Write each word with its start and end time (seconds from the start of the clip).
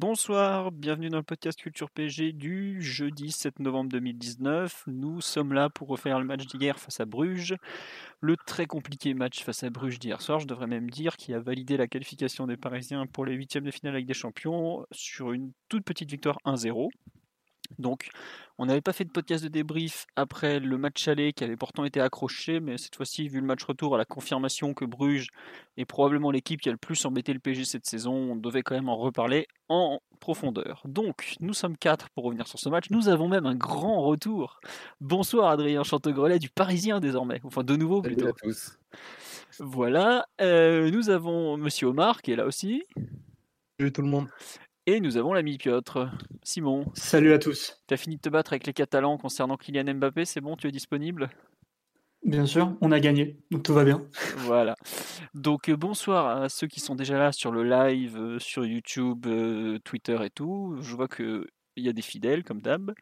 Bonsoir, 0.00 0.72
bienvenue 0.72 1.10
dans 1.10 1.18
le 1.18 1.22
podcast 1.22 1.60
Culture 1.60 1.90
PG 1.90 2.32
du 2.32 2.80
jeudi 2.80 3.30
7 3.30 3.58
novembre 3.58 3.90
2019. 3.90 4.84
Nous 4.86 5.20
sommes 5.20 5.52
là 5.52 5.68
pour 5.68 5.88
refaire 5.88 6.18
le 6.18 6.24
match 6.24 6.46
d'hier 6.46 6.78
face 6.78 7.00
à 7.00 7.04
Bruges. 7.04 7.54
Le 8.22 8.34
très 8.38 8.64
compliqué 8.64 9.12
match 9.12 9.44
face 9.44 9.62
à 9.62 9.68
Bruges 9.68 9.98
d'hier 9.98 10.22
soir, 10.22 10.40
je 10.40 10.46
devrais 10.46 10.68
même 10.68 10.88
dire, 10.88 11.18
qui 11.18 11.34
a 11.34 11.38
validé 11.38 11.76
la 11.76 11.86
qualification 11.86 12.46
des 12.46 12.56
Parisiens 12.56 13.04
pour 13.04 13.26
les 13.26 13.34
huitièmes 13.34 13.64
de 13.64 13.70
finale 13.70 13.92
avec 13.92 14.06
des 14.06 14.14
champions 14.14 14.86
sur 14.90 15.32
une 15.32 15.52
toute 15.68 15.84
petite 15.84 16.10
victoire 16.10 16.38
1-0. 16.46 16.88
Donc, 17.78 18.10
on 18.58 18.66
n'avait 18.66 18.80
pas 18.80 18.92
fait 18.92 19.04
de 19.04 19.10
podcast 19.10 19.42
de 19.42 19.48
débrief 19.48 20.06
après 20.16 20.60
le 20.60 20.76
match 20.76 21.08
aller 21.08 21.32
qui 21.32 21.44
avait 21.44 21.56
pourtant 21.56 21.84
été 21.84 22.00
accroché, 22.00 22.60
mais 22.60 22.76
cette 22.76 22.96
fois-ci, 22.96 23.28
vu 23.28 23.40
le 23.40 23.46
match 23.46 23.64
retour, 23.64 23.94
à 23.94 23.98
la 23.98 24.04
confirmation 24.04 24.74
que 24.74 24.84
Bruges 24.84 25.28
est 25.76 25.84
probablement 25.84 26.30
l'équipe 26.30 26.60
qui 26.60 26.68
a 26.68 26.72
le 26.72 26.78
plus 26.78 27.04
embêté 27.06 27.32
le 27.32 27.38
PSG 27.38 27.64
cette 27.64 27.86
saison, 27.86 28.12
on 28.12 28.36
devait 28.36 28.62
quand 28.62 28.74
même 28.74 28.88
en 28.88 28.96
reparler 28.96 29.46
en 29.68 30.00
profondeur. 30.20 30.82
Donc, 30.84 31.34
nous 31.40 31.54
sommes 31.54 31.76
quatre 31.76 32.10
pour 32.10 32.24
revenir 32.24 32.46
sur 32.46 32.58
ce 32.58 32.68
match. 32.68 32.90
Nous 32.90 33.08
avons 33.08 33.28
même 33.28 33.46
un 33.46 33.54
grand 33.54 34.02
retour. 34.02 34.60
Bonsoir 35.00 35.50
Adrien 35.50 35.82
Chantegrelet 35.82 36.38
du 36.38 36.50
Parisien 36.50 37.00
désormais, 37.00 37.40
enfin 37.44 37.62
de 37.64 37.76
nouveau 37.76 38.02
Salut 38.02 38.16
plutôt. 38.16 38.28
à 38.28 38.32
tous. 38.32 38.78
Voilà, 39.58 40.26
euh, 40.40 40.90
nous 40.90 41.10
avons 41.10 41.56
Monsieur 41.56 41.88
Omar 41.88 42.22
qui 42.22 42.32
est 42.32 42.36
là 42.36 42.46
aussi, 42.46 42.84
Salut 43.78 43.92
tout 43.92 44.02
le 44.02 44.08
monde. 44.08 44.28
Et 44.90 45.00
nous 45.00 45.16
avons 45.16 45.32
l'ami 45.32 45.56
Piotr. 45.56 46.10
Simon, 46.42 46.84
Salut 46.94 47.32
à 47.32 47.38
tous. 47.38 47.80
T'as 47.86 47.96
fini 47.96 48.16
de 48.16 48.20
te 48.20 48.28
battre 48.28 48.52
avec 48.52 48.66
les 48.66 48.72
Catalans 48.72 49.18
concernant 49.18 49.56
Kylian 49.56 49.94
Mbappé, 49.94 50.24
c'est 50.24 50.40
bon, 50.40 50.56
tu 50.56 50.66
es 50.66 50.72
disponible? 50.72 51.30
Bien 52.24 52.44
sûr, 52.44 52.76
on 52.80 52.90
a 52.90 52.98
gagné, 52.98 53.38
donc 53.52 53.62
tout 53.62 53.72
va 53.72 53.84
bien. 53.84 54.04
Voilà. 54.38 54.74
Donc 55.32 55.68
euh, 55.68 55.76
bonsoir 55.76 56.42
à 56.42 56.48
ceux 56.48 56.66
qui 56.66 56.80
sont 56.80 56.96
déjà 56.96 57.18
là 57.18 57.30
sur 57.30 57.52
le 57.52 57.62
live, 57.62 58.16
euh, 58.18 58.38
sur 58.40 58.66
YouTube, 58.66 59.26
euh, 59.26 59.78
Twitter 59.84 60.18
et 60.24 60.30
tout. 60.30 60.76
Je 60.80 60.96
vois 60.96 61.06
qu'il 61.06 61.46
y 61.76 61.88
a 61.88 61.92
des 61.92 62.02
fidèles 62.02 62.42
comme 62.42 62.60
d'hab. 62.60 62.92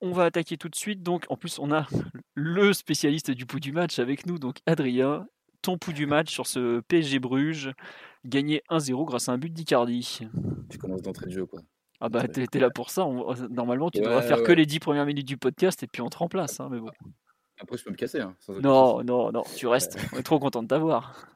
On 0.00 0.12
va 0.12 0.24
attaquer 0.24 0.56
tout 0.56 0.70
de 0.70 0.74
suite. 0.74 1.02
Donc 1.02 1.26
en 1.28 1.36
plus 1.36 1.58
on 1.58 1.70
a 1.70 1.86
le 2.34 2.72
spécialiste 2.72 3.30
du 3.30 3.44
pouls 3.44 3.60
du 3.60 3.72
match 3.72 3.98
avec 3.98 4.24
nous, 4.24 4.38
donc 4.38 4.56
Adrien. 4.64 5.26
Ton 5.62 5.76
pouls 5.76 5.92
du 5.92 6.06
match 6.06 6.32
sur 6.32 6.46
ce 6.46 6.80
PSG 6.80 7.18
Bruges, 7.18 7.72
gagné 8.24 8.62
1-0 8.70 9.04
grâce 9.06 9.28
à 9.28 9.32
un 9.32 9.38
but 9.38 9.52
d'Icardi. 9.52 10.20
Je 10.70 10.78
commence 10.78 11.02
d'entrée 11.02 11.26
de 11.26 11.32
jeu, 11.32 11.46
quoi. 11.46 11.60
Ah 12.00 12.08
bah 12.08 12.26
t'es 12.28 12.58
là 12.58 12.70
pour 12.70 12.88
ça. 12.90 13.04
On- 13.04 13.34
Normalement 13.50 13.90
tu 13.90 13.98
Ouais, 13.98 14.04
devras 14.06 14.22
faire 14.22 14.42
que 14.42 14.52
les 14.52 14.64
10 14.66 14.78
premières 14.80 15.04
minutes 15.06 15.26
du 15.28 15.36
podcast 15.36 15.82
et 15.82 15.86
puis 15.86 16.00
on 16.02 16.08
te 16.08 16.16
remplace. 16.16 16.58
hein, 16.60 16.68
mais 16.70 16.80
bon. 16.80 16.90
Après, 17.60 17.76
je 17.76 17.84
peux 17.84 17.90
me 17.90 17.96
casser. 17.96 18.20
Hein, 18.20 18.34
sans 18.40 18.54
Non, 18.60 19.02
non, 19.04 19.30
non, 19.32 19.42
tu 19.56 19.66
restes. 19.66 19.98
On 20.14 20.18
est 20.18 20.22
trop 20.22 20.38
content 20.38 20.62
de 20.62 20.68
t'avoir. 20.68 21.26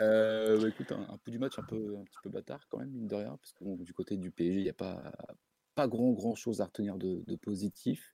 Euh, 0.00 0.60
bah, 0.60 0.68
écoute, 0.68 0.90
un, 0.90 1.06
un 1.08 1.18
peu 1.18 1.30
du 1.30 1.38
match 1.38 1.58
un, 1.58 1.62
peu, 1.62 1.96
un 1.98 2.04
petit 2.04 2.18
peu 2.22 2.30
bâtard, 2.30 2.66
quand 2.68 2.78
même, 2.78 2.90
mine 2.90 3.06
de 3.06 3.14
rien. 3.14 3.36
Parce 3.40 3.52
que 3.52 3.62
bon, 3.64 3.76
du 3.76 3.94
côté 3.94 4.16
du 4.16 4.30
PSG, 4.32 4.58
il 4.58 4.64
n'y 4.64 4.68
a 4.70 4.74
pas, 4.74 5.00
pas 5.76 5.86
grand, 5.86 6.10
grand 6.12 6.34
chose 6.34 6.60
à 6.60 6.64
retenir 6.64 6.96
de, 6.96 7.22
de 7.26 7.36
positif. 7.36 8.12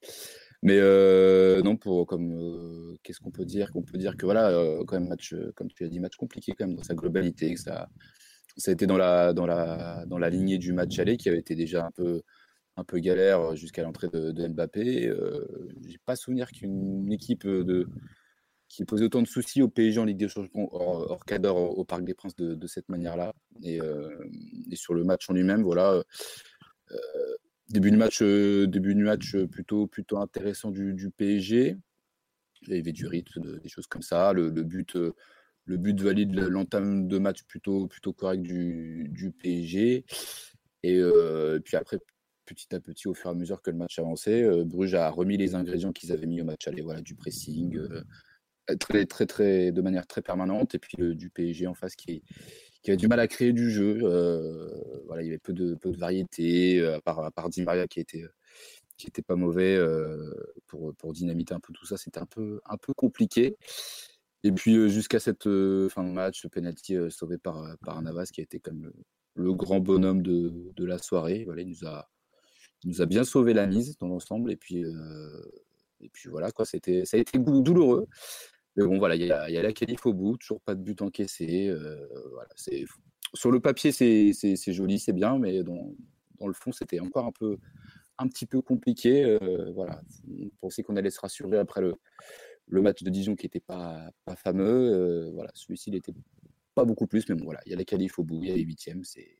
Mais 0.62 0.78
euh, 0.78 1.61
non, 1.62 1.77
pour 1.77 2.06
comme 2.06 2.33
euh, 2.33 2.97
qu'est-ce 3.03 3.19
qu'on 3.21 3.33
peut 3.33 3.45
dire? 3.45 3.73
Qu'on 3.73 3.83
peut 3.83 3.99
dire 3.99 4.17
que 4.17 4.25
voilà, 4.25 4.50
euh, 4.50 4.84
quand 4.84 4.99
même, 4.99 5.09
match, 5.09 5.33
euh, 5.34 5.53
comme 5.56 5.69
tu 5.69 5.84
as 5.84 5.89
dit, 5.89 5.99
match 5.99 6.17
compliqué 6.17 6.53
quand 6.56 6.67
même 6.67 6.77
dans 6.77 6.84
sa 6.84 6.95
globalité. 6.95 7.55
Que 7.55 7.61
ça, 7.61 7.89
ça 8.56 8.71
a 8.71 8.75
été 8.75 8.87
dans 8.87 8.97
la, 8.97 9.33
dans, 9.33 9.47
la, 9.47 10.05
dans 10.06 10.19
la 10.19 10.31
lignée 10.31 10.59
du 10.59 10.72
match 10.72 10.99
aller 11.01 11.17
qui 11.17 11.28
avait 11.28 11.39
été 11.39 11.56
déjà 11.56 11.84
un 11.84 11.91
peu, 11.91 12.22
un 12.77 12.84
peu 12.84 13.01
galère 13.01 13.56
jusqu'à 13.56 13.83
l'entrée 13.83 14.09
de, 14.09 14.31
de 14.31 14.47
Mbappé. 14.49 15.09
Euh, 15.09 15.69
J'ai 15.84 15.99
pas 16.05 16.15
souvenir 16.15 16.53
qu'une 16.53 17.11
équipe 17.12 17.45
de, 17.45 17.89
qui 18.69 18.84
posait 18.84 19.06
autant 19.06 19.22
de 19.22 19.27
soucis 19.27 19.62
au 19.62 19.69
PSG 19.69 19.99
en 19.99 20.05
Ligue 20.05 20.19
des 20.19 20.28
Champions 20.28 20.69
hors, 20.72 21.11
hors 21.11 21.25
cadre 21.25 21.56
au, 21.56 21.84
Parc 21.84 22.05
des 22.05 22.15
Princes 22.15 22.37
de, 22.37 22.55
de 22.55 22.67
cette 22.69 22.89
manière-là. 22.89 23.34
Et, 23.65 23.81
euh, 23.81 24.09
et 24.71 24.77
sur 24.77 24.95
le 24.95 25.03
match 25.03 25.28
en 25.28 25.33
lui-même, 25.33 25.62
voilà. 25.62 26.05
Début 27.69 27.91
de 27.91 27.97
match, 27.97 28.23
euh, 28.23 28.67
début 28.67 28.95
de 28.95 29.03
match 29.03 29.34
euh, 29.34 29.47
plutôt, 29.47 29.87
plutôt 29.87 30.19
intéressant 30.19 30.71
du, 30.71 31.11
PSG. 31.17 31.77
Il 32.62 32.77
y 32.77 32.78
avait 32.78 32.93
du 32.93 33.06
rythme, 33.06 33.41
de- 33.41 33.59
des 33.59 33.69
choses 33.69 33.87
comme 33.87 34.03
ça. 34.03 34.33
Le, 34.33 34.50
but, 34.50 34.97
euh, 34.97 35.15
le 35.65 35.77
but 35.77 36.01
valide 36.01 36.34
le- 36.34 36.49
l'entame 36.49 37.09
de 37.09 37.19
match 37.19 37.43
plutôt, 37.45 37.89
plutôt 37.89 38.12
correct 38.12 38.43
du, 38.43 39.33
PSG. 39.39 40.05
Et 40.84 41.01
puis 41.65 41.77
après, 41.77 41.99
petit 42.45 42.75
à 42.75 42.81
petit, 42.81 43.09
au 43.09 43.15
fur 43.15 43.31
et 43.31 43.31
à 43.31 43.34
mesure 43.34 43.62
que 43.62 43.71
le 43.71 43.77
match 43.77 43.99
avançait, 43.99 44.65
Bruges 44.65 44.95
a 44.95 45.09
remis 45.11 45.37
les 45.37 45.55
ingrédients 45.55 45.93
qu'ils 45.93 46.12
avaient 46.12 46.27
mis 46.27 46.41
au 46.41 46.45
match 46.45 46.67
aller, 46.67 46.83
voilà, 46.83 47.01
du 47.01 47.15
pressing, 47.15 47.78
très, 48.81 49.06
très, 49.06 49.27
très, 49.27 49.72
de 49.72 49.81
manière 49.81 50.06
très 50.06 50.22
permanente, 50.22 50.75
et 50.75 50.78
puis 50.78 50.97
du 51.17 51.31
PSG 51.31 51.69
en 51.69 51.75
face 51.75 51.95
qui, 51.95 52.22
qui 52.82 52.91
avait 52.91 52.97
du 52.97 53.09
mal 53.09 53.20
à 53.20 53.28
créer 53.28 53.53
du 53.53 53.70
jeu. 53.70 54.00
euh, 54.03 54.69
voilà, 55.06 55.22
il 55.22 55.26
y 55.26 55.28
avait 55.28 55.38
peu 55.38 55.53
de, 55.53 55.75
peu 55.75 55.91
de 55.91 55.97
variété, 55.98 56.81
euh, 56.81 56.97
à 56.97 57.00
part, 57.00 57.20
à 57.20 57.48
Di 57.48 57.62
Maria 57.62 57.87
qui 57.87 58.00
était, 58.00 58.25
qui 58.97 59.06
était 59.06 59.22
pas 59.22 59.37
mauvais 59.37 59.76
euh, 59.76 60.31
pour, 60.66 60.94
pour 60.97 61.12
dynamiter 61.12 61.54
un 61.54 61.60
peu 61.60 61.72
tout 61.72 61.87
ça, 61.87 61.97
c'était 61.97 62.21
un 62.21 62.26
peu, 62.26 62.60
un 62.66 62.76
peu 62.76 62.92
compliqué. 62.94 63.56
Et 64.44 64.50
puis 64.53 64.76
euh, 64.76 64.88
jusqu'à 64.88 65.21
cette 65.21 65.47
euh, 65.47 65.88
fin 65.88 66.03
de 66.03 66.10
match, 66.10 66.42
ce 66.42 66.48
penalty 66.48 66.97
euh, 66.97 67.10
sauvé 67.10 67.38
par, 67.38 67.62
euh, 67.62 67.75
par 67.84 68.03
Navas 68.03 68.26
qui 68.32 68.41
a 68.41 68.44
été 68.44 68.59
comme 68.59 68.82
le, 68.82 68.92
le 69.37 69.53
grand 69.54 69.78
bonhomme 69.81 70.22
de, 70.22 70.72
de 70.75 70.84
la 70.84 70.98
soirée. 70.98 71.44
Voilà, 71.44 71.62
il 71.62 71.69
nous 71.69 71.87
a, 71.87 72.10
nous 72.84 73.00
a 73.00 73.06
bien 73.06 73.22
sauvé 73.22 73.54
la 73.54 73.66
mise 73.69 73.97
dans 73.98 74.09
l'ensemble. 74.09 74.50
Et 74.50 74.56
puis, 74.56 74.84
euh, 74.84 75.42
et 76.00 76.09
puis 76.09 76.28
voilà, 76.28 76.50
quoi, 76.50 76.65
ça 76.65 76.76
a 76.76 77.16
été 77.16 77.38
dou- 77.38 77.62
douloureux. 77.62 78.09
Mais 78.77 78.84
bon, 78.84 78.99
voilà, 78.99 79.16
il 79.16 79.22
y 79.27 79.31
a, 79.33 79.62
la 79.62 79.72
qualif 79.72 80.06
au 80.06 80.15
bout, 80.15 80.37
toujours 80.38 80.60
pas 80.60 80.75
de 80.75 80.81
but 80.81 81.03
encaissé. 81.03 81.69
euh, 81.69 82.06
voilà, 82.31 82.49
c'est, 82.56 82.84
sur 83.34 83.50
le 83.50 83.60
papier, 83.60 83.93
c'est, 83.93 84.72
joli, 84.72 84.99
c'est 84.99 85.12
bien, 85.12 85.38
mais 85.38 85.62
dans, 85.62 85.94
le 86.47 86.53
fond, 86.53 86.72
c'était 86.72 87.00
encore 87.00 87.27
un 87.27 87.33
peu, 87.33 87.59
un 88.19 88.28
petit 88.28 88.47
peu 88.47 88.62
compliqué. 88.62 89.25
euh, 89.25 89.72
voilà, 89.75 90.03
on 90.28 90.49
pensait 90.60 90.83
qu'on 90.83 90.97
allait 90.97 91.10
se 91.10 91.21
rassurer 91.21 91.59
après 91.59 91.83
le, 91.83 91.94
match 92.83 93.03
de 93.03 93.10
Dijon 93.10 93.37
qui 93.37 93.47
n'était 93.47 93.60
pas, 93.60 94.10
pas 94.25 94.37
fameux. 94.37 94.65
euh, 94.65 95.31
voilà, 95.33 95.50
celui-ci, 95.54 95.91
il 95.91 95.97
était 95.97 96.15
pas 96.75 96.84
beaucoup 96.84 97.06
plus, 97.06 97.28
mais 97.28 97.34
bon, 97.34 97.44
voilà, 97.44 97.60
il 97.66 97.71
y 97.71 97.75
a 97.75 97.78
la 97.78 97.84
qualif 97.84 98.19
au 98.19 98.25
bout, 98.25 98.43
il 98.43 98.49
y 98.49 98.53
a 98.53 98.56
les 98.56 98.62
huitièmes, 98.62 99.04
c'est 99.04 99.39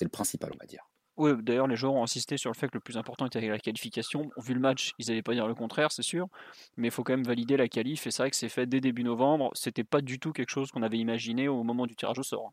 le 0.00 0.10
principal, 0.10 0.50
on 0.54 0.58
va 0.58 0.66
dire. 0.66 0.86
Oui, 1.18 1.32
d'ailleurs, 1.42 1.66
les 1.66 1.74
joueurs 1.74 1.94
ont 1.94 2.04
insisté 2.04 2.36
sur 2.36 2.48
le 2.48 2.54
fait 2.54 2.68
que 2.68 2.74
le 2.74 2.80
plus 2.80 2.96
important 2.96 3.26
était 3.26 3.40
la 3.40 3.58
qualification. 3.58 4.30
Vu 4.36 4.54
le 4.54 4.60
match, 4.60 4.92
ils 4.98 5.08
n'allaient 5.08 5.22
pas 5.22 5.34
dire 5.34 5.48
le 5.48 5.54
contraire, 5.54 5.90
c'est 5.90 6.02
sûr, 6.04 6.28
mais 6.76 6.88
il 6.88 6.90
faut 6.92 7.02
quand 7.02 7.12
même 7.12 7.26
valider 7.26 7.56
la 7.56 7.66
qualif. 7.66 8.06
Et 8.06 8.12
c'est 8.12 8.22
vrai 8.22 8.30
que 8.30 8.36
c'est 8.36 8.48
fait 8.48 8.66
dès 8.66 8.80
début 8.80 9.02
novembre. 9.02 9.50
C'était 9.54 9.82
pas 9.82 10.00
du 10.00 10.20
tout 10.20 10.32
quelque 10.32 10.50
chose 10.50 10.70
qu'on 10.70 10.82
avait 10.82 10.98
imaginé 10.98 11.48
au 11.48 11.64
moment 11.64 11.86
du 11.86 11.96
tirage 11.96 12.20
au 12.20 12.22
sort. 12.22 12.52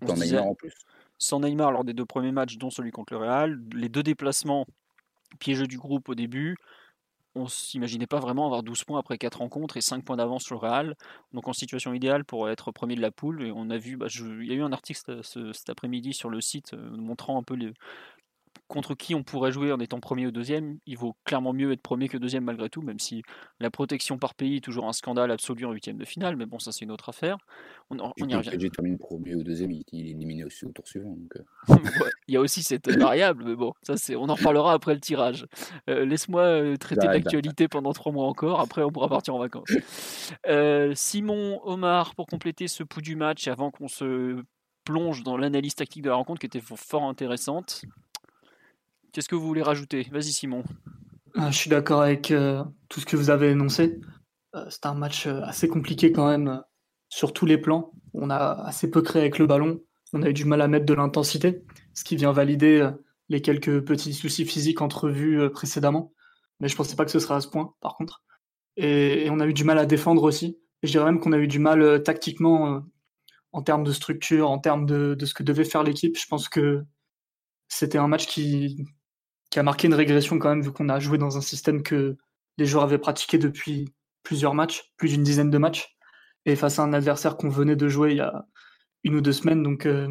On 0.00 0.14
disait, 0.14 0.36
Neymar 0.36 0.46
en 0.46 0.54
plus. 0.54 0.72
sans 1.18 1.40
Neymar 1.40 1.70
lors 1.70 1.84
des 1.84 1.92
deux 1.92 2.06
premiers 2.06 2.32
matchs, 2.32 2.56
dont 2.56 2.70
celui 2.70 2.92
contre 2.92 3.12
le 3.12 3.18
Real, 3.18 3.60
les 3.74 3.90
deux 3.90 4.02
déplacements 4.02 4.66
piégeux 5.38 5.66
du 5.66 5.76
groupe 5.76 6.08
au 6.08 6.14
début, 6.14 6.56
on 7.34 7.46
s'imaginait 7.48 8.06
pas 8.06 8.20
vraiment 8.20 8.44
avoir 8.46 8.62
12 8.62 8.84
points 8.84 8.98
après 8.98 9.18
4 9.18 9.38
rencontres 9.38 9.76
et 9.76 9.80
5 9.80 10.04
points 10.04 10.16
d'avance 10.16 10.44
sur 10.44 10.54
le 10.56 10.60
Real, 10.60 10.96
donc 11.32 11.48
en 11.48 11.52
situation 11.52 11.94
idéale 11.94 12.24
pour 12.24 12.50
être 12.50 12.72
premier 12.72 12.94
de 12.94 13.00
la 13.00 13.10
poule. 13.10 13.42
Et 13.42 13.52
on 13.54 13.70
a 13.70 13.78
vu, 13.78 13.96
bah, 13.96 14.06
il 14.14 14.46
y 14.46 14.52
a 14.52 14.54
eu 14.54 14.62
un 14.62 14.72
article 14.72 15.00
ce- 15.06 15.22
ce- 15.22 15.52
cet 15.52 15.70
après-midi 15.70 16.12
sur 16.12 16.28
le 16.30 16.40
site 16.40 16.74
euh, 16.74 16.90
montrant 16.96 17.38
un 17.38 17.42
peu 17.42 17.54
les, 17.54 17.72
contre 18.72 18.94
qui 18.94 19.14
on 19.14 19.22
pourrait 19.22 19.52
jouer 19.52 19.70
en 19.72 19.78
étant 19.78 20.00
premier 20.00 20.26
ou 20.26 20.30
deuxième. 20.30 20.78
Il 20.86 20.96
vaut 20.98 21.14
clairement 21.24 21.52
mieux 21.52 21.70
être 21.72 21.82
premier 21.82 22.08
que 22.08 22.16
deuxième 22.16 22.44
malgré 22.44 22.68
tout, 22.70 22.82
même 22.82 22.98
si 22.98 23.22
la 23.60 23.70
protection 23.70 24.18
par 24.18 24.34
pays 24.34 24.56
est 24.56 24.60
toujours 24.60 24.88
un 24.88 24.92
scandale 24.92 25.30
absolu 25.30 25.64
en 25.66 25.72
huitième 25.72 25.98
de 25.98 26.04
finale, 26.04 26.36
mais 26.36 26.46
bon, 26.46 26.58
ça 26.58 26.72
c'est 26.72 26.84
une 26.84 26.90
autre 26.90 27.08
affaire. 27.08 27.36
On, 27.90 27.98
on 27.98 28.10
y 28.28 28.34
revient. 28.34 28.50
PSG 28.50 28.70
termine 28.70 28.98
premier 28.98 29.34
ou 29.34 29.42
deuxième, 29.42 29.70
il, 29.70 29.84
il 29.92 30.06
est 30.06 30.10
éliminé 30.10 30.44
aussi 30.44 30.64
au 30.64 30.70
tour 30.72 30.86
suivant. 30.88 31.10
Donc, 31.10 31.36
euh, 31.36 31.42
Ouais, 32.02 32.10
il 32.28 32.34
y 32.34 32.36
a 32.36 32.40
aussi 32.40 32.62
cette 32.62 32.90
variable, 32.90 33.44
mais 33.46 33.54
bon, 33.54 33.72
ça 33.82 33.96
c'est, 33.96 34.16
on 34.16 34.28
en 34.28 34.34
reparlera 34.34 34.72
après 34.72 34.94
le 34.94 35.00
tirage. 35.00 35.46
Euh, 35.90 36.04
laisse-moi 36.04 36.42
euh, 36.42 36.76
traiter 36.76 37.06
Bah, 37.06 37.12
d'actualité 37.18 37.68
pendant 37.68 37.92
trois 37.92 38.10
mois 38.12 38.26
encore, 38.26 38.60
après 38.60 38.82
on 38.82 38.90
pourra 38.90 39.08
partir 39.08 39.34
en 39.34 39.38
vacances. 39.38 39.70
Euh, 40.46 40.92
Simon, 40.94 41.60
Omar, 41.64 42.14
pour 42.14 42.26
compléter 42.26 42.68
ce 42.68 42.82
pouls 42.82 43.00
du 43.02 43.16
match, 43.16 43.48
avant 43.48 43.70
qu'on 43.70 43.88
se 43.88 44.42
plonge 44.84 45.22
dans 45.22 45.36
l'analyse 45.36 45.74
tactique 45.74 46.02
de 46.02 46.08
la 46.08 46.16
rencontre 46.16 46.40
qui 46.40 46.46
était 46.46 46.58
fo- 46.58 46.76
fort 46.76 47.04
intéressante, 47.04 47.82
qu'est-ce 49.12 49.28
que 49.28 49.34
vous 49.34 49.46
voulez 49.46 49.62
rajouter? 49.62 50.08
Vas-y 50.10 50.32
Simon. 50.32 50.64
je 51.36 51.52
suis 51.52 51.70
d'accord 51.70 52.02
avec 52.02 52.32
tout 52.88 53.00
ce 53.00 53.06
que 53.06 53.16
vous 53.16 53.30
avez 53.30 53.50
énoncé. 53.50 54.00
C'était 54.68 54.88
un 54.88 54.94
match 54.94 55.26
assez 55.26 55.68
compliqué 55.68 56.12
quand 56.12 56.28
même 56.28 56.62
sur 57.08 57.32
tous 57.32 57.46
les 57.46 57.58
plans. 57.58 57.92
On 58.14 58.30
a 58.30 58.64
assez 58.66 58.90
peu 58.90 59.02
créé 59.02 59.22
avec 59.22 59.38
le 59.38 59.46
ballon. 59.46 59.80
On 60.12 60.22
a 60.22 60.28
eu 60.28 60.34
du 60.34 60.44
mal 60.44 60.60
à 60.60 60.68
mettre 60.68 60.84
de 60.84 60.94
l'intensité, 60.94 61.62
ce 61.94 62.04
qui 62.04 62.16
vient 62.16 62.32
valider 62.32 62.90
les 63.28 63.40
quelques 63.40 63.82
petits 63.82 64.12
soucis 64.12 64.44
physiques 64.44 64.82
entrevus 64.82 65.48
précédemment. 65.50 66.12
Mais 66.60 66.68
je 66.68 66.76
pensais 66.76 66.96
pas 66.96 67.04
que 67.04 67.10
ce 67.10 67.18
serait 67.18 67.34
à 67.34 67.40
ce 67.40 67.48
point, 67.48 67.74
par 67.80 67.96
contre. 67.96 68.22
Et, 68.76 69.28
on 69.30 69.40
a 69.40 69.46
eu 69.46 69.54
du 69.54 69.64
mal 69.64 69.78
à 69.78 69.86
défendre 69.86 70.22
aussi. 70.22 70.58
Et 70.82 70.86
je 70.86 70.92
dirais 70.92 71.04
même 71.04 71.20
qu'on 71.20 71.32
a 71.32 71.38
eu 71.38 71.48
du 71.48 71.58
mal 71.58 72.02
tactiquement 72.02 72.82
en 73.52 73.62
termes 73.62 73.84
de 73.84 73.92
structure, 73.92 74.50
en 74.50 74.58
termes 74.58 74.86
de 74.86 75.24
ce 75.24 75.34
que 75.34 75.42
devait 75.42 75.64
faire 75.64 75.82
l'équipe. 75.82 76.18
Je 76.18 76.26
pense 76.26 76.48
que 76.48 76.82
c'était 77.68 77.98
un 77.98 78.08
match 78.08 78.26
qui, 78.26 78.84
qui 79.52 79.58
a 79.58 79.62
marqué 79.62 79.86
une 79.86 79.94
régression 79.94 80.38
quand 80.38 80.48
même, 80.48 80.62
vu 80.62 80.72
qu'on 80.72 80.88
a 80.88 80.98
joué 80.98 81.18
dans 81.18 81.36
un 81.36 81.42
système 81.42 81.82
que 81.82 82.16
les 82.56 82.64
joueurs 82.64 82.84
avaient 82.84 82.96
pratiqué 82.96 83.36
depuis 83.36 83.92
plusieurs 84.22 84.54
matchs, 84.54 84.90
plus 84.96 85.10
d'une 85.10 85.22
dizaine 85.22 85.50
de 85.50 85.58
matchs, 85.58 85.94
et 86.46 86.56
face 86.56 86.78
à 86.78 86.84
un 86.84 86.94
adversaire 86.94 87.36
qu'on 87.36 87.50
venait 87.50 87.76
de 87.76 87.86
jouer 87.86 88.12
il 88.12 88.16
y 88.16 88.20
a 88.20 88.46
une 89.04 89.14
ou 89.14 89.20
deux 89.20 89.34
semaines. 89.34 89.62
Donc, 89.62 89.84
euh, 89.84 90.08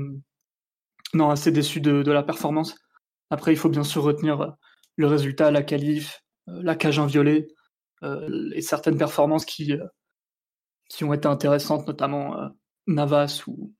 non, 1.16 1.32
assez 1.32 1.52
déçu 1.52 1.82
de, 1.82 2.04
de, 2.04 2.12
la 2.12 2.22
performance. 2.22 2.76
Après, 3.32 3.52
il 3.52 3.58
faut 3.58 3.68
bien 3.68 3.84
sûr 3.84 4.04
retenir 4.04 4.42
euh, 4.42 4.52
le 4.96 5.08
résultat, 5.08 5.50
la 5.50 5.64
qualif, 5.64 6.22
euh, 6.48 6.62
la 6.62 6.76
cage 6.76 7.00
inviolée, 7.00 7.48
et 8.54 8.62
certaines 8.62 8.98
performances 8.98 9.46
qui, 9.46 9.76
qui 10.90 11.04
ont 11.04 11.14
été 11.14 11.28
intéressantes, 11.28 11.88
notamment 11.88 12.50
Navas 12.88 13.44
ou, 13.46 13.76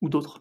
ou 0.00 0.08
d'autres 0.08 0.40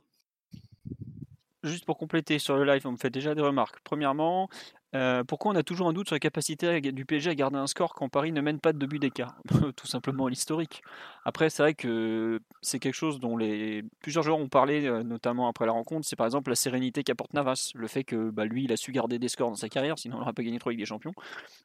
juste 1.64 1.86
pour 1.86 1.98
compléter 1.98 2.40
sur 2.40 2.56
le 2.56 2.66
live, 2.66 2.86
on 2.86 2.92
me 2.94 2.98
fait 2.98 3.10
déjà 3.10 3.36
des 3.36 3.42
remarques. 3.42 3.80
Premièrement, 3.84 4.50
euh, 4.96 5.24
pourquoi 5.24 5.52
on 5.52 5.56
a 5.56 5.62
toujours 5.62 5.88
un 5.88 5.94
doute 5.94 6.08
sur 6.08 6.16
la 6.16 6.20
capacité 6.20 6.82
du 6.82 7.06
PSG 7.06 7.30
à 7.30 7.36
garder 7.36 7.58
un 7.58 7.68
score 7.68 7.94
quand 7.94 8.10
Paris 8.10 8.32
ne 8.32 8.42
mène 8.42 8.60
pas 8.60 8.74
de 8.74 8.86
but 8.86 9.00
d'écart? 9.00 9.36
Tout 9.76 9.86
simplement 9.88 10.28
l'historique. 10.28 10.82
Après, 11.26 11.50
c'est 11.50 11.62
vrai 11.62 11.74
que 11.76 12.40
c'est 12.62 12.80
quelque 12.80 12.96
chose 12.96 13.20
dont 13.20 13.38
les 13.38 13.84
plusieurs 14.02 14.24
joueurs 14.24 14.40
ont 14.40 14.50
parlé, 14.50 14.86
euh, 14.86 15.04
notamment 15.04 15.48
après 15.48 15.66
la 15.66 15.74
rencontre. 15.74 16.08
C'est 16.08 16.16
par 16.16 16.26
exemple 16.26 16.50
la 16.50 16.56
sérénité 16.56 17.04
qu'apporte 17.04 17.34
Navas, 17.34 17.72
le 17.76 17.88
fait 17.88 18.04
que 18.04 18.32
bah, 18.32 18.46
lui, 18.46 18.64
il 18.64 18.72
a 18.72 18.78
su 18.78 18.92
garder 18.92 19.20
des 19.20 19.28
scores 19.28 19.50
dans 19.50 19.56
sa 19.56 19.70
carrière, 19.70 20.00
sinon 20.00 20.18
il 20.18 20.20
n'aurait 20.22 20.34
pas 20.34 20.44
gagné 20.44 20.58
trop 20.58 20.70
avec 20.70 20.80
des 20.80 20.86
champions. 20.86 21.14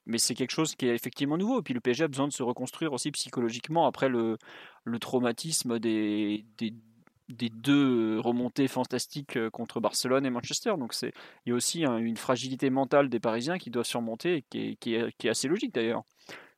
Mais 0.07 0.19
c'est 0.19 0.35
quelque 0.35 0.53
chose 0.53 0.75
qui 0.75 0.87
est 0.87 0.95
effectivement 0.95 1.39
nouveau. 1.39 1.61
Et 1.61 1.63
puis 1.63 1.73
le 1.73 1.81
PSG 1.81 2.05
a 2.05 2.09
besoin 2.09 2.29
de 2.29 2.33
se 2.33 2.43
reconstruire 2.43 2.93
aussi 2.93 3.11
psychologiquement 3.13 3.87
après 3.87 4.11
le, 4.11 4.37
le 4.85 4.99
traumatisme 4.99 5.79
des, 5.79 6.45
des 6.59 6.75
des 7.29 7.49
deux 7.49 8.21
remontées 8.21 8.69
fantastiques 8.69 9.39
contre 9.51 9.81
Barcelone 9.81 10.27
et 10.27 10.31
Manchester. 10.31 10.75
Donc 10.79 10.93
c'est 10.93 11.13
il 11.45 11.51
y 11.51 11.53
a 11.53 11.55
aussi 11.55 11.85
une 11.85 12.17
fragilité 12.17 12.71
mentale 12.71 13.09
des 13.09 13.21
Parisiens 13.21 13.59
qui 13.59 13.71
doivent 13.71 13.87
surmonter 13.87 14.45
et 14.55 14.77
qui 14.77 14.95
est, 14.95 15.29
assez 15.29 15.49
logique 15.49 15.75
d'ailleurs. 15.75 16.03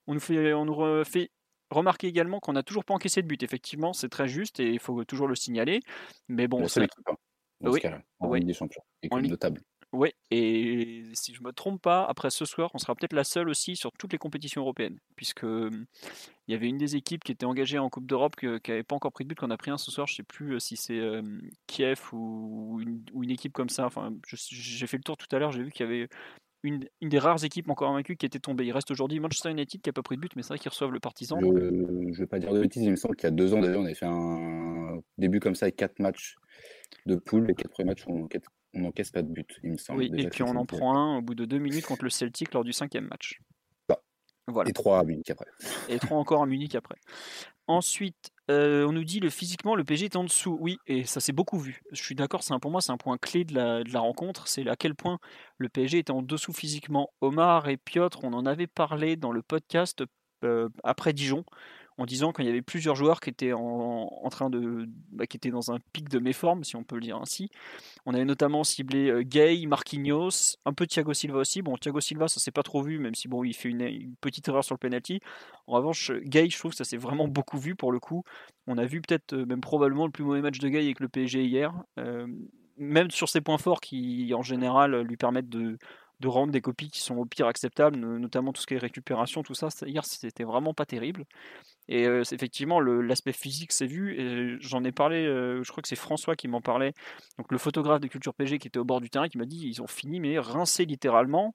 On 0.07 0.15
nous 0.15 0.21
fait, 0.21 0.53
on 0.55 0.65
nous 0.65 1.05
fait 1.05 1.31
remarquer 1.71 2.07
également 2.09 2.41
qu'on 2.41 2.53
n'a 2.53 2.63
toujours 2.63 2.85
pas 2.85 2.95
encaissé 2.95 3.23
de 3.23 3.27
but. 3.27 3.43
Effectivement, 3.43 3.93
c'est 3.93 4.09
très 4.09 4.29
juste 4.29 4.61
et 4.61 4.71
il 4.71 4.79
faut 4.79 5.05
toujours 5.05 5.29
le 5.29 5.35
signaler. 5.35 5.81
Mais 6.29 6.49
bon, 6.49 6.67
c'est 6.69 6.81
l'équipe 6.81 7.09
hein, 7.09 7.17
oui, 7.61 7.81
en 8.19 8.33
Ligue 8.35 8.47
des 8.47 8.53
Champions, 8.53 8.83
équipe 9.03 9.27
de 9.27 9.37
table. 9.37 9.63
Oui, 9.93 10.11
et 10.31 11.05
si 11.15 11.33
je 11.33 11.43
me 11.43 11.53
trompe 11.53 11.81
pas, 11.81 12.05
après 12.05 12.31
ce 12.31 12.45
soir, 12.45 12.71
on 12.75 12.79
sera 12.79 12.95
peut-être 12.95 13.13
la 13.13 13.25
seule 13.25 13.49
aussi 13.49 13.77
sur 13.77 13.93
toutes 13.93 14.13
les 14.13 14.19
compétitions 14.19 14.63
européennes, 14.63 14.99
puisque 15.15 15.45
il 15.45 15.87
y 16.49 16.55
avait 16.55 16.69
une 16.69 16.77
des 16.77 16.97
équipes 16.97 17.25
qui 17.25 17.33
était 17.33 17.47
engagée 17.47 17.79
en 17.79 17.89
Coupe 17.89 18.07
d'Europe 18.07 18.37
qui 18.37 18.47
n'avait 18.47 18.83
pas 18.83 18.97
encore 18.97 19.13
pris 19.13 19.25
de 19.25 19.29
but, 19.29 19.39
qu'on 19.39 19.51
a 19.51 19.57
pris 19.57 19.71
un 19.71 19.79
ce 19.79 19.91
soir. 19.91 20.07
Je 20.07 20.17
sais 20.17 20.23
plus 20.23 20.59
si 20.61 20.77
c'est 20.77 21.01
Kiev 21.67 22.01
ou 22.13 22.81
une, 22.81 23.31
équipe 23.31 23.53
comme 23.53 23.69
ça. 23.69 23.87
Enfin, 23.87 24.13
j'ai 24.27 24.87
fait 24.87 24.97
le 24.97 25.03
tour 25.05 25.17
tout 25.17 25.35
à 25.35 25.39
l'heure, 25.39 25.53
j'ai 25.53 25.63
vu 25.63 25.71
qu'il 25.71 25.87
y 25.87 25.89
avait 25.89 26.09
une, 26.67 26.89
des 27.01 27.19
rares 27.19 27.45
équipes 27.45 27.71
encore 27.71 27.93
vaincues 27.93 28.17
qui 28.17 28.27
était 28.27 28.39
tombée. 28.39 28.67
Il 28.67 28.73
reste 28.73 28.91
aujourd'hui 28.91 29.21
Manchester 29.21 29.51
United 29.51 29.81
qui 29.81 29.89
n'a 29.89 29.93
pas 29.93 30.03
pris 30.03 30.17
de 30.17 30.21
but, 30.21 30.35
mais 30.37 30.43
c'est 30.43 30.49
vrai 30.49 30.59
qu'ils 30.59 30.71
reçoivent 30.71 30.91
le 30.91 31.01
partisan. 31.01 31.39
Je 31.41 31.47
ne 31.47 32.15
vais 32.15 32.27
pas 32.27 32.39
dire 32.39 32.53
de 32.53 32.61
bêtises, 32.61 32.83
il 32.83 32.91
me 32.91 32.97
semble 32.97 33.17
qu'il 33.17 33.25
y 33.25 33.33
a 33.33 33.33
deux 33.33 33.55
ans 33.55 33.61
d'ailleurs, 33.61 33.81
on 33.81 33.85
avait 33.85 33.95
fait 33.95 34.07
un 34.07 35.01
début 35.19 35.41
comme 35.41 35.55
ça 35.55 35.67
avec 35.67 35.77
quatre 35.77 35.99
matchs 36.01 36.37
de 37.07 37.17
poule. 37.17 37.47
Les 37.47 37.55
quatre 37.55 37.71
premiers 37.71 37.91
matchs, 37.91 38.05
on, 38.07 38.27
on 38.77 38.81
n'encaisse 38.81 39.11
pas 39.11 39.23
de 39.23 39.29
but, 39.29 39.59
il 39.63 39.73
me 39.73 39.77
semble. 39.77 40.01
Oui, 40.01 40.13
et 40.17 40.29
puis 40.29 40.43
on 40.43 40.55
en 40.55 40.67
prend 40.67 40.97
un 40.97 41.19
au 41.19 41.23
bout 41.23 41.35
de 41.35 41.45
deux 41.45 41.59
minutes 41.59 41.87
contre 41.87 42.05
le 42.05 42.11
Celtic 42.11 42.53
lors 42.53 42.65
du 42.65 42.73
cinquième 42.73 43.07
match. 43.07 43.41
Bah, 43.89 44.01
voilà. 44.47 44.71
Et 44.71 44.73
trois 44.73 45.01
à 45.01 45.05
Munich 45.05 45.31
après. 45.31 45.47
Et 45.89 45.99
trois 45.99 46.19
encore 46.19 46.43
à 46.43 46.47
Munich 46.47 46.75
après. 46.75 46.97
Ensuite, 47.69 48.31
euh, 48.51 48.87
on 48.87 48.93
nous 48.93 49.03
dit 49.03 49.19
le 49.19 49.31
physiquement 49.31 49.75
le 49.75 49.83
PG 49.83 50.05
est 50.05 50.17
en 50.17 50.25
dessous. 50.25 50.57
Oui, 50.61 50.79
et 50.87 51.05
ça 51.05 51.21
s'est 51.21 51.33
beaucoup 51.33 51.59
vu. 51.59 51.81
Je 51.91 52.03
suis 52.03 52.15
d'accord, 52.15 52.43
c'est 52.43 52.57
pour 52.61 52.71
moi 52.71 52.81
c'est 52.81 52.93
un 52.93 52.99
point 52.99 53.17
clé 53.19 53.45
de 53.45 53.55
la, 53.55 53.83
de 53.83 53.93
la 53.93 54.01
rencontre, 54.01 54.47
c'est 54.47 54.69
à 54.69 54.77
quel 54.77 54.95
point 54.95 55.19
le 55.59 55.69
PSG 55.69 55.99
était 55.99 56.13
en 56.13 56.23
dessous 56.23 56.53
physiquement. 56.53 57.11
Omar 57.21 57.69
et 57.69 57.77
Piotr, 57.77 58.23
on 58.23 58.33
en 58.35 58.47
avait 58.47 58.69
parlé 58.69 59.17
dans 59.17 59.33
le 59.33 59.43
podcast 59.43 60.05
euh, 60.45 60.69
après 60.85 61.13
Dijon 61.13 61.45
en 61.99 62.05
disant 62.05 62.33
qu'il 62.33 62.45
y 62.45 62.49
avait 62.49 62.63
plusieurs 62.63 62.95
joueurs 62.95 63.21
qui 63.21 63.31
étaient 63.31 63.53
en, 63.53 64.29
train 64.31 64.51
de, 64.51 64.87
bah, 65.13 65.25
dans 65.51 65.73
un 65.73 65.79
pic 65.93 66.09
de 66.09 66.19
méforme, 66.19 66.63
si 66.63 66.77
on 66.77 66.85
peut 66.85 66.97
le 66.97 67.01
dire 67.01 67.17
ainsi. 67.17 67.51
On 68.05 68.13
avait 68.13 68.25
notamment 68.25 68.65
ciblé 68.65 69.09
euh, 69.09 69.23
Gay, 69.23 69.65
Marquinhos, 69.67 70.57
un 70.67 70.73
peu 70.75 70.87
Thiago 70.87 71.15
Silva 71.15 71.39
aussi. 71.39 71.63
Bon, 71.63 71.77
Thiago 71.77 72.01
Silva, 72.01 72.29
ça 72.29 72.39
s'est 72.39 72.51
pas 72.51 72.63
trop 72.63 72.83
vu, 72.83 72.99
même 72.99 73.15
si 73.15 73.29
bon, 73.29 73.45
il 73.45 73.55
fait 73.55 73.71
une, 73.71 74.15
petite 74.21 74.47
erreur 74.49 74.65
sur 74.65 74.75
le 74.75 74.79
penalty. 74.79 75.21
En 75.67 75.75
revanche, 75.75 76.13
Gay, 76.25 76.51
je 76.51 76.59
trouve 76.59 76.73
que 76.73 76.77
ça 76.77 76.85
s'est 76.85 76.97
vraiment 76.99 77.29
beaucoup 77.29 77.59
vu 77.59 77.75
pour 77.75 77.93
le 77.93 78.01
coup. 78.01 78.25
On 78.67 78.77
a 78.77 78.85
vu 78.85 79.01
peut-être 79.01 79.33
euh, 79.33 79.47
même 79.47 79.61
probablement 79.61 80.07
le 80.07 80.13
plus 80.13 80.25
mauvais 80.25 80.43
match 80.43 80.59
de 80.59 80.69
Gay 80.69 80.81
avec 80.81 81.01
le 81.01 81.09
PSG 81.09 81.45
hier. 81.45 81.73
Euh, 81.99 82.27
même 82.79 83.11
sur 83.11 83.31
ses 83.31 83.41
points 83.41 83.57
forts 83.57 83.81
qui, 83.81 84.35
en 84.35 84.43
général, 84.43 85.01
lui 85.01 85.17
permettent 85.17 85.49
de, 85.49 85.79
de 86.21 86.29
rendre 86.29 86.53
des 86.53 86.61
copies 86.61 86.91
qui 86.91 87.01
sont 87.01 87.17
au 87.17 87.25
pire 87.27 87.47
acceptables, 87.47 87.99
notamment 87.99 88.53
tout 88.53 88.61
ce 88.61 88.67
qui 88.67 88.75
est 88.75 88.79
récupération, 88.79 89.43
tout 89.43 89.55
ça. 89.55 89.69
Hier, 89.87 90.05
c'était 90.05 90.45
vraiment 90.45 90.73
pas 90.73 90.87
terrible. 90.87 91.25
Et 91.89 92.07
euh, 92.07 92.23
effectivement, 92.33 92.81
l'aspect 92.81 93.33
physique 93.33 93.73
s'est 93.73 93.87
vu. 93.87 94.59
J'en 94.61 94.83
ai 94.85 94.93
parlé, 94.93 95.27
euh, 95.27 95.63
je 95.63 95.71
crois 95.71 95.83
que 95.83 95.89
c'est 95.89 95.97
François 95.97 96.35
qui 96.37 96.49
m'en 96.49 96.61
parlait, 96.61 96.95
donc 97.39 97.53
le 97.53 97.59
photographe 97.59 98.01
de 98.01 98.09
Culture 98.09 98.35
PG 98.35 98.59
qui 98.59 98.69
était 98.69 98.79
au 98.79 98.85
bord 98.85 99.01
du 99.01 99.11
terrain, 99.11 99.29
qui 99.29 99.39
m'a 99.39 99.45
dit 99.45 99.69
ils 99.69 99.83
ont 99.83 99.87
fini, 99.87 100.21
mais 100.21 100.39
rincés 100.39 100.85
littéralement. 100.85 101.55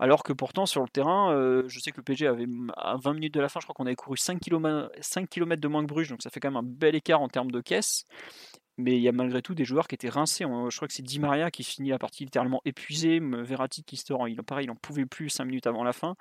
Alors 0.00 0.22
que 0.22 0.32
pourtant, 0.32 0.64
sur 0.64 0.82
le 0.82 0.88
terrain, 0.88 1.32
euh, 1.32 1.64
je 1.66 1.80
sais 1.80 1.90
que 1.90 1.96
le 1.96 2.04
PG 2.04 2.28
avait 2.28 2.46
à 2.76 2.96
20 3.02 3.14
minutes 3.14 3.34
de 3.34 3.40
la 3.40 3.48
fin, 3.48 3.58
je 3.58 3.66
crois 3.66 3.74
qu'on 3.74 3.86
avait 3.86 3.96
couru 3.96 4.16
5 4.16 4.38
km, 4.38 4.92
5 5.00 5.28
km 5.28 5.60
de 5.60 5.68
moins 5.68 5.82
que 5.82 5.88
Bruges, 5.88 6.08
donc 6.08 6.22
ça 6.22 6.30
fait 6.30 6.38
quand 6.38 6.50
même 6.50 6.56
un 6.56 6.62
bel 6.62 6.94
écart 6.94 7.20
en 7.20 7.28
termes 7.28 7.50
de 7.50 7.60
caisse 7.60 8.06
mais 8.78 8.96
il 8.96 9.02
y 9.02 9.08
a 9.08 9.12
malgré 9.12 9.42
tout 9.42 9.54
des 9.54 9.64
joueurs 9.64 9.88
qui 9.88 9.96
étaient 9.96 10.08
rincés. 10.08 10.44
Je 10.44 10.76
crois 10.76 10.88
que 10.88 10.94
c'est 10.94 11.02
Di 11.02 11.18
Maria 11.18 11.50
qui 11.50 11.64
finit 11.64 11.90
la 11.90 11.98
partie 11.98 12.24
littéralement 12.24 12.62
épuisé, 12.64 13.20
Verratti 13.20 13.82
qui 13.82 13.96
se 13.96 14.12
il, 14.28 14.42
pareil, 14.44 14.66
il 14.66 14.68
n'en 14.68 14.76
pouvait 14.76 15.04
plus 15.04 15.28
5 15.28 15.44
minutes 15.44 15.66
avant 15.66 15.82
la 15.82 15.92
fin. 15.92 16.14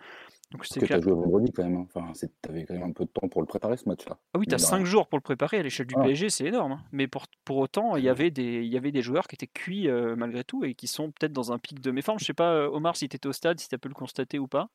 Donc 0.52 0.66
c'est 0.66 0.80
que 0.80 0.86
tu 0.86 0.94
as 0.94 1.00
joué 1.00 1.14
vendredi 1.14 1.52
quand 1.52 1.64
même. 1.64 1.78
Hein. 1.78 1.88
Enfin, 1.94 2.12
tu 2.14 2.50
avais 2.50 2.66
quand 2.66 2.74
même 2.74 2.84
un 2.84 2.92
peu 2.92 3.06
de 3.06 3.10
temps 3.10 3.28
pour 3.28 3.42
le 3.42 3.48
préparer 3.48 3.78
ce 3.78 3.88
match-là. 3.88 4.18
Ah 4.34 4.40
oui, 4.40 4.48
tu 4.48 4.56
as 4.56 4.60
5 4.60 4.86
jours 4.86 5.08
pour 5.08 5.18
le 5.18 5.24
préparer 5.24 5.58
à 5.58 5.64
l'échelle 5.64 5.86
du 5.86 5.96
PSG, 5.96 6.30
c'est 6.30 6.46
énorme. 6.46 6.74
Hein. 6.74 6.84
Mais 6.92 7.08
pour, 7.08 7.26
pour 7.46 7.58
autant, 7.58 7.96
il 7.96 8.04
y, 8.04 8.10
avait 8.10 8.32
des, 8.32 8.64
il 8.64 8.74
y 8.74 8.78
avait 8.78 8.92
des 8.92 9.02
joueurs 9.04 9.28
qui 9.28 9.36
étaient 9.36 9.48
cuits 9.48 9.88
euh, 9.88 10.16
malgré 10.16 10.44
tout 10.44 10.64
et 10.64 10.74
qui 10.74 10.88
sont 10.88 11.12
peut-être 11.12 11.34
dans 11.34 11.52
un 11.52 11.60
pic 11.60 11.80
de 11.80 11.92
méforme. 11.92 12.18
Je 12.20 12.26
sais 12.26 12.34
pas, 12.34 12.54
euh, 12.54 12.70
Omar, 12.70 12.96
si 12.96 13.08
tu 13.08 13.16
étais 13.18 13.28
au 13.28 13.34
stade, 13.34 13.60
si 13.60 13.70
tu 13.70 13.76
as 13.76 13.78
pu 13.78 13.88
le 13.88 13.94
constater 13.94 14.40
ou 14.40 14.48
pas. 14.48 14.70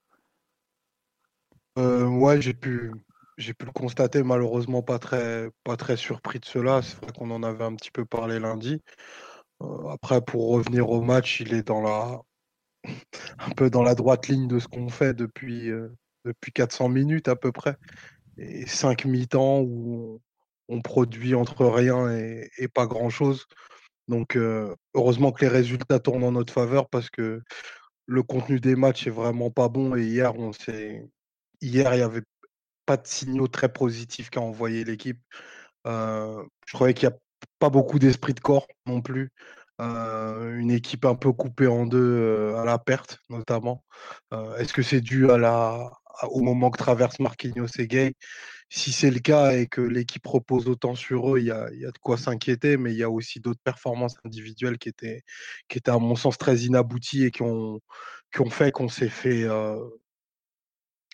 Euh, 1.78 2.06
ouais, 2.06 2.40
j'ai 2.40 2.52
pu, 2.52 2.92
j'ai 3.38 3.54
pu 3.54 3.66
le 3.66 3.72
constater, 3.72 4.22
malheureusement 4.22 4.82
pas 4.82 4.98
très, 4.98 5.50
pas 5.64 5.76
très 5.76 5.96
surpris 5.96 6.38
de 6.40 6.44
cela. 6.44 6.82
C'est 6.82 6.96
vrai 7.02 7.12
qu'on 7.12 7.30
en 7.30 7.42
avait 7.42 7.64
un 7.64 7.74
petit 7.74 7.90
peu 7.90 8.04
parlé 8.04 8.38
lundi. 8.38 8.80
Euh, 9.62 9.88
après, 9.88 10.20
pour 10.22 10.50
revenir 10.50 10.90
au 10.90 11.02
match, 11.02 11.40
il 11.40 11.54
est 11.54 11.62
dans 11.62 11.82
la, 11.82 12.20
un 13.38 13.50
peu 13.56 13.70
dans 13.70 13.82
la 13.82 13.94
droite 13.94 14.28
ligne 14.28 14.48
de 14.48 14.58
ce 14.58 14.68
qu'on 14.68 14.88
fait 14.88 15.14
depuis, 15.14 15.70
euh, 15.70 15.88
depuis 16.24 16.52
400 16.52 16.88
minutes 16.88 17.28
à 17.28 17.36
peu 17.36 17.52
près. 17.52 17.76
Et 18.38 18.66
cinq 18.66 19.04
mi-temps 19.04 19.60
où 19.60 20.20
on, 20.68 20.80
produit 20.82 21.34
entre 21.34 21.66
rien 21.66 22.10
et, 22.10 22.68
pas 22.74 22.86
grand-chose. 22.86 23.46
Donc, 24.08 24.36
euh, 24.36 24.74
heureusement 24.94 25.32
que 25.32 25.42
les 25.44 25.50
résultats 25.50 26.00
tournent 26.00 26.24
en 26.24 26.32
notre 26.32 26.52
faveur 26.52 26.88
parce 26.88 27.10
que 27.10 27.42
le 28.06 28.22
contenu 28.22 28.60
des 28.60 28.76
matchs 28.76 29.06
est 29.06 29.10
vraiment 29.10 29.50
pas 29.50 29.68
bon. 29.68 29.96
Et 29.96 30.04
hier, 30.04 30.34
on 30.36 30.52
s'est. 30.52 31.06
Hier, 31.60 31.94
il 31.94 31.98
y 32.00 32.02
avait 32.02 32.22
pas 32.86 32.96
de 32.96 33.06
signaux 33.06 33.48
très 33.48 33.72
positifs 33.72 34.30
qu'a 34.30 34.40
envoyé 34.40 34.84
l'équipe. 34.84 35.20
je 35.86 36.72
croyais 36.72 36.94
qu'il 36.94 37.08
n'y 37.08 37.14
a 37.14 37.18
pas 37.58 37.70
beaucoup 37.70 37.98
d'esprit 37.98 38.34
de 38.34 38.40
corps 38.40 38.66
non 38.86 39.00
plus. 39.02 39.30
une 39.78 40.70
équipe 40.70 41.04
un 41.04 41.14
peu 41.14 41.32
coupée 41.32 41.66
en 41.66 41.86
deux 41.86 42.54
à 42.56 42.64
la 42.64 42.78
perte, 42.78 43.18
notamment. 43.30 43.84
Est-ce 44.58 44.72
que 44.72 44.82
c'est 44.82 45.00
dû 45.00 45.26
au 45.30 46.40
moment 46.40 46.70
que 46.70 46.78
traverse 46.78 47.18
Marquinhos 47.20 47.66
et 47.78 47.86
Gay? 47.86 48.14
Si 48.68 48.90
c'est 48.92 49.10
le 49.10 49.20
cas 49.20 49.52
et 49.52 49.66
que 49.66 49.82
l'équipe 49.82 50.26
repose 50.26 50.66
autant 50.66 50.94
sur 50.94 51.34
eux, 51.34 51.40
il 51.40 51.46
y 51.46 51.50
a, 51.50 51.68
y 51.74 51.84
a, 51.84 51.90
de 51.90 51.98
quoi 51.98 52.16
s'inquiéter, 52.16 52.78
mais 52.78 52.92
il 52.92 52.96
y 52.96 53.02
a 53.02 53.10
aussi 53.10 53.38
d'autres 53.38 53.60
performances 53.62 54.16
individuelles 54.24 54.78
qui 54.78 54.88
étaient, 54.88 55.22
qui 55.68 55.76
étaient, 55.76 55.90
à 55.90 55.98
mon 55.98 56.16
sens, 56.16 56.38
très 56.38 56.56
inabouties 56.60 57.24
et 57.24 57.30
qui 57.30 57.42
ont, 57.42 57.80
qui 58.32 58.40
ont 58.40 58.48
fait 58.48 58.72
qu'on 58.72 58.88
s'est 58.88 59.10
fait 59.10 59.46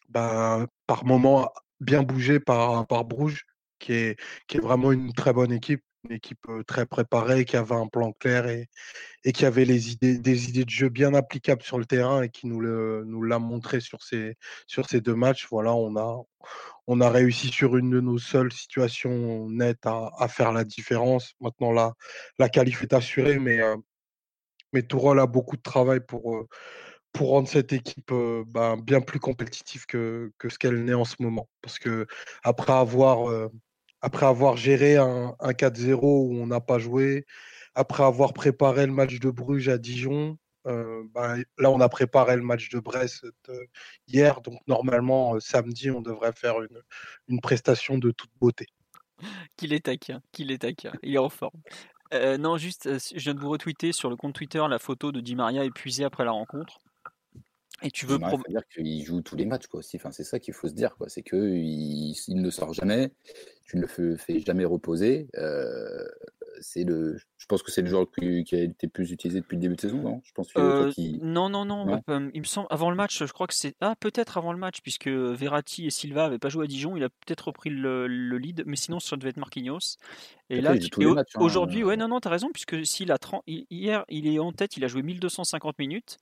ben, 0.09 0.67
par 0.87 1.05
moment 1.05 1.53
bien 1.81 2.03
bougé 2.03 2.41
par, 2.41 2.87
par 2.87 3.05
Bruges, 3.05 3.45
qui 3.79 3.93
est, 3.93 4.21
qui 4.47 4.57
est 4.57 4.61
vraiment 4.61 4.93
une 4.93 5.13
très 5.13 5.33
bonne 5.33 5.53
équipe. 5.53 5.83
une 6.05 6.17
équipe 6.17 6.47
très 6.67 6.87
préparée, 6.87 7.45
qui 7.45 7.57
avait 7.57 7.75
un 7.75 7.89
plan 7.89 8.13
clair 8.13 8.47
et, 8.47 8.69
et 9.25 9.33
qui 9.33 9.45
avait 9.45 9.65
les 9.65 9.93
idées, 9.93 10.19
des 10.19 10.49
idées 10.49 10.65
de 10.65 10.71
jeu 10.71 10.89
bien 10.89 11.13
applicables 11.13 11.63
sur 11.63 11.79
le 11.79 11.85
terrain 11.85 12.23
et 12.23 12.31
qui 12.31 12.47
nous, 12.47 12.63
nous 13.05 13.23
l'a 13.23 13.39
montré 13.39 13.81
sur 13.81 14.03
ces, 14.03 14.37
sur 14.67 14.89
ces 14.89 15.01
deux 15.01 15.17
matchs. 15.17 15.49
Voilà, 15.51 15.75
on 15.75 15.97
a, 15.97 16.23
on 16.87 17.01
a 17.01 17.11
réussi 17.11 17.49
sur 17.49 17.77
une 17.77 17.91
de 17.91 18.01
nos 18.01 18.19
seules 18.19 18.53
situations 18.53 19.49
nettes 19.51 19.87
à, 19.87 20.11
à 20.19 20.29
faire 20.29 20.53
la 20.53 20.65
différence. 20.65 21.35
Maintenant, 21.41 21.73
la, 21.73 21.95
la 22.39 22.49
qualif 22.49 22.83
est 22.83 22.95
assurée, 22.95 23.39
mais, 23.39 23.61
mais 24.73 24.83
Tourol 24.83 25.19
a 25.21 25.27
beaucoup 25.27 25.57
de 25.57 25.63
travail 25.63 26.01
pour, 26.01 26.47
pour 27.19 27.31
rendre 27.31 27.49
cette 27.49 27.73
équipe 27.73 28.13
ben, 28.47 28.77
bien 28.77 29.01
plus 29.01 29.19
compétitive 29.19 29.87
que, 29.87 30.33
que 30.39 30.49
ce 30.49 30.59
qu'elle 30.59 30.85
n'est 30.85 30.95
en 30.95 31.05
ce 31.05 31.17
moment. 31.19 31.49
Parce 31.63 31.79
que 31.79 32.07
après 32.45 32.73
avoir 32.73 33.51
après 34.01 34.27
avoir 34.27 34.57
géré 34.57 34.97
un, 34.97 35.35
4-0 35.41 35.99
où 36.03 36.41
on 36.41 36.47
n'a 36.47 36.61
pas 36.61 36.79
joué, 36.79 37.27
après 37.75 38.05
avoir 38.05 38.33
préparé 38.33 38.87
le 38.87 38.93
match 38.93 39.19
de 39.19 39.31
Bruges 39.31 39.69
à 39.69 39.79
Dijon, 39.79 40.39
euh, 40.67 41.03
ben, 41.15 41.43
là 41.59 41.71
on 41.71 41.81
a 41.81 41.89
préparé 41.89 42.37
le 42.37 42.43
match 42.43 42.69
de 42.69 42.79
Brest 42.79 43.27
euh, 43.49 43.65
hier, 44.07 44.41
donc 44.41 44.61
normalement 44.67 45.35
euh, 45.35 45.41
samedi 45.41 45.91
on 45.91 46.03
devrait 46.03 46.33
faire 46.33 46.57
une, 47.29 47.41
prestation 47.41 47.99
de 47.99 48.11
toute 48.11 48.31
beauté. 48.41 48.67
Qu'il 49.57 49.73
est 49.73 49.87
taquin, 49.87 50.21
qu'il 50.33 50.53
est 50.53 50.59
taquin, 50.59 50.93
il 51.03 51.15
est 51.15 51.19
en 51.19 51.29
forme. 51.29 51.61
non, 52.13 52.57
juste, 52.57 52.89
je 52.89 53.21
viens 53.21 53.35
de 53.35 53.41
vous 53.41 53.51
retweeter 53.51 53.93
sur 53.93 54.11
le 54.11 54.17
compte 54.17 54.35
Twitter 54.35 54.63
la 54.69 54.79
photo 54.79 55.11
de 55.11 55.21
Di 55.21 55.35
Maria 55.35 55.65
épuisé 55.65 56.05
après 56.05 56.25
la 56.25 56.31
rencontre. 56.33 56.79
Et 57.83 57.91
tu 57.91 58.07
veux 58.07 58.19
pro... 58.19 58.39
dire 58.49 58.63
qu'il 58.73 59.05
joue 59.05 59.23
tous 59.23 59.37
les 59.37 59.47
matchs 59.47 59.67
quoi 59.69 59.79
aussi. 59.81 59.97
Enfin, 59.97 60.11
c'est 60.11 60.25
ça 60.25 60.39
qu'il 60.39 60.55
faut 60.55 60.69
se 60.69 60.75
dire 60.75 60.97
quoi. 60.97 61.09
C'est 61.09 61.23
que 61.23 61.37
il, 61.37 62.15
ne 62.29 62.51
sort 62.51 62.73
jamais. 62.73 63.13
Tu 63.65 63.77
ne 63.77 63.83
le 63.83 64.17
fais, 64.17 64.41
jamais 64.41 64.65
reposer. 64.65 65.29
Euh, 65.37 66.05
c'est 66.61 66.85
le. 66.85 67.19
Je 67.37 67.47
pense 67.47 67.63
que 67.63 67.71
c'est 67.71 67.83
le 67.83 67.89
joueur 67.89 68.07
qui 68.11 68.55
a 68.55 68.63
été 68.63 68.89
plus 68.89 69.13
utilisé 69.13 69.41
depuis 69.41 69.57
le 69.57 69.61
début 69.61 69.77
de 69.77 69.81
saison, 69.81 70.03
non? 70.03 70.21
Je 70.25 70.33
pense 70.33 70.49
euh, 70.57 70.91
Non, 71.21 71.49
non, 71.49 71.65
non. 71.65 72.03
il 72.35 72.41
me 72.41 72.47
semble 72.47 72.67
avant 72.71 72.91
le 72.91 72.97
match. 72.97 73.25
Je 73.25 73.33
crois 73.33 73.47
que 73.47 73.55
c'est 73.55 73.75
ah 73.81 73.95
peut-être 74.01 74.39
avant 74.39 74.53
le 74.53 74.59
match 74.59 74.81
puisque 74.83 75.09
Verratti 75.09 75.87
et 75.87 75.91
Silva 75.91 76.25
n'avaient 76.25 76.39
pas 76.39 76.49
joué 76.49 76.65
à 76.65 76.67
Dijon. 76.67 76.97
Il 76.97 77.05
a 77.05 77.09
peut-être 77.09 77.47
repris 77.47 77.71
le, 77.71 78.07
lead, 78.07 78.65
mais 78.67 78.77
sinon 78.77 78.99
ça 78.99 79.17
devait 79.17 79.31
être 79.31 79.37
Marquinhos. 79.37 79.97
Et 80.51 80.61
là, 80.61 80.73
hein. 80.73 81.23
aujourd'hui, 81.37 81.85
ouais, 81.85 81.97
non, 81.97 82.09
non, 82.09 82.21
t'as 82.21 82.31
raison 82.31 82.49
puisque 82.53 82.85
s'il 82.87 83.13
a 83.13 83.19
30... 83.19 83.43
hier, 83.47 84.05
il 84.09 84.27
est 84.27 84.39
en 84.39 84.53
tête. 84.53 84.77
Il 84.77 84.85
a 84.85 84.89
joué 84.89 85.03
1250 85.03 85.79
minutes. 85.79 86.19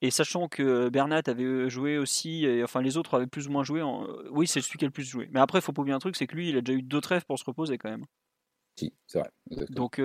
Et 0.00 0.10
sachant 0.10 0.48
que 0.48 0.88
Bernat 0.88 1.22
avait 1.26 1.70
joué 1.70 1.98
aussi, 1.98 2.44
et, 2.44 2.62
enfin 2.62 2.82
les 2.82 2.96
autres 2.96 3.14
avaient 3.14 3.26
plus 3.26 3.48
ou 3.48 3.50
moins 3.50 3.64
joué, 3.64 3.80
en... 3.80 4.06
oui, 4.30 4.46
c'est 4.46 4.60
celui 4.60 4.78
qui 4.78 4.84
a 4.84 4.88
le 4.88 4.92
plus 4.92 5.08
joué. 5.08 5.28
Mais 5.32 5.40
après, 5.40 5.60
il 5.60 5.62
faut 5.62 5.72
pas 5.72 5.80
oublier 5.80 5.94
un 5.94 6.00
truc, 6.00 6.16
c'est 6.16 6.26
que 6.26 6.34
lui, 6.34 6.50
il 6.50 6.56
a 6.56 6.60
déjà 6.60 6.78
eu 6.78 6.82
deux 6.82 7.00
trêves 7.00 7.24
pour 7.24 7.38
se 7.38 7.44
reposer 7.44 7.78
quand 7.78 7.90
même. 7.90 8.04
Si, 8.76 8.92
c'est 9.06 9.20
vrai. 9.20 9.30
Donc 9.70 10.00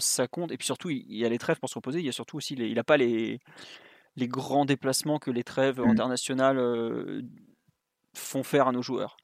ça 0.00 0.26
compte. 0.26 0.50
Et 0.52 0.56
puis 0.56 0.66
surtout, 0.66 0.90
il 0.90 1.16
y 1.16 1.24
a 1.24 1.28
les 1.28 1.38
trêves 1.38 1.58
pour 1.60 1.68
se 1.68 1.76
reposer. 1.76 2.00
Il 2.00 2.04
y 2.04 2.08
a 2.08 2.12
surtout 2.12 2.36
aussi, 2.36 2.54
il 2.54 2.74
n'a 2.74 2.84
pas 2.84 2.96
les, 2.96 3.38
les 4.16 4.28
grands 4.28 4.64
déplacements 4.64 5.18
que 5.18 5.30
les 5.30 5.44
trêves 5.44 5.80
mmh. 5.80 5.88
internationales 5.88 7.22
font 8.18 8.42
faire 8.42 8.68
à 8.68 8.72
nos 8.72 8.82
joueurs. 8.82 9.16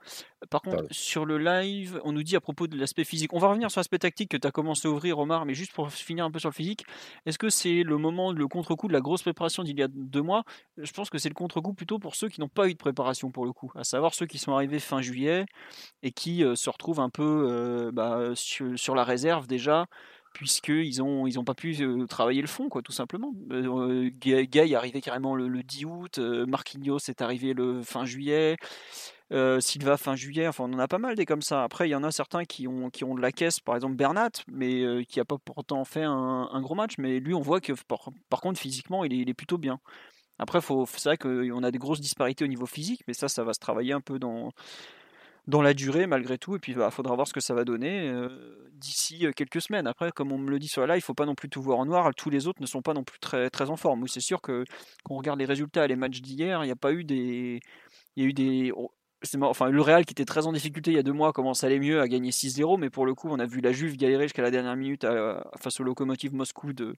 Par 0.51 0.63
contre, 0.63 0.85
sur 0.91 1.25
le 1.25 1.39
live, 1.39 2.01
on 2.05 2.13
nous 2.13 2.23
dit 2.23 2.37
à 2.37 2.41
propos 2.41 2.67
de 2.67 2.77
l'aspect 2.77 3.05
physique, 3.05 3.33
on 3.33 3.39
va 3.39 3.49
revenir 3.49 3.71
sur 3.71 3.79
l'aspect 3.79 3.99
tactique 3.99 4.31
que 4.31 4.37
tu 4.37 4.47
as 4.47 4.51
commencé 4.51 4.89
à 4.89 4.91
ouvrir, 4.91 5.19
Omar, 5.19 5.47
mais 5.47 5.55
juste 5.55 5.73
pour 5.73 5.91
finir 5.91 6.25
un 6.25 6.31
peu 6.31 6.39
sur 6.39 6.51
le 6.51 6.55
physique, 6.55 6.85
est-ce 7.27 7.39
que 7.39 7.49
c'est 7.49 7.83
le 7.83 7.97
moment, 7.97 8.33
le 8.33 8.47
contre-coup 8.47 8.89
de 8.89 8.93
la 8.93 9.01
grosse 9.01 9.23
préparation 9.23 9.63
d'il 9.63 9.79
y 9.79 9.83
a 9.83 9.89
deux 9.89 10.23
mois? 10.23 10.45
Je 10.77 10.93
pense 10.93 11.11
que 11.11 11.19
c'est 11.19 11.29
le 11.29 11.35
contre-coup 11.35 11.75
plutôt 11.75 11.99
pour 11.99 12.15
ceux 12.15 12.29
qui 12.29 12.41
n'ont 12.41 12.49
pas 12.49 12.69
eu 12.69 12.73
de 12.73 12.79
préparation 12.79 13.31
pour 13.31 13.47
le 13.47 13.53
coup, 13.53 13.73
à 13.75 13.85
savoir 13.85 14.15
ceux 14.15 14.27
qui 14.27 14.39
sont 14.39 14.53
arrivés 14.53 14.81
fin 14.81 15.01
juillet 15.01 15.47
et 16.03 16.13
qui 16.13 16.45
euh, 16.45 16.55
se 16.55 16.69
retrouvent 16.71 17.01
un 17.01 17.11
peu 17.11 17.49
euh, 17.51 17.91
bah, 17.93 18.33
sur, 18.35 18.95
la 18.95 19.05
réserve 19.05 19.47
déjà, 19.47 19.87
puisqu'ils 20.35 20.99
n'ont 20.99 21.27
ils 21.27 21.39
ont 21.39 21.45
pas 21.45 21.55
pu 21.55 21.75
euh, 21.81 22.07
travailler 22.07 22.43
le 22.43 22.49
fond, 22.49 22.69
quoi, 22.69 22.83
tout 22.83 22.93
simplement. 22.93 23.33
Euh, 23.51 24.11
Gay, 24.21 24.49
est 24.53 24.75
arrivé 24.75 25.01
carrément 25.01 25.35
le, 25.35 25.63
10 25.63 25.85
août, 25.87 26.19
euh, 26.19 26.45
Marquinhos 26.45 26.99
est 27.09 27.23
arrivé 27.23 27.55
le 27.55 27.83
fin 27.83 28.05
juillet, 28.05 28.57
Silva 29.61 29.97
fin 29.97 30.15
juillet, 30.15 30.47
enfin 30.47 30.65
on 30.65 30.75
en 30.75 30.79
a 30.79 30.87
pas 30.87 30.99
mal 30.99 31.17
des 31.17 31.25
comme 31.25 31.43
ça. 31.43 31.65
Après, 31.65 31.89
il 31.89 31.93
y 31.93 31.95
en 31.95 32.05
a 32.05 32.13
certains 32.13 32.45
qui 32.45 32.69
ont, 32.69 32.91
qui 32.91 33.05
ont 33.05 33.15
de 33.15 33.21
la 33.21 33.33
caisse, 33.33 33.59
par 33.59 33.75
exemple 33.75 33.95
Bernat, 33.95 34.31
mais 34.49 35.05
qui 35.07 35.19
n'a 35.19 35.25
pas 35.25 35.39
pourtant 35.39 35.85
fait 35.85 36.05
un, 36.05 36.61
gros 36.61 36.75
match, 36.75 36.95
mais 36.99 37.19
lui 37.21 37.35
on 37.35 37.41
voit 37.41 37.61
que 37.61 37.73
par, 38.29 38.41
contre 38.41 38.61
physiquement 38.61 39.05
il 39.05 39.29
est, 39.29 39.35
plutôt 39.35 39.59
bien. 39.59 39.81
Après, 40.39 40.61
c'est 40.61 41.05
vrai 41.05 41.17
qu'on 41.17 41.63
a 41.63 41.71
des 41.71 41.79
grosses 41.79 42.01
disparités 42.01 42.45
au 42.45 42.49
niveau 42.49 42.67
physique, 42.67 43.03
mais 43.07 43.15
ça, 43.15 43.29
ça 43.29 43.45
va 43.45 43.55
se 43.55 43.61
travailler 43.61 43.93
un 43.93 44.01
peu 44.01 44.19
dans, 44.19 44.51
dans 45.47 45.63
la 45.63 45.75
durée 45.75 46.07
malgré 46.07 46.39
tout. 46.39 46.57
Et 46.57 46.59
puis 46.59 46.73
il 46.73 46.79
bah, 46.79 46.91
faudra 46.91 47.15
voir 47.15 47.27
ce 47.27 47.33
que 47.33 47.41
ça 47.41 47.55
va 47.55 47.65
donner 47.65 48.09
euh, 48.09 48.29
d'ici 48.75 49.27
euh, 49.27 49.33
quelques 49.33 49.61
semaines. 49.61 49.87
Après, 49.87 50.11
comme 50.13 50.33
on 50.33 50.39
me 50.39 50.51
le 50.51 50.59
dit 50.59 50.69
sur 50.69 50.87
la 50.87 50.95
live, 50.95 51.03
il 51.03 51.05
faut 51.05 51.15
pas 51.15 51.27
non 51.27 51.35
plus 51.35 51.49
tout 51.49 51.63
voir 51.63 51.79
en 51.79 51.87
noir. 51.87 52.15
Tous 52.15 52.31
les 52.31 52.47
autres 52.47 52.61
ne 52.61 52.67
sont 52.67 52.83
pas 52.83 52.95
non 52.95 53.05
plus 53.05 53.19
très, 53.19 53.51
très 53.51 53.71
en 53.71 53.77
forme. 53.77 54.07
C'est 54.09 54.21
sûr 54.21 54.41
que 54.41 54.65
quand 55.05 55.15
on 55.15 55.19
regarde 55.19 55.39
les 55.39 55.47
résultats, 55.47 55.87
les 55.87 55.97
matchs 55.97 56.21
d'hier, 56.21 56.63
il 56.65 56.67
n'y 56.67 56.73
a 56.73 56.77
pas 56.77 56.93
eu 56.93 57.05
des. 57.05 57.61
Il 58.17 58.23
y 58.23 58.27
a 58.27 58.29
eu 58.29 58.33
des 58.33 58.73
enfin, 59.43 59.71
le 59.71 59.81
Real 59.81 60.05
qui 60.05 60.13
était 60.13 60.25
très 60.25 60.47
en 60.47 60.53
difficulté 60.53 60.91
il 60.93 60.95
y 60.97 60.99
a 60.99 61.03
deux 61.03 61.13
mois 61.13 61.33
commence 61.33 61.65
à 61.65 61.67
aller 61.67 61.79
mieux, 61.79 62.01
à 62.01 62.09
gagner 62.09 62.31
6-0, 62.31 62.79
mais 62.79 62.91
pour 62.91 63.07
le 63.07 63.15
coup, 63.15 63.29
on 63.31 63.39
a 63.39 63.47
vu 63.47 63.61
la 63.61 63.73
Juve 63.73 63.97
galérer 63.97 64.25
jusqu'à 64.25 64.43
la 64.43 64.51
dernière 64.51 64.77
minute 64.77 65.07
face 65.59 65.81
au 65.81 65.85
locomotive 65.85 66.35
Moscou 66.35 66.73
de, 66.73 66.95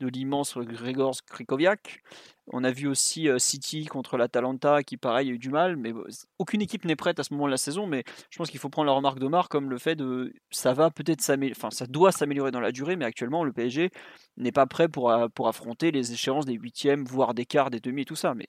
l'immense 0.00 0.56
Gregor 0.56 1.14
Skrikoviak. 1.14 2.02
On 2.50 2.64
a 2.64 2.70
vu 2.70 2.86
aussi 2.86 3.28
euh, 3.28 3.38
City 3.38 3.84
contre 3.84 4.16
l'Atalanta 4.16 4.82
qui, 4.82 4.96
pareil, 4.96 5.28
a 5.28 5.32
eu 5.32 5.38
du 5.38 5.50
mal, 5.50 5.76
mais 5.76 5.92
aucune 6.38 6.62
équipe 6.62 6.84
n'est 6.84 6.96
prête 6.96 7.18
à 7.18 7.22
ce 7.22 7.34
moment 7.34 7.46
de 7.46 7.50
la 7.50 7.58
saison. 7.58 7.86
Mais 7.86 8.04
je 8.30 8.38
pense 8.38 8.50
qu'il 8.50 8.58
faut 8.58 8.70
prendre 8.70 8.86
la 8.86 8.94
remarque 8.94 9.18
d'Omar 9.18 9.48
comme 9.48 9.68
le 9.68 9.78
fait 9.78 9.96
de 9.96 10.32
ça 10.50 10.72
va 10.72 10.90
peut-être 10.90 11.20
s'améliorer, 11.20 11.58
enfin, 11.58 11.70
ça 11.70 11.86
doit 11.86 12.12
s'améliorer 12.12 12.50
dans 12.50 12.60
la 12.60 12.72
durée, 12.72 12.96
mais 12.96 13.04
actuellement, 13.04 13.44
le 13.44 13.52
PSG 13.52 13.90
n'est 14.38 14.52
pas 14.52 14.66
prêt 14.66 14.88
pour, 14.88 15.14
pour 15.34 15.48
affronter 15.48 15.90
les 15.90 16.12
échéances 16.12 16.46
des 16.46 16.54
huitièmes, 16.54 17.04
voire 17.04 17.34
des 17.34 17.44
quarts, 17.44 17.70
des 17.70 17.80
demi 17.80 18.02
et 18.02 18.06
tout 18.06 18.16
ça. 18.16 18.34
Mais 18.34 18.48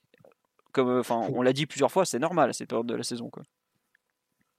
comme, 0.72 0.88
euh, 0.88 1.00
enfin, 1.00 1.26
on 1.32 1.42
l'a 1.42 1.52
dit 1.52 1.66
plusieurs 1.66 1.90
fois, 1.90 2.04
c'est 2.04 2.18
normal 2.18 2.50
à 2.50 2.52
cette 2.52 2.68
période 2.68 2.86
de 2.86 2.94
la 2.94 3.02
saison. 3.02 3.30
Quoi. 3.30 3.42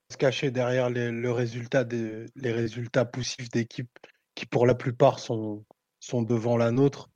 Se 0.09 0.17
cacher 0.17 0.51
derrière 0.51 0.89
les, 0.89 1.11
le 1.11 1.31
résultat 1.31 1.83
des, 1.83 2.25
les 2.35 2.51
résultats 2.51 3.05
poussifs 3.05 3.49
d'équipes 3.49 3.97
qui, 4.35 4.45
pour 4.45 4.65
la 4.65 4.75
plupart, 4.75 5.19
sont, 5.19 5.65
sont 5.99 6.21
devant 6.21 6.57
la 6.57 6.71
nôtre. 6.71 7.09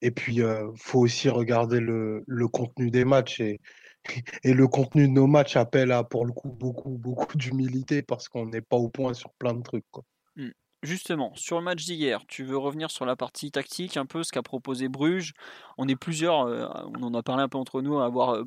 Et 0.00 0.10
puis, 0.10 0.36
il 0.36 0.42
euh, 0.42 0.70
faut 0.76 1.00
aussi 1.00 1.28
regarder 1.28 1.80
le, 1.80 2.24
le, 2.26 2.48
contenu 2.48 2.90
des 2.90 3.04
matchs. 3.04 3.40
Et, 3.40 3.60
et 4.44 4.54
le 4.54 4.68
contenu 4.68 5.08
de 5.08 5.12
nos 5.12 5.26
matchs 5.26 5.56
appelle 5.56 5.92
à, 5.92 6.04
pour 6.04 6.24
le 6.24 6.32
coup, 6.32 6.50
beaucoup, 6.50 6.96
beaucoup 6.96 7.36
d'humilité 7.36 8.02
parce 8.02 8.28
qu'on 8.28 8.46
n'est 8.46 8.62
pas 8.62 8.76
au 8.76 8.88
point 8.88 9.14
sur 9.14 9.32
plein 9.34 9.54
de 9.54 9.62
trucs. 9.62 9.86
Quoi. 9.90 10.04
Mmh. 10.36 10.50
Justement, 10.84 11.34
sur 11.34 11.58
le 11.58 11.64
match 11.64 11.84
d'hier, 11.84 12.24
tu 12.28 12.44
veux 12.44 12.56
revenir 12.56 12.90
sur 12.90 13.04
la 13.04 13.16
partie 13.16 13.50
tactique, 13.50 13.96
un 13.96 14.06
peu 14.06 14.22
ce 14.22 14.30
qu'a 14.30 14.42
proposé 14.42 14.88
Bruges. 14.88 15.32
On 15.76 15.88
est 15.88 15.96
plusieurs, 15.96 16.42
euh, 16.42 16.68
on 16.94 17.02
en 17.02 17.14
a 17.14 17.22
parlé 17.24 17.42
un 17.42 17.48
peu 17.48 17.58
entre 17.58 17.82
nous, 17.82 17.98
à 17.98 18.04
avoir 18.04 18.36
euh, 18.36 18.44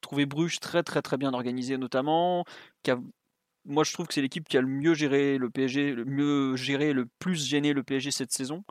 trouvé 0.00 0.24
Bruges 0.24 0.60
très 0.60 0.82
très 0.82 1.02
très 1.02 1.18
bien 1.18 1.34
organisé 1.34 1.76
notamment. 1.76 2.44
moi 3.66 3.84
je 3.84 3.92
trouve 3.92 4.06
que 4.06 4.14
c'est 4.14 4.22
l'équipe 4.22 4.48
qui 4.48 4.56
a 4.56 4.60
le 4.60 4.66
mieux 4.66 4.94
géré 4.94 5.38
le 5.38 5.50
PSG, 5.50 5.92
le 5.94 6.04
mieux 6.04 6.56
géré, 6.56 6.92
le 6.92 7.06
plus 7.18 7.46
gêné 7.46 7.72
le 7.72 7.82
PSG 7.82 8.10
cette 8.10 8.32
saison. 8.32 8.64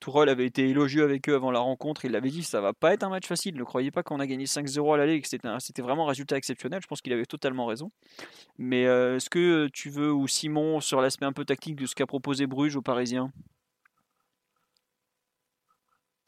Tourelle 0.00 0.30
avait 0.30 0.46
été 0.46 0.66
élogieux 0.68 1.04
avec 1.04 1.28
eux 1.28 1.34
avant 1.34 1.50
la 1.50 1.60
rencontre. 1.60 2.06
Il 2.06 2.16
avait 2.16 2.30
dit 2.30 2.42
ça 2.42 2.62
va 2.62 2.72
pas 2.72 2.94
être 2.94 3.02
un 3.02 3.10
match 3.10 3.26
facile. 3.26 3.54
Ne 3.54 3.64
croyez 3.64 3.90
pas 3.90 4.02
qu'on 4.02 4.18
a 4.18 4.26
gagné 4.26 4.46
5-0 4.46 4.94
à 4.94 4.96
l'aller 4.96 5.14
et 5.14 5.20
que 5.20 5.28
c'était 5.28 5.82
vraiment 5.82 6.06
un 6.06 6.08
résultat 6.08 6.36
exceptionnel. 6.36 6.80
Je 6.82 6.86
pense 6.86 7.02
qu'il 7.02 7.12
avait 7.12 7.26
totalement 7.26 7.66
raison. 7.66 7.92
Mais 8.58 8.86
euh, 8.86 9.16
est-ce 9.16 9.28
que 9.28 9.68
tu 9.68 9.90
veux, 9.90 10.10
ou 10.10 10.26
Simon, 10.26 10.80
sur 10.80 11.02
l'aspect 11.02 11.26
un 11.26 11.32
peu 11.32 11.44
tactique 11.44 11.76
de 11.76 11.86
ce 11.86 11.94
qu'a 11.94 12.06
proposé 12.06 12.46
Bruges 12.46 12.76
aux 12.76 12.82
Parisiens? 12.82 13.30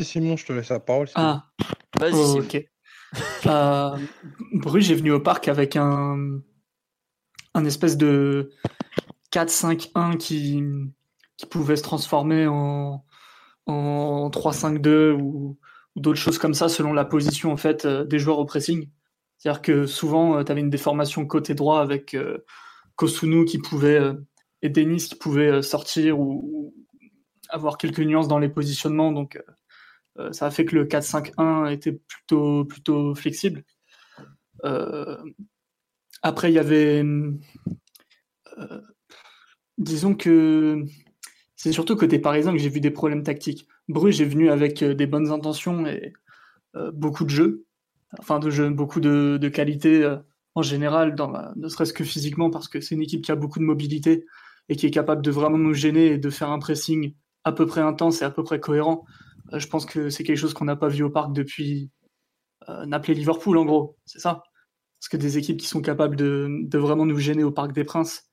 Simon, 0.00 0.36
je 0.36 0.44
te 0.44 0.52
laisse 0.52 0.68
la 0.68 0.80
parole. 0.80 1.08
Ah, 1.14 1.46
vas-y. 1.98 2.12
Oh, 2.14 2.40
ok. 2.40 2.64
Euh, 3.46 3.98
Bruges 4.54 4.90
est 4.90 4.94
venu 4.94 5.12
au 5.12 5.20
parc 5.20 5.48
avec 5.48 5.76
un, 5.76 6.40
un 7.54 7.64
espèce 7.64 7.96
de 7.96 8.50
4-5-1 9.32 10.16
qui, 10.16 10.62
qui 11.36 11.46
pouvait 11.46 11.76
se 11.76 11.82
transformer 11.82 12.46
en 12.46 13.04
en 13.66 14.30
3-5-2 14.30 15.12
ou, 15.12 15.58
d'autres 15.96 16.18
choses 16.18 16.38
comme 16.38 16.54
ça 16.54 16.70
selon 16.70 16.94
la 16.94 17.04
position 17.04 17.52
en 17.52 17.58
fait 17.58 17.84
euh, 17.84 18.04
des 18.04 18.18
joueurs 18.18 18.38
au 18.38 18.46
pressing. 18.46 18.88
C'est-à-dire 19.36 19.60
que 19.60 19.86
souvent 19.86 20.38
euh, 20.38 20.42
tu 20.42 20.50
avais 20.50 20.62
une 20.62 20.70
déformation 20.70 21.26
côté 21.26 21.54
droit 21.54 21.80
avec 21.80 22.14
euh, 22.14 22.38
Kosunu 22.96 23.44
qui 23.44 23.58
pouvait 23.58 24.00
et 24.62 24.70
Denis 24.70 25.08
qui 25.08 25.16
pouvait 25.16 25.60
sortir 25.60 26.18
ou, 26.18 26.74
avoir 27.50 27.76
quelques 27.76 28.00
nuances 28.00 28.28
dans 28.28 28.38
les 28.38 28.48
positionnements. 28.48 29.12
Donc 29.12 29.38
ça 30.30 30.46
a 30.46 30.50
fait 30.50 30.64
que 30.64 30.74
le 30.74 30.86
4-5-1 30.86 31.70
était 31.70 31.92
plutôt 31.92 32.64
plutôt 32.64 33.14
flexible. 33.14 33.64
après 36.22 36.50
il 36.50 36.54
y 36.54 36.58
avait 36.58 37.04
disons 39.78 40.14
que 40.14 40.84
c'est 41.62 41.72
surtout 41.72 41.94
côté 41.94 42.18
parisien 42.18 42.52
que 42.52 42.58
j'ai 42.58 42.68
vu 42.68 42.80
des 42.80 42.90
problèmes 42.90 43.22
tactiques. 43.22 43.68
Bruges 43.88 44.20
est 44.20 44.26
venu 44.26 44.50
avec 44.50 44.82
euh, 44.82 44.94
des 44.94 45.06
bonnes 45.06 45.30
intentions 45.30 45.86
et 45.86 46.12
euh, 46.74 46.90
beaucoup 46.92 47.24
de 47.24 47.30
jeux, 47.30 47.66
enfin 48.18 48.40
de 48.40 48.50
jeux, 48.50 48.70
beaucoup 48.70 49.00
de, 49.00 49.48
qualité 49.48 50.02
euh, 50.02 50.16
en 50.54 50.62
général, 50.62 51.14
ne 51.56 51.68
serait-ce 51.68 51.92
que 51.92 52.04
physiquement, 52.04 52.50
parce 52.50 52.68
que 52.68 52.80
c'est 52.80 52.96
une 52.96 53.02
équipe 53.02 53.22
qui 53.22 53.30
a 53.30 53.36
beaucoup 53.36 53.60
de 53.60 53.64
mobilité 53.64 54.26
et 54.68 54.76
qui 54.76 54.86
est 54.86 54.90
capable 54.90 55.22
de 55.22 55.30
vraiment 55.30 55.56
nous 55.56 55.72
gêner 55.72 56.08
et 56.08 56.18
de 56.18 56.30
faire 56.30 56.50
un 56.50 56.58
pressing 56.58 57.14
à 57.44 57.52
peu 57.52 57.64
près 57.64 57.80
intense 57.80 58.22
et 58.22 58.24
à 58.24 58.30
peu 58.30 58.42
près 58.42 58.60
cohérent, 58.60 59.04
je 59.52 59.66
pense 59.66 59.86
que 59.86 60.10
c'est 60.10 60.24
quelque 60.24 60.36
chose 60.36 60.54
qu'on 60.54 60.64
n'a 60.64 60.76
pas 60.76 60.88
vu 60.88 61.04
au 61.04 61.10
parc 61.10 61.32
depuis 61.32 61.90
euh, 62.68 62.86
Naples 62.86 63.12
et 63.12 63.14
Liverpool, 63.14 63.56
en 63.56 63.64
gros. 63.64 63.96
C'est 64.04 64.18
ça. 64.18 64.42
Parce 65.00 65.08
que 65.08 65.16
des 65.16 65.38
équipes 65.38 65.58
qui 65.58 65.66
sont 65.66 65.80
capables 65.80 66.16
de, 66.16 66.68
vraiment 66.74 67.06
nous 67.06 67.18
gêner 67.18 67.44
au 67.44 67.50
Parc 67.50 67.72
des 67.72 67.84
Princes, 67.84 68.31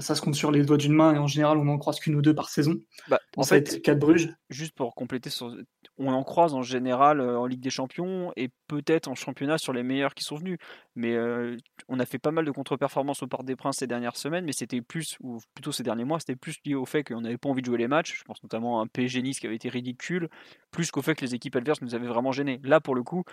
ça 0.00 0.14
se 0.14 0.22
compte 0.22 0.34
sur 0.34 0.50
les 0.50 0.64
doigts 0.64 0.76
d'une 0.78 0.94
main 0.94 1.14
et 1.14 1.18
en 1.18 1.26
général, 1.26 1.58
on 1.58 1.64
n'en 1.64 1.78
croise 1.78 2.00
qu'une 2.00 2.14
ou 2.14 2.22
deux 2.22 2.34
par 2.34 2.48
saison. 2.48 2.74
Bah, 3.08 3.20
en 3.36 3.42
fait, 3.44 3.84
de 3.86 3.94
Bruges. 3.94 4.34
juste 4.48 4.74
pour 4.74 4.94
compléter, 4.94 5.28
sur- 5.30 5.54
on 5.98 6.12
en 6.12 6.24
croise 6.24 6.54
en 6.54 6.62
général 6.62 7.20
euh, 7.20 7.38
en 7.38 7.46
Ligue 7.46 7.60
des 7.60 7.70
Champions 7.70 8.32
et 8.36 8.48
peut-être 8.66 9.08
en 9.08 9.14
championnat 9.14 9.58
sur 9.58 9.72
les 9.72 9.82
meilleurs 9.82 10.14
qui 10.14 10.24
sont 10.24 10.36
venus. 10.36 10.58
Mais 10.94 11.14
euh, 11.14 11.56
on 11.88 12.00
a 12.00 12.06
fait 12.06 12.18
pas 12.18 12.30
mal 12.30 12.44
de 12.44 12.50
contre-performances 12.50 13.22
au 13.22 13.26
Parc 13.26 13.44
des 13.44 13.56
Princes 13.56 13.76
ces 13.78 13.86
dernières 13.86 14.16
semaines, 14.16 14.44
mais 14.46 14.52
c'était 14.52 14.80
plus, 14.80 15.16
ou 15.20 15.38
plutôt 15.54 15.70
ces 15.72 15.82
derniers 15.82 16.04
mois, 16.04 16.18
c'était 16.18 16.36
plus 16.36 16.56
lié 16.64 16.74
au 16.74 16.86
fait 16.86 17.04
qu'on 17.04 17.20
n'avait 17.20 17.36
pas 17.38 17.48
envie 17.50 17.60
de 17.60 17.66
jouer 17.66 17.78
les 17.78 17.88
matchs. 17.88 18.16
Je 18.18 18.24
pense 18.24 18.42
notamment 18.42 18.80
à 18.80 18.84
un 18.84 18.86
PSG 18.86 19.20
Nice 19.22 19.38
qui 19.38 19.46
avait 19.46 19.56
été 19.56 19.68
ridicule, 19.68 20.28
plus 20.70 20.90
qu'au 20.90 21.02
fait 21.02 21.14
que 21.14 21.24
les 21.24 21.34
équipes 21.34 21.56
adverses 21.56 21.82
nous 21.82 21.94
avaient 21.94 22.08
vraiment 22.08 22.32
gênés. 22.32 22.58
Là, 22.64 22.80
pour 22.80 22.94
le 22.94 23.02
coup, 23.02 23.24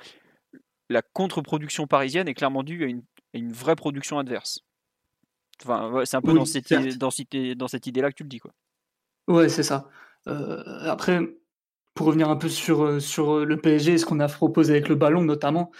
la 0.89 1.01
contre-production 1.01 1.87
parisienne 1.87 2.27
est 2.27 2.33
clairement 2.33 2.63
due 2.63 2.83
à 2.83 2.87
une, 2.87 3.03
à 3.33 3.37
une 3.37 3.53
vraie 3.53 3.75
production 3.77 4.19
adverse. 4.19 4.65
Enfin, 5.63 5.91
ouais, 5.91 6.05
c'est 6.05 6.17
un 6.17 6.21
peu 6.21 6.31
Oui, 6.31 6.37
dans 6.39 6.45
cette, 6.45 6.67
certes. 6.67 6.97
dans 6.97 7.11
cette, 7.11 7.35
dans 7.57 7.67
cette 7.67 7.87
idée-là 7.87 8.09
que 8.11 8.15
tu 8.15 8.23
le 8.23 8.29
dis. 8.29 8.39
Quoi. 8.39 8.51
Ouais, 9.27 9.49
c'est 9.49 9.63
ça. 9.63 9.89
Euh, 10.27 10.63
après, 10.89 11.19
pour 11.93 12.07
revenir 12.07 12.29
un 12.29 12.35
peu 12.37 12.49
sur, 12.49 12.83
euh, 12.83 12.99
sur 12.99 13.37
euh, 13.37 13.45
le 13.45 13.57
PSG, 13.57 13.97
ce 13.97 14.05
qu'on 14.05 14.19
a 14.19 14.27
proposé 14.27 14.73
avec 14.73 14.89
le 14.89 14.95
ballon 14.95 15.23
notamment, 15.23 15.71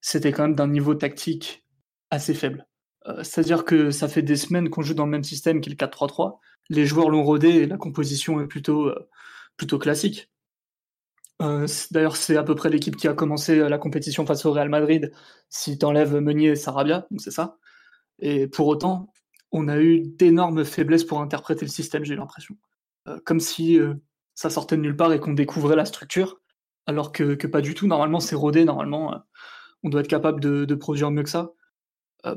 c'était 0.00 0.32
quand 0.32 0.42
même 0.42 0.54
d'un 0.54 0.68
niveau 0.68 0.94
tactique 0.94 1.64
assez 2.10 2.34
faible. 2.34 2.66
Euh, 3.06 3.22
C'est-à-dire 3.24 3.64
que 3.64 3.90
ça 3.90 4.08
fait 4.08 4.22
des 4.22 4.36
semaines 4.36 4.70
qu'on 4.70 4.82
joue 4.82 4.94
dans 4.94 5.04
le 5.06 5.10
même 5.10 5.24
système 5.24 5.60
qui 5.60 5.70
est 5.70 5.72
le 5.72 5.76
4-3-3. 5.76 6.38
Les 6.68 6.86
joueurs 6.86 7.10
l'ont 7.10 7.24
rodé 7.24 7.48
et 7.48 7.66
la 7.66 7.76
composition 7.76 8.40
est 8.40 8.46
plutôt, 8.46 8.86
euh, 8.88 9.08
plutôt 9.56 9.78
classique. 9.78 10.28
D'ailleurs, 11.90 12.14
c'est 12.16 12.36
à 12.36 12.44
peu 12.44 12.54
près 12.54 12.70
l'équipe 12.70 12.94
qui 12.94 13.08
a 13.08 13.14
commencé 13.14 13.68
la 13.68 13.76
compétition 13.76 14.24
face 14.24 14.44
au 14.46 14.52
Real 14.52 14.68
Madrid, 14.68 15.10
si 15.48 15.76
t'enlèves 15.76 16.14
Meunier 16.14 16.50
et 16.50 16.56
Sarabia, 16.56 17.04
donc 17.10 17.20
c'est 17.20 17.32
ça. 17.32 17.58
Et 18.20 18.46
pour 18.46 18.68
autant, 18.68 19.11
on 19.52 19.68
a 19.68 19.78
eu 19.78 20.00
d'énormes 20.00 20.64
faiblesses 20.64 21.04
pour 21.04 21.20
interpréter 21.20 21.64
le 21.64 21.70
système, 21.70 22.04
j'ai 22.04 22.16
l'impression. 22.16 22.56
Euh, 23.08 23.18
comme 23.24 23.40
si 23.40 23.78
euh, 23.78 23.94
ça 24.34 24.50
sortait 24.50 24.76
de 24.76 24.82
nulle 24.82 24.96
part 24.96 25.12
et 25.12 25.20
qu'on 25.20 25.34
découvrait 25.34 25.76
la 25.76 25.84
structure, 25.84 26.40
alors 26.86 27.12
que, 27.12 27.34
pas 27.46 27.60
du 27.60 27.74
tout. 27.74 27.86
Normalement, 27.86 28.20
c'est 28.20 28.34
rodé, 28.34 28.64
normalement, 28.64 29.14
euh, 29.14 29.18
on 29.82 29.90
doit 29.90 30.00
être 30.00 30.08
capable 30.08 30.40
de, 30.40 30.74
produire 30.74 31.10
mieux 31.10 31.22
que 31.22 31.30
ça. 31.30 31.52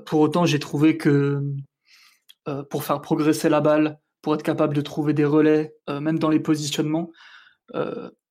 Pour 0.08 0.20
autant, 0.20 0.46
j'ai 0.46 0.58
trouvé 0.58 0.98
que 0.98 1.44
pour 2.72 2.84
faire 2.84 3.02
progresser 3.02 3.50
la 3.50 3.62
balle, 3.62 4.00
pour 4.24 4.34
être 4.34 4.42
capable 4.42 4.74
de 4.74 4.82
trouver 4.82 5.14
des 5.14 5.26
relais, 5.26 5.76
même 5.88 6.18
dans 6.18 6.30
les 6.30 6.40
positionnements, 6.40 7.12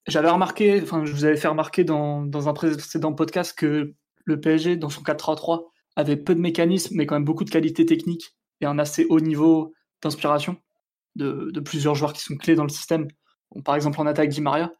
j'avais 0.08 0.30
remarqué, 0.30 0.80
enfin, 0.82 1.04
je 1.04 1.12
vous 1.12 1.24
avais 1.24 1.36
fait 1.36 1.46
remarquer 1.46 1.84
dans, 1.84 2.48
un 2.48 2.52
précédent 2.52 3.12
podcast 3.12 3.56
que 3.56 3.94
le 4.24 4.40
PSG, 4.40 4.76
dans 4.76 4.88
son 4.90 5.02
4-3-3, 5.02 5.66
avait 5.94 6.16
peu 6.16 6.34
de 6.34 6.40
mécanismes, 6.40 6.96
mais 6.96 7.06
quand 7.06 7.14
même 7.14 7.24
beaucoup 7.24 7.44
de 7.44 7.50
qualité 7.50 7.86
technique 8.64 8.64
et 8.64 8.66
un 8.66 8.78
assez 8.78 9.06
haut 9.08 9.20
niveau 9.20 9.72
d'inspiration 10.02 10.56
de, 11.16 11.60
plusieurs 11.60 11.94
joueurs 11.94 12.12
qui 12.12 12.22
sont 12.22 12.36
clés 12.36 12.56
dans 12.56 12.64
le 12.64 12.70
système. 12.70 13.06
Par 13.64 13.76
exemple, 13.76 14.00
en 14.00 14.06
attaque 14.06 14.30
Di 14.30 14.40
Maria, 14.40 14.72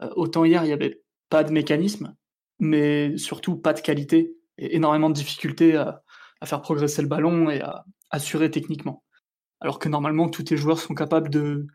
euh, 0.00 0.10
autant 0.16 0.44
hier, 0.44 0.64
il 0.64 0.68
n'y 0.68 0.72
avait 0.72 1.02
pas 1.28 1.44
de 1.44 1.52
mécanisme, 1.52 2.14
mais 2.58 3.16
surtout 3.18 3.56
pas 3.56 3.74
de 3.74 3.80
qualité 3.80 4.34
et 4.58 4.76
énormément 4.76 5.10
de 5.10 5.14
difficultés 5.14 5.76
à, 5.76 6.02
faire 6.44 6.60
progresser 6.60 7.02
le 7.02 7.08
ballon 7.08 7.50
et 7.50 7.60
à 7.60 7.84
assurer 8.10 8.50
techniquement. 8.50 9.04
Alors 9.60 9.78
que 9.78 9.88
normalement, 9.88 10.28
tous 10.28 10.42
tes 10.42 10.56
joueurs 10.56 10.80
sont 10.80 10.94
capables 10.94 11.30
de 11.30 11.66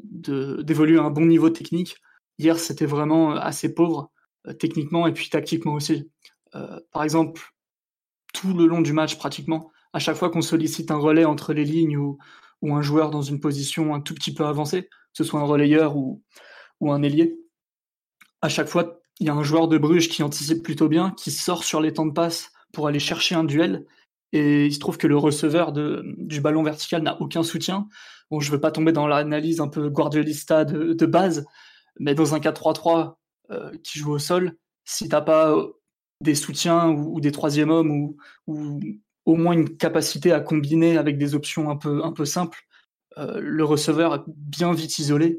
d'évoluer 0.00 0.98
à 0.98 1.02
un 1.02 1.10
bon 1.10 1.26
niveau 1.26 1.50
technique. 1.50 1.96
Hier, 2.38 2.56
c'était 2.56 2.86
vraiment 2.86 3.34
assez 3.34 3.74
pauvre 3.74 4.12
euh, 4.46 4.52
techniquement 4.52 5.08
et 5.08 5.12
puis 5.12 5.28
tactiquement 5.28 5.74
aussi. 5.74 6.08
Euh, 6.54 6.80
par 6.92 7.02
exemple, 7.02 7.42
tout 8.32 8.54
le 8.54 8.66
long 8.66 8.80
du 8.80 8.92
match, 8.92 9.18
pratiquement, 9.18 9.72
à 9.98 10.00
chaque 10.00 10.16
fois 10.16 10.30
qu'on 10.30 10.42
sollicite 10.42 10.92
un 10.92 10.96
relais 10.96 11.24
entre 11.24 11.52
les 11.52 11.64
lignes 11.64 11.96
ou, 11.96 12.18
un 12.62 12.82
joueur 12.82 13.10
dans 13.10 13.20
une 13.20 13.40
position 13.40 13.96
un 13.96 14.00
tout 14.00 14.14
petit 14.14 14.32
peu 14.32 14.46
avancée, 14.46 14.84
que 14.84 14.88
ce 15.12 15.24
soit 15.24 15.40
un 15.40 15.44
relayeur 15.44 15.96
ou, 15.96 16.22
un 16.80 17.02
ailier, 17.02 17.36
à 18.40 18.48
chaque 18.48 18.68
fois, 18.68 19.00
il 19.18 19.26
y 19.26 19.30
a 19.30 19.34
un 19.34 19.42
joueur 19.42 19.66
de 19.66 19.76
Bruges 19.76 20.08
qui 20.08 20.22
anticipe 20.22 20.62
plutôt 20.62 20.88
bien, 20.88 21.10
qui 21.16 21.32
sort 21.32 21.64
sur 21.64 21.80
les 21.80 21.92
temps 21.92 22.06
de 22.06 22.12
passe 22.12 22.52
pour 22.72 22.86
aller 22.86 23.00
chercher 23.00 23.34
un 23.34 23.42
duel. 23.42 23.86
Et 24.32 24.66
il 24.66 24.72
se 24.72 24.78
trouve 24.78 24.98
que 24.98 25.08
le 25.08 25.16
receveur 25.16 25.72
du 25.72 26.40
ballon 26.40 26.62
vertical 26.62 27.02
n'a 27.02 27.20
aucun 27.20 27.42
soutien. 27.42 27.88
Bon, 28.30 28.38
je 28.38 28.50
ne 28.50 28.54
veux 28.54 28.60
pas 28.60 28.70
tomber 28.70 28.92
dans 28.92 29.08
l'analyse 29.08 29.60
un 29.60 29.66
peu 29.66 29.88
guardiolista 29.88 30.64
de, 30.64 31.06
base, 31.06 31.44
mais 31.98 32.14
dans 32.14 32.36
un 32.36 32.38
4-3-3 32.38 33.16
euh, 33.50 33.72
qui 33.82 33.98
joue 33.98 34.12
au 34.12 34.20
sol, 34.20 34.56
si 34.84 35.08
t'as 35.08 35.22
pas 35.22 35.50
euh, 35.56 35.72
des 36.20 36.36
soutiens 36.36 36.88
ou, 36.88 37.20
des 37.20 37.32
troisième 37.32 37.70
hommes 37.70 37.90
ou 37.90 38.80
au 39.28 39.36
moins 39.36 39.52
une 39.52 39.76
capacité 39.76 40.32
à 40.32 40.40
combiner 40.40 40.96
avec 40.96 41.18
des 41.18 41.34
options 41.34 41.68
un 41.68 41.76
peu, 41.76 42.02
un 42.02 42.12
peu 42.12 42.24
simples, 42.24 42.66
euh, 43.18 43.38
le 43.42 43.62
receveur 43.62 44.14
est 44.14 44.22
bien 44.26 44.72
vite 44.72 44.98
isolé. 44.98 45.38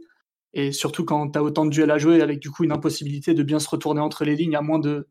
Et 0.53 0.71
surtout 0.71 1.05
quand 1.05 1.31
tu 1.31 1.39
as 1.39 1.43
autant 1.43 1.65
de 1.65 1.71
duels 1.71 1.89
à 1.89 1.97
jouer, 1.97 2.21
avec 2.21 2.39
du 2.39 2.51
coup 2.51 2.63
une 2.63 2.71
impossibilité 2.71 3.33
de 3.33 3.41
bien 3.41 3.59
se 3.59 3.67
retourner 3.67 3.99
entre 3.99 4.25
les 4.25 4.35
lignes, 4.35 4.55
à 4.55 4.61
moins 4.61 4.77
de, 4.77 5.07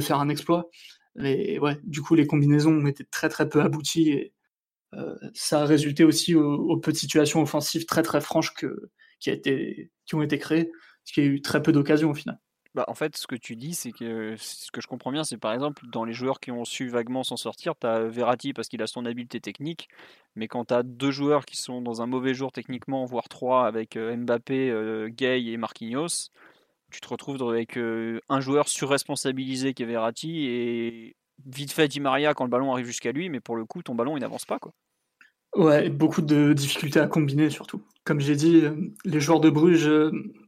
faire 0.00 0.20
un 0.20 0.28
exploit. 0.28 0.68
Mais 1.14 1.58
ouais, 1.58 1.78
du 1.84 2.02
coup, 2.02 2.14
les 2.14 2.26
combinaisons 2.26 2.72
ont 2.72 2.86
été 2.86 3.02
très 3.04 3.30
très 3.30 3.48
peu 3.48 3.62
abouties 3.62 4.10
et 4.10 4.34
euh, 4.94 5.16
ça 5.32 5.62
a 5.62 5.64
résulté 5.64 6.04
aussi 6.04 6.34
aux, 6.34 6.54
aux 6.54 6.76
petites 6.76 7.00
situations 7.00 7.40
offensives 7.40 7.86
très 7.86 8.02
très 8.02 8.20
franches 8.20 8.52
qui, 8.54 8.66
qui 9.20 10.14
ont 10.14 10.22
été 10.22 10.38
créées, 10.38 10.66
parce 10.66 11.12
qu'il 11.14 11.24
y 11.24 11.26
a 11.26 11.30
eu 11.30 11.40
très 11.40 11.62
peu 11.62 11.72
d'occasions 11.72 12.10
au 12.10 12.14
final. 12.14 12.38
Bah, 12.74 12.84
en 12.86 12.94
fait, 12.94 13.16
ce 13.16 13.26
que 13.26 13.34
tu 13.34 13.56
dis, 13.56 13.74
c'est 13.74 13.92
que 13.92 14.36
ce 14.36 14.70
que 14.70 14.80
je 14.80 14.86
comprends 14.86 15.10
bien, 15.10 15.24
c'est 15.24 15.38
par 15.38 15.52
exemple 15.52 15.86
dans 15.88 16.04
les 16.04 16.12
joueurs 16.12 16.38
qui 16.38 16.50
ont 16.50 16.64
su 16.64 16.88
vaguement 16.88 17.24
s'en 17.24 17.36
sortir, 17.36 17.74
tu 17.80 17.86
as 17.86 18.04
Verratti 18.04 18.52
parce 18.52 18.68
qu'il 18.68 18.82
a 18.82 18.86
son 18.86 19.06
habileté 19.06 19.40
technique, 19.40 19.88
mais 20.36 20.48
quand 20.48 20.66
tu 20.66 20.74
as 20.74 20.82
deux 20.82 21.10
joueurs 21.10 21.46
qui 21.46 21.56
sont 21.56 21.80
dans 21.80 22.02
un 22.02 22.06
mauvais 22.06 22.34
jour 22.34 22.52
techniquement, 22.52 23.04
voire 23.04 23.28
trois, 23.28 23.66
avec 23.66 23.96
Mbappé, 23.96 25.08
Gay 25.08 25.44
et 25.46 25.56
Marquinhos, 25.56 26.30
tu 26.90 27.00
te 27.00 27.08
retrouves 27.08 27.42
avec 27.50 27.78
un 27.78 28.40
joueur 28.40 28.68
surresponsabilisé 28.68 29.74
qui 29.74 29.82
est 29.82 29.86
Verratti 29.86 30.46
et 30.46 31.16
vite 31.46 31.72
fait 31.72 31.88
Di 31.88 32.00
Maria 32.00 32.34
quand 32.34 32.44
le 32.44 32.50
ballon 32.50 32.72
arrive 32.72 32.86
jusqu'à 32.86 33.12
lui, 33.12 33.30
mais 33.30 33.40
pour 33.40 33.56
le 33.56 33.64
coup, 33.64 33.82
ton 33.82 33.94
ballon 33.94 34.16
il 34.16 34.20
n'avance 34.20 34.44
pas. 34.44 34.58
quoi. 34.58 34.72
Ouais, 35.56 35.88
beaucoup 35.88 36.20
de 36.20 36.52
difficultés 36.52 37.00
à 37.00 37.06
combiner 37.06 37.48
surtout. 37.48 37.82
Comme 38.04 38.20
j'ai 38.20 38.36
dit, 38.36 38.64
les 39.04 39.20
joueurs 39.20 39.40
de 39.40 39.50
Bruges 39.50 39.90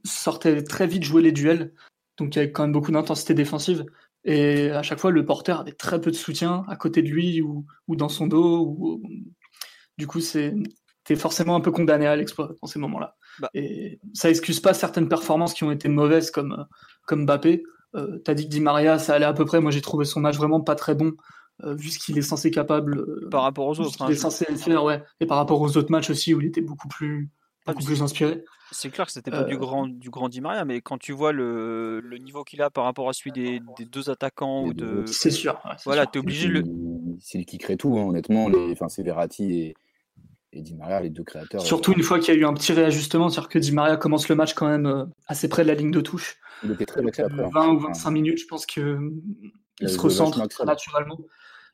sortaient 0.04 0.62
très 0.62 0.86
vite 0.86 1.04
jouer 1.04 1.22
les 1.22 1.32
duels, 1.32 1.72
donc 2.20 2.34
il 2.34 2.38
y 2.38 2.42
avait 2.42 2.52
quand 2.52 2.62
même 2.62 2.72
beaucoup 2.72 2.92
d'intensité 2.92 3.34
défensive. 3.34 3.84
Et 4.24 4.70
à 4.70 4.82
chaque 4.82 4.98
fois, 5.00 5.10
le 5.10 5.24
porteur 5.24 5.60
avait 5.60 5.72
très 5.72 6.00
peu 6.00 6.10
de 6.10 6.16
soutien 6.16 6.64
à 6.68 6.76
côté 6.76 7.02
de 7.02 7.08
lui 7.08 7.40
ou, 7.40 7.64
ou 7.88 7.96
dans 7.96 8.08
son 8.10 8.26
dos. 8.26 8.76
Ou... 8.78 9.02
Du 9.98 10.06
coup, 10.06 10.20
t'es 11.04 11.16
forcément 11.16 11.56
un 11.56 11.60
peu 11.60 11.70
condamné 11.72 12.06
à 12.06 12.16
l'exploit 12.16 12.52
dans 12.60 12.68
ces 12.68 12.78
moments-là. 12.78 13.16
Bah. 13.40 13.48
Et 13.54 13.98
ça 14.12 14.28
excuse 14.30 14.60
pas 14.60 14.74
certaines 14.74 15.08
performances 15.08 15.54
qui 15.54 15.64
ont 15.64 15.72
été 15.72 15.88
mauvaises 15.88 16.30
comme, 16.30 16.66
comme 17.06 17.24
Mbappé. 17.24 17.62
Euh, 17.96 18.18
T'as 18.24 18.34
dit 18.34 18.44
que 18.44 18.50
Di 18.50 18.60
Maria, 18.60 18.98
ça 18.98 19.14
allait 19.14 19.24
à 19.24 19.32
peu 19.32 19.44
près. 19.44 19.60
Moi, 19.60 19.70
j'ai 19.70 19.80
trouvé 19.80 20.04
son 20.04 20.20
match 20.20 20.36
vraiment 20.36 20.60
pas 20.60 20.74
très 20.74 20.94
bon, 20.94 21.12
euh, 21.64 21.74
vu 21.74 21.88
ce 21.88 21.98
qu'il 21.98 22.16
est 22.18 22.22
censé 22.22 22.50
capable. 22.50 22.98
euh, 22.98 23.28
Par 23.30 23.42
rapport 23.42 23.66
aux 23.66 23.80
autres. 23.80 24.02
hein, 24.02 24.08
est 24.08 24.14
je- 24.14 24.18
censé 24.18 24.44
faire, 24.56 24.84
ouais. 24.84 25.02
Et 25.20 25.26
par 25.26 25.38
rapport 25.38 25.60
aux 25.60 25.76
autres 25.76 25.90
matchs 25.90 26.10
aussi, 26.10 26.34
où 26.34 26.40
il 26.40 26.46
était 26.46 26.60
beaucoup 26.60 26.88
plus, 26.88 27.30
beaucoup 27.66 27.84
plus 27.84 28.02
inspiré. 28.02 28.44
C'est 28.72 28.90
clair 28.90 29.06
que 29.06 29.12
c'était 29.12 29.30
pas 29.30 29.44
du 29.44 29.54
Euh, 29.54 29.58
grand 29.58 29.86
du 29.88 30.10
grand 30.10 30.28
Di 30.28 30.40
Maria, 30.40 30.64
mais 30.64 30.80
quand 30.80 30.98
tu 30.98 31.12
vois 31.12 31.32
le, 31.32 32.00
le 32.00 32.18
niveau 32.18 32.44
qu'il 32.44 32.62
a 32.62 32.70
par 32.70 32.84
rapport 32.84 33.08
à 33.08 33.12
celui 33.12 33.32
des, 33.32 33.60
des 33.78 33.84
deux 33.84 34.10
attaquants 34.10 34.64
ou 34.66 34.74
de. 34.74 35.04
C'est 35.06 35.30
sûr. 35.30 35.60
ouais, 35.64 35.72
voilà, 35.84 36.02
sûr. 36.02 36.10
t'es 36.12 36.18
obligé 36.18 36.48
de 36.48 36.52
le 36.52 36.64
C'est 37.20 37.38
lui 37.38 37.46
qui 37.46 37.58
crée 37.58 37.76
tout, 37.76 37.98
hein, 37.98 38.04
honnêtement. 38.04 38.48
Les... 38.48 38.72
Enfin, 38.72 38.88
c'est 38.88 39.02
Verratti 39.02 39.52
et... 39.60 39.74
et 40.52 40.62
Di 40.62 40.74
Maria, 40.76 41.00
les 41.00 41.10
deux 41.10 41.24
créateurs. 41.24 41.60
Surtout 41.62 41.92
une 41.92 42.02
fois 42.02 42.18
qu'il 42.18 42.32
y 42.34 42.36
a 42.36 42.40
eu 42.40 42.44
un 42.44 42.54
petit 42.54 42.72
réajustement, 42.72 43.28
c'est-à-dire 43.28 43.48
que 43.48 43.58
Di 43.58 43.72
Maria 43.72 43.96
commence 43.96 44.28
le 44.28 44.36
match 44.36 44.54
quand 44.54 44.68
même 44.68 44.86
euh, 44.86 45.04
assez 45.26 45.48
près 45.48 45.62
de 45.62 45.68
la 45.68 45.74
ligne 45.74 45.90
de 45.90 46.00
touche. 46.00 46.36
Il 46.62 46.70
était 46.72 46.86
très 46.86 47.02
vexé 47.02 47.22
après. 47.22 47.42
hein. 47.42 47.50
20 47.52 47.68
ou 47.68 47.76
Enfin, 47.78 47.88
25 47.88 48.10
minutes, 48.10 48.38
je 48.38 48.46
pense 48.46 48.66
que 48.66 48.80
euh, 48.80 49.10
Il 49.80 49.88
il 49.88 49.88
se 49.88 49.98
recentre 49.98 50.46
très 50.48 50.64
naturellement. 50.64 51.18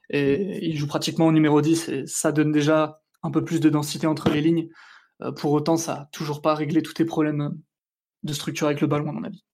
Et 0.08 0.64
il 0.64 0.76
joue 0.78 0.86
pratiquement 0.86 1.26
au 1.26 1.32
numéro 1.32 1.60
10 1.60 1.88
et 1.88 2.06
ça 2.06 2.30
donne 2.32 2.52
déjà 2.52 3.02
un 3.24 3.30
peu 3.32 3.44
plus 3.44 3.58
de 3.60 3.68
densité 3.68 4.06
entre 4.06 4.30
les 4.30 4.40
lignes. 4.40 4.68
Euh, 5.22 5.32
pour 5.32 5.52
autant, 5.52 5.76
ça 5.76 5.94
n'a 5.94 6.08
toujours 6.12 6.42
pas 6.42 6.54
réglé 6.54 6.82
tous 6.82 6.94
tes 6.94 7.04
problèmes 7.04 7.40
euh, 7.40 7.50
de 8.22 8.32
structure 8.32 8.66
avec 8.66 8.80
le 8.80 8.86
ballon, 8.86 9.08
à 9.08 9.12
mon 9.12 9.24
avis. 9.24 9.44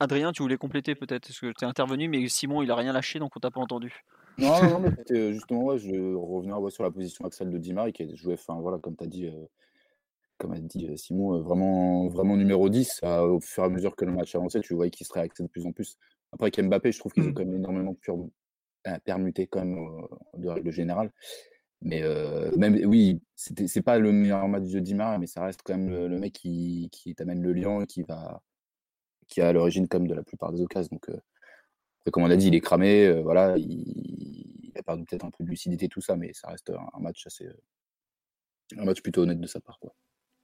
Adrien, 0.00 0.32
tu 0.32 0.42
voulais 0.42 0.56
compléter 0.58 0.94
peut-être 0.94 1.28
parce 1.28 1.38
que 1.40 1.52
tu 1.52 1.64
es 1.64 1.68
intervenu, 1.68 2.08
mais 2.08 2.28
Simon 2.28 2.62
il 2.62 2.70
a 2.70 2.74
rien 2.76 2.92
lâché 2.92 3.18
donc 3.18 3.36
on 3.36 3.40
t'a 3.40 3.50
pas 3.50 3.60
entendu. 3.60 4.02
Non, 4.38 4.48
non, 4.48 4.70
non, 4.70 4.80
mais 4.80 4.90
c'était 4.98 5.18
euh, 5.18 5.32
justement, 5.32 5.64
ouais, 5.66 5.78
je 5.78 5.88
revenais 6.14 6.52
ouais, 6.52 6.70
sur 6.70 6.82
la 6.82 6.90
position 6.90 7.24
axiale 7.24 7.50
de 7.50 7.58
Di 7.58 7.72
Maria 7.72 7.92
qui 7.92 8.16
joué, 8.16 8.34
enfin, 8.34 8.60
voilà, 8.60 8.78
comme 8.78 8.96
tu 8.96 9.04
as 9.04 9.06
dit, 9.06 9.26
euh, 9.28 9.46
comme 10.38 10.52
a 10.52 10.58
dit 10.58 10.88
Simon, 10.98 11.34
euh, 11.36 11.40
vraiment, 11.42 12.08
vraiment 12.08 12.36
numéro 12.36 12.68
10. 12.68 13.00
euh, 13.04 13.20
au 13.22 13.40
fur 13.40 13.62
et 13.62 13.66
à 13.66 13.68
mesure 13.70 13.94
que 13.94 14.04
le 14.04 14.12
match 14.12 14.34
avançait, 14.34 14.60
tu 14.60 14.74
voyais 14.74 14.90
qu'il 14.90 15.06
se 15.06 15.12
réaxait 15.12 15.44
de 15.44 15.48
plus 15.48 15.64
en 15.64 15.72
plus. 15.72 15.96
Après, 16.32 16.46
avec 16.46 16.60
Mbappé, 16.60 16.90
je 16.90 16.98
trouve 16.98 17.12
qu'ils 17.12 17.24
ont 17.28 17.30
Mm. 17.30 17.34
quand 17.34 17.44
même 17.44 17.54
énormément 17.54 17.94
pur- 17.94 18.28
euh, 18.88 18.98
permuté, 19.04 19.46
quand 19.46 19.64
même, 19.64 19.78
euh, 19.78 20.38
de 20.38 20.48
règle 20.48 20.72
générale. 20.72 21.12
Mais 21.84 22.02
même, 22.56 22.80
oui, 22.86 23.20
c'est 23.36 23.82
pas 23.82 23.98
le 23.98 24.10
meilleur 24.10 24.48
match 24.48 24.64
de 24.64 24.80
Dimar, 24.80 25.18
mais 25.18 25.26
ça 25.26 25.44
reste 25.44 25.60
quand 25.62 25.76
même 25.76 25.90
le, 25.90 26.18
mec 26.18 26.32
qui, 26.32 26.88
qui 26.90 27.14
t'amène 27.14 27.42
le 27.42 27.52
lien 27.52 27.82
et 27.82 27.86
qui 27.86 28.02
va 28.02 28.42
qui 29.28 29.40
à 29.40 29.52
l'origine 29.52 29.88
comme 29.88 30.06
de 30.06 30.14
la 30.14 30.22
plupart 30.22 30.52
des 30.52 30.62
occasions. 30.62 30.90
Donc, 30.92 31.10
comme 32.10 32.22
on 32.22 32.30
a 32.30 32.36
dit, 32.36 32.48
il 32.48 32.54
est 32.54 32.60
cramé, 32.60 33.20
voilà, 33.22 33.56
il, 33.56 34.72
a 34.76 34.82
perdu 34.82 35.04
peut-être 35.04 35.24
un 35.24 35.30
peu 35.30 35.44
de 35.44 35.48
lucidité, 35.48 35.88
tout 35.88 36.00
ça, 36.00 36.16
mais 36.16 36.32
ça 36.32 36.48
reste 36.48 36.70
un, 36.70 37.00
match 37.00 37.26
assez, 37.26 37.48
un 38.76 38.84
match 38.84 39.02
plutôt 39.02 39.22
honnête 39.22 39.40
de 39.40 39.46
sa 39.46 39.60
part, 39.60 39.78
quoi 39.78 39.94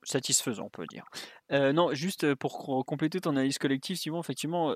satisfaisant, 0.02 0.64
on 0.64 0.70
peut 0.70 0.86
dire. 0.86 1.04
non, 1.50 1.92
juste 1.92 2.34
pour 2.36 2.84
compléter 2.86 3.20
ton 3.20 3.30
analyse 3.30 3.58
collective, 3.58 3.96
Simon, 3.96 4.20
effectivement, 4.20 4.74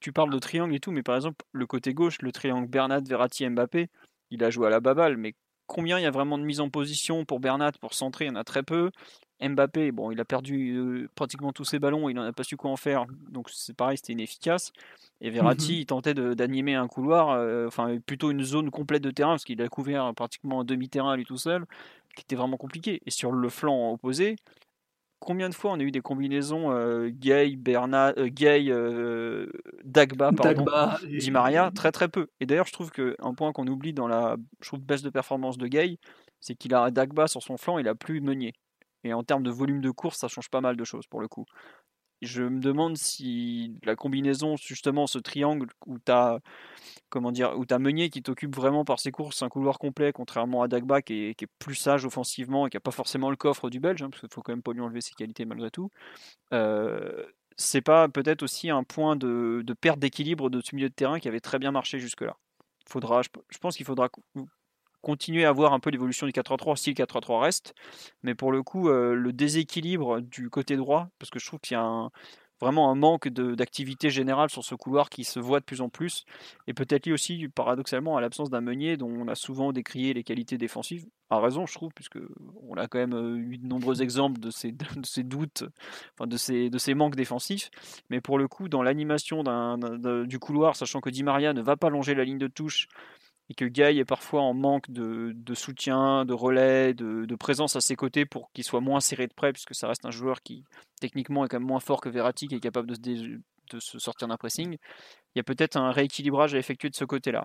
tu 0.00 0.12
parles 0.12 0.32
de 0.32 0.38
triangle 0.38 0.74
et 0.74 0.80
tout, 0.80 0.90
mais 0.90 1.02
par 1.02 1.16
exemple, 1.16 1.44
le 1.52 1.66
côté 1.66 1.94
gauche, 1.94 2.20
le 2.20 2.32
triangle 2.32 2.68
Bernat, 2.68 3.00
Verratti, 3.00 3.48
Mbappé, 3.48 3.90
il 4.30 4.44
a 4.44 4.50
joué 4.50 4.66
à 4.66 4.70
la 4.70 4.80
baballe, 4.80 5.16
mais 5.16 5.34
combien 5.66 5.98
il 5.98 6.02
y 6.02 6.06
a 6.06 6.10
vraiment 6.10 6.38
de 6.38 6.44
mise 6.44 6.60
en 6.60 6.70
position 6.70 7.24
pour 7.24 7.40
Bernat, 7.40 7.72
pour 7.80 7.94
centrer 7.94 8.26
Il 8.26 8.28
y 8.28 8.30
en 8.30 8.36
a 8.36 8.44
très 8.44 8.62
peu. 8.62 8.90
Mbappé, 9.40 9.90
bon, 9.92 10.10
il 10.10 10.20
a 10.20 10.24
perdu 10.24 11.08
pratiquement 11.16 11.52
tous 11.52 11.64
ses 11.64 11.78
ballons, 11.78 12.08
il 12.08 12.14
n'en 12.14 12.22
a 12.22 12.32
pas 12.32 12.44
su 12.44 12.56
quoi 12.56 12.70
en 12.70 12.76
faire, 12.76 13.04
donc 13.28 13.50
c'est 13.50 13.76
pareil, 13.76 13.96
c'était 13.96 14.12
inefficace. 14.12 14.72
Et 15.20 15.28
Verratti, 15.28 15.72
mmh 15.72 15.80
il 15.80 15.86
tentait 15.86 16.14
d'animer 16.14 16.76
un 16.76 16.86
couloir, 16.86 17.66
enfin 17.66 17.98
plutôt 17.98 18.30
une 18.30 18.42
zone 18.42 18.70
complète 18.70 19.02
de 19.02 19.10
terrain, 19.10 19.32
parce 19.32 19.44
qu'il 19.44 19.60
a 19.60 19.68
couvert 19.68 20.14
pratiquement 20.14 20.60
un 20.60 20.64
demi-terrain 20.64 21.16
lui 21.16 21.24
tout 21.24 21.36
seul, 21.36 21.66
qui 22.14 22.22
était 22.22 22.36
vraiment 22.36 22.56
compliqué. 22.56 23.02
Et 23.06 23.10
sur 23.10 23.32
le 23.32 23.48
flanc 23.48 23.92
opposé, 23.92 24.36
combien 25.24 25.48
de 25.48 25.54
fois 25.54 25.72
on 25.72 25.80
a 25.80 25.82
eu 25.82 25.90
des 25.90 26.00
combinaisons 26.00 26.70
euh, 26.70 27.08
Gay, 27.10 27.56
euh, 27.66 28.28
Gay, 28.28 28.66
euh, 28.68 29.46
Dagba, 29.82 30.30
pardon, 30.32 30.64
Di 31.02 31.30
Maria 31.30 31.72
Très 31.74 31.90
très 31.90 32.08
peu. 32.08 32.28
Et 32.40 32.46
d'ailleurs, 32.46 32.66
je 32.66 32.72
trouve 32.72 32.90
qu'un 32.90 33.34
point 33.34 33.52
qu'on 33.52 33.66
oublie 33.66 33.92
dans 33.92 34.06
la 34.06 34.36
je 34.60 34.68
trouve, 34.68 34.80
baisse 34.80 35.02
de 35.02 35.10
performance 35.10 35.58
de 35.58 35.66
Gay, 35.66 35.98
c'est 36.40 36.54
qu'il 36.54 36.74
a 36.74 36.90
Dagba 36.90 37.26
sur 37.26 37.42
son 37.42 37.56
flanc, 37.56 37.78
il 37.78 37.88
a 37.88 37.94
plus 37.94 38.20
Meunier. 38.20 38.52
Et 39.02 39.12
en 39.12 39.22
termes 39.22 39.42
de 39.42 39.50
volume 39.50 39.80
de 39.80 39.90
course, 39.90 40.18
ça 40.18 40.28
change 40.28 40.48
pas 40.48 40.60
mal 40.60 40.76
de 40.76 40.84
choses 40.84 41.06
pour 41.06 41.20
le 41.20 41.28
coup. 41.28 41.44
Je 42.22 42.42
me 42.42 42.60
demande 42.60 42.96
si 42.96 43.78
la 43.82 43.96
combinaison, 43.96 44.56
justement, 44.56 45.06
ce 45.06 45.18
triangle 45.18 45.66
où 45.86 45.98
tu 45.98 46.12
as, 46.12 46.40
Meunier 47.78 48.10
qui 48.10 48.22
t'occupe 48.22 48.54
vraiment 48.54 48.84
par 48.84 48.98
ses 49.00 49.10
courses, 49.10 49.42
un 49.42 49.48
couloir 49.48 49.78
complet, 49.78 50.12
contrairement 50.12 50.62
à 50.62 50.68
Dagba 50.68 51.02
qui 51.02 51.26
est, 51.26 51.46
plus 51.58 51.74
sage 51.74 52.04
offensivement 52.04 52.66
et 52.66 52.70
qui 52.70 52.76
n'a 52.76 52.80
pas 52.80 52.90
forcément 52.90 53.30
le 53.30 53.36
coffre 53.36 53.70
du 53.70 53.80
Belge, 53.80 54.02
hein, 54.02 54.10
parce 54.10 54.20
qu'il 54.20 54.32
faut 54.32 54.42
quand 54.42 54.52
même 54.52 54.62
pas 54.62 54.72
lui 54.72 54.80
enlever 54.80 55.00
ses 55.00 55.14
qualités 55.14 55.44
malgré 55.44 55.70
tout. 55.70 55.90
Euh, 56.52 57.26
c'est 57.56 57.82
pas 57.82 58.08
peut-être 58.08 58.42
aussi 58.42 58.70
un 58.70 58.84
point 58.84 59.16
de, 59.16 59.64
perte 59.80 59.98
d'équilibre 59.98 60.50
de 60.50 60.60
ce 60.60 60.74
milieu 60.74 60.88
de 60.88 60.94
terrain 60.94 61.18
qui 61.20 61.28
avait 61.28 61.40
très 61.40 61.58
bien 61.58 61.70
marché 61.70 61.98
jusque-là? 61.98 62.36
Faudra, 62.86 63.22
je 63.22 63.58
pense 63.58 63.76
qu'il 63.76 63.86
faudra 63.86 64.08
continuer 65.04 65.44
à 65.44 65.52
voir 65.52 65.72
un 65.72 65.78
peu 65.78 65.90
l'évolution 65.90 66.26
du 66.26 66.32
4-3 66.32 66.76
si 66.76 66.90
le 66.90 66.94
4-3 66.94 67.40
reste. 67.40 67.74
Mais 68.22 68.34
pour 68.34 68.50
le 68.50 68.62
coup, 68.62 68.88
euh, 68.88 69.14
le 69.14 69.32
déséquilibre 69.32 70.20
du 70.20 70.50
côté 70.50 70.76
droit, 70.76 71.08
parce 71.18 71.30
que 71.30 71.38
je 71.38 71.46
trouve 71.46 71.60
qu'il 71.60 71.76
y 71.76 71.80
a 71.80 72.08
vraiment 72.60 72.90
un 72.90 72.94
manque 72.94 73.28
d'activité 73.28 74.10
générale 74.10 74.48
sur 74.48 74.64
ce 74.64 74.74
couloir 74.74 75.10
qui 75.10 75.24
se 75.24 75.38
voit 75.38 75.60
de 75.60 75.64
plus 75.64 75.80
en 75.80 75.88
plus, 75.88 76.24
et 76.66 76.72
peut-être 76.72 77.06
lié 77.06 77.12
aussi 77.12 77.48
paradoxalement 77.48 78.16
à 78.16 78.20
l'absence 78.20 78.48
d'un 78.48 78.60
Meunier 78.60 78.96
dont 78.96 79.10
on 79.10 79.28
a 79.28 79.34
souvent 79.34 79.72
décrié 79.72 80.14
les 80.14 80.24
qualités 80.24 80.56
défensives, 80.56 81.04
à 81.30 81.40
raison 81.40 81.66
je 81.66 81.74
trouve, 81.74 81.92
puisque 81.94 82.18
on 82.62 82.76
a 82.76 82.86
quand 82.86 82.98
même 82.98 83.14
euh, 83.14 83.36
eu 83.36 83.58
de 83.58 83.66
nombreux 83.66 84.02
exemples 84.02 84.40
de 84.40 84.50
ces, 84.50 84.72
doutes, 85.22 85.64
de 86.20 86.36
ces, 86.36 86.70
de 86.70 86.78
ces 86.78 86.94
manques 86.94 87.16
défensifs, 87.16 87.70
mais 88.08 88.20
pour 88.20 88.38
le 88.38 88.48
coup, 88.48 88.68
dans 88.68 88.82
l'animation 88.82 89.42
du 90.26 90.38
couloir, 90.38 90.76
sachant 90.76 91.00
que 91.00 91.10
Di 91.10 91.22
Maria 91.22 91.52
ne 91.52 91.60
va 91.60 91.76
pas 91.76 91.90
longer 91.90 92.14
la 92.14 92.24
ligne 92.24 92.38
de 92.38 92.48
touche, 92.48 92.88
et 93.50 93.54
que 93.54 93.64
Guy 93.64 93.82
est 93.82 94.04
parfois 94.04 94.42
en 94.42 94.54
manque 94.54 94.90
de, 94.90 95.54
soutien, 95.54 96.24
de 96.24 96.32
relais, 96.32 96.94
de, 96.94 97.34
présence 97.36 97.76
à 97.76 97.80
ses 97.80 97.96
côtés 97.96 98.24
pour 98.24 98.50
qu'il 98.52 98.64
soit 98.64 98.80
moins 98.80 99.00
serré 99.00 99.26
de 99.26 99.34
près, 99.34 99.52
puisque 99.52 99.74
ça 99.74 99.88
reste 99.88 100.06
un 100.06 100.10
joueur 100.10 100.42
qui 100.42 100.64
techniquement 101.00 101.44
est 101.44 101.48
quand 101.48 101.58
même 101.58 101.68
moins 101.68 101.80
fort 101.80 102.00
que 102.00 102.08
Verratti, 102.08 102.48
qui 102.48 102.54
est 102.54 102.60
capable 102.60 102.96
de 102.96 103.40
se, 103.78 103.98
sortir 103.98 104.28
d'un 104.28 104.36
pressing. 104.36 104.78
Il 105.34 105.38
y 105.38 105.40
a 105.40 105.42
peut-être 105.42 105.76
un 105.76 105.90
rééquilibrage 105.90 106.54
à 106.54 106.58
effectuer 106.58 106.88
de 106.88 106.96
ce 106.96 107.04
côté-là. 107.04 107.44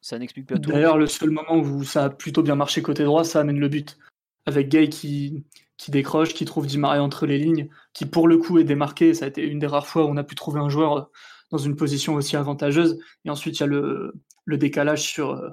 Ça 0.00 0.18
n'explique 0.18 0.46
pas 0.46 0.58
tout. 0.58 0.70
D'ailleurs, 0.70 0.96
le 0.96 1.06
seul 1.06 1.30
moment 1.30 1.56
où 1.56 1.84
ça 1.84 2.04
a 2.04 2.10
plutôt 2.10 2.42
bien 2.42 2.54
marché 2.54 2.80
côté 2.80 3.04
droit, 3.04 3.24
ça 3.24 3.40
amène 3.40 3.58
le 3.58 3.68
but. 3.68 3.98
Avec 4.46 4.68
Gay 4.68 4.88
qui, 4.88 5.44
qui 5.76 5.90
décroche, 5.90 6.32
qui 6.32 6.44
trouve 6.44 6.66
Di 6.66 6.78
Maria 6.78 7.02
entre 7.02 7.26
les 7.26 7.38
lignes, 7.38 7.68
qui 7.92 8.06
pour 8.06 8.28
le 8.28 8.38
coup 8.38 8.58
est 8.58 8.64
démarqué. 8.64 9.14
Ça 9.14 9.26
a 9.26 9.28
été 9.28 9.42
une 9.42 9.58
des 9.58 9.66
rares 9.66 9.86
fois 9.86 10.04
où 10.04 10.08
on 10.08 10.16
a 10.16 10.24
pu 10.24 10.34
trouver 10.34 10.60
un 10.60 10.70
joueur 10.70 11.10
dans 11.50 11.58
une 11.58 11.76
position 11.76 12.14
aussi 12.14 12.36
avantageuse. 12.36 12.98
Et 13.24 13.30
ensuite, 13.30 13.58
il 13.58 13.60
y 13.60 13.64
a 13.64 13.66
le, 13.66 14.14
le 14.50 14.58
décalage 14.58 15.02
sur, 15.02 15.30
euh, 15.30 15.50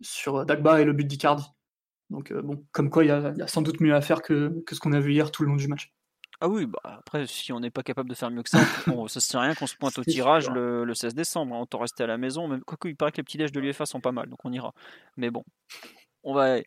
sur 0.00 0.46
Dagba 0.46 0.80
et 0.80 0.84
le 0.84 0.92
but 0.92 1.06
d'Icardi. 1.06 1.44
Donc 2.08 2.30
euh, 2.30 2.40
bon, 2.40 2.64
comme 2.72 2.88
quoi 2.88 3.04
il 3.04 3.08
y, 3.08 3.10
a, 3.10 3.46
sans 3.46 3.60
doute 3.60 3.80
mieux 3.80 3.94
à 3.94 4.00
faire 4.00 4.22
que, 4.22 4.62
que 4.64 4.74
ce 4.74 4.80
qu'on 4.80 4.92
a 4.92 5.00
vu 5.00 5.12
hier 5.12 5.30
tout 5.30 5.42
le 5.42 5.50
long 5.50 5.56
du 5.56 5.68
match. 5.68 5.92
Ah 6.40 6.48
oui, 6.48 6.66
bah 6.66 6.78
après, 6.84 7.26
si 7.26 7.52
on 7.52 7.58
n'est 7.58 7.70
pas 7.70 7.82
capable 7.82 8.08
de 8.08 8.14
faire 8.14 8.30
mieux 8.30 8.44
que 8.44 8.48
ça, 8.48 8.60
bon, 8.86 9.08
ça 9.08 9.20
sert 9.20 9.40
à 9.40 9.42
rien 9.42 9.54
qu'on 9.54 9.66
se 9.66 9.76
pointe 9.76 9.98
au 9.98 10.04
tirage 10.04 10.48
le, 10.48 10.94
16 10.94 11.14
décembre. 11.14 11.56
Hein, 11.56 11.60
autant 11.60 11.80
rester 11.80 12.04
à 12.04 12.06
la 12.06 12.16
maison. 12.16 12.46
Même, 12.46 12.62
quoique, 12.62 12.88
il 12.88 12.96
paraît 12.96 13.10
que 13.10 13.16
les 13.16 13.24
petits 13.24 13.38
déj 13.38 13.50
de 13.50 13.60
l'UFA 13.60 13.86
sont 13.86 14.00
pas 14.00 14.12
mal, 14.12 14.28
donc 14.28 14.44
on 14.44 14.52
ira. 14.52 14.72
Mais 15.16 15.30
bon, 15.30 15.44
on 16.22 16.32
va 16.32 16.58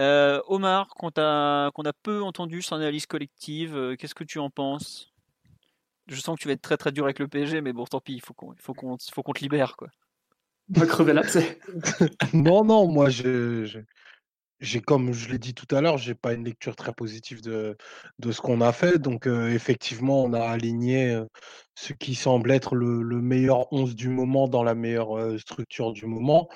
euh, 0.00 0.40
Omar, 0.48 0.88
qu'on 0.88 1.10
a, 1.16 1.70
qu'on 1.70 1.84
a 1.84 1.92
peu 1.92 2.22
entendu 2.22 2.62
son 2.62 2.76
analyse 2.76 3.06
collective, 3.06 3.96
qu'est-ce 3.96 4.14
que 4.14 4.24
tu 4.24 4.40
en 4.40 4.50
penses? 4.50 5.12
Je 6.08 6.20
sens 6.20 6.36
que 6.36 6.42
tu 6.42 6.48
vas 6.48 6.54
être 6.54 6.62
très 6.62 6.76
très 6.76 6.90
dur 6.90 7.04
avec 7.04 7.20
le 7.20 7.28
PSG, 7.28 7.60
mais 7.60 7.72
bon, 7.72 7.84
tant 7.84 8.00
pis, 8.00 8.14
il 8.14 8.20
faut 8.20 8.34
qu'on 8.34 8.54
qu'on 8.54 8.96
te 8.96 9.40
libère. 9.40 9.76
quoi 9.76 9.88
va 10.68 10.86
crever 10.86 11.12
l'abcès. 11.12 11.58
non, 12.32 12.64
non, 12.64 12.86
moi, 12.88 13.08
j'ai, 13.10 14.80
comme 14.80 15.12
je 15.12 15.30
l'ai 15.30 15.38
dit 15.38 15.54
tout 15.54 15.74
à 15.74 15.80
l'heure, 15.80 15.98
j'ai 15.98 16.14
pas 16.14 16.32
une 16.32 16.44
lecture 16.44 16.76
très 16.76 16.92
positive 16.92 17.42
de, 17.42 17.76
de 18.18 18.32
ce 18.32 18.40
qu'on 18.40 18.60
a 18.60 18.72
fait. 18.72 18.98
Donc, 18.98 19.26
effectivement, 19.26 20.22
on 20.24 20.32
a 20.32 20.42
aligné 20.42 21.20
ce 21.74 21.92
qui 21.92 22.14
semble 22.14 22.50
être 22.50 22.74
le, 22.74 23.02
meilleur 23.20 23.72
11 23.72 23.94
du 23.94 24.08
moment 24.08 24.48
dans 24.48 24.62
la 24.62 24.74
meilleure 24.74 25.38
structure 25.38 25.92
du 25.92 26.06
moment. 26.06 26.48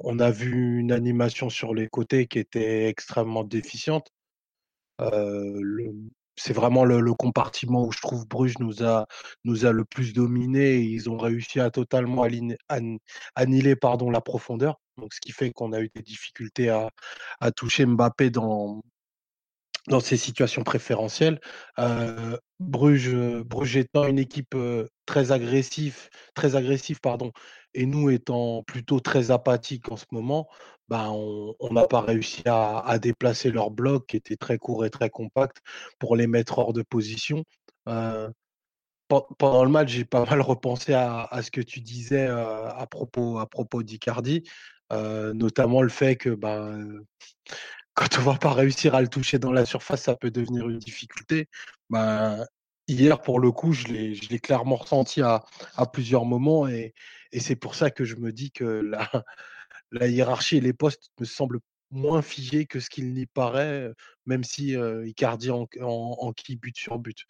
On 0.00 0.20
a 0.20 0.30
vu 0.30 0.78
une 0.78 0.92
animation 0.92 1.50
sur 1.50 1.74
les 1.74 1.88
côtés 1.88 2.26
qui 2.26 2.38
était 2.38 2.86
extrêmement 2.88 3.44
déficiente. 3.44 4.12
C'est 6.38 6.52
vraiment 6.52 6.84
le, 6.84 7.14
compartiment 7.14 7.84
où 7.84 7.92
je 7.92 8.00
trouve 8.00 8.26
Bruges 8.26 8.58
nous 8.58 8.84
a, 8.84 9.06
le 9.44 9.84
plus 9.84 10.12
dominé. 10.12 10.78
Ils 10.78 11.10
ont 11.10 11.18
réussi 11.18 11.60
à 11.60 11.70
totalement 11.70 12.26
annihiler 13.34 13.76
pardon, 13.76 14.10
la 14.10 14.20
profondeur. 14.20 14.80
Donc, 14.96 15.14
ce 15.14 15.20
qui 15.20 15.32
fait 15.32 15.52
qu'on 15.52 15.72
a 15.72 15.80
eu 15.80 15.90
des 15.94 16.02
difficultés 16.02 16.70
à, 16.70 16.90
à 17.40 17.52
toucher 17.52 17.86
Mbappé 17.86 18.30
dans, 18.30 18.82
dans 19.88 20.00
ces 20.00 20.16
situations 20.16 20.62
préférentielles. 20.62 21.40
Bruges, 22.60 23.14
Bruges 23.44 23.76
étant 23.76 24.06
une 24.06 24.18
équipe 24.18 24.56
très 25.06 25.32
agressive, 25.32 26.08
très 26.34 26.56
agressive 26.56 27.00
pardon, 27.00 27.32
et 27.74 27.86
nous 27.86 28.10
étant 28.10 28.62
plutôt 28.64 29.00
très 29.00 29.30
apathiques 29.30 29.90
en 29.90 29.96
ce 29.96 30.06
moment, 30.10 30.48
ben 30.88 31.08
on 31.10 31.72
n'a 31.72 31.86
pas 31.86 32.00
réussi 32.00 32.42
à, 32.46 32.98
déplacer 32.98 33.50
leur 33.50 33.70
bloc 33.70 34.06
qui 34.06 34.16
était 34.16 34.36
très 34.36 34.58
court 34.58 34.84
et 34.84 34.90
très 34.90 35.10
compact 35.10 35.58
pour 35.98 36.16
les 36.16 36.26
mettre 36.26 36.58
hors 36.58 36.72
de 36.72 36.82
position. 36.82 37.44
pendant 39.38 39.64
le 39.64 39.70
match, 39.70 39.88
j'ai 39.90 40.04
pas 40.04 40.24
mal 40.24 40.40
repensé 40.40 40.94
à, 40.94 41.28
ce 41.42 41.50
que 41.50 41.60
tu 41.60 41.80
disais 41.80 42.26
à 42.26 42.86
propos, 42.90 43.38
à 43.38 43.46
propos 43.46 43.82
d'Icardi, 43.82 44.44
notamment 44.90 45.82
le 45.82 45.88
fait 45.88 46.16
que 46.16 46.30
ben, 46.30 47.00
quand 47.98 48.18
on 48.20 48.22
va 48.22 48.34
pas 48.38 48.52
réussir 48.52 48.94
à 48.94 49.02
le 49.02 49.08
toucher 49.08 49.40
dans 49.40 49.50
la 49.50 49.66
surface, 49.66 50.02
ça 50.02 50.14
peut 50.14 50.30
devenir 50.30 50.68
une 50.68 50.78
difficulté. 50.78 51.48
Ben, 51.90 52.46
hier, 52.86 53.20
pour 53.20 53.40
le 53.40 53.50
coup, 53.50 53.72
je 53.72 53.88
l'ai 53.88 54.38
clairement 54.38 54.76
ressenti 54.76 55.20
à, 55.20 55.44
plusieurs 55.92 56.24
moments 56.24 56.68
et, 56.68 56.94
c'est 57.40 57.56
pour 57.56 57.74
ça 57.74 57.90
que 57.90 58.04
je 58.04 58.14
me 58.14 58.32
dis 58.32 58.52
que 58.52 58.64
la, 58.64 59.10
la 59.90 60.06
hiérarchie 60.06 60.58
et 60.58 60.60
les 60.60 60.72
postes 60.72 61.10
me 61.18 61.24
semblent 61.24 61.58
moins 61.90 62.22
figés 62.22 62.66
que 62.66 62.78
ce 62.78 62.88
qu'il 62.88 63.12
n'y 63.14 63.26
paraît, 63.26 63.90
même 64.26 64.44
si 64.44 64.76
Icardi 65.04 65.50
en, 65.50 65.66
en, 65.80 66.32
qui 66.32 66.54
but 66.54 66.76
sur 66.76 66.98
but. 67.00 67.24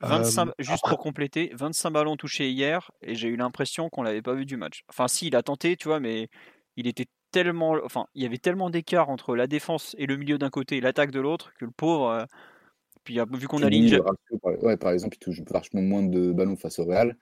25, 0.00 0.52
juste 0.58 0.84
pour 0.88 0.98
compléter, 0.98 1.50
25 1.54 1.90
ballons 1.90 2.16
touchés 2.16 2.50
hier 2.50 2.90
et 3.02 3.14
j'ai 3.14 3.28
eu 3.28 3.36
l'impression 3.36 3.90
qu'on 3.90 4.02
l'avait 4.02 4.22
pas 4.22 4.34
vu 4.34 4.46
du 4.46 4.56
match. 4.56 4.84
Enfin, 4.88 5.06
si, 5.06 5.26
il 5.26 5.36
a 5.36 5.42
tenté, 5.42 5.76
tu 5.76 5.88
vois, 5.88 6.00
mais 6.00 6.30
il 6.76 6.86
était 6.86 7.06
tellement, 7.34 7.76
enfin, 7.82 8.06
il 8.14 8.22
y 8.22 8.26
avait 8.26 8.38
tellement 8.38 8.70
d'écart 8.70 9.10
entre 9.10 9.34
la 9.34 9.48
défense 9.48 9.96
et 9.98 10.06
le 10.06 10.16
milieu 10.16 10.38
d'un 10.38 10.50
côté 10.50 10.76
et 10.76 10.80
l'attaque 10.80 11.10
de 11.10 11.18
l'autre 11.18 11.52
que 11.58 11.64
le 11.64 11.72
pauvre. 11.72 12.08
Euh, 12.10 12.24
puis 13.02 13.18
vu 13.32 13.48
qu'on 13.48 13.62
aligne. 13.64 13.98
Ouais, 14.62 14.76
par 14.76 14.92
exemple, 14.92 15.16
il 15.16 15.18
touche 15.18 15.42
vachement 15.50 15.82
moins 15.82 16.04
de 16.04 16.32
ballons 16.32 16.54
face 16.54 16.78
au 16.78 16.84
Real, 16.84 17.16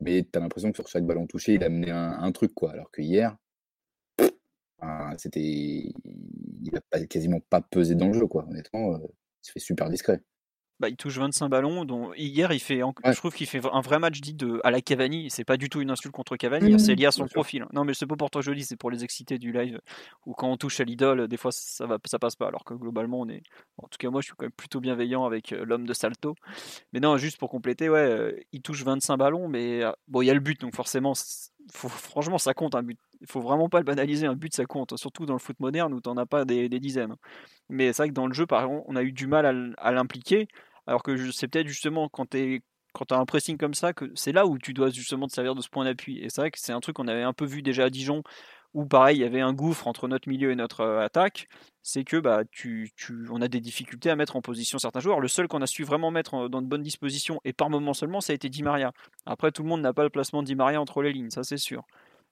mais 0.00 0.22
tu 0.22 0.38
as 0.38 0.42
l'impression 0.42 0.70
que 0.70 0.76
sur 0.76 0.86
chaque 0.86 1.06
ballon 1.06 1.26
touché, 1.26 1.54
il 1.54 1.62
a 1.62 1.66
amené 1.66 1.90
un, 1.90 2.30
truc, 2.30 2.52
quoi. 2.52 2.72
Alors 2.72 2.90
que 2.90 3.00
hier, 3.00 3.36
c'était, 5.16 5.40
il 5.40 6.76
a 6.76 6.80
pas, 6.90 7.04
quasiment 7.06 7.40
pas 7.40 7.62
pesé 7.62 7.94
dans 7.94 8.08
le 8.08 8.12
jeu, 8.12 8.26
quoi. 8.26 8.46
Honnêtement, 8.48 8.94
euh, 8.94 8.98
il 8.98 9.46
se 9.46 9.52
fait 9.52 9.60
super 9.60 9.88
discret. 9.88 10.20
Bah, 10.80 10.88
il 10.88 10.96
touche 10.96 11.18
25 11.18 11.48
ballons. 11.48 11.84
Dont... 11.84 12.12
Hier, 12.14 12.52
il 12.52 12.60
fait, 12.60 12.80
je 13.04 13.16
trouve 13.16 13.32
qu'il 13.32 13.46
fait 13.46 13.60
un 13.72 13.80
vrai 13.80 13.98
match 13.98 14.20
dit 14.20 14.34
de... 14.34 14.60
à 14.64 14.70
la 14.70 14.80
Cavani. 14.80 15.30
C'est 15.30 15.44
pas 15.44 15.56
du 15.56 15.68
tout 15.68 15.80
une 15.80 15.90
insulte 15.90 16.14
contre 16.14 16.36
Cavani, 16.36 16.74
hein, 16.74 16.78
c'est 16.78 16.94
lié 16.94 17.06
à 17.06 17.12
son 17.12 17.26
profil. 17.26 17.62
Hein. 17.62 17.68
Non, 17.72 17.84
mais 17.84 17.94
c'est 17.94 18.06
pas 18.06 18.16
pour 18.16 18.30
toi 18.30 18.42
joli, 18.42 18.64
c'est 18.64 18.76
pour 18.76 18.90
les 18.90 19.04
exciter 19.04 19.38
du 19.38 19.52
live. 19.52 19.80
Ou 20.26 20.34
quand 20.34 20.50
on 20.50 20.56
touche 20.56 20.80
à 20.80 20.84
l'idole, 20.84 21.28
des 21.28 21.36
fois 21.36 21.52
ça 21.52 21.86
va, 21.86 21.98
ça 22.04 22.18
passe 22.18 22.36
pas. 22.36 22.48
Alors 22.48 22.64
que 22.64 22.74
globalement, 22.74 23.20
on 23.20 23.28
est. 23.28 23.42
En 23.78 23.88
tout 23.88 23.98
cas, 23.98 24.10
moi, 24.10 24.20
je 24.20 24.26
suis 24.26 24.34
quand 24.36 24.44
même 24.46 24.52
plutôt 24.52 24.80
bienveillant 24.80 25.24
avec 25.24 25.52
euh, 25.52 25.64
l'homme 25.64 25.86
de 25.86 25.94
Salto. 25.94 26.34
Mais 26.92 27.00
non, 27.00 27.16
juste 27.16 27.38
pour 27.38 27.50
compléter, 27.50 27.88
ouais, 27.88 27.98
euh, 27.98 28.40
il 28.52 28.62
touche 28.62 28.84
25 28.84 29.16
ballons, 29.16 29.48
mais 29.48 29.82
bon, 30.08 30.22
il 30.22 30.26
y 30.26 30.30
a 30.30 30.34
le 30.34 30.40
but, 30.40 30.60
donc 30.60 30.74
forcément, 30.74 31.14
franchement, 31.72 32.38
ça 32.38 32.54
compte 32.54 32.74
un 32.74 32.82
but. 32.82 32.98
Il 33.20 33.26
faut 33.26 33.40
vraiment 33.40 33.68
pas 33.68 33.78
le 33.78 33.84
banaliser, 33.84 34.26
un 34.26 34.34
but 34.34 34.54
ça 34.54 34.66
compte, 34.66 34.96
surtout 34.98 35.26
dans 35.26 35.32
le 35.32 35.38
foot 35.38 35.58
moderne 35.60 35.94
où 35.94 36.00
tu 36.00 36.08
n'en 36.08 36.16
as 36.16 36.26
pas 36.26 36.44
des, 36.44 36.68
dizaines. 36.68 37.14
Mais 37.68 37.92
c'est 37.92 38.02
vrai 38.02 38.08
que 38.10 38.14
dans 38.14 38.26
le 38.26 38.34
jeu, 38.34 38.46
par 38.46 38.62
exemple, 38.64 38.84
on 38.86 38.96
a 38.96 39.02
eu 39.02 39.12
du 39.12 39.26
mal 39.26 39.74
à, 39.78 39.92
l'impliquer, 39.92 40.48
alors 40.86 41.02
que 41.02 41.30
c'est 41.32 41.48
peut-être 41.48 41.68
justement 41.68 42.08
quand 42.08 42.30
tu 42.30 42.62
quand 42.92 43.10
as 43.10 43.16
un 43.16 43.24
pressing 43.24 43.56
comme 43.58 43.74
ça, 43.74 43.92
que 43.92 44.12
c'est 44.14 44.30
là 44.30 44.46
où 44.46 44.56
tu 44.56 44.72
dois 44.72 44.88
justement 44.90 45.26
te 45.26 45.32
servir 45.32 45.56
de 45.56 45.60
ce 45.60 45.68
point 45.68 45.84
d'appui. 45.84 46.20
Et 46.20 46.28
c'est 46.30 46.40
vrai 46.40 46.52
que 46.52 46.60
c'est 46.60 46.72
un 46.72 46.78
truc 46.78 46.94
qu'on 46.94 47.08
avait 47.08 47.24
un 47.24 47.32
peu 47.32 47.44
vu 47.44 47.60
déjà 47.60 47.86
à 47.86 47.90
Dijon, 47.90 48.22
où 48.74 48.84
pareil, 48.86 49.18
il 49.18 49.20
y 49.20 49.24
avait 49.24 49.40
un 49.40 49.52
gouffre 49.52 49.86
entre 49.86 50.08
notre 50.08 50.28
milieu 50.28 50.50
et 50.50 50.56
notre 50.56 50.80
euh, 50.80 51.04
attaque. 51.04 51.48
C'est 51.82 52.04
que 52.04 52.16
bah, 52.16 52.42
tu, 52.50 52.90
tu, 52.96 53.26
on 53.30 53.40
a 53.42 53.48
des 53.48 53.60
difficultés 53.60 54.10
à 54.10 54.16
mettre 54.16 54.36
en 54.36 54.42
position 54.42 54.78
certains 54.78 55.00
joueurs. 55.00 55.20
Le 55.20 55.28
seul 55.28 55.48
qu'on 55.48 55.62
a 55.62 55.66
su 55.66 55.84
vraiment 55.84 56.10
mettre 56.10 56.48
dans 56.48 56.62
de 56.62 56.66
bonnes 56.66 56.82
dispositions, 56.82 57.40
et 57.44 57.52
par 57.52 57.70
moment 57.70 57.94
seulement, 57.94 58.20
ça 58.20 58.32
a 58.32 58.34
été 58.34 58.48
Di 58.48 58.62
Maria. 58.62 58.92
Après, 59.26 59.52
tout 59.52 59.62
le 59.62 59.68
monde 59.68 59.82
n'a 59.82 59.92
pas 59.92 60.02
le 60.02 60.10
placement 60.10 60.42
de 60.42 60.46
Di 60.46 60.54
Maria 60.54 60.80
entre 60.80 61.02
les 61.02 61.12
lignes, 61.12 61.30
ça 61.30 61.44
c'est 61.44 61.58
sûr. 61.58 61.84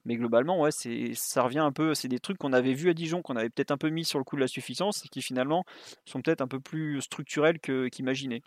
Mais 0.04 0.16
globalement, 0.16 0.60
ouais, 0.60 0.72
c'est, 0.72 1.12
ça 1.14 1.42
revient 1.42 1.60
un 1.60 1.72
peu. 1.72 1.94
C'est 1.94 2.08
des 2.08 2.18
trucs 2.18 2.38
qu'on 2.38 2.52
avait 2.52 2.74
vus 2.74 2.90
à 2.90 2.94
Dijon, 2.94 3.22
qu'on 3.22 3.36
avait 3.36 3.50
peut-être 3.50 3.70
un 3.70 3.76
peu 3.76 3.88
mis 3.88 4.04
sur 4.04 4.18
le 4.18 4.24
coup 4.24 4.36
de 4.36 4.40
la 4.40 4.48
suffisance, 4.48 5.02
qui 5.12 5.22
finalement 5.22 5.64
sont 6.06 6.20
peut-être 6.22 6.40
un 6.40 6.48
peu 6.48 6.60
plus 6.60 7.00
structurels 7.02 7.60
que, 7.60 7.88
qu'imaginés. 7.88 8.42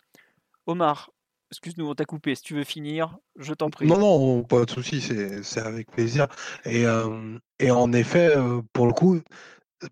Omar, 0.66 1.10
excuse-nous, 1.56 1.88
on 1.88 1.94
t'a 1.94 2.04
coupé. 2.04 2.34
Si 2.34 2.42
tu 2.42 2.54
veux 2.54 2.64
finir, 2.64 3.18
je 3.38 3.54
t'en 3.54 3.70
prie. 3.70 3.86
Non, 3.86 3.98
non, 3.98 4.42
pas 4.44 4.64
de 4.64 4.70
souci, 4.70 5.00
c'est, 5.00 5.60
avec 5.60 5.90
plaisir. 5.90 6.28
Et, 6.64 6.84
et 7.58 7.70
en 7.70 7.92
effet, 7.92 8.34
pour 8.72 8.86
le 8.86 8.92
coup, 8.92 9.20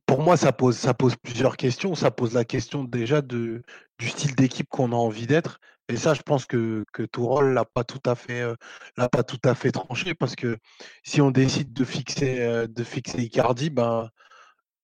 pour 0.06 0.22
moi, 0.22 0.36
ça 0.36 0.52
pose, 0.52 0.76
ça 0.76 0.94
pose 0.94 1.16
plusieurs 1.16 1.56
questions. 1.56 1.94
Ça 1.94 2.10
pose 2.10 2.34
la 2.34 2.44
question 2.44 2.84
déjà 2.84 3.22
de, 3.22 3.62
du 3.98 4.08
style 4.08 4.34
d'équipe 4.34 4.68
qu'on 4.68 4.92
a 4.92 4.96
envie 4.96 5.26
d'être. 5.26 5.58
Et 5.88 5.96
ça, 5.96 6.14
je 6.14 6.22
pense 6.22 6.46
que, 6.46 6.84
que 6.92 7.02
Tourol 7.02 7.52
l'a 7.52 7.66
pas 7.66 7.84
tout 7.84 8.00
à 8.06 8.14
fait, 8.14 8.40
euh, 8.40 8.54
l'a 8.96 9.08
pas 9.10 9.22
tout 9.22 9.40
à 9.44 9.54
fait 9.54 9.70
tranché 9.70 10.14
parce 10.14 10.34
que 10.34 10.56
si 11.02 11.20
on 11.20 11.30
décide 11.30 11.74
de 11.74 11.84
fixer, 11.84 12.40
euh, 12.40 12.66
de 12.66 12.84
fixer 12.84 13.20
Icardi, 13.22 13.68
ben, 13.68 14.08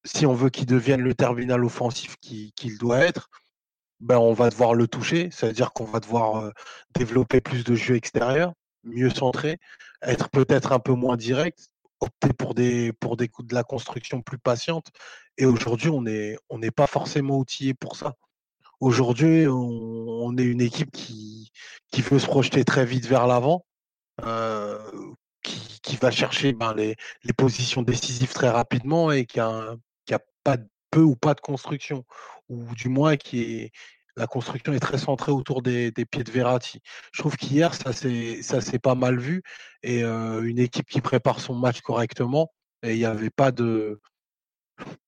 si 0.05 0.27
on 0.27 0.33
veut 0.33 0.49
qu'il 0.49 0.67
devienne 0.67 1.01
le 1.01 1.15
terminal 1.15 1.65
offensif 1.65 2.17
qu'il 2.19 2.77
doit 2.77 2.99
être, 2.99 3.29
ben, 4.01 4.17
on 4.17 4.33
va 4.33 4.49
devoir 4.49 4.73
le 4.73 4.87
toucher. 4.87 5.29
C'est-à-dire 5.31 5.73
qu'on 5.73 5.85
va 5.85 5.99
devoir 5.99 6.51
développer 6.95 7.41
plus 7.41 7.63
de 7.63 7.75
jeux 7.75 7.95
extérieurs, 7.95 8.53
mieux 8.83 9.09
centré, 9.09 9.59
être 10.01 10.29
peut-être 10.29 10.71
un 10.71 10.79
peu 10.79 10.93
moins 10.93 11.17
direct, 11.17 11.69
opter 11.99 12.33
pour 12.33 12.53
des, 12.53 12.93
pour 12.93 13.15
des 13.17 13.27
coups 13.27 13.47
de 13.47 13.55
la 13.55 13.63
construction 13.63 14.21
plus 14.21 14.39
patiente. 14.39 14.87
Et 15.37 15.45
aujourd'hui, 15.45 15.89
on 15.89 16.01
n'est 16.01 16.37
on 16.49 16.59
pas 16.59 16.87
forcément 16.87 17.37
outillé 17.37 17.73
pour 17.73 17.95
ça. 17.95 18.15
Aujourd'hui, 18.79 19.45
on, 19.47 20.35
est 20.37 20.43
une 20.43 20.61
équipe 20.61 20.91
qui, 20.91 21.51
qui 21.91 22.01
veut 22.01 22.17
se 22.17 22.25
projeter 22.25 22.65
très 22.65 22.83
vite 22.83 23.05
vers 23.05 23.27
l'avant, 23.27 23.63
euh, 24.23 24.79
qui, 25.43 25.97
va 25.97 26.09
chercher 26.09 26.53
ben, 26.53 26.73
les, 26.73 26.95
positions 27.37 27.83
décisives 27.83 28.33
très 28.33 28.49
rapidement 28.49 29.11
et 29.11 29.25
qui 29.25 29.39
a, 29.39 29.75
qui 30.05 30.15
a 30.15 30.19
pas 30.43 30.57
peu 30.91 31.01
ou 31.01 31.15
pas 31.15 31.33
de 31.33 31.41
construction, 31.41 32.05
ou 32.49 32.63
du 32.75 32.89
moins 32.89 33.17
qui 33.17 33.41
est 33.41 33.71
la 34.17 34.27
construction 34.27 34.73
est 34.73 34.79
très 34.79 34.97
centrée 34.97 35.31
autour 35.31 35.61
des, 35.61 35.93
pieds 36.11 36.23
de 36.23 36.31
Verratti. 36.31 36.81
Je 37.13 37.21
trouve 37.21 37.37
qu'hier, 37.37 37.73
ça 37.73 37.93
s'est 37.93 38.79
pas 38.79 38.95
mal 38.95 39.19
vu 39.19 39.41
et 39.83 40.03
une 40.03 40.59
équipe 40.59 40.87
qui 40.89 41.01
prépare 41.01 41.39
son 41.39 41.55
match 41.55 41.81
correctement 41.81 42.51
et 42.83 42.93
il 42.93 42.97
n'y 42.97 43.05
avait 43.05 43.29
pas 43.29 43.51
de 43.51 43.99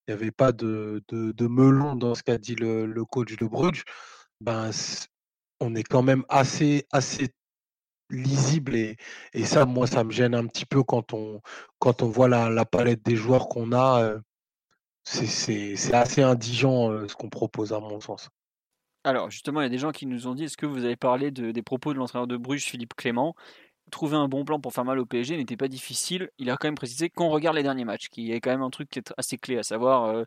il 0.07 0.13
avait 0.13 0.31
pas 0.31 0.51
de, 0.51 1.03
de, 1.09 1.47
melon 1.47 1.95
dans 1.95 2.15
ce 2.15 2.23
qu'a 2.23 2.37
dit 2.37 2.55
le, 2.55 3.03
coach 3.05 3.35
de 3.37 3.45
Bruges, 3.45 3.83
ben, 4.41 4.69
on 5.59 5.75
est 5.75 5.83
quand 5.83 6.03
même 6.03 6.25
assez, 6.29 6.85
assez 6.91 7.29
lisible 8.09 8.75
et, 8.75 8.97
et, 9.33 9.45
ça, 9.45 9.65
moi, 9.65 9.87
ça 9.87 10.03
me 10.03 10.11
gêne 10.11 10.35
un 10.35 10.45
petit 10.47 10.65
peu 10.65 10.83
quand 10.83 11.13
on, 11.13 11.41
quand 11.79 12.03
on 12.03 12.09
voit 12.09 12.27
la, 12.27 12.65
palette 12.65 13.03
des 13.03 13.15
joueurs 13.15 13.47
qu'on 13.47 13.71
a. 13.73 14.17
c'est 15.03 15.93
assez 15.93 16.21
indigent 16.21 16.91
euh, 16.91 17.07
ce 17.07 17.15
qu'on 17.15 17.29
propose 17.29 17.73
à 17.73 17.79
mon 17.79 17.99
sens. 17.99 18.29
Alors 19.03 19.29
justement, 19.29 19.61
il 19.61 19.65
y 19.65 19.67
a 19.67 19.69
des 19.69 19.77
gens 19.77 19.91
qui 19.91 20.05
nous 20.05 20.27
ont 20.27 20.33
dit, 20.33 20.45
est-ce 20.45 20.57
que 20.57 20.65
vous 20.65 20.85
avez 20.85 20.95
parlé 20.95 21.29
de, 21.31 21.51
des 21.51 21.61
propos 21.61 21.93
de 21.93 21.99
l'entraîneur 21.99 22.27
de 22.27 22.37
Bruges, 22.37 22.63
Philippe 22.63 22.93
Clément? 22.95 23.35
Trouver 23.91 24.15
un 24.15 24.29
bon 24.29 24.45
plan 24.45 24.61
pour 24.61 24.71
faire 24.73 24.85
mal 24.85 24.97
au 24.97 25.05
PSG 25.05 25.35
n'était 25.35 25.57
pas 25.57 25.67
difficile. 25.67 26.29
Il 26.37 26.49
a 26.49 26.55
quand 26.55 26.69
même 26.69 26.75
précisé 26.75 27.09
qu'on 27.09 27.27
regarde 27.27 27.57
les 27.57 27.63
derniers 27.63 27.83
matchs, 27.83 28.07
qui 28.07 28.31
est 28.31 28.39
quand 28.39 28.49
même 28.49 28.61
un 28.61 28.69
truc 28.69 28.89
qui 28.89 28.99
est 28.99 29.13
assez 29.17 29.37
clé, 29.37 29.57
à 29.57 29.63
savoir, 29.63 30.05
euh, 30.05 30.23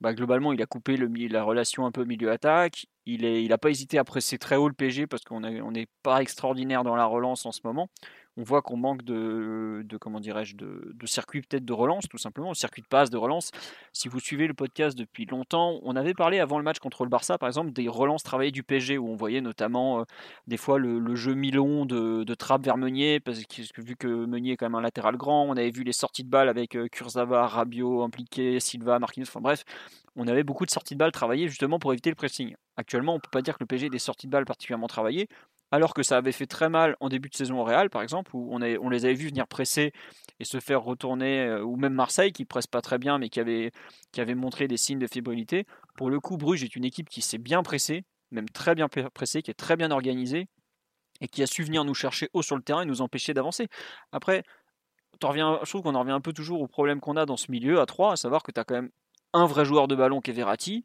bah, 0.00 0.14
globalement, 0.14 0.52
il 0.52 0.62
a 0.62 0.66
coupé 0.66 0.96
la 0.96 1.42
relation 1.42 1.86
un 1.86 1.90
peu 1.90 2.04
milieu-attaque. 2.04 2.86
Il 3.06 3.48
n'a 3.48 3.58
pas 3.58 3.70
hésité 3.70 3.98
à 3.98 4.04
presser 4.04 4.38
très 4.38 4.54
haut 4.54 4.68
le 4.68 4.74
PSG 4.74 5.08
parce 5.08 5.24
qu'on 5.24 5.40
n'est 5.40 5.88
pas 6.04 6.22
extraordinaire 6.22 6.84
dans 6.84 6.94
la 6.94 7.04
relance 7.06 7.46
en 7.46 7.52
ce 7.52 7.60
moment 7.64 7.88
on 8.36 8.42
voit 8.42 8.62
qu'on 8.62 8.76
manque 8.76 9.02
de, 9.02 9.84
comment 10.00 10.20
dirais-je 10.20 10.56
de, 10.56 11.06
circuit 11.06 11.42
peut-être 11.42 11.64
de 11.64 11.72
relance 11.72 12.04
tout 12.08 12.18
simplement, 12.18 12.54
circuit 12.54 12.82
de 12.82 12.86
passe 12.86 13.10
de 13.10 13.16
relance. 13.16 13.50
Si 13.92 14.08
vous 14.08 14.20
suivez 14.20 14.46
le 14.46 14.54
podcast 14.54 14.96
depuis 14.96 15.26
longtemps, 15.26 15.80
on 15.82 15.96
avait 15.96 16.14
parlé 16.14 16.38
avant 16.38 16.58
le 16.58 16.64
match 16.64 16.78
contre 16.78 17.04
le 17.04 17.10
Barça 17.10 17.38
par 17.38 17.48
exemple 17.48 17.72
des 17.72 17.88
relances 17.88 18.22
travaillées 18.22 18.52
du 18.52 18.62
PSG 18.62 18.98
où 18.98 19.08
on 19.08 19.16
voyait 19.16 19.40
notamment 19.40 20.00
euh, 20.00 20.04
des 20.46 20.56
fois 20.56 20.78
le, 20.78 21.14
jeu 21.16 21.34
mi-long 21.34 21.86
de, 21.86 22.24
de 22.24 22.34
trappe 22.34 22.64
vers 22.64 22.76
Meunier 22.76 23.20
parce 23.20 23.42
que 23.44 23.82
vu 23.82 23.96
que 23.96 24.06
Meunier 24.06 24.52
est 24.52 24.56
quand 24.56 24.66
même 24.66 24.76
un 24.76 24.80
latéral 24.80 25.16
grand, 25.16 25.44
on 25.44 25.52
avait 25.52 25.70
vu 25.70 25.82
les 25.82 25.92
sorties 25.92 26.24
de 26.24 26.30
balles 26.30 26.48
avec 26.48 26.76
euh, 26.76 26.88
Kurzawa, 26.88 27.48
Rabiot 27.48 28.02
impliqué, 28.02 28.60
Silva, 28.60 28.98
Marquinhos, 28.98 29.26
enfin 29.28 29.40
bref, 29.40 29.64
on 30.16 30.28
avait 30.28 30.44
beaucoup 30.44 30.66
de 30.66 30.70
sorties 30.70 30.94
de 30.94 30.98
balles 30.98 31.12
travaillées 31.12 31.48
justement 31.48 31.78
pour 31.78 31.92
éviter 31.92 32.10
le 32.10 32.16
pressing. 32.16 32.54
Actuellement, 32.76 33.14
on 33.14 33.20
peut 33.20 33.30
pas 33.30 33.42
dire 33.42 33.54
que 33.54 33.64
le 33.64 33.66
PSG 33.66 33.86
ait 33.86 33.90
des 33.90 33.98
sorties 33.98 34.26
de 34.26 34.32
balles 34.32 34.44
particulièrement 34.44 34.86
travaillées 34.86 35.28
alors 35.70 35.94
que 35.94 36.02
ça 36.02 36.16
avait 36.16 36.32
fait 36.32 36.46
très 36.46 36.68
mal 36.68 36.96
en 37.00 37.08
début 37.08 37.28
de 37.28 37.34
saison 37.34 37.60
au 37.60 37.64
Real, 37.64 37.90
par 37.90 38.02
exemple, 38.02 38.30
où 38.34 38.48
on, 38.52 38.58
les 38.58 39.04
avait 39.04 39.14
vus 39.14 39.28
venir 39.28 39.46
presser 39.46 39.92
et 40.40 40.44
se 40.44 40.58
faire 40.58 40.82
retourner, 40.82 41.40
euh, 41.40 41.62
ou 41.62 41.76
même 41.76 41.94
Marseille, 41.94 42.32
qui 42.32 42.44
presse 42.44 42.66
pas 42.66 42.80
très 42.80 42.98
bien, 42.98 43.18
mais 43.18 43.28
qui 43.28 43.40
avait, 43.40 43.72
montré 44.34 44.66
des 44.66 44.76
signes 44.76 44.98
de 44.98 45.06
fébrilité. 45.06 45.66
Pour 45.96 46.10
le 46.10 46.18
coup, 46.18 46.36
Bruges 46.36 46.64
est 46.64 46.74
une 46.74 46.84
équipe 46.84 47.08
qui 47.08 47.22
s'est 47.22 47.38
bien 47.38 47.62
pressée, 47.62 48.04
même 48.30 48.48
très 48.48 48.74
bien 48.74 48.88
pressée, 48.88 49.42
qui 49.42 49.50
est 49.50 49.54
très 49.54 49.76
bien 49.76 49.90
organisée, 49.90 50.48
et 51.20 51.28
qui 51.28 51.42
a 51.42 51.46
su 51.46 51.62
venir 51.62 51.84
nous 51.84 51.94
chercher 51.94 52.30
haut 52.32 52.42
sur 52.42 52.56
le 52.56 52.62
terrain 52.62 52.82
et 52.82 52.86
nous 52.86 53.02
empêcher 53.02 53.34
d'avancer. 53.34 53.68
Après, 54.10 54.42
je 55.22 55.68
trouve 55.68 55.82
qu'on 55.82 55.94
en 55.94 56.00
revient 56.00 56.12
un 56.12 56.20
peu 56.20 56.32
toujours 56.32 56.62
au 56.62 56.66
problème 56.66 57.00
qu'on 57.00 57.16
a 57.16 57.26
dans 57.26 57.36
ce 57.36 57.50
milieu 57.50 57.80
à 57.80 57.86
3, 57.86 58.12
à 58.12 58.16
savoir 58.16 58.42
que 58.42 58.50
tu 58.50 58.58
as 58.58 58.64
quand 58.64 58.74
même 58.74 58.90
un 59.32 59.46
vrai 59.46 59.64
joueur 59.64 59.86
de 59.86 59.94
ballon 59.94 60.20
qui 60.20 60.30
est 60.30 60.34
Verratti, 60.34 60.84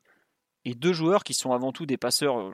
et 0.65 0.75
deux 0.75 0.93
joueurs 0.93 1.23
qui 1.23 1.33
sont 1.33 1.53
avant 1.53 1.71
tout 1.71 1.85
des 1.85 1.97
passeurs. 1.97 2.39
Euh, 2.39 2.53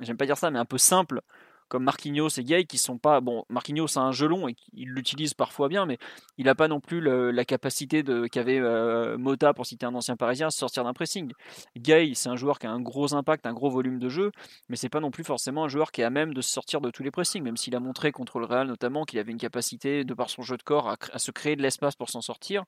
j'aime 0.00 0.16
pas 0.16 0.26
dire 0.26 0.36
ça, 0.38 0.50
mais 0.50 0.58
un 0.58 0.64
peu 0.64 0.78
simple, 0.78 1.20
comme 1.68 1.84
Marquinhos 1.84 2.28
et 2.38 2.44
Gay, 2.44 2.64
qui 2.64 2.78
sont 2.78 2.98
pas. 2.98 3.20
Bon, 3.20 3.44
Marquinhos 3.48 3.98
a 3.98 4.00
un 4.00 4.12
gelon 4.12 4.48
et 4.48 4.56
il 4.72 4.88
l'utilise 4.88 5.34
parfois 5.34 5.68
bien, 5.68 5.86
mais 5.86 5.98
il 6.36 6.46
n'a 6.46 6.54
pas 6.54 6.68
non 6.68 6.80
plus 6.80 7.00
la 7.00 7.44
capacité 7.44 8.02
qu'avait 8.30 8.58
euh, 8.58 9.18
Mota, 9.18 9.54
pour 9.54 9.66
citer 9.66 9.86
un 9.86 9.94
ancien 9.94 10.16
parisien, 10.16 10.48
à 10.48 10.50
sortir 10.50 10.84
d'un 10.84 10.92
pressing. 10.92 11.32
Gay, 11.76 12.12
c'est 12.14 12.28
un 12.28 12.36
joueur 12.36 12.58
qui 12.58 12.66
a 12.66 12.70
un 12.70 12.80
gros 12.80 13.14
impact, 13.14 13.46
un 13.46 13.52
gros 13.52 13.70
volume 13.70 13.98
de 13.98 14.08
jeu, 14.08 14.32
mais 14.68 14.76
c'est 14.76 14.88
pas 14.88 15.00
non 15.00 15.10
plus 15.10 15.24
forcément 15.24 15.64
un 15.64 15.68
joueur 15.68 15.92
qui 15.92 16.00
est 16.00 16.04
à 16.04 16.10
même 16.10 16.34
de 16.34 16.40
sortir 16.40 16.80
de 16.80 16.90
tous 16.90 17.02
les 17.02 17.10
pressings, 17.10 17.42
même 17.42 17.56
s'il 17.56 17.74
a 17.76 17.80
montré 17.80 18.12
contre 18.12 18.38
le 18.38 18.46
Real 18.46 18.66
notamment 18.66 19.04
qu'il 19.04 19.18
avait 19.18 19.32
une 19.32 19.38
capacité, 19.38 20.04
de 20.04 20.14
par 20.14 20.30
son 20.30 20.42
jeu 20.42 20.56
de 20.56 20.62
corps, 20.62 20.96
à, 21.12 21.18
se 21.18 21.30
créer 21.30 21.56
de 21.56 21.62
l'espace 21.62 21.96
pour 21.96 22.10
s'en 22.10 22.20
sortir 22.20 22.64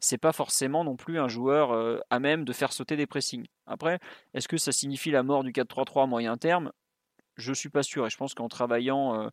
c'est 0.00 0.18
pas 0.18 0.32
forcément 0.32 0.84
non 0.84 0.96
plus 0.96 1.18
un 1.18 1.28
joueur 1.28 1.72
euh, 1.72 1.98
à 2.10 2.18
même 2.20 2.44
de 2.44 2.52
faire 2.52 2.72
sauter 2.72 2.96
des 2.96 3.06
pressings. 3.06 3.46
Après, 3.66 3.98
est-ce 4.34 4.48
que 4.48 4.58
ça 4.58 4.70
signifie 4.70 5.10
la 5.10 5.22
mort 5.22 5.44
du 5.44 5.52
4-3-3 5.52 6.02
à 6.02 6.06
moyen 6.06 6.36
terme? 6.36 6.72
Je 7.36 7.52
suis 7.52 7.68
pas 7.68 7.82
sûr 7.82 8.06
et 8.06 8.10
je 8.10 8.16
pense 8.16 8.34
qu'en 8.34 8.48
travaillant 8.48 9.30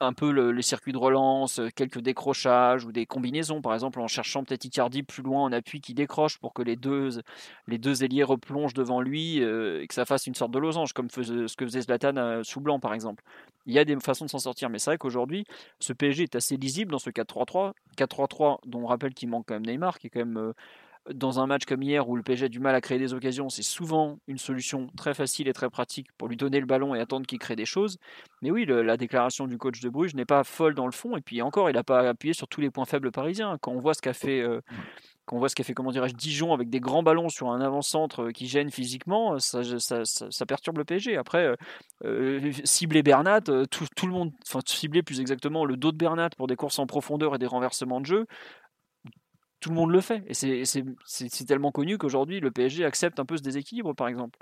un 0.00 0.12
peu 0.12 0.30
les 0.50 0.62
circuits 0.62 0.92
de 0.92 0.98
relance, 0.98 1.60
quelques 1.76 2.00
décrochages 2.00 2.84
ou 2.84 2.90
des 2.90 3.06
combinaisons, 3.06 3.62
par 3.62 3.72
exemple 3.72 4.00
en 4.00 4.08
cherchant 4.08 4.42
peut-être 4.42 4.64
Icardi 4.64 5.04
plus 5.04 5.22
loin 5.22 5.42
en 5.44 5.52
appui 5.52 5.80
qui 5.80 5.94
décroche 5.94 6.38
pour 6.38 6.52
que 6.54 6.62
les 6.62 6.74
deux, 6.74 7.20
les 7.68 7.78
deux 7.78 8.02
ailiers 8.02 8.24
replongent 8.24 8.74
devant 8.74 9.00
lui 9.00 9.36
et 9.38 9.86
que 9.86 9.94
ça 9.94 10.04
fasse 10.04 10.26
une 10.26 10.34
sorte 10.34 10.50
de 10.50 10.58
losange, 10.58 10.92
comme 10.92 11.08
ce 11.08 11.54
que 11.54 11.64
faisait 11.64 11.82
Zlatan 11.82 12.42
sous 12.42 12.60
blanc 12.60 12.80
par 12.80 12.94
exemple. 12.94 13.22
Il 13.66 13.74
y 13.74 13.78
a 13.78 13.84
des 13.84 13.96
façons 14.00 14.24
de 14.24 14.30
s'en 14.30 14.40
sortir, 14.40 14.70
mais 14.70 14.80
c'est 14.80 14.90
vrai 14.90 14.98
qu'aujourd'hui, 14.98 15.44
ce 15.78 15.92
PSG 15.92 16.24
est 16.24 16.34
assez 16.34 16.56
lisible 16.56 16.90
dans 16.90 16.98
ce 16.98 17.10
4-3-3. 17.10 17.72
4-3-3 17.96 18.58
dont 18.66 18.80
on 18.80 18.86
rappelle 18.86 19.14
qu'il 19.14 19.28
manque 19.28 19.46
quand 19.46 19.54
même 19.54 19.66
Neymar, 19.66 20.00
qui 20.00 20.08
est 20.08 20.10
quand 20.10 20.26
même 20.26 20.52
dans 21.12 21.40
un 21.40 21.46
match 21.46 21.64
comme 21.64 21.82
hier 21.82 22.08
où 22.08 22.16
le 22.16 22.22
PSG 22.22 22.46
a 22.46 22.48
du 22.48 22.60
mal 22.60 22.74
à 22.74 22.80
créer 22.80 22.98
des 22.98 23.12
occasions, 23.12 23.48
c'est 23.48 23.62
souvent 23.62 24.18
une 24.28 24.38
solution 24.38 24.88
très 24.96 25.14
facile 25.14 25.48
et 25.48 25.52
très 25.52 25.68
pratique 25.68 26.08
pour 26.16 26.28
lui 26.28 26.36
donner 26.36 26.60
le 26.60 26.66
ballon 26.66 26.94
et 26.94 27.00
attendre 27.00 27.26
qu'il 27.26 27.38
crée 27.38 27.56
des 27.56 27.64
choses. 27.64 27.98
Mais 28.40 28.50
oui, 28.50 28.64
la 28.66 28.96
déclaration 28.96 29.46
du 29.46 29.58
coach 29.58 29.80
de 29.80 29.88
Bruges 29.88 30.14
n'est 30.14 30.24
pas 30.24 30.44
folle 30.44 30.74
dans 30.74 30.86
le 30.86 30.92
fond. 30.92 31.16
Et 31.16 31.20
puis 31.20 31.42
encore, 31.42 31.70
il 31.70 31.74
n'a 31.74 31.82
pas 31.82 32.08
appuyé 32.08 32.34
sur 32.34 32.46
tous 32.46 32.60
les 32.60 32.70
points 32.70 32.84
faibles 32.84 33.10
parisiens. 33.10 33.58
Quand 33.60 33.72
on 33.72 33.80
voit 33.80 33.94
ce 33.94 34.02
qu'a 34.02 34.12
fait, 34.12 34.40
euh, 34.40 34.60
quand 35.24 35.36
on 35.36 35.38
voit 35.40 35.48
ce 35.48 35.56
qu'a 35.56 35.64
fait, 35.64 35.74
comment 35.74 35.90
dirais-je, 35.90 36.14
Dijon 36.14 36.52
avec 36.52 36.70
des 36.70 36.80
grands 36.80 37.02
ballons 37.02 37.28
sur 37.28 37.50
un 37.50 37.60
avant-centre 37.60 38.30
qui 38.30 38.46
gêne 38.46 38.70
physiquement, 38.70 39.38
ça, 39.40 39.62
ça, 39.78 40.04
ça, 40.04 40.46
perturbe 40.46 40.78
le 40.78 40.84
PSG. 40.84 41.16
Après, 41.16 41.56
cibler 42.64 43.02
Bernat, 43.02 43.40
tout, 43.70 43.86
tout, 43.96 44.06
le 44.06 44.12
monde, 44.12 44.32
enfin 44.46 44.60
cibler 44.64 45.02
plus 45.02 45.20
exactement 45.20 45.64
le 45.64 45.76
dos 45.76 45.92
de 45.92 45.96
Bernat 45.96 46.30
pour 46.36 46.46
des 46.46 46.56
courses 46.56 46.78
en 46.78 46.86
profondeur 46.86 47.34
et 47.34 47.38
des 47.38 47.46
renversements 47.46 48.00
de 48.00 48.06
jeu, 48.06 48.26
tout 49.62 49.70
le 49.70 49.76
monde 49.76 49.92
le 49.92 50.00
fait. 50.00 50.22
Et 50.26 50.64
c'est 50.64 51.46
tellement 51.46 51.70
connu 51.70 51.96
qu'aujourd'hui, 51.96 52.40
le 52.40 52.50
PSG 52.50 52.84
accepte 52.84 53.18
un 53.20 53.24
peu 53.24 53.36
ce 53.36 53.42
déséquilibre, 53.42 53.94
par 53.94 54.08
exemple. 54.08 54.38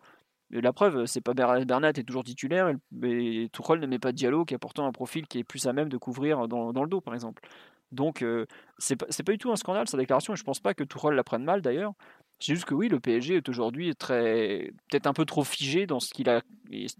Et 0.52 0.60
la 0.60 0.72
preuve, 0.72 1.06
c'est 1.06 1.20
pas 1.20 1.34
Bernat 1.34 1.90
est 1.90 2.02
toujours 2.02 2.24
titulaire, 2.24 2.72
mais 2.90 3.48
Tuchel 3.52 3.78
ne 3.78 3.86
met 3.86 4.00
pas 4.00 4.10
Diallo 4.10 4.44
qui 4.44 4.54
a 4.54 4.58
pourtant 4.58 4.86
un 4.86 4.92
profil 4.92 5.28
qui 5.28 5.38
est 5.38 5.44
plus 5.44 5.66
à 5.66 5.72
même 5.72 5.88
de 5.88 5.96
couvrir 5.96 6.48
dans, 6.48 6.72
dans 6.72 6.82
le 6.82 6.88
dos, 6.88 7.00
par 7.00 7.14
exemple. 7.14 7.46
Donc, 7.92 8.22
euh, 8.22 8.46
c'est 8.78 8.96
pas, 8.96 9.06
pas 9.06 9.32
du 9.32 9.38
tout 9.38 9.52
un 9.52 9.56
scandale 9.56 9.88
sa 9.88 9.96
déclaration, 9.96 10.32
et 10.32 10.36
je 10.36 10.42
pense 10.42 10.60
pas 10.60 10.74
que 10.74 10.82
Tuchel 10.82 11.12
la 11.12 11.22
prenne 11.22 11.44
mal 11.44 11.60
d'ailleurs. 11.60 11.92
C'est 12.40 12.54
juste 12.54 12.64
que 12.64 12.74
oui, 12.74 12.88
le 12.88 12.98
PSG 12.98 13.36
est 13.36 13.48
aujourd'hui 13.48 13.92
peut-être 13.94 15.06
un 15.06 15.12
peu 15.12 15.26
trop 15.26 15.44
figé 15.44 15.86
dans 15.86 16.00
ce 16.00 16.12
qu'il 16.14 16.30
a, 16.30 16.40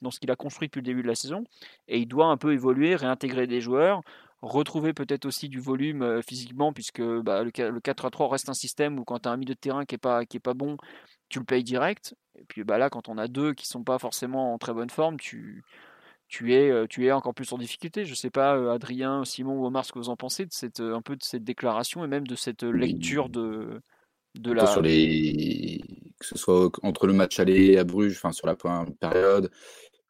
dans 0.02 0.11
ce 0.11 0.20
qu'il 0.20 0.30
a 0.30 0.37
construit 0.37 0.68
depuis 0.68 0.80
le 0.80 0.85
début 0.85 1.02
de 1.02 1.09
la 1.09 1.14
saison, 1.14 1.44
et 1.88 1.98
il 1.98 2.06
doit 2.06 2.26
un 2.26 2.37
peu 2.37 2.52
évoluer, 2.52 2.94
réintégrer 2.94 3.46
des 3.46 3.62
joueurs, 3.62 4.02
retrouver 4.42 4.92
peut-être 4.92 5.26
aussi 5.26 5.48
du 5.48 5.61
volume 5.61 6.03
euh, 6.03 6.22
physiquement, 6.22 6.72
puisque 6.72 7.03
bah, 7.03 7.44
le, 7.44 7.50
4 7.50 8.05
à 8.05 8.11
3 8.11 8.29
reste 8.29 8.48
un 8.48 8.55
système 8.55 8.98
où 8.98 9.05
quand 9.05 9.20
tu 9.20 9.29
as 9.29 9.33
un 9.33 9.37
milieu 9.37 9.55
de 9.55 9.61
terrain 9.61 9.85
qui 9.85 9.96
est 9.96 9.98
pas, 9.98 10.24
qui 10.24 10.38
est 10.38 10.40
pas 10.40 10.55
bon, 10.55 10.76
tu 11.29 11.38
le 11.38 11.44
payes 11.44 11.64
direct. 11.64 12.14
Et 12.38 12.44
puis 12.44 12.64
bah, 12.64 12.79
là, 12.79 12.90
quand 12.90 13.09
on 13.09 13.18
a 13.18 13.29
deux 13.29 13.53
qui 13.53 13.66
sont 13.66 13.85
pas 13.85 13.98
forcément 13.98 14.55
en 14.55 14.59
très 14.59 14.72
bonne 14.72 14.90
forme, 14.90 15.18
tu, 15.18 15.62
tu, 16.29 16.55
es, 16.55 16.70
euh, 16.70 16.87
tu 16.88 17.07
es 17.07 17.12
encore 17.12 17.35
plus 17.35 17.53
en 17.53 17.59
difficulté. 17.59 18.05
Je 18.05 18.14
sais 18.14 18.31
pas, 18.31 18.57
euh, 18.57 18.72
Adrien, 18.72 19.24
Simon 19.24 19.59
ou 19.59 19.66
Omar, 19.66 19.85
ce 19.85 19.92
que 19.92 19.98
vous 19.98 20.09
en 20.09 20.16
pensez 20.16 20.46
de 20.46 20.53
cette, 20.53 20.81
un 20.81 21.03
peu 21.03 21.16
de 21.16 21.22
cette 21.22 21.44
déclaration 21.44 22.05
et 22.05 22.09
même 22.09 22.26
de 22.26 22.37
cette 22.37 22.62
lecture 22.62 23.29
de, 23.29 23.83
de 24.37 24.53
la. 24.53 24.66
Sur 24.66 24.83
les... 24.83 25.81
Que 26.18 26.26
ce 26.26 26.38
soit 26.38 26.70
entre 26.83 27.07
le 27.07 27.12
match 27.12 27.40
aller 27.40 27.79
à 27.79 27.85
Bruges, 27.85 28.16
enfin 28.16 28.33
sur 28.33 28.46
la 28.46 28.55
première 28.55 28.85
période, 29.00 29.50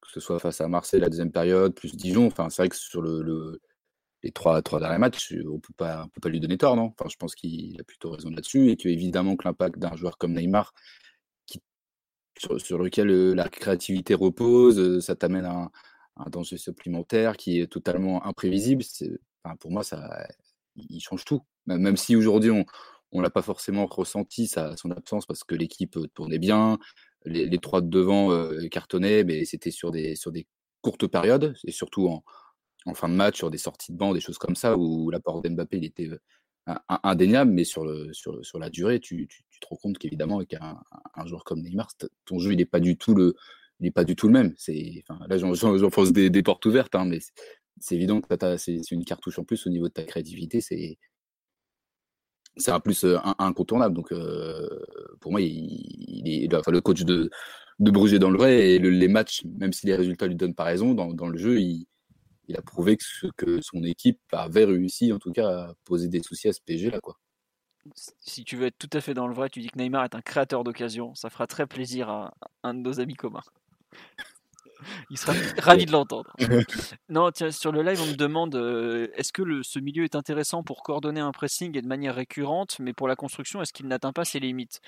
que 0.01 0.11
ce 0.13 0.19
soit 0.19 0.41
face 0.41 0.61
à 0.61 0.67
Marseille 0.67 1.01
la 1.01 1.09
deuxième 1.09 1.31
période, 1.31 1.73
plus 1.73 1.95
Dijon, 1.95 2.27
enfin 2.27 2.51
c'est 2.51 2.63
vrai 2.63 2.69
que 2.69 2.75
sur 2.75 3.01
le 3.01 3.61
les 4.23 4.33
trois, 4.33 4.61
trois 4.63 4.81
derniers 4.81 4.99
matchs, 4.99 5.35
on 5.51 5.59
peut 5.61 5.73
pas, 5.77 6.07
peut 6.13 6.21
pas 6.21 6.29
lui 6.29 6.41
donner 6.41 6.59
tort, 6.59 6.77
non? 6.77 6.93
Enfin, 6.99 7.09
Je 7.11 7.17
pense 7.17 7.35
qu'il 7.35 7.81
a 7.81 7.85
plutôt 7.85 8.11
raison 8.11 8.31
là-dessus 8.31 8.71
et 8.71 8.77
que 8.77 8.89
évidemment 8.89 9.37
que 9.37 9.47
l'impact 9.49 9.79
d'un 9.79 9.97
joueur 9.97 10.19
comme 10.19 10.35
Neymar, 10.35 10.73
sur, 12.59 12.79
lequel 12.79 13.11
euh, 13.11 13.35
la 13.35 13.49
créativité 13.49 14.15
repose, 14.15 14.79
euh, 14.79 15.01
ça 15.01 15.15
t'amène 15.15 15.45
à 15.45 15.71
un, 16.17 16.31
danger 16.31 16.57
supplémentaire 16.59 17.37
qui 17.37 17.61
est 17.61 17.67
totalement 17.67 18.25
imprévisible. 18.27 18.85
Pour 19.59 19.71
moi, 19.71 19.83
ça, 19.83 20.27
il 20.77 21.01
change 21.01 21.25
tout. 21.25 21.43
Même 21.67 21.97
si 21.97 22.17
aujourd'hui 22.17 22.51
on 22.51 22.65
on 23.13 23.21
l'a 23.21 23.31
pas 23.31 23.43
forcément 23.43 23.87
ressenti 23.87 24.47
sa, 24.47 24.77
son 24.77 24.93
absence 24.93 25.27
parce 25.27 25.43
que 25.43 25.57
l'équipe 25.57 25.97
euh, 25.97 26.07
tournait 26.15 26.39
bien, 26.39 26.79
les, 27.25 27.59
trois 27.59 27.81
de 27.81 27.89
devant 27.89 28.31
cartonnaient, 28.71 29.25
mais 29.25 29.45
c'était 29.45 29.73
sur 29.73 29.91
des, 29.91 30.15
sur 30.15 30.31
des 30.31 30.47
courtes 30.81 31.09
périodes 31.09 31.55
et 31.65 31.73
surtout 31.73 32.07
en, 32.09 32.23
en 32.87 32.95
fin 32.95 33.09
de 33.09 33.15
match, 33.15 33.37
sur 33.37 33.51
des 33.51 33.59
sorties 33.59 33.93
de 33.93 33.97
banc, 33.99 34.13
des 34.15 34.21
choses 34.21 34.39
comme 34.39 34.57
ça, 34.57 34.77
où 34.77 35.11
l'apport 35.11 35.43
d'Mbappé 35.43 35.79
il 35.79 35.85
était 35.85 36.11
indéniable, 37.03 37.51
mais 37.51 37.65
sur, 37.65 37.85
le, 37.85 38.13
sur, 38.13 38.45
sur 38.45 38.59
la 38.59 38.71
durée, 38.71 39.01
tu, 39.01 39.27
tu, 39.29 39.43
te 39.61 39.67
rends 39.67 39.77
compte 39.77 39.99
qu'évidemment, 39.99 40.37
avec 40.37 40.55
un, 40.55 40.79
un, 41.15 41.27
joueur 41.27 41.45
comme 41.45 41.63
Neymar, 41.63 41.89
ton 42.25 42.39
jeu, 42.39 42.53
il 42.53 42.59
n'est 42.59 42.65
pas 42.65 42.81
du 42.81 42.97
tout 42.97 43.15
le, 43.15 43.35
il 43.81 43.93
pas 43.93 44.05
du 44.05 44.17
tout 44.17 44.27
le 44.27 44.33
même. 44.33 44.55
Là, 45.29 45.39
j'enfonce 45.39 46.13
des, 46.13 46.31
des 46.31 46.43
portes 46.43 46.65
ouvertes, 46.67 46.95
hein, 46.95 47.05
mais 47.05 47.19
c'est 47.81 47.95
évident 47.95 48.21
que 48.21 48.57
c'est 48.57 48.91
une 48.91 49.05
cartouche 49.05 49.39
en 49.39 49.45
plus 49.45 49.67
au 49.67 49.71
niveau 49.71 49.89
de 49.89 49.93
ta 49.93 50.05
créativité. 50.05 50.61
C'est 50.61 50.99
un 52.69 52.81
plus 52.81 53.07
incontournable. 53.39 53.95
Donc, 53.95 54.13
pour 55.21 55.31
moi, 55.33 55.41
il, 55.41 56.23
est, 56.27 56.55
enfin, 56.55 56.73
le 56.73 56.81
coach 56.81 57.03
de, 57.03 57.31
de 57.79 57.91
Bruges 57.91 58.19
dans 58.19 58.31
le 58.31 58.39
vrai 58.39 58.73
et 58.73 58.79
les 58.79 59.09
matchs, 59.09 59.45
même 59.59 59.73
si 59.73 59.87
les 59.87 59.97
résultats 59.97 60.27
lui 60.27 60.37
donnent 60.37 60.55
pas 60.55 60.65
raison, 60.65 60.95
dans, 60.95 61.13
dans 61.13 61.29
le 61.29 61.39
jeu, 61.39 61.61
il, 61.61 61.87
il 62.51 62.57
a 62.57 62.63
prouvé 62.63 62.97
que, 62.97 63.29
que, 63.37 63.61
son 63.63 63.83
équipe 63.85 64.21
avait 64.33 64.65
réussi, 64.65 65.13
en 65.13 65.19
tout 65.19 65.33
cas, 65.33 65.49
à 65.49 65.75
poser 65.85 66.09
des 66.09 66.21
soucis 66.23 66.49
à 66.49 66.53
ce 66.53 66.61
PSG 66.61 66.91
là, 66.91 67.01
quoi. 67.01 67.17
Si 68.21 68.45
tu 68.45 68.57
veux 68.57 68.67
être 68.67 68.79
tout 68.79 68.91
à 68.93 69.01
fait 69.01 69.15
dans 69.15 69.27
le 69.27 69.35
vrai, 69.35 69.49
tu 69.49 69.61
dis 69.61 69.69
que 69.69 69.79
Neymar 69.79 70.05
est 70.05 70.15
un 70.15 70.21
créateur 70.21 70.65
d'occasion. 70.65 71.15
Ça 71.15 71.31
fera 71.31 71.47
très 71.47 71.67
plaisir 71.67 72.11
à 72.11 72.35
un 72.63 72.75
de 72.75 72.81
nos 72.81 73.01
amis 73.01 73.15
communs. 73.15 73.43
Il 75.11 75.19
sera 75.19 75.33
ravi 75.59 75.87
de 75.87 75.93
l'entendre. 75.93 76.35
non, 77.09 77.31
tiens, 77.31 77.51
sur 77.51 77.73
le 77.73 77.83
live, 77.83 78.01
on 78.03 78.07
me 78.07 78.17
demande 78.17 78.55
euh, 78.55 79.09
est-ce 79.15 79.33
que 79.33 79.43
le, 79.43 79.63
ce 79.63 79.79
milieu 79.79 80.05
est 80.05 80.15
intéressant 80.15 80.63
pour 80.63 80.83
coordonner 80.83 81.21
un 81.21 81.33
pressing 81.33 81.77
et 81.77 81.83
de 81.83 81.87
manière 81.87 82.15
récurrente, 82.15 82.79
mais 82.81 82.93
pour 82.93 83.09
la 83.09 83.17
construction, 83.17 83.63
est-ce 83.63 83.73
qu'il 83.73 83.87
n'atteint 83.89 84.13
pas 84.13 84.25
ses 84.25 84.41
limites? 84.41 84.81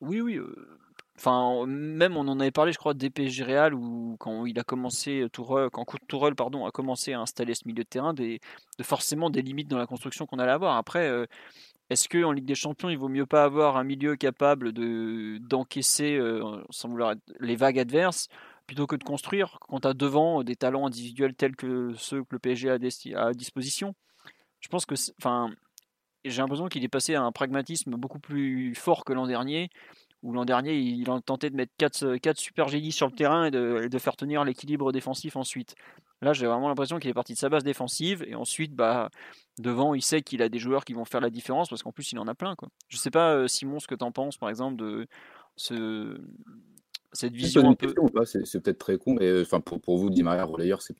Oui, 0.00 0.20
oui. 0.20 0.36
Euh, 0.36 0.78
Enfin, 1.18 1.66
même 1.66 2.16
on 2.16 2.28
en 2.28 2.38
avait 2.38 2.52
parlé, 2.52 2.72
je 2.72 2.78
crois, 2.78 2.94
PSG 2.94 3.42
Real, 3.42 3.74
où 3.74 4.16
quand 4.20 4.46
il 4.46 4.56
a 4.56 4.62
commencé, 4.62 5.26
Tourelle, 5.32 5.68
quand 5.70 5.84
Tourelle 6.06 6.36
pardon, 6.36 6.64
a 6.64 6.70
commencé 6.70 7.12
à 7.12 7.20
installer 7.20 7.54
ce 7.54 7.66
milieu 7.66 7.82
de 7.82 7.88
terrain, 7.88 8.14
des, 8.14 8.38
de 8.78 8.84
forcément 8.84 9.28
des 9.28 9.42
limites 9.42 9.66
dans 9.66 9.78
la 9.78 9.88
construction 9.88 10.26
qu'on 10.26 10.38
allait 10.38 10.52
avoir. 10.52 10.76
Après, 10.76 11.08
euh, 11.08 11.26
est-ce 11.90 12.08
qu'en 12.08 12.30
Ligue 12.30 12.44
des 12.44 12.54
Champions, 12.54 12.88
il 12.88 12.98
vaut 12.98 13.08
mieux 13.08 13.26
pas 13.26 13.42
avoir 13.42 13.76
un 13.76 13.82
milieu 13.82 14.14
capable 14.14 14.72
de, 14.72 15.38
d'encaisser 15.38 16.16
euh, 16.16 16.62
sans 16.70 16.88
vouloir 16.88 17.16
les 17.40 17.56
vagues 17.56 17.80
adverses 17.80 18.28
plutôt 18.68 18.86
que 18.86 18.94
de 18.94 19.02
construire 19.02 19.58
quand 19.68 19.80
tu 19.80 19.88
as 19.88 19.94
devant 19.94 20.44
des 20.44 20.54
talents 20.54 20.86
individuels 20.86 21.34
tels 21.34 21.56
que 21.56 21.94
ceux 21.96 22.22
que 22.22 22.28
le 22.30 22.38
PSG 22.38 22.70
a 22.70 23.26
à 23.26 23.32
disposition? 23.32 23.96
Je 24.60 24.68
pense 24.68 24.86
que, 24.86 24.94
enfin, 25.20 25.50
j'ai 26.24 26.42
l'impression 26.42 26.68
qu'il 26.68 26.84
est 26.84 26.88
passé 26.88 27.16
à 27.16 27.22
un 27.22 27.32
pragmatisme 27.32 27.96
beaucoup 27.96 28.20
plus 28.20 28.76
fort 28.76 29.04
que 29.04 29.12
l'an 29.12 29.26
dernier 29.26 29.70
où 30.22 30.32
l'an 30.32 30.44
dernier, 30.44 30.76
il 30.76 31.08
a 31.10 31.20
tenté 31.20 31.50
de 31.50 31.56
mettre 31.56 31.72
4, 31.78 32.16
4 32.16 32.38
super 32.38 32.68
génies 32.68 32.92
sur 32.92 33.06
le 33.06 33.12
terrain 33.12 33.46
et 33.46 33.50
de, 33.50 33.98
faire 33.98 34.16
tenir 34.16 34.44
l'équilibre 34.44 34.92
défensif 34.92 35.36
ensuite. 35.36 35.74
Là, 36.20 36.32
j'ai 36.32 36.46
vraiment 36.46 36.68
l'impression 36.68 36.98
qu'il 36.98 37.10
est 37.10 37.14
parti 37.14 37.34
de 37.34 37.38
sa 37.38 37.48
base 37.48 37.62
défensive 37.62 38.24
et 38.26 38.34
ensuite, 38.34 38.74
bah, 38.74 39.10
devant, 39.58 39.94
il 39.94 40.02
sait 40.02 40.22
qu'il 40.22 40.42
a 40.42 40.48
des 40.48 40.58
joueurs 40.58 40.84
qui 40.84 40.92
vont 40.92 41.04
faire 41.04 41.20
la 41.20 41.30
différence 41.30 41.68
parce 41.68 41.82
qu'en 41.82 41.92
plus, 41.92 42.10
il 42.10 42.18
en 42.18 42.26
a 42.26 42.34
plein. 42.34 42.56
Quoi. 42.56 42.68
Je 42.88 42.96
sais 42.96 43.10
pas, 43.10 43.34
euh, 43.34 43.46
Simon, 43.46 43.78
ce 43.78 43.86
que 43.86 43.94
tu 43.94 44.04
en 44.04 44.10
penses, 44.10 44.36
par 44.36 44.48
exemple, 44.48 44.76
de 44.76 45.06
ce, 45.54 46.20
cette 47.12 47.32
vision 47.32 47.70
un 47.70 47.74
peu. 47.74 47.94
C'est 48.24 48.60
peut-être 48.60 48.78
très 48.78 48.98
con, 48.98 49.14
mais 49.14 49.42
enfin, 49.42 49.60
pour, 49.60 49.80
pour 49.80 49.98
vous, 49.98 50.10
Di 50.10 50.24
Maria 50.24 50.44
relayeur, 50.44 50.82
c'est 50.82 50.96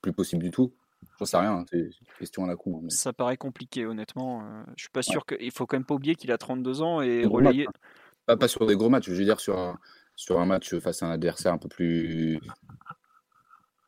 plus 0.00 0.12
possible 0.12 0.42
du 0.42 0.50
tout? 0.50 0.72
J'en 1.18 1.24
sais 1.26 1.36
rien, 1.36 1.52
hein, 1.52 1.64
c'est 1.70 1.78
une 1.78 1.90
question 2.18 2.44
à 2.44 2.46
la 2.46 2.56
con. 2.56 2.80
Hein, 2.82 2.88
Ça 2.88 3.12
paraît 3.12 3.36
compliqué, 3.36 3.86
honnêtement. 3.86 4.42
Euh, 4.42 4.62
je 4.76 4.84
suis 4.84 4.90
pas 4.90 5.02
sûr 5.02 5.26
qu'il 5.26 5.50
faut 5.50 5.66
quand 5.66 5.76
même 5.76 5.84
pas 5.84 5.94
oublier 5.94 6.14
qu'il 6.14 6.32
a 6.32 6.38
32 6.38 6.82
ans 6.82 7.00
et 7.02 7.24
relayer. 7.24 7.66
Pas, 8.26 8.48
sur 8.48 8.66
des 8.66 8.76
gros 8.76 8.88
matchs, 8.88 9.06
je 9.06 9.14
veux 9.14 9.24
dire 9.24 9.40
sur 9.40 9.58
un, 9.58 9.78
sur 10.16 10.40
un 10.40 10.46
match 10.46 10.74
face 10.78 11.02
à 11.02 11.06
un 11.06 11.10
adversaire 11.10 11.52
un 11.52 11.58
peu 11.58 11.68
plus. 11.68 12.38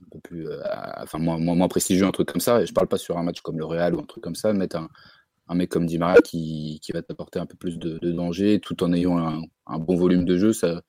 Un 0.02 0.08
peu 0.10 0.20
plus 0.20 0.48
euh, 0.48 0.60
enfin, 0.98 1.18
moins, 1.18 1.38
moins, 1.38 1.68
prestigieux, 1.68 2.04
un 2.04 2.10
truc 2.10 2.30
comme 2.30 2.40
ça. 2.40 2.60
Et 2.62 2.66
je 2.66 2.74
parle 2.74 2.88
pas 2.88 2.98
sur 2.98 3.16
un 3.16 3.22
match 3.22 3.40
comme 3.40 3.58
le 3.58 3.64
Real 3.64 3.94
ou 3.94 4.00
un 4.00 4.04
truc 4.04 4.22
comme 4.22 4.34
ça, 4.34 4.52
mettre 4.52 4.76
un, 4.76 4.88
un 5.48 5.54
mec 5.54 5.70
comme 5.70 5.86
Di 5.86 5.98
Maria 5.98 6.20
qui, 6.20 6.80
qui 6.82 6.92
va 6.92 7.02
t'apporter 7.02 7.38
un 7.38 7.46
peu 7.46 7.56
plus 7.56 7.78
de, 7.78 8.10
danger 8.10 8.60
tout 8.60 8.82
en 8.82 8.92
ayant 8.92 9.18
un, 9.18 9.42
un, 9.66 9.78
bon 9.78 9.96
volume 9.96 10.24
de 10.24 10.36
jeu, 10.36 10.52
ça, 10.52 10.82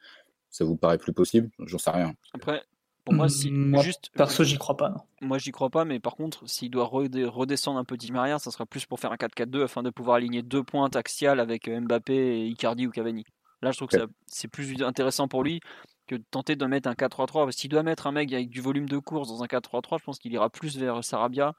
ça 0.50 0.66
vous 0.66 0.76
paraît 0.76 0.98
plus 0.98 1.14
possible? 1.14 1.50
J'en 1.60 1.78
sais 1.78 1.92
rien. 1.92 2.14
Après, 2.34 2.64
pour 3.06 3.14
moi, 3.14 3.30
si 3.30 3.52
moi, 3.52 3.84
juste 3.84 4.10
perso, 4.16 4.44
j'y 4.44 4.58
crois 4.58 4.76
pas. 4.76 4.90
Non. 4.90 5.02
Moi, 5.22 5.38
j'y 5.38 5.52
crois 5.52 5.70
pas, 5.70 5.86
mais 5.86 6.00
par 6.00 6.16
contre, 6.16 6.50
s'il 6.50 6.72
doit 6.72 6.86
redescendre 6.86 7.78
un 7.78 7.84
peu 7.84 7.98
Di 7.98 8.12
Maria, 8.12 8.40
ça 8.40 8.50
sera 8.50 8.66
plus 8.66 8.86
pour 8.88 9.00
faire 9.00 9.12
un 9.12 9.16
4-4-2 9.16 9.64
afin 9.64 9.84
de 9.84 9.92
pouvoir 9.92 10.16
aligner 10.16 10.42
deux 10.42 10.64
pointes 10.64 10.96
axiales 10.96 11.40
avec 11.40 11.68
euh, 11.68 11.82
Mbappé, 11.82 12.16
et 12.16 12.48
Icardi 12.48 12.88
ou 12.88 12.92
Cavani. 12.92 13.24
Là, 13.66 13.72
je 13.72 13.78
trouve 13.78 13.88
que 13.88 14.08
c'est 14.28 14.48
plus 14.48 14.84
intéressant 14.84 15.28
pour 15.28 15.44
lui 15.44 15.60
que 16.06 16.14
de 16.14 16.24
tenter 16.30 16.56
de 16.56 16.64
mettre 16.68 16.88
un 16.88 16.94
4-3-3. 16.94 17.52
S'il 17.52 17.72
doit 17.72 17.82
mettre 17.82 18.06
un 18.06 18.12
mec 18.12 18.32
avec 18.32 18.52
du 18.52 18.62
volume 18.62 18.88
de 18.88 19.00
course 19.00 19.28
dans 19.28 19.42
un 19.42 19.48
4-3-3, 19.48 19.98
je 19.98 20.04
pense 20.04 20.20
qu'il 20.20 20.32
ira 20.34 20.52
plus 20.52 20.78
vers 20.78 21.04
Sarabia 21.04 21.56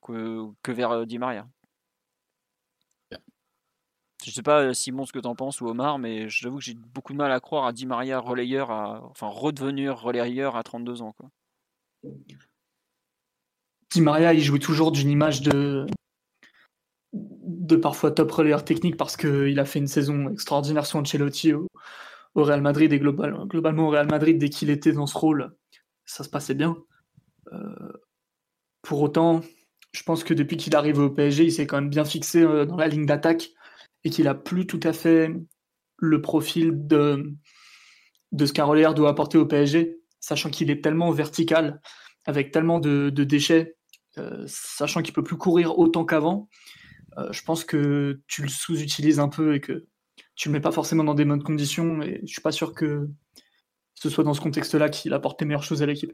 que, 0.00 0.46
que 0.62 0.70
vers 0.70 0.92
euh, 0.92 1.06
Di 1.06 1.18
Maria. 1.18 1.48
Je 4.24 4.30
sais 4.30 4.42
pas 4.42 4.72
Simon 4.72 5.06
ce 5.06 5.12
que 5.12 5.18
tu 5.18 5.26
en 5.26 5.34
penses 5.34 5.60
ou 5.60 5.66
Omar, 5.66 5.98
mais 5.98 6.28
j'avoue 6.28 6.58
que 6.58 6.64
j'ai 6.64 6.74
beaucoup 6.74 7.12
de 7.12 7.18
mal 7.18 7.32
à 7.32 7.40
croire 7.40 7.66
à 7.66 7.72
Di 7.72 7.84
Maria 7.84 8.20
relayeur, 8.20 8.70
à, 8.70 9.02
enfin 9.10 9.26
redevenir 9.26 9.98
relayeur 9.98 10.54
à 10.54 10.62
32 10.62 11.02
ans. 11.02 11.14
Quoi. 11.18 11.30
Di 13.90 14.00
Maria, 14.00 14.32
il 14.32 14.40
joue 14.40 14.58
toujours 14.58 14.92
d'une 14.92 15.10
image 15.10 15.40
de, 15.40 15.84
de 17.14 17.76
parfois 17.76 18.10
top 18.10 18.30
relayeur 18.32 18.64
technique 18.64 18.96
parce 18.96 19.16
qu'il 19.16 19.58
a 19.58 19.64
fait 19.64 19.78
une 19.78 19.86
saison 19.86 20.30
extraordinaire 20.30 20.86
sur 20.86 20.98
Ancelotti 20.98 21.52
au, 21.52 21.68
Real 22.34 22.60
Madrid 22.60 22.92
et 22.92 22.98
globalement 22.98 23.86
au 23.86 23.90
Real 23.90 24.08
Madrid 24.10 24.38
dès 24.38 24.48
qu'il 24.48 24.68
était 24.68 24.92
dans 24.92 25.06
ce 25.06 25.16
rôle, 25.16 25.54
ça 26.04 26.24
se 26.24 26.28
passait 26.28 26.54
bien. 26.54 26.76
Euh, 27.52 27.92
pour 28.82 29.00
autant, 29.02 29.40
je 29.92 30.02
pense 30.02 30.24
que 30.24 30.34
depuis 30.34 30.56
qu'il 30.56 30.74
arrive 30.74 30.98
au 30.98 31.10
PSG, 31.10 31.44
il 31.44 31.52
s'est 31.52 31.66
quand 31.66 31.76
même 31.76 31.90
bien 31.90 32.04
fixé 32.04 32.42
euh, 32.42 32.66
dans 32.66 32.76
la 32.76 32.88
ligne 32.88 33.06
d'attaque 33.06 33.50
et 34.02 34.10
qu'il 34.10 34.26
a 34.26 34.34
plus 34.34 34.66
tout 34.66 34.80
à 34.82 34.92
fait 34.92 35.32
le 35.96 36.20
profil 36.20 36.86
de, 36.86 37.32
de 38.32 38.46
ce 38.46 38.52
qu'un 38.52 38.64
relayeur 38.64 38.94
doit 38.94 39.10
apporter 39.10 39.38
au 39.38 39.46
PSG, 39.46 40.00
sachant 40.20 40.50
qu'il 40.50 40.70
est 40.70 40.82
tellement 40.82 41.10
vertical, 41.12 41.80
avec 42.26 42.50
tellement 42.50 42.80
de, 42.80 43.10
déchets, 43.10 43.76
euh, 44.18 44.44
sachant 44.46 45.02
qu'il 45.02 45.14
peut 45.14 45.22
plus 45.22 45.36
courir 45.36 45.78
autant 45.78 46.04
qu'avant. 46.04 46.48
Je 47.30 47.42
pense 47.42 47.64
que 47.64 48.20
tu 48.26 48.42
le 48.42 48.48
sous-utilises 48.48 49.20
un 49.20 49.28
peu 49.28 49.54
et 49.54 49.60
que 49.60 49.86
tu 50.34 50.48
le 50.48 50.52
mets 50.52 50.60
pas 50.60 50.72
forcément 50.72 51.04
dans 51.04 51.14
des 51.14 51.24
bonnes 51.24 51.42
conditions. 51.42 52.02
Et 52.02 52.20
je 52.22 52.32
suis 52.32 52.42
pas 52.42 52.52
sûr 52.52 52.72
que 52.74 53.08
ce 53.94 54.10
soit 54.10 54.24
dans 54.24 54.34
ce 54.34 54.40
contexte-là 54.40 54.88
qu'il 54.88 55.12
apporte 55.12 55.40
les 55.40 55.46
meilleures 55.46 55.62
choses 55.62 55.82
à 55.82 55.86
l'équipe. 55.86 56.12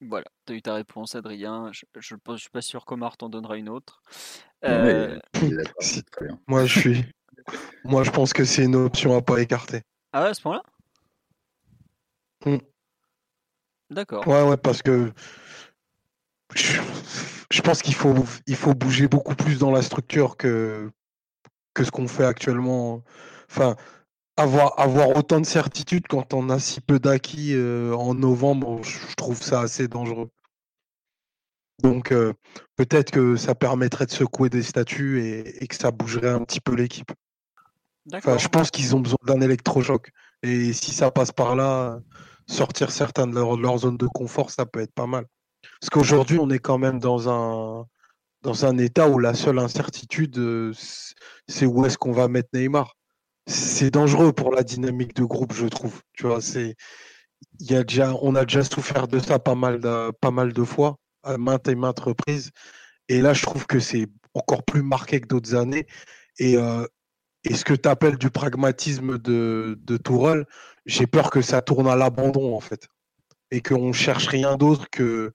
Voilà, 0.00 0.26
tu 0.46 0.52
as 0.52 0.56
eu 0.56 0.62
ta 0.62 0.74
réponse, 0.74 1.14
Adrien. 1.14 1.70
Je 1.72 1.84
ne 1.94 2.36
suis 2.36 2.50
pas 2.50 2.60
sûr 2.60 2.84
qu'Omar 2.84 3.16
t'en 3.16 3.28
donnera 3.28 3.56
une 3.56 3.68
autre. 3.68 4.02
Euh, 4.64 5.18
moi, 6.48 6.64
je 6.66 6.80
suis. 6.80 7.04
Moi, 7.84 8.02
je 8.02 8.10
pense 8.10 8.32
que 8.32 8.44
c'est 8.44 8.64
une 8.64 8.74
option 8.74 9.16
à 9.16 9.22
pas 9.22 9.40
écarter. 9.40 9.82
Ah 10.12 10.22
ouais, 10.22 10.28
à 10.30 10.34
ce 10.34 10.42
point-là? 10.42 10.62
Hmm. 12.44 12.58
D'accord. 13.90 14.26
Ouais, 14.26 14.42
ouais, 14.42 14.56
parce 14.56 14.82
que 14.82 15.12
je, 17.52 17.62
pense 17.62 17.82
qu'il 17.82 17.94
faut, 17.94 18.14
il 18.46 18.56
faut 18.56 18.74
bouger 18.74 19.08
beaucoup 19.08 19.34
plus 19.34 19.58
dans 19.58 19.70
la 19.70 19.82
structure 19.82 20.36
que, 20.36 20.90
que 21.74 21.84
ce 21.84 21.90
qu'on 21.90 22.08
fait 22.08 22.24
actuellement. 22.24 23.02
Enfin, 23.50 23.76
avoir, 24.36 24.78
avoir 24.80 25.10
autant 25.16 25.40
de 25.40 25.46
certitude 25.46 26.06
quand 26.08 26.32
on 26.34 26.48
a 26.48 26.58
si 26.58 26.80
peu 26.80 26.98
d'acquis 26.98 27.52
euh, 27.54 27.94
en 27.94 28.14
novembre, 28.14 28.82
je 28.82 29.14
trouve 29.16 29.42
ça 29.42 29.60
assez 29.60 29.86
dangereux. 29.86 30.30
Donc 31.82 32.12
euh, 32.12 32.32
peut-être 32.76 33.10
que 33.10 33.36
ça 33.36 33.54
permettrait 33.54 34.06
de 34.06 34.12
secouer 34.12 34.48
des 34.48 34.62
statuts 34.62 35.22
et, 35.22 35.66
que 35.66 35.74
ça 35.74 35.90
bougerait 35.90 36.30
un 36.30 36.40
petit 36.44 36.60
peu 36.60 36.74
l'équipe. 36.74 37.12
Enfin, 38.14 38.38
je 38.38 38.48
pense 38.48 38.70
qu'ils 38.70 38.96
ont 38.96 39.00
besoin 39.00 39.18
d'un 39.26 39.40
électrochoc. 39.40 40.10
Et 40.42 40.72
si 40.72 40.92
ça 40.92 41.10
passe 41.10 41.32
par 41.32 41.54
là, 41.54 42.00
sortir 42.46 42.90
certains 42.90 43.26
de 43.26 43.34
leur, 43.34 43.56
leur 43.56 43.78
zone 43.78 43.96
de 43.96 44.06
confort, 44.06 44.50
ça 44.50 44.66
peut 44.66 44.80
être 44.80 44.94
pas 44.94 45.06
mal. 45.06 45.26
Parce 45.80 45.90
qu'aujourd'hui, 45.90 46.38
on 46.38 46.50
est 46.50 46.58
quand 46.58 46.78
même 46.78 46.98
dans 46.98 47.28
un, 47.28 47.86
dans 48.42 48.66
un 48.66 48.78
état 48.78 49.08
où 49.08 49.18
la 49.18 49.34
seule 49.34 49.58
incertitude, 49.58 50.38
euh, 50.38 50.72
c'est 51.48 51.66
où 51.66 51.84
est-ce 51.86 51.98
qu'on 51.98 52.12
va 52.12 52.28
mettre 52.28 52.50
Neymar 52.54 52.94
c'est 53.46 53.90
dangereux 53.90 54.32
pour 54.32 54.52
la 54.52 54.62
dynamique 54.62 55.14
de 55.14 55.24
groupe, 55.24 55.52
je 55.52 55.66
trouve. 55.66 56.02
Tu 56.12 56.26
vois, 56.26 56.40
c'est, 56.40 56.76
y 57.60 57.74
a 57.74 57.84
déjà, 57.84 58.14
on 58.22 58.34
a 58.34 58.44
déjà 58.44 58.64
souffert 58.64 59.08
de 59.08 59.18
ça 59.18 59.38
pas 59.38 59.54
mal 59.54 59.80
de, 59.80 60.10
pas 60.20 60.30
mal 60.30 60.52
de 60.52 60.64
fois, 60.64 60.96
à 61.22 61.38
maintes 61.38 61.68
et 61.68 61.74
maintes 61.74 62.00
reprises. 62.00 62.50
Et 63.08 63.20
là, 63.20 63.34
je 63.34 63.42
trouve 63.42 63.66
que 63.66 63.80
c'est 63.80 64.06
encore 64.34 64.64
plus 64.64 64.82
marqué 64.82 65.20
que 65.20 65.28
d'autres 65.28 65.54
années. 65.54 65.86
Et, 66.38 66.56
euh, 66.56 66.86
et 67.44 67.54
ce 67.54 67.64
que 67.64 67.74
tu 67.74 67.88
appelles 67.88 68.16
du 68.18 68.30
pragmatisme 68.30 69.18
de, 69.18 69.78
de 69.80 69.96
Tourelle, 69.96 70.46
j'ai 70.86 71.06
peur 71.06 71.30
que 71.30 71.42
ça 71.42 71.62
tourne 71.62 71.88
à 71.88 71.96
l'abandon, 71.96 72.54
en 72.54 72.60
fait. 72.60 72.88
Et 73.52 73.60
qu'on 73.60 73.92
cherche 73.92 74.26
rien 74.26 74.56
d'autre 74.56 74.90
que, 74.90 75.30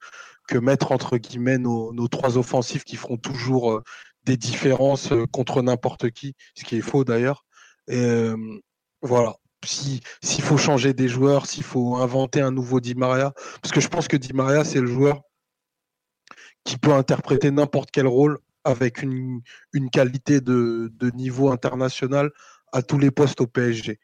que 0.48 0.58
mettre, 0.58 0.92
entre 0.92 1.16
guillemets, 1.16 1.56
nos, 1.56 2.08
trois 2.08 2.36
offensifs 2.36 2.84
qui 2.84 2.96
feront 2.96 3.16
toujours 3.16 3.72
euh, 3.72 3.82
des 4.24 4.36
différences 4.36 5.12
euh, 5.12 5.24
contre 5.26 5.62
n'importe 5.62 6.10
qui, 6.10 6.34
ce 6.54 6.64
qui 6.64 6.76
est 6.76 6.82
faux 6.82 7.04
d'ailleurs 7.04 7.46
voilà. 9.02 9.36
S'il 9.64 10.00
faut 10.42 10.56
changer 10.56 10.94
des 10.94 11.08
joueurs, 11.08 11.46
s'il 11.46 11.64
faut 11.64 11.96
inventer 11.96 12.40
un 12.40 12.52
nouveau 12.52 12.80
Di 12.80 12.94
Maria, 12.94 13.32
parce 13.60 13.72
que 13.72 13.80
je 13.80 13.88
pense 13.88 14.06
que 14.06 14.16
Di 14.16 14.32
Maria, 14.32 14.64
c'est 14.64 14.80
le 14.80 14.86
joueur 14.86 15.22
qui 16.64 16.76
peut 16.76 16.92
interpréter 16.92 17.50
n'importe 17.50 17.90
quel 17.90 18.06
rôle 18.06 18.38
avec 18.64 19.02
une, 19.02 19.40
une 19.72 19.90
qualité 19.90 20.40
de, 20.40 20.92
de, 20.94 21.10
niveau 21.10 21.50
international 21.50 22.30
à 22.72 22.82
tous 22.82 22.98
les 22.98 23.10
postes 23.10 23.40
au 23.40 23.46
PSG. 23.46 23.98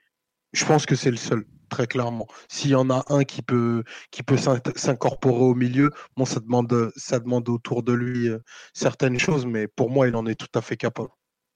Je 0.52 0.64
pense 0.64 0.86
que 0.86 0.96
c'est 0.96 1.10
le 1.10 1.16
seul, 1.16 1.44
très 1.74 1.88
clairement. 1.88 2.28
S'il 2.48 2.70
y 2.70 2.74
en 2.76 2.88
a 2.88 3.04
un 3.08 3.24
qui 3.24 3.42
peut, 3.42 3.82
s'incorporer 4.76 5.42
au 5.42 5.56
milieu, 5.56 5.90
bon, 6.16 6.24
ça 6.24 6.38
demande, 6.38 6.92
ça 6.94 7.18
demande 7.18 7.48
autour 7.48 7.82
de 7.82 7.92
lui 7.92 8.28
euh, 8.28 8.38
certaines 8.74 9.18
choses, 9.18 9.44
mais 9.44 9.66
pour 9.66 9.90
moi, 9.90 10.06
il 10.06 10.14
en 10.14 10.24
est 10.26 10.36
tout 10.36 10.56
à 10.56 10.60
fait 10.60 10.76
capable. 10.76 11.08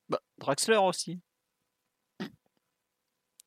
Bah, 0.09 0.19
Draxler 0.39 0.77
aussi. 0.77 1.21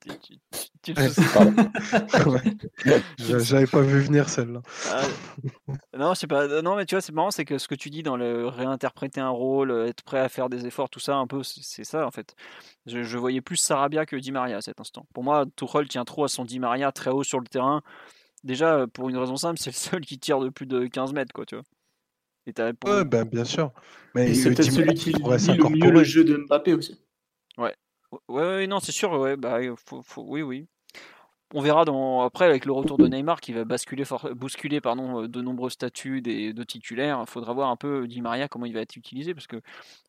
J'avais 3.17 3.67
pas 3.67 3.81
vu 3.81 3.99
venir 3.99 4.29
celle-là. 4.29 4.61
Ah, 4.89 5.03
non, 5.97 6.15
c'est 6.15 6.27
pas. 6.27 6.61
Non, 6.61 6.75
mais 6.75 6.85
tu 6.85 6.95
vois, 6.95 7.01
c'est 7.01 7.11
marrant, 7.11 7.31
c'est 7.31 7.45
que 7.45 7.57
ce 7.57 7.67
que 7.67 7.75
tu 7.75 7.89
dis 7.89 8.03
dans 8.03 8.17
le 8.17 8.47
réinterpréter 8.47 9.21
un 9.21 9.29
rôle, 9.29 9.71
être 9.87 10.03
prêt 10.03 10.19
à 10.19 10.29
faire 10.29 10.49
des 10.49 10.65
efforts, 10.65 10.89
tout 10.89 10.99
ça, 10.99 11.15
un 11.15 11.27
peu, 11.27 11.43
c'est 11.43 11.83
ça 11.83 12.05
en 12.05 12.11
fait. 12.11 12.35
Je, 12.85 13.17
voyais 13.17 13.41
plus 13.41 13.57
Sarabia 13.57 14.05
que 14.05 14.15
Di 14.15 14.31
Maria 14.31 14.57
à 14.57 14.61
cet 14.61 14.79
instant. 14.79 15.05
Pour 15.13 15.23
moi, 15.23 15.45
Tuchel 15.55 15.87
tient 15.87 16.05
trop 16.05 16.23
à 16.23 16.27
son 16.27 16.45
Di 16.45 16.59
Maria 16.59 16.91
très 16.91 17.11
haut 17.11 17.23
sur 17.23 17.39
le 17.39 17.47
terrain. 17.47 17.81
Déjà, 18.43 18.87
pour 18.87 19.09
une 19.09 19.17
raison 19.17 19.35
simple, 19.35 19.57
c'est 19.61 19.71
le 19.71 19.75
seul 19.75 20.01
qui 20.01 20.17
tire 20.17 20.39
de 20.39 20.49
plus 20.49 20.65
de 20.65 20.87
15 20.87 21.13
mètres, 21.13 21.33
quoi, 21.33 21.45
tu 21.45 21.55
vois. 21.55 21.63
Et 22.47 22.53
ouais, 22.59 23.05
ben, 23.05 23.23
bien 23.23 23.45
sûr. 23.45 23.71
Mais 24.15 24.33
c'est 24.33 24.49
peut-être 24.49 24.71
celui 24.71 24.95
qui 24.95 25.13
lit 25.13 25.21
le 25.21 25.69
mieux 25.69 25.91
le 25.91 26.03
jeu 26.03 26.23
de 26.23 26.37
Mbappé 26.37 26.73
aussi. 26.73 26.99
Ouais, 28.11 28.19
Ouais, 28.27 28.67
non, 28.67 28.79
c'est 28.79 28.91
sûr, 28.91 29.11
ouais, 29.13 29.37
bah, 29.37 29.59
oui, 30.17 30.41
oui. 30.41 30.67
On 31.53 31.61
verra 31.61 31.83
dans, 31.83 32.21
après 32.21 32.45
avec 32.45 32.65
le 32.65 32.71
retour 32.71 32.97
de 32.97 33.07
Neymar 33.07 33.41
qui 33.41 33.51
va 33.51 33.65
basculer, 33.65 34.03
bousculer 34.35 34.79
pardon, 34.79 35.27
de 35.27 35.41
nombreux 35.41 35.69
statuts 35.69 36.21
des, 36.21 36.53
de 36.53 36.63
titulaires. 36.63 37.21
Il 37.27 37.29
faudra 37.29 37.53
voir 37.53 37.69
un 37.69 37.75
peu 37.75 38.07
Di 38.07 38.21
Maria 38.21 38.47
comment 38.47 38.65
il 38.65 38.73
va 38.73 38.79
être 38.79 38.95
utilisé 38.95 39.33
parce 39.33 39.47
que 39.47 39.61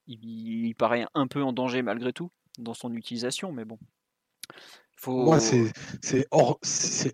il, 0.07 0.73
paraît 0.77 1.05
un 1.15 1.27
peu 1.27 1.43
en 1.43 1.53
danger 1.53 1.83
malgré 1.83 2.13
tout 2.13 2.31
dans 2.59 2.75
son 2.75 2.93
utilisation, 2.93 3.51
mais 3.51 3.65
bon. 3.65 3.79
Faut... 4.97 5.25
Moi, 5.25 5.41
c'est 5.41 6.27
hors, 6.31 6.61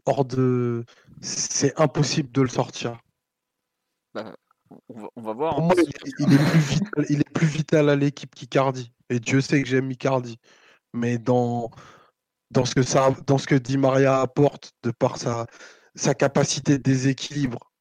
hors 0.05 0.25
de. 0.27 0.85
C'est 1.23 1.81
impossible 1.81 2.31
de 2.31 2.43
le 2.43 2.49
sortir. 2.49 3.01
Bah, 4.13 4.37
on, 4.91 5.23
va, 5.23 5.33
voir. 5.33 5.59
Hein. 5.59 5.69
il, 6.19 6.35
est 6.35 6.51
plus 6.51 6.59
vital, 6.59 7.07
il 7.09 7.21
est 7.21 7.33
plus 7.33 7.47
vital 7.47 7.89
à 7.89 7.97
l'équipe 7.97 8.35
qu'Icardi. 8.35 8.93
Et 9.09 9.21
Dieu 9.21 9.41
sait 9.41 9.63
que 9.63 9.69
j'aime 9.69 9.91
Icardi 9.91 10.39
mais 10.93 11.19
dans, 11.19 11.71
dans, 12.51 12.65
ce 12.65 12.75
que 12.75 12.83
ça, 12.83 13.11
dans 13.27 13.39
ce 13.39 13.47
que 13.47 13.55
Di 13.55 13.77
Maria 13.77 14.21
apporte, 14.21 14.73
de 14.83 14.91
par 14.91 15.17
sa, 15.17 15.47
sa 15.95 16.15
capacité 16.15 16.79
de 16.79 16.83
déséquilibre, 16.83 17.73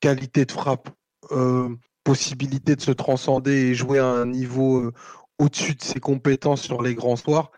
qualité 0.00 0.44
de 0.44 0.52
frappe, 0.52 0.90
euh, 1.32 1.74
possibilité 2.04 2.76
de 2.76 2.80
se 2.80 2.90
transcender 2.90 3.52
et 3.52 3.74
jouer 3.74 3.98
à 3.98 4.06
un 4.06 4.26
niveau 4.26 4.78
euh, 4.78 4.92
au-dessus 5.38 5.74
de 5.74 5.82
ses 5.82 6.00
compétences 6.00 6.62
sur 6.62 6.82
les 6.82 6.94
grands 6.94 7.16
soirs, 7.16 7.50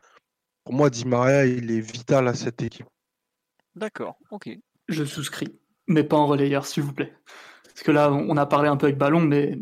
pour 0.64 0.74
moi, 0.74 0.90
Di 0.90 1.06
Maria, 1.06 1.46
il 1.46 1.70
est 1.70 1.80
vital 1.80 2.28
à 2.28 2.34
cette 2.34 2.62
équipe. 2.62 2.86
D'accord, 3.74 4.16
ok. 4.30 4.50
Je 4.88 5.04
souscris, 5.04 5.58
mais 5.86 6.04
pas 6.04 6.16
en 6.16 6.26
relayeur, 6.26 6.66
s'il 6.66 6.82
vous 6.82 6.92
plaît. 6.92 7.14
Parce 7.64 7.82
que 7.82 7.90
là, 7.90 8.12
on 8.12 8.36
a 8.36 8.46
parlé 8.46 8.68
un 8.68 8.76
peu 8.76 8.86
avec 8.86 8.98
Ballon, 8.98 9.20
mais 9.20 9.58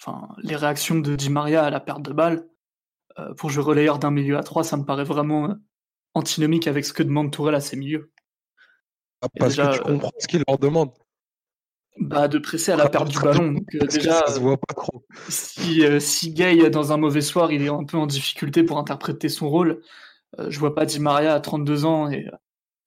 enfin, 0.00 0.28
les 0.38 0.56
réactions 0.56 0.98
de 0.98 1.16
Di 1.16 1.30
Maria 1.30 1.64
à 1.64 1.70
la 1.70 1.80
perte 1.80 2.02
de 2.02 2.12
balle, 2.12 2.46
pour 3.36 3.50
jouer 3.50 3.62
relayeur 3.62 3.98
d'un 3.98 4.10
milieu 4.10 4.36
à 4.36 4.42
3, 4.42 4.64
ça 4.64 4.76
me 4.76 4.84
paraît 4.84 5.04
vraiment 5.04 5.50
euh, 5.50 5.54
antinomique 6.14 6.66
avec 6.66 6.84
ce 6.84 6.92
que 6.92 7.02
demande 7.02 7.30
Tourelle 7.30 7.54
à 7.54 7.60
ses 7.60 7.76
milieux. 7.76 8.12
Ah, 9.20 9.28
parce 9.38 9.56
que 9.56 9.74
tu 9.74 9.80
euh, 9.80 9.82
comprends 9.82 10.12
ce 10.18 10.26
qu'il 10.26 10.42
leur 10.46 10.58
demande. 10.58 10.90
Bah, 11.98 12.26
de 12.26 12.38
presser 12.38 12.72
à 12.72 12.76
la 12.76 12.88
perte 12.88 13.08
du 13.08 13.18
ballon. 13.18 13.52
Donc, 13.52 13.68
déjà, 13.88 14.26
se 14.26 14.40
voit 14.40 14.56
pas 14.56 14.74
trop. 14.74 15.04
Si, 15.28 15.82
si 16.00 16.32
Gay, 16.32 16.70
dans 16.70 16.92
un 16.92 16.96
mauvais 16.96 17.20
soir, 17.20 17.52
il 17.52 17.62
est 17.62 17.68
un 17.68 17.84
peu 17.84 17.98
en 17.98 18.06
difficulté 18.06 18.62
pour 18.62 18.78
interpréter 18.78 19.28
son 19.28 19.50
rôle, 19.50 19.82
je 20.38 20.58
vois 20.58 20.74
pas 20.74 20.86
Di 20.86 21.00
Maria 21.00 21.34
à 21.34 21.40
32 21.40 21.84
ans 21.84 22.10
et 22.10 22.26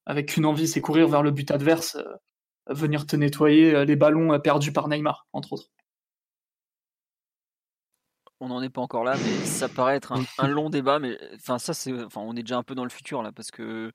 avec 0.07 0.37
une 0.37 0.45
envie, 0.45 0.67
c'est 0.67 0.81
courir 0.81 1.07
vers 1.07 1.21
le 1.21 1.29
but 1.29 1.51
adverse, 1.51 1.97
venir 2.67 3.05
te 3.05 3.15
nettoyer 3.15 3.85
les 3.85 3.95
ballons 3.95 4.39
perdus 4.39 4.71
par 4.71 4.87
Neymar, 4.87 5.27
entre 5.33 5.53
autres 5.53 5.69
on 8.39 8.49
n'en 8.49 8.61
est 8.61 8.69
pas 8.69 8.81
encore 8.81 9.03
là, 9.03 9.15
mais 9.17 9.45
ça 9.45 9.69
paraît 9.69 9.95
être 9.95 10.13
un, 10.39 10.47
long 10.47 10.69
débat. 10.69 10.99
Mais 10.99 11.17
enfin, 11.35 11.57
ça, 11.59 11.73
c'est, 11.73 11.93
enfin, 12.03 12.21
on 12.21 12.35
est 12.35 12.43
déjà 12.43 12.57
un 12.57 12.63
peu 12.63 12.75
dans 12.75 12.83
le 12.83 12.89
futur 12.89 13.23
là, 13.23 13.31
parce 13.31 13.51
que 13.51 13.91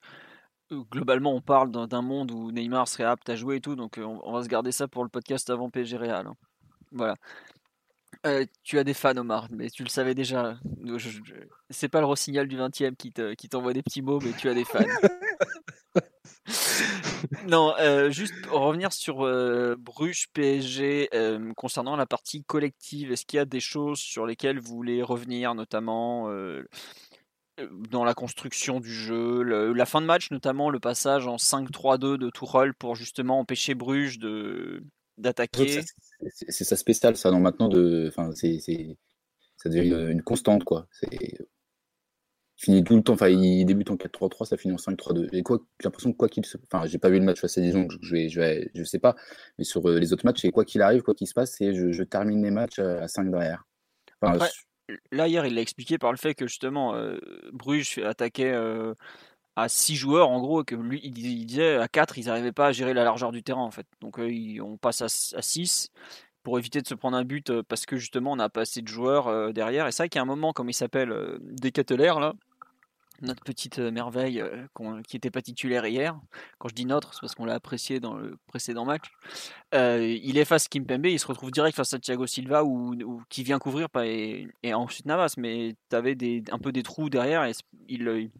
euh, 0.71 0.83
globalement, 0.91 1.33
on 1.33 1.41
parle 1.41 1.71
d'un 1.71 2.01
monde 2.01 2.31
où 2.31 2.51
Neymar 2.51 2.87
serait 2.87 3.03
apte 3.03 3.29
à 3.29 3.35
jouer 3.35 3.57
et 3.57 3.61
tout, 3.61 3.75
donc 3.75 3.97
euh, 3.97 4.03
on, 4.03 4.31
va 4.31 4.43
se 4.43 4.47
garder 4.47 4.71
ça 4.71 4.87
pour 4.87 5.03
le 5.03 5.09
podcast 5.09 5.49
avant 5.49 5.69
PSG 5.69 5.97
Real. 5.97 6.27
Hein. 6.27 6.35
Voilà. 6.91 7.15
Euh, 8.25 8.45
tu 8.63 8.77
as 8.77 8.83
des 8.83 8.93
fans, 8.93 9.17
Omar, 9.17 9.47
mais 9.51 9.69
tu 9.69 9.83
le 9.83 9.89
savais 9.89 10.13
déjà. 10.13 10.59
C'est 11.69 11.89
pas 11.89 11.99
le 11.99 12.05
Rossignol 12.05 12.47
du 12.47 12.57
20 12.57 12.81
e 12.81 13.33
qui 13.35 13.49
t'envoie 13.49 13.73
des 13.73 13.81
petits 13.81 14.01
mots, 14.01 14.19
mais 14.19 14.31
tu 14.33 14.47
as 14.49 14.53
des 14.53 14.65
fans. 14.65 14.79
non, 17.47 17.73
euh, 17.79 18.11
juste 18.11 18.33
revenir 18.51 18.93
sur 18.93 19.25
euh, 19.25 19.75
Bruges 19.77 20.27
PSG 20.33 21.09
concernant 21.55 21.95
la 21.95 22.05
partie 22.05 22.43
collective. 22.43 23.11
Est-ce 23.11 23.25
qu'il 23.25 23.37
y 23.37 23.41
a 23.41 23.45
des 23.45 23.59
choses 23.59 23.99
sur 23.99 24.25
lesquelles 24.25 24.59
vous 24.59 24.75
voulez 24.75 25.01
revenir, 25.01 25.55
notamment 25.55 26.29
dans 27.89 28.03
la 28.03 28.13
construction 28.13 28.79
du 28.79 28.93
jeu, 28.93 29.41
la 29.41 29.85
fin 29.85 30.01
de 30.01 30.05
match, 30.05 30.29
notamment 30.31 30.69
le 30.69 30.79
passage 30.79 31.27
en 31.27 31.37
5-3-2 31.37 32.17
de 32.17 32.29
Tourelle 32.29 32.73
pour 32.73 32.95
justement 32.95 33.39
empêcher 33.39 33.73
Bruges 33.73 34.19
de 34.19 34.83
d'attaquer? 35.17 35.81
C'est 36.29 36.63
ça 36.63 36.75
spécial, 36.75 37.15
ça. 37.15 37.31
Non, 37.31 37.39
maintenant, 37.39 37.67
de, 37.67 38.05
enfin, 38.07 38.31
c'est, 38.33 38.59
ça 39.57 39.69
devient 39.69 40.11
une 40.11 40.21
constante, 40.21 40.63
quoi. 40.63 40.87
C'est 40.91 41.37
finit 42.61 42.83
tout 42.83 42.95
le 42.95 43.01
temps, 43.01 43.13
enfin 43.13 43.27
il 43.27 43.65
débute 43.65 43.89
en 43.89 43.95
4-3-3, 43.95 44.45
ça 44.45 44.57
finit 44.57 44.73
en 44.73 44.77
5-3-2. 44.77 45.29
J'ai 45.31 45.41
l'impression 45.83 46.11
que 46.11 46.17
quoi 46.17 46.29
qu'il 46.29 46.45
se... 46.45 46.57
Enfin, 46.71 46.85
j'ai 46.85 46.99
pas 46.99 47.09
vu 47.09 47.17
le 47.17 47.25
match 47.25 47.39
face 47.39 47.57
à 47.57 47.61
Dijon, 47.61 47.87
je, 47.89 47.97
je, 48.27 48.39
vais, 48.39 48.69
je 48.75 48.83
sais 48.83 48.99
pas, 48.99 49.15
mais 49.57 49.63
sur 49.63 49.87
euh, 49.89 49.99
les 49.99 50.13
autres 50.13 50.25
matchs, 50.25 50.45
et 50.45 50.51
quoi 50.51 50.63
qu'il 50.63 50.81
arrive, 50.83 51.01
quoi 51.01 51.15
qu'il 51.15 51.27
se 51.27 51.33
passe, 51.33 51.55
c'est 51.57 51.73
je, 51.73 51.91
je, 51.91 52.03
termine 52.03 52.43
les 52.43 52.51
matchs 52.51 52.77
à 52.77 53.07
5 53.07 53.31
derrière. 53.31 53.65
là, 55.11 55.27
hier, 55.27 55.45
il 55.45 55.55
l'a 55.55 55.61
expliqué 55.61 55.97
par 55.97 56.11
le 56.11 56.17
fait 56.17 56.35
que 56.35 56.47
justement, 56.47 56.95
Bruges 57.51 57.97
attaquait 57.97 58.53
à 59.61 59.69
6 59.69 59.95
joueurs, 59.95 60.29
en 60.29 60.39
gros, 60.39 60.63
que 60.63 60.75
lui, 60.75 60.99
il 61.03 61.45
disait 61.45 61.77
à 61.77 61.87
4, 61.87 62.17
ils 62.17 62.25
n'arrivaient 62.25 62.51
pas 62.51 62.67
à 62.67 62.71
gérer 62.71 62.93
la 62.93 63.03
largeur 63.03 63.31
du 63.31 63.43
terrain, 63.43 63.61
en 63.61 63.71
fait. 63.71 63.87
Donc, 64.01 64.19
on 64.19 64.77
passe 64.77 65.01
à, 65.01 65.41
6 65.41 65.89
pour 66.43 66.57
éviter 66.57 66.81
de 66.81 66.87
se 66.87 66.95
prendre 66.95 67.17
un 67.17 67.23
but 67.23 67.61
parce 67.63 67.85
que 67.85 67.97
justement, 67.97 68.31
on 68.31 68.35
n'a 68.35 68.49
pas 68.49 68.61
assez 68.61 68.81
de 68.81 68.87
joueurs 68.87 69.53
derrière. 69.53 69.87
Et 69.87 69.91
c'est 69.91 70.03
vrai 70.03 70.09
qu'il 70.09 70.19
un 70.21 70.25
moment, 70.25 70.53
comme 70.53 70.69
il 70.69 70.73
s'appelle, 70.73 71.13
Decatelaire, 71.41 72.19
là, 72.19 72.33
notre 73.21 73.43
petite 73.43 73.79
merveille 73.79 74.43
qui 75.07 75.15
n'était 75.15 75.31
pas 75.31 75.41
titulaire 75.41 75.85
hier. 75.85 76.19
Quand 76.57 76.69
je 76.69 76.73
dis 76.73 76.85
notre, 76.85 77.13
c'est 77.13 77.21
parce 77.21 77.35
qu'on 77.35 77.45
l'a 77.45 77.53
apprécié 77.53 77.99
dans 77.99 78.15
le 78.15 78.37
précédent 78.47 78.85
match. 78.85 79.05
il 79.73 80.37
est 80.37 80.45
face 80.45 80.67
Kimpembe, 80.67 81.05
il 81.05 81.19
se 81.19 81.27
retrouve 81.27 81.51
direct 81.51 81.75
face 81.75 81.93
à 81.93 81.99
Thiago 81.99 82.25
Silva 82.25 82.63
ou, 82.63 83.21
qui 83.29 83.43
vient 83.43 83.59
couvrir 83.59 83.87
et, 84.03 84.47
et 84.63 84.73
ensuite 84.73 85.05
Navas. 85.05 85.35
Mais 85.37 85.75
tu 85.89 85.95
avais 85.95 86.17
un 86.51 86.59
peu 86.59 86.71
des 86.71 86.83
trous 86.83 87.09
derrière 87.09 87.45
et 87.45 87.51
il, 87.87 88.31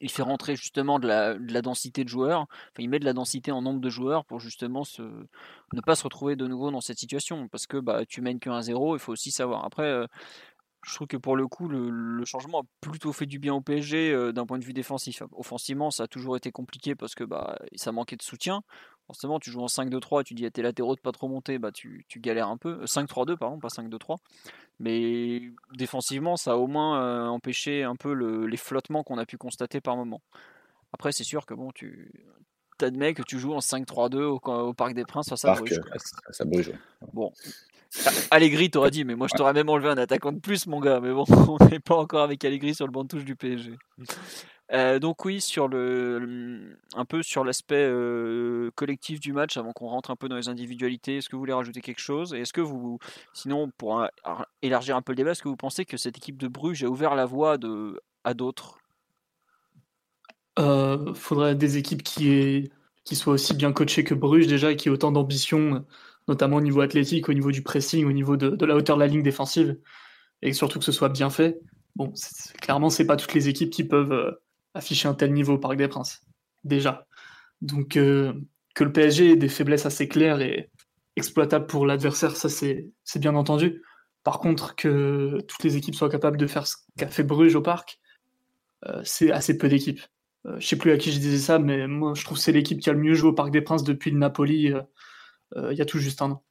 il 0.00 0.10
fait 0.10 0.22
rentrer 0.22 0.56
justement 0.56 0.98
de 0.98 1.06
la, 1.06 1.62
densité 1.62 2.04
de 2.04 2.08
joueurs. 2.08 2.46
Il 2.78 2.88
met 2.88 2.98
de 2.98 3.04
la 3.04 3.12
densité 3.12 3.52
en 3.52 3.62
nombre 3.62 3.80
de 3.80 3.90
joueurs 3.90 4.24
pour 4.24 4.40
justement 4.40 4.82
ne 4.98 5.80
pas 5.80 5.94
se 5.94 6.04
retrouver 6.04 6.36
de 6.36 6.46
nouveau 6.46 6.70
dans 6.70 6.80
cette 6.80 6.98
situation. 6.98 7.48
Parce 7.48 7.66
que 7.66 7.76
bah, 7.76 8.04
tu 8.06 8.20
mènes 8.20 8.40
que 8.40 8.50
1-0, 8.50 8.96
il 8.96 8.98
faut 8.98 9.12
aussi 9.12 9.30
savoir. 9.30 9.64
Après, 9.64 10.06
je 10.86 10.94
trouve 10.94 11.06
que 11.06 11.16
pour 11.16 11.36
le 11.36 11.46
coup, 11.46 11.68
le, 11.68 12.24
changement 12.24 12.60
a 12.60 12.64
plutôt 12.80 13.12
fait 13.12 13.26
du 13.26 13.38
bien 13.38 13.54
au 13.54 13.60
PSG 13.60 14.12
euh, 14.12 14.32
d'un 14.32 14.46
point 14.46 14.58
de 14.58 14.64
vue 14.64 14.72
défensif. 14.72 15.22
Offensivement, 15.32 15.90
ça 15.90 16.04
a 16.04 16.06
toujours 16.06 16.36
été 16.36 16.52
compliqué 16.52 16.94
parce 16.94 17.14
que 17.14 17.24
bah, 17.24 17.58
ça 17.74 17.92
manquait 17.92 18.16
de 18.16 18.22
soutien. 18.22 18.62
Forcément, 19.10 19.40
tu 19.40 19.50
joues 19.50 19.62
en 19.62 19.66
5-2-3, 19.66 20.22
tu 20.22 20.34
dis 20.34 20.46
à 20.46 20.52
tes 20.52 20.62
latéraux 20.62 20.94
de 20.94 21.00
pas 21.00 21.10
trop 21.10 21.26
monter, 21.26 21.58
bah, 21.58 21.72
tu, 21.72 22.06
galères 22.18 22.46
un 22.46 22.56
peu. 22.56 22.84
5-3-2, 22.84 23.32
euh, 23.32 23.36
pardon, 23.36 23.58
pas 23.58 23.66
5-2-3. 23.66 24.18
Mais 24.78 25.50
défensivement, 25.74 26.36
ça 26.36 26.52
a 26.52 26.54
au 26.54 26.68
moins 26.68 27.02
euh, 27.02 27.26
empêché 27.26 27.82
un 27.82 27.96
peu 27.96 28.12
les 28.46 28.56
flottements 28.56 29.02
qu'on 29.02 29.18
a 29.18 29.26
pu 29.26 29.36
constater 29.36 29.80
par 29.80 29.96
moment. 29.96 30.20
Après, 30.92 31.10
c'est 31.10 31.24
sûr 31.24 31.44
que 31.44 31.54
bon, 31.54 31.72
tu 31.72 32.12
admets 32.80 33.12
que 33.12 33.22
tu 33.24 33.40
joues 33.40 33.52
en 33.52 33.58
5-3-2 33.58 34.22
au, 34.22 34.74
Parc 34.74 34.94
des 34.94 35.04
Princes 35.04 35.28
face 35.28 35.44
à 35.44 35.54
Bruges. 35.54 35.80
Ça 36.30 36.44
Bruges. 36.44 36.72
Bon, 37.12 37.32
Allegri 38.30 38.70
t'aurais 38.70 38.90
dit, 38.90 39.04
mais 39.04 39.16
moi 39.16 39.26
je 39.30 39.36
t'aurais 39.36 39.52
même 39.52 39.68
enlevé 39.68 39.88
un 39.88 39.98
attaquant 39.98 40.32
de 40.32 40.38
plus, 40.38 40.66
mon 40.66 40.80
gars. 40.80 41.00
Mais 41.00 41.12
bon, 41.12 41.24
on 41.60 41.64
n'est 41.66 41.80
pas 41.80 41.96
encore 41.96 42.22
avec 42.22 42.44
Allegri 42.44 42.74
sur 42.74 42.86
le 42.86 42.92
banc 42.92 43.02
de 43.02 43.08
touche 43.08 43.24
du 43.24 43.36
PSG. 43.36 43.76
Euh, 44.72 45.00
donc 45.00 45.24
oui, 45.24 45.40
sur 45.40 45.66
le, 45.66 46.76
un 46.94 47.04
peu 47.04 47.22
sur 47.22 47.42
l'aspect 47.44 47.84
euh, 47.88 48.70
collectif 48.76 49.18
du 49.18 49.32
match, 49.32 49.56
avant 49.56 49.72
qu'on 49.72 49.88
rentre 49.88 50.10
un 50.10 50.16
peu 50.16 50.28
dans 50.28 50.36
les 50.36 50.48
individualités, 50.48 51.16
est-ce 51.16 51.28
que 51.28 51.34
vous 51.34 51.40
voulez 51.40 51.52
rajouter 51.52 51.80
quelque 51.80 52.00
chose? 52.00 52.34
Et 52.34 52.40
est-ce 52.40 52.52
que 52.52 52.60
vous, 52.60 52.98
sinon, 53.32 53.70
pour 53.76 54.06
élargir 54.62 54.96
un 54.96 55.02
peu 55.02 55.12
le 55.12 55.16
débat, 55.16 55.32
est-ce 55.32 55.42
que 55.42 55.48
vous 55.48 55.56
pensez 55.56 55.84
que 55.84 55.96
cette 55.96 56.16
équipe 56.16 56.38
de 56.38 56.46
Bruges 56.46 56.84
a 56.84 56.88
ouvert 56.88 57.16
la 57.16 57.26
voie 57.26 57.56
à 58.22 58.34
d'autres? 58.34 58.78
Euh, 60.60 61.14
Faudrait 61.14 61.56
des 61.56 61.76
équipes 61.76 62.04
qui, 62.04 62.70
qui 63.04 63.16
soient 63.16 63.34
aussi 63.34 63.54
bien 63.54 63.72
coachées 63.72 64.04
que 64.04 64.14
Bruges 64.14 64.46
déjà, 64.46 64.70
et 64.70 64.76
qui 64.76 64.88
aient 64.88 64.92
autant 64.92 65.10
d'ambition 65.10 65.84
notamment 66.30 66.56
au 66.56 66.60
niveau 66.60 66.80
athlétique, 66.80 67.28
au 67.28 67.34
niveau 67.34 67.50
du 67.50 67.62
pressing, 67.62 68.06
au 68.06 68.12
niveau 68.12 68.36
de, 68.36 68.64
la 68.64 68.76
hauteur 68.76 68.96
de 68.96 69.02
la 69.02 69.08
ligne 69.08 69.22
défensive, 69.22 69.76
et 70.40 70.52
surtout 70.52 70.78
que 70.78 70.84
ce 70.84 70.92
soit 70.92 71.10
bien 71.10 71.28
fait. 71.28 71.60
Bon, 71.96 72.14
c 72.14 72.54
clairement, 72.60 72.88
c'est 72.88 73.04
pas 73.06 73.16
toutes 73.16 73.34
les 73.34 73.48
équipes 73.48 73.70
qui 73.70 73.84
peuvent 73.84 74.12
euh, 74.12 74.30
afficher 74.74 75.08
un 75.08 75.14
tel 75.14 75.32
niveau 75.32 75.54
au 75.54 75.58
Parc 75.58 75.76
des 75.76 75.88
Princes, 75.88 76.22
déjà. 76.64 77.06
Donc, 77.60 77.96
euh, 77.96 78.32
que 78.74 78.84
le 78.84 78.92
PSG 78.92 79.32
ait 79.32 79.36
des 79.36 79.48
faiblesses 79.48 79.84
assez 79.84 80.08
claires 80.08 80.40
et 80.40 80.70
exploitables 81.16 81.66
pour 81.66 81.84
l'adversaire, 81.84 82.36
ça 82.36 82.48
c'est 82.48 83.18
bien 83.18 83.34
entendu. 83.34 83.82
Par 84.22 84.38
contre, 84.38 84.76
que 84.76 85.38
toutes 85.48 85.64
les 85.64 85.76
équipes 85.76 85.96
soient 85.96 86.08
capables 86.08 86.36
de 86.36 86.46
faire 86.46 86.66
ce 86.66 86.76
qu'a 86.96 87.08
fait 87.08 87.24
Bruges 87.24 87.56
au 87.56 87.62
Parc, 87.62 87.98
euh, 88.86 89.02
c'est 89.04 89.32
assez 89.32 89.58
peu 89.58 89.68
d'équipes. 89.68 90.00
je 90.58 90.66
sais 90.66 90.76
plus 90.76 90.92
à 90.92 90.96
qui 90.96 91.10
je 91.12 91.18
disais 91.18 91.38
ça, 91.38 91.58
mais 91.58 91.88
moi 91.88 92.14
je 92.14 92.24
trouve 92.24 92.38
que 92.38 92.42
c'est 92.44 92.52
l'équipe 92.52 92.78
qui 92.78 92.88
a 92.88 92.92
le 92.92 93.00
mieux 93.00 93.14
joué 93.14 93.30
au 93.30 93.34
Parc 93.34 93.50
des 93.50 93.60
Princes 93.60 93.82
depuis 93.82 94.12
le 94.12 94.18
Napoli 94.18 94.72
il 95.56 95.76
y 95.76 95.82
a 95.82 95.84
tout 95.84 95.98
juste 95.98 96.22
un 96.22 96.32
an. 96.32 96.42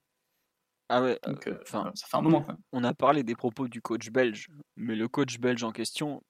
Ah 0.90 1.04
ouais, 1.04 1.20
Donc, 1.26 1.48
euh, 1.48 1.60
ça 1.66 1.92
fait 1.96 2.18
un 2.18 2.22
moment. 2.22 2.46
On 2.72 2.84
a 2.84 2.96
parlé 2.96 3.24
des 3.24 3.36
propos 3.36 3.68
du 3.68 3.80
coach 3.80 4.10
belge, 4.10 4.48
mais 4.76 4.96
le 4.96 5.08
coach 5.08 5.40
belge 5.40 5.64
en 5.64 5.72
question, 5.72 6.24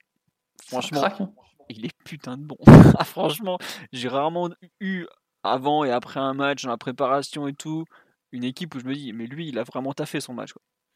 franchement, 0.66 1.06
hein. 1.06 1.32
il 1.70 1.86
est 1.86 1.98
putain 2.04 2.38
de 2.38 2.44
bon. 2.44 2.58
Ah, 2.98 3.04
franchement, 3.06 3.58
j'ai 3.94 4.10
rarement 4.10 4.50
eu 4.82 5.06
avant 5.44 5.86
et 5.86 5.92
après 5.92 6.20
un 6.20 6.34
match, 6.34 6.64
dans 6.64 6.72
la 6.72 6.78
préparation 6.78 7.48
et 7.48 7.54
tout, 7.54 7.86
une 8.34 8.44
équipe 8.44 8.76
où 8.76 8.80
je 8.80 8.86
me 8.86 8.94
dis, 8.94 9.14
mais 9.14 9.28
lui, 9.28 9.48
il 9.48 9.58
a 9.58 9.64
vraiment 9.64 9.94
taffé 9.94 10.20
son 10.20 10.34
match. 10.34 10.52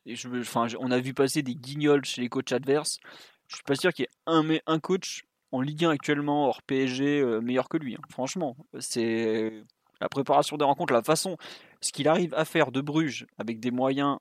Et 0.05 0.17
je, 0.17 0.27
enfin, 0.27 0.67
on 0.79 0.91
a 0.91 0.99
vu 0.99 1.13
passer 1.13 1.41
des 1.41 1.55
guignols 1.55 2.03
chez 2.03 2.21
les 2.21 2.27
coachs 2.27 2.51
adverses. 2.51 2.99
Je 3.47 3.55
suis 3.55 3.63
pas 3.63 3.75
sûr 3.75 3.93
qu'il 3.93 4.03
y 4.03 4.07
ait 4.07 4.09
un, 4.25 4.57
un 4.67 4.79
coach 4.79 5.23
en 5.53 5.61
Ligue 5.61 5.85
1 5.85 5.91
actuellement 5.91 6.47
hors 6.47 6.61
PSG 6.63 7.21
euh, 7.21 7.39
meilleur 7.39 7.69
que 7.69 7.77
lui. 7.77 7.95
Hein. 7.95 8.01
Franchement, 8.09 8.57
c'est 8.79 9.63
la 10.03 10.09
préparation 10.09 10.57
des 10.57 10.65
rencontres, 10.65 10.93
la 10.93 11.01
façon, 11.01 11.37
ce 11.81 11.91
qu'il 11.91 12.07
arrive 12.07 12.33
à 12.35 12.45
faire 12.45 12.71
de 12.71 12.81
Bruges 12.81 13.25
avec 13.37 13.59
des 13.59 13.71
moyens, 13.71 14.17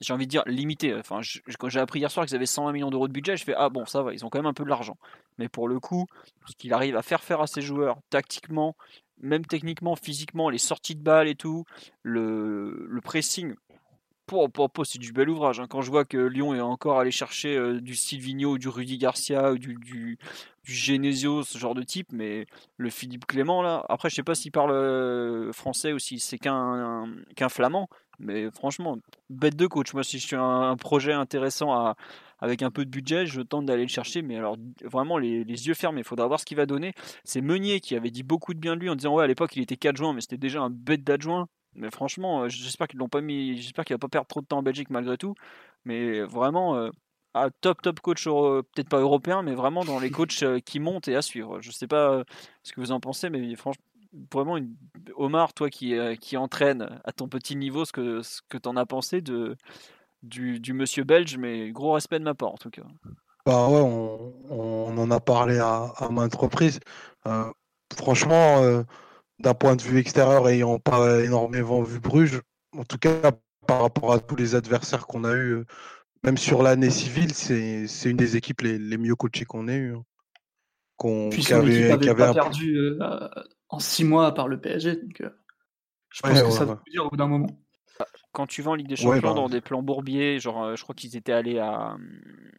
j'ai 0.00 0.12
envie 0.12 0.26
de 0.26 0.30
dire 0.30 0.42
limités. 0.46 0.94
Enfin, 0.94 1.20
quand 1.58 1.68
j'ai 1.68 1.80
appris 1.80 2.00
hier 2.00 2.10
soir 2.10 2.26
qu'ils 2.26 2.34
avaient 2.34 2.46
120 2.46 2.72
millions 2.72 2.90
d'euros 2.90 3.06
de 3.06 3.12
budget, 3.12 3.36
je 3.36 3.44
fais 3.44 3.54
ah 3.54 3.68
bon, 3.68 3.84
ça 3.84 4.02
va, 4.02 4.14
ils 4.14 4.24
ont 4.24 4.30
quand 4.30 4.38
même 4.38 4.46
un 4.46 4.54
peu 4.54 4.64
de 4.64 4.68
l'argent. 4.70 4.96
Mais 5.38 5.48
pour 5.48 5.68
le 5.68 5.78
coup, 5.78 6.06
ce 6.46 6.56
qu'il 6.56 6.72
arrive 6.72 6.96
à 6.96 7.02
faire 7.02 7.22
faire 7.22 7.40
à 7.42 7.46
ses 7.46 7.60
joueurs, 7.60 7.98
tactiquement, 8.08 8.76
même 9.18 9.44
techniquement, 9.44 9.94
physiquement, 9.94 10.48
les 10.48 10.58
sorties 10.58 10.96
de 10.96 11.02
balles 11.02 11.28
et 11.28 11.34
tout, 11.34 11.64
le, 12.02 12.86
le 12.88 13.00
pressing, 13.02 13.54
pour, 14.26 14.50
pour, 14.50 14.86
c'est 14.86 14.98
du 14.98 15.12
bel 15.12 15.28
ouvrage. 15.28 15.60
Hein. 15.60 15.66
Quand 15.68 15.82
je 15.82 15.90
vois 15.90 16.04
que 16.04 16.18
Lyon 16.18 16.54
est 16.54 16.60
encore 16.60 16.98
allé 16.98 17.10
chercher 17.10 17.56
euh, 17.56 17.80
du 17.80 17.94
Silvino 17.94 18.58
du 18.58 18.68
Rudy 18.68 18.98
Garcia 18.98 19.52
ou 19.52 19.58
du, 19.58 19.74
du, 19.74 20.18
Genesio, 20.64 21.44
ce 21.44 21.58
genre 21.58 21.74
de 21.74 21.82
type, 21.82 22.08
mais 22.12 22.46
le 22.76 22.90
Philippe 22.90 23.26
Clément, 23.26 23.62
là, 23.62 23.84
après, 23.88 24.10
je 24.10 24.16
sais 24.16 24.24
pas 24.24 24.34
s'il 24.34 24.50
parle 24.50 24.72
euh, 24.72 25.52
français 25.52 25.92
ou 25.92 25.98
si 26.00 26.18
c'est 26.18 26.38
qu'un 26.38 27.06
qu'un 27.36 27.48
flamand, 27.48 27.88
mais 28.18 28.50
franchement, 28.50 28.98
bête 29.30 29.54
de 29.56 29.66
coach. 29.66 29.94
Moi, 29.94 30.02
si 30.02 30.18
je 30.18 30.26
suis 30.26 30.36
un, 30.36 30.76
projet 30.76 31.12
intéressant 31.12 31.94
avec 32.40 32.62
un 32.62 32.70
peu 32.72 32.84
de 32.84 32.90
budget, 32.90 33.26
je 33.26 33.42
tente 33.42 33.66
d'aller 33.66 33.82
le 33.82 33.88
chercher, 33.88 34.22
mais 34.22 34.36
alors 34.36 34.56
vraiment 34.84 35.18
les, 35.18 35.44
les 35.44 35.68
yeux 35.68 35.74
fermés, 35.74 36.00
il 36.00 36.04
faudra 36.04 36.26
voir 36.26 36.40
ce 36.40 36.44
qu'il 36.44 36.56
va 36.56 36.66
donner. 36.66 36.92
C'est 37.22 37.40
Meunier 37.40 37.80
qui 37.80 37.94
avait 37.94 38.10
dit 38.10 38.24
beaucoup 38.24 38.52
de 38.52 38.58
bien 38.58 38.74
de 38.74 38.80
lui 38.80 38.90
en 38.90 38.96
disant 38.96 39.14
ouais 39.14 39.24
à 39.24 39.26
l'époque 39.28 39.54
il 39.54 39.62
était 39.62 39.76
4 39.76 39.96
juin, 39.96 40.12
mais 40.12 40.20
c'était 40.20 40.36
déjà 40.36 40.62
un 40.62 40.70
bête 40.70 41.04
d'adjoint. 41.04 41.48
Mais 41.76 41.90
franchement, 41.90 42.42
euh, 42.42 42.48
j'espère 42.48 42.88
qu'ils 42.88 42.98
l'ont 42.98 43.08
pas 43.08 43.20
mis. 43.20 43.56
J'espère 43.58 43.84
qu'il 43.84 43.94
va 43.94 43.98
pas 43.98 44.08
perdre 44.08 44.26
trop 44.26 44.40
de 44.40 44.46
temps 44.46 44.58
en 44.58 44.62
Belgique 44.62 44.90
malgré 44.90 45.16
tout. 45.16 45.34
Mais 45.84 46.22
vraiment, 46.22 46.76
euh, 46.76 46.90
top 47.60 47.82
top 47.82 48.00
coach, 48.00 48.24
peut-être 48.24 48.88
pas 48.88 48.98
européen, 48.98 49.42
mais 49.42 49.54
vraiment 49.54 49.84
dans 49.84 50.00
les 50.00 50.10
coachs 50.10 50.42
euh, 50.42 50.58
qui 50.58 50.80
montent 50.80 51.08
et 51.08 51.16
à 51.16 51.22
suivre. 51.22 51.60
Je 51.60 51.70
sais 51.70 51.86
pas 51.86 52.24
ce 52.62 52.72
que 52.72 52.80
vous 52.80 52.92
en 52.92 53.00
pensez, 53.00 53.30
mais 53.30 53.54
franchement, 53.54 53.84
vraiment, 54.32 54.58
Omar, 55.16 55.52
toi 55.52 55.70
qui, 55.70 55.94
qui 56.20 56.36
entraîne 56.36 57.00
à 57.04 57.12
ton 57.12 57.28
petit 57.28 57.56
niveau, 57.56 57.84
ce 57.84 57.92
que 57.92 58.22
ce 58.22 58.40
que 58.48 58.58
t'en 58.58 58.76
as 58.76 58.86
pensé 58.86 59.20
de 59.20 59.56
du, 60.22 60.58
du, 60.58 60.72
monsieur 60.72 61.04
belge, 61.04 61.36
mais 61.36 61.70
gros 61.70 61.92
respect 61.92 62.18
de 62.18 62.24
ma 62.24 62.34
part 62.34 62.52
en 62.52 62.56
tout 62.56 62.70
cas. 62.70 62.82
Bah 63.44 63.68
ouais, 63.68 63.80
on, 63.80 64.32
on 64.50 64.98
en 64.98 65.10
a 65.10 65.20
parlé 65.20 65.58
à, 65.58 65.92
à 65.98 66.08
maintes 66.08 66.34
reprises. 66.34 66.80
franchement 67.94 68.82
d'un 69.38 69.54
point 69.54 69.76
de 69.76 69.82
vue 69.82 69.98
extérieur, 69.98 70.48
ayant 70.48 70.78
pas 70.78 71.22
énormément 71.22 71.82
vu 71.82 72.00
Bruges, 72.00 72.40
en 72.76 72.84
tout 72.84 72.98
cas 72.98 73.32
par 73.66 73.82
rapport 73.82 74.12
à 74.12 74.20
tous 74.20 74.36
les 74.36 74.54
adversaires 74.54 75.06
qu'on 75.06 75.24
a 75.24 75.34
eu, 75.34 75.64
même 76.22 76.36
sur 76.36 76.62
l'année 76.62 76.90
civile, 76.90 77.32
c'est 77.34 78.10
une 78.10 78.16
des 78.16 78.36
équipes 78.36 78.62
les, 78.62 78.78
les 78.78 78.96
mieux 78.96 79.14
coachées 79.14 79.44
qu'on 79.44 79.68
ait 79.68 79.76
eu. 79.76 79.94
Hein. 79.94 80.04
Qu'on 80.96 81.28
qu 81.28 81.52
avait, 81.52 81.90
avait 81.90 82.14
pas 82.14 82.32
perdu 82.32 82.78
euh, 82.78 83.28
en 83.68 83.78
six 83.78 84.02
mois 84.02 84.32
par 84.32 84.48
le 84.48 84.58
PSG. 84.58 84.96
Donc, 84.96 85.20
euh, 85.20 85.30
je 86.10 86.22
pense 86.22 86.42
que 86.42 86.50
ça 86.50 86.64
veut 86.64 86.78
dire 86.90 87.04
au 87.04 87.10
bout 87.10 87.18
d'un 87.18 87.26
moment 87.26 87.48
quand 88.32 88.46
tu 88.46 88.62
vas 88.62 88.72
en 88.72 88.74
Ligue 88.74 88.88
des 88.88 88.96
Champions 88.96 89.20
bah, 89.20 89.34
dans 89.34 89.48
des 89.48 89.60
plans 89.60 89.82
bourbiers, 89.82 90.38
genre 90.38 90.62
euh, 90.62 90.76
je 90.76 90.82
crois 90.82 90.94
qu'ils 90.94 91.16
étaient 91.16 91.32
allés 91.32 91.58
à, 91.58 91.96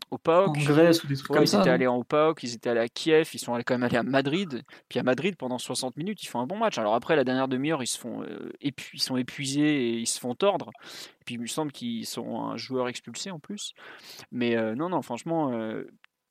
au 0.09 0.17
PAOK. 0.17 0.49
En 0.49 0.51
Grèce 0.53 1.03
ou 1.03 1.07
des 1.07 1.15
trucs 1.15 1.27
comme 1.27 1.43
ils 1.43 1.55
étaient 1.55 1.69
allés 1.69 1.87
en 1.87 2.03
PAOK, 2.03 2.41
ils 2.41 2.55
étaient 2.55 2.69
allés 2.69 2.79
à 2.79 2.87
Kiev, 2.87 3.29
ils 3.33 3.39
sont 3.39 3.53
allés 3.53 3.63
quand 3.63 3.75
même 3.75 3.83
allés 3.83 3.97
à 3.97 4.03
Madrid. 4.03 4.63
Puis 4.89 4.99
à 4.99 5.03
Madrid, 5.03 5.35
pendant 5.37 5.59
60 5.59 5.95
minutes, 5.97 6.23
ils 6.23 6.27
font 6.27 6.39
un 6.39 6.47
bon 6.47 6.57
match. 6.57 6.77
Alors 6.77 6.95
après, 6.95 7.15
la 7.15 7.23
dernière 7.23 7.47
demi-heure, 7.47 7.83
ils, 7.83 7.87
se 7.87 7.99
font, 7.99 8.23
euh, 8.23 8.51
ils 8.61 9.01
sont 9.01 9.17
épuisés 9.17 9.61
et 9.61 9.93
ils 9.97 10.07
se 10.07 10.19
font 10.19 10.33
tordre. 10.33 10.71
Puis 11.25 11.35
il 11.35 11.41
me 11.41 11.47
semble 11.47 11.71
qu'ils 11.71 12.05
sont 12.05 12.41
un 12.41 12.57
joueur 12.57 12.87
expulsé 12.87 13.29
en 13.29 13.39
plus. 13.39 13.73
Mais 14.31 14.57
euh, 14.57 14.73
non, 14.73 14.89
non, 14.89 15.01
franchement, 15.01 15.51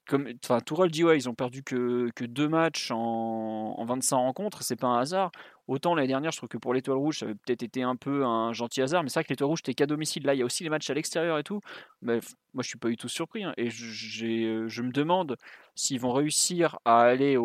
comme, 0.06 0.28
enfin, 0.44 0.60
Tourelle 0.60 0.90
dit 0.90 1.04
ouais, 1.04 1.16
ils 1.16 1.28
ont 1.28 1.34
perdu 1.34 1.62
que, 1.62 2.08
que 2.14 2.24
deux 2.24 2.48
matchs 2.48 2.90
en, 2.90 3.74
en 3.76 3.84
25 3.84 4.16
rencontres, 4.16 4.62
c'est 4.62 4.76
pas 4.76 4.86
un 4.86 5.00
hasard. 5.00 5.30
Autant 5.68 5.94
l'année 5.94 6.08
dernière, 6.08 6.30
je 6.30 6.36
trouve 6.36 6.48
que 6.48 6.58
pour 6.58 6.74
l'Étoile 6.74 6.98
Rouge, 6.98 7.18
ça 7.18 7.24
avait 7.24 7.34
peut-être 7.34 7.62
été 7.62 7.82
un 7.82 7.96
peu 7.96 8.24
un 8.24 8.52
gentil 8.52 8.82
hasard, 8.82 9.02
mais 9.02 9.08
c'est 9.08 9.20
vrai 9.20 9.24
que 9.24 9.30
l'Étoile 9.30 9.48
Rouge, 9.48 9.58
c'était 9.64 9.74
qu'à 9.74 9.86
domicile. 9.86 10.24
Là, 10.24 10.34
il 10.34 10.38
y 10.38 10.42
a 10.42 10.44
aussi 10.44 10.62
les 10.62 10.70
matchs 10.70 10.88
à 10.90 10.94
l'extérieur 10.94 11.38
et 11.38 11.42
tout. 11.42 11.60
Mais 12.02 12.20
moi, 12.54 12.62
je 12.62 12.68
suis 12.68 12.78
pas 12.78 12.88
du 12.88 12.96
tout 12.96 13.08
surpris. 13.08 13.42
Hein. 13.42 13.52
Et 13.56 13.70
je, 13.70 14.66
je 14.68 14.82
me 14.82 14.92
demande 14.92 15.36
s'ils 15.74 16.00
vont 16.00 16.12
réussir 16.12 16.78
à 16.84 17.02
aller 17.02 17.36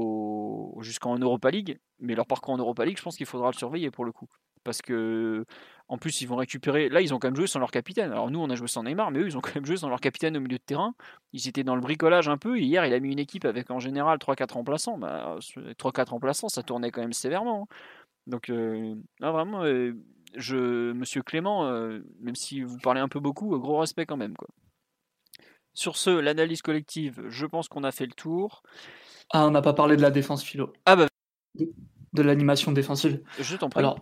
jusqu'en 0.79 1.17
Europa 1.17 1.49
League. 1.49 1.79
Mais 1.99 2.15
leur 2.15 2.25
parcours 2.25 2.53
en 2.53 2.57
Europa 2.57 2.85
League, 2.85 2.97
je 2.97 3.03
pense 3.03 3.17
qu'il 3.17 3.25
faudra 3.25 3.49
le 3.49 3.57
surveiller 3.57 3.91
pour 3.91 4.05
le 4.05 4.11
coup. 4.11 4.27
Parce 4.63 4.81
que, 4.81 5.45
en 5.87 5.97
plus, 5.97 6.21
ils 6.21 6.27
vont 6.27 6.35
récupérer. 6.35 6.87
Là, 6.89 7.01
ils 7.01 7.13
ont 7.13 7.19
quand 7.19 7.27
même 7.27 7.35
joué 7.35 7.47
sans 7.47 7.59
leur 7.59 7.71
capitaine. 7.71 8.11
Alors, 8.11 8.29
nous, 8.29 8.39
on 8.39 8.49
a 8.49 8.55
joué 8.55 8.67
sans 8.67 8.83
Neymar, 8.83 9.11
mais 9.11 9.19
eux, 9.19 9.27
ils 9.27 9.37
ont 9.37 9.41
quand 9.41 9.55
même 9.55 9.65
joué 9.65 9.77
sans 9.77 9.89
leur 9.89 9.99
capitaine 9.99 10.37
au 10.37 10.39
milieu 10.39 10.57
de 10.57 10.63
terrain. 10.63 10.93
Ils 11.33 11.47
étaient 11.47 11.63
dans 11.63 11.75
le 11.75 11.81
bricolage 11.81 12.29
un 12.29 12.37
peu. 12.37 12.59
hier, 12.59 12.85
il 12.85 12.93
a 12.93 12.99
mis 12.99 13.11
une 13.11 13.19
équipe 13.19 13.45
avec 13.45 13.71
en 13.71 13.79
général 13.79 14.19
3-4 14.19 14.53
remplaçants. 14.53 14.97
Bah, 14.97 15.37
3-4 15.79 16.09
remplaçants, 16.09 16.49
ça 16.49 16.63
tournait 16.63 16.91
quand 16.91 17.01
même 17.01 17.13
sévèrement. 17.13 17.67
Hein. 17.71 17.75
Donc, 18.27 18.49
euh, 18.49 18.95
vraiment, 19.19 19.63
euh, 19.63 19.93
je, 20.35 20.91
monsieur 20.93 21.21
Clément, 21.21 21.65
euh, 21.65 21.99
même 22.19 22.35
si 22.35 22.61
vous 22.61 22.77
parlez 22.77 23.01
un 23.01 23.07
peu 23.07 23.19
beaucoup, 23.19 23.57
gros 23.59 23.79
respect 23.79 24.05
quand 24.05 24.17
même. 24.17 24.35
Quoi. 24.35 24.47
Sur 25.73 25.97
ce, 25.97 26.09
l'analyse 26.09 26.61
collective, 26.61 27.21
je 27.29 27.45
pense 27.45 27.67
qu'on 27.67 27.83
a 27.83 27.91
fait 27.91 28.05
le 28.05 28.13
tour. 28.13 28.63
Ah, 29.31 29.47
on 29.47 29.51
n'a 29.51 29.61
pas 29.61 29.73
parlé 29.73 29.95
de 29.95 30.01
la 30.01 30.11
défense 30.11 30.43
philo. 30.43 30.73
Ah 30.85 30.95
bah. 30.95 31.07
De, 32.13 32.21
l'animation 32.21 32.73
défensive. 32.73 33.21
Je 33.39 33.55
t'en 33.55 33.69
prie. 33.69 33.79
Alors, 33.79 33.97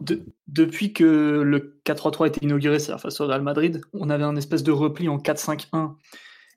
depuis 0.47 0.93
que 0.93 1.41
le 1.45 1.80
4-3-3 1.86 2.24
a 2.24 2.28
été 2.28 2.43
inauguré, 2.43 2.80
c'est-à-dire 2.80 3.01
face 3.01 3.22
au 3.22 3.28
Real 3.28 3.43
Madrid, 3.43 3.82
on 3.93 4.09
avait 4.09 4.24
un 4.24 4.36
espèce 4.36 4.63
de 4.63 4.72
repli 4.72 5.07
en 5.07 5.17
4-5-1 5.17 5.95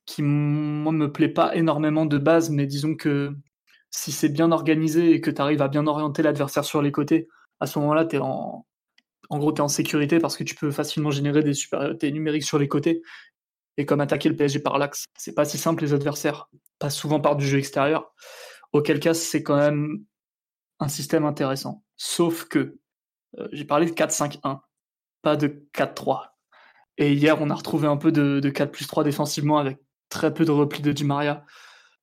qui, 0.07 0.23
moi, 0.23 0.93
me 0.93 1.13
plaît 1.13 1.29
pas 1.29 1.55
énormément 1.55 2.07
de 2.07 2.17
base, 2.17 2.49
mais 2.49 2.67
disons 2.67 2.95
que 2.95 3.37
si 3.91 4.13
c'est 4.13 4.31
bien 4.31 4.51
organisé 4.51 5.13
et 5.13 5.21
que 5.21 5.31
tu 5.31 5.41
arrives 5.43 5.61
à 5.61 5.69
bien 5.69 5.87
orienter 5.87 6.23
l'adversaire 6.23 6.65
sur 6.65 6.81
les 6.81 6.91
côtés, 6.91 7.29
à 7.63 7.67
ce 7.67 7.79
moment-là, 7.79 8.05
tu 8.05 8.17
es 8.17 8.19
en, 8.19 8.67
gros, 9.31 9.53
tu 9.53 9.59
es 9.59 9.61
en 9.61 9.69
sécurité 9.69 10.19
parce 10.19 10.37
que 10.37 10.43
tu 10.43 10.57
peux 10.57 10.73
facilement 10.73 11.13
générer 11.13 11.45
des 11.45 11.55
supériorités 11.55 12.11
numériques 12.11 12.43
sur 12.43 12.59
les 12.59 12.67
côtés 12.67 13.03
et 13.77 13.87
comme 13.87 14.01
attaquer 14.01 14.29
le 14.29 14.35
PSG 14.35 14.59
par 14.59 14.79
l'axe. 14.79 15.05
C'est 15.17 15.33
pas 15.33 15.45
si 15.45 15.59
simple, 15.59 15.85
les 15.85 15.95
adversaires 15.95 16.51
passent 16.81 16.97
souvent 16.97 17.21
par 17.21 17.37
du 17.37 17.47
jeu 17.47 17.59
extérieur. 17.59 18.13
Auquel 18.73 18.99
cas, 18.99 19.15
c'est 19.15 19.45
quand 19.45 19.57
même 19.57 20.05
un 20.81 20.89
système 20.89 21.25
intéressant. 21.25 21.85
Sauf 21.97 22.47
que 22.47 22.79
euh, 23.39 23.49
j'ai 23.53 23.65
parlé 23.65 23.87
de 23.87 23.93
4-5-1, 23.93 24.59
pas 25.23 25.37
de 25.37 25.65
4-3. 25.73 26.33
Et 26.99 27.13
hier, 27.13 27.41
on 27.41 27.49
a 27.49 27.55
retrouvé 27.55 27.87
un 27.87 27.97
peu 27.97 28.11
de, 28.11 28.41
4 28.51 28.73
plus 28.73 28.89
3 28.89 29.05
défensivement 29.05 29.59
avec 29.59 29.79
très 30.09 30.35
peu 30.35 30.45
de 30.45 30.51
repli 30.51 30.83
de 30.83 30.91
Di 30.91 31.05
Maria, 31.05 31.47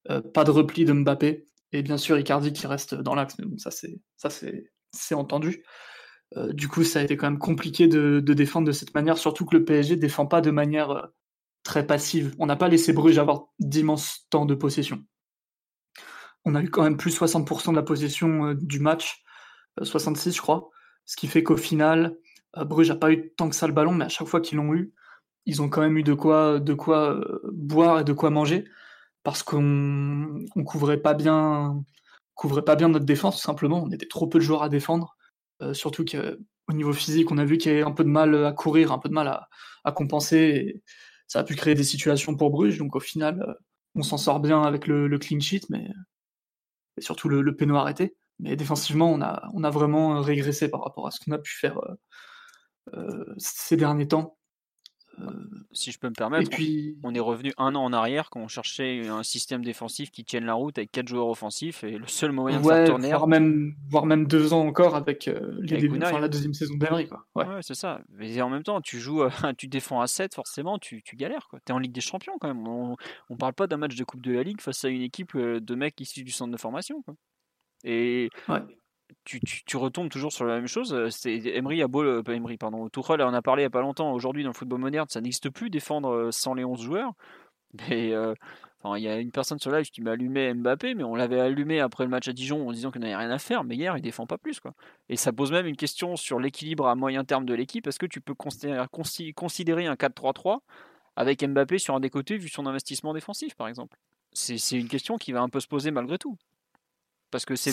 euh, 0.09 0.21
pas 0.21 0.45
de 0.45 0.51
repli 0.51 0.85
de 0.85 0.93
Mbappé, 0.93 1.45
et 1.73 1.83
bien 1.83 1.97
sûr 1.97 2.17
Icardi 2.17 2.53
qui 2.53 2.65
reste 2.65 2.95
dans 2.95 3.13
l'axe. 3.13 3.37
Mais 3.39 3.45
bon, 3.45 3.57
ça 3.57 3.71
c'est 3.71 3.99
ça 4.15 4.29
c'est 4.29 4.71
entendu. 5.11 5.63
Euh, 6.37 6.53
du 6.53 6.67
coup, 6.67 6.83
ça 6.83 6.99
a 6.99 7.03
été 7.03 7.17
quand 7.17 7.29
même 7.29 7.39
compliqué 7.39 7.87
de, 7.87 8.19
défendre 8.19 8.67
de 8.67 8.71
cette 8.71 8.93
manière, 8.93 9.17
surtout 9.17 9.45
que 9.45 9.57
le 9.57 9.65
PSG 9.65 9.95
défend 9.95 10.25
pas 10.25 10.41
de 10.41 10.51
manière 10.51 11.09
très 11.63 11.85
passive. 11.85 12.35
On 12.39 12.45
n'a 12.45 12.55
pas 12.55 12.67
laissé 12.67 12.93
Bruges 12.93 13.19
avoir 13.19 13.47
d'immenses 13.59 14.27
temps 14.29 14.45
de 14.45 14.55
possession. 14.55 15.03
On 16.45 16.55
a 16.55 16.63
eu 16.63 16.69
quand 16.69 16.83
même 16.83 16.97
plus 16.97 17.17
60% 17.17 17.71
de 17.71 17.75
la 17.75 17.83
possession 17.83 18.47
euh, 18.47 18.55
du 18.55 18.79
match, 18.79 19.23
66 19.81 20.29
euh, 20.29 20.31
je 20.31 20.41
crois, 20.41 20.69
ce 21.05 21.15
qui 21.15 21.27
fait 21.27 21.43
qu'au 21.43 21.57
final, 21.57 22.15
euh, 22.57 22.63
Bruges 22.63 22.89
n'a 22.89 22.95
pas 22.95 23.11
eu 23.11 23.31
tant 23.35 23.49
que 23.49 23.55
ça 23.55 23.67
le 23.67 23.73
ballon, 23.73 23.93
mais 23.93 24.05
à 24.05 24.09
chaque 24.09 24.27
fois 24.27 24.41
qu'ils 24.41 24.57
l'ont 24.57 24.73
eu, 24.73 24.93
ils 25.45 25.61
ont 25.61 25.69
quand 25.69 25.81
même 25.81 25.97
eu 25.97 26.03
de 26.03 26.13
quoi, 26.13 26.59
de 26.59 26.73
quoi 26.73 27.19
boire 27.51 27.99
et 27.99 28.03
de 28.03 28.13
quoi 28.13 28.29
manger, 28.29 28.65
parce 29.23 29.43
qu'on 29.43 29.61
ne 29.61 30.63
couvrait 30.63 31.01
pas 31.01 31.13
bien 31.13 31.83
couvrait 32.39 32.63
pas 32.63 32.75
bien 32.75 32.89
notre 32.89 33.05
défense, 33.05 33.37
tout 33.37 33.43
simplement. 33.43 33.83
On 33.83 33.91
était 33.91 34.07
trop 34.07 34.27
peu 34.27 34.39
de 34.39 34.43
joueurs 34.43 34.63
à 34.63 34.69
défendre, 34.69 35.17
surtout 35.73 36.05
qu'au 36.05 36.73
niveau 36.73 36.93
physique, 36.93 37.31
on 37.31 37.37
a 37.37 37.45
vu 37.45 37.57
qu'il 37.57 37.71
y 37.71 37.75
avait 37.75 37.83
un 37.83 37.91
peu 37.91 38.03
de 38.03 38.09
mal 38.09 38.45
à 38.45 38.51
courir, 38.53 38.91
un 38.91 38.99
peu 38.99 39.09
de 39.09 39.13
mal 39.13 39.27
à, 39.27 39.91
compenser 39.91 40.81
ça 41.29 41.39
a 41.39 41.43
pu 41.43 41.55
créer 41.55 41.75
des 41.75 41.83
situations 41.83 42.35
pour 42.35 42.49
Bruges. 42.49 42.77
Donc 42.77 42.95
au 42.95 42.99
final, 42.99 43.41
euh, 43.47 43.53
on 43.95 44.03
s'en 44.03 44.17
sort 44.17 44.41
bien 44.41 44.63
avec 44.63 44.87
le, 44.87 45.17
clean 45.17 45.39
sheet, 45.39 45.61
mais 45.69 45.87
et 46.97 47.01
surtout 47.01 47.29
le, 47.29 47.41
le 47.41 47.75
arrêté. 47.75 48.17
Mais 48.39 48.55
défensivement, 48.55 49.11
on 49.11 49.21
a, 49.21 49.49
on 49.53 49.63
a 49.63 49.69
vraiment 49.69 50.21
régressé 50.21 50.69
par 50.69 50.83
rapport 50.83 51.07
à 51.07 51.11
ce 51.11 51.19
qu'on 51.19 51.31
a 51.31 51.37
pu 51.37 51.51
faire 51.55 51.77
euh, 51.77 51.95
euh, 52.95 53.35
ces 53.37 53.77
derniers 53.77 54.07
temps. 54.07 54.37
Euh, 55.21 55.31
si 55.71 55.91
je 55.91 55.99
peux 55.99 56.09
me 56.09 56.13
permettre, 56.13 56.49
on 57.03 57.13
est 57.13 57.19
revenu 57.19 57.53
un 57.57 57.75
an 57.75 57.83
en 57.83 57.93
arrière 57.93 58.29
quand 58.29 58.41
on 58.41 58.47
cherchait 58.47 59.07
un 59.07 59.23
système 59.23 59.63
défensif 59.63 60.11
qui 60.11 60.23
tienne 60.23 60.45
la 60.45 60.53
route 60.53 60.77
avec 60.77 60.91
quatre 60.91 61.07
joueurs 61.07 61.27
offensifs 61.27 61.83
et 61.83 61.97
le 61.97 62.07
seul 62.07 62.31
moyen 62.31 62.59
de 62.59 62.65
faire 62.65 62.87
tourner. 62.87 63.09
Voire 63.09 63.27
même, 63.27 63.75
voire 63.89 64.05
même 64.05 64.27
deux 64.27 64.53
ans 64.53 64.65
encore 64.65 64.95
avec, 64.95 65.27
euh, 65.27 65.59
la 65.61 66.27
deuxième 66.27 66.53
saison 66.53 66.75
d'Emery. 66.75 67.09
Ouais, 67.35 67.45
ouais 67.45 67.61
c'est 67.61 67.75
ça. 67.75 68.01
Mais 68.09 68.41
en 68.41 68.49
même 68.49 68.63
temps, 68.63 68.81
tu 68.81 68.99
joues, 68.99 69.23
euh, 69.23 69.29
tu 69.57 69.67
défends 69.67 70.01
à 70.01 70.07
7, 70.07 70.35
forcément, 70.35 70.79
tu, 70.79 71.01
tu 71.03 71.15
galères. 71.15 71.47
Tu 71.51 71.71
es 71.71 71.71
en 71.71 71.79
Ligue 71.79 71.93
des 71.93 72.01
Champions 72.01 72.37
quand 72.39 72.47
même. 72.47 72.67
On, 72.67 72.95
on 73.29 73.37
parle 73.37 73.53
pas 73.53 73.67
d'un 73.67 73.77
match 73.77 73.95
de 73.95 74.03
Coupe 74.03 74.21
de 74.21 74.31
la 74.31 74.43
Ligue 74.43 74.61
face 74.61 74.85
à 74.85 74.89
une 74.89 75.01
équipe 75.01 75.37
de 75.37 75.75
mecs 75.75 75.99
issus 75.99 76.23
du 76.23 76.31
centre 76.31 76.51
de 76.51 76.57
formation. 76.57 77.01
Quoi. 77.03 77.15
Et 77.83 78.29
tu, 79.23 79.77
retombes 79.77 80.09
toujours 80.09 80.31
sur 80.31 80.45
la 80.45 80.55
même 80.55 80.67
chose. 80.67 80.93
Euh, 80.93 81.09
Emery 81.25 81.81
a 81.81 81.87
beau, 81.87 82.03
euh, 82.03 82.23
Emery, 82.27 82.57
pardon, 82.57 82.89
Tuchel, 82.89 83.21
on 83.21 83.33
a 83.33 83.41
parlé 83.41 83.63
il 83.63 83.65
n'y 83.65 83.67
a 83.67 83.71
pas 83.71 83.81
longtemps. 83.81 84.11
Aujourd'hui, 84.13 84.43
dans 84.43 84.49
le 84.49 84.55
football 84.55 84.79
moderne, 84.79 85.07
ça 85.09 85.21
n'existe 85.21 85.49
plus 85.49 85.69
défendre 85.69 86.09
euh, 86.09 86.31
sans 86.31 86.53
les 86.53 86.63
11 86.63 86.81
joueurs. 86.81 87.13
Mais 87.89 88.13
il 88.95 89.03
y 89.03 89.07
a 89.07 89.17
une 89.17 89.31
personne 89.31 89.59
sur 89.59 89.71
live 89.71 89.89
qui 89.89 90.01
m'a 90.01 90.11
allumé 90.11 90.53
Mbappé, 90.53 90.95
mais 90.95 91.03
on 91.03 91.13
l'avait 91.13 91.41
allumé 91.41 91.81
après 91.81 92.05
le 92.05 92.09
match 92.09 92.29
à 92.29 92.33
Dijon 92.33 92.65
en 92.65 92.71
disant 92.71 92.91
qu'il 92.91 93.01
n'avait 93.01 93.15
rien 93.15 93.29
à 93.29 93.37
faire. 93.37 93.65
Mais 93.65 93.75
hier, 93.75 93.97
il 93.97 94.01
défend 94.01 94.25
pas 94.25 94.37
plus, 94.37 94.61
quoi. 94.61 94.73
Et 95.09 95.17
ça 95.17 95.33
pose 95.33 95.51
même 95.51 95.65
une 95.65 95.75
question 95.75 96.15
sur 96.15 96.39
l'équilibre 96.39 96.87
à 96.87 96.95
moyen 96.95 97.25
terme 97.25 97.45
de 97.45 97.53
l'équipe. 97.53 97.85
Est-ce 97.87 97.99
que 97.99 98.05
tu 98.05 98.21
peux 98.21 98.33
considérer 98.33 98.77
un 99.85 99.95
4-3-3 99.95 100.59
avec 101.17 101.45
Mbappé 101.45 101.77
sur 101.77 101.93
un 101.93 101.99
des 101.99 102.09
côtés 102.09 102.37
vu 102.37 102.47
son 102.47 102.65
investissement 102.67 103.13
défensif, 103.13 103.53
par 103.55 103.67
exemple? 103.67 103.97
C'est 104.31 104.79
une 104.79 104.87
question 104.87 105.17
qui 105.17 105.33
va 105.33 105.41
un 105.41 105.49
peu 105.49 105.59
se 105.59 105.67
poser 105.67 105.91
malgré 105.91 106.17
tout. 106.17 106.37
Parce 107.31 107.45
que 107.45 107.55
c'est 107.55 107.71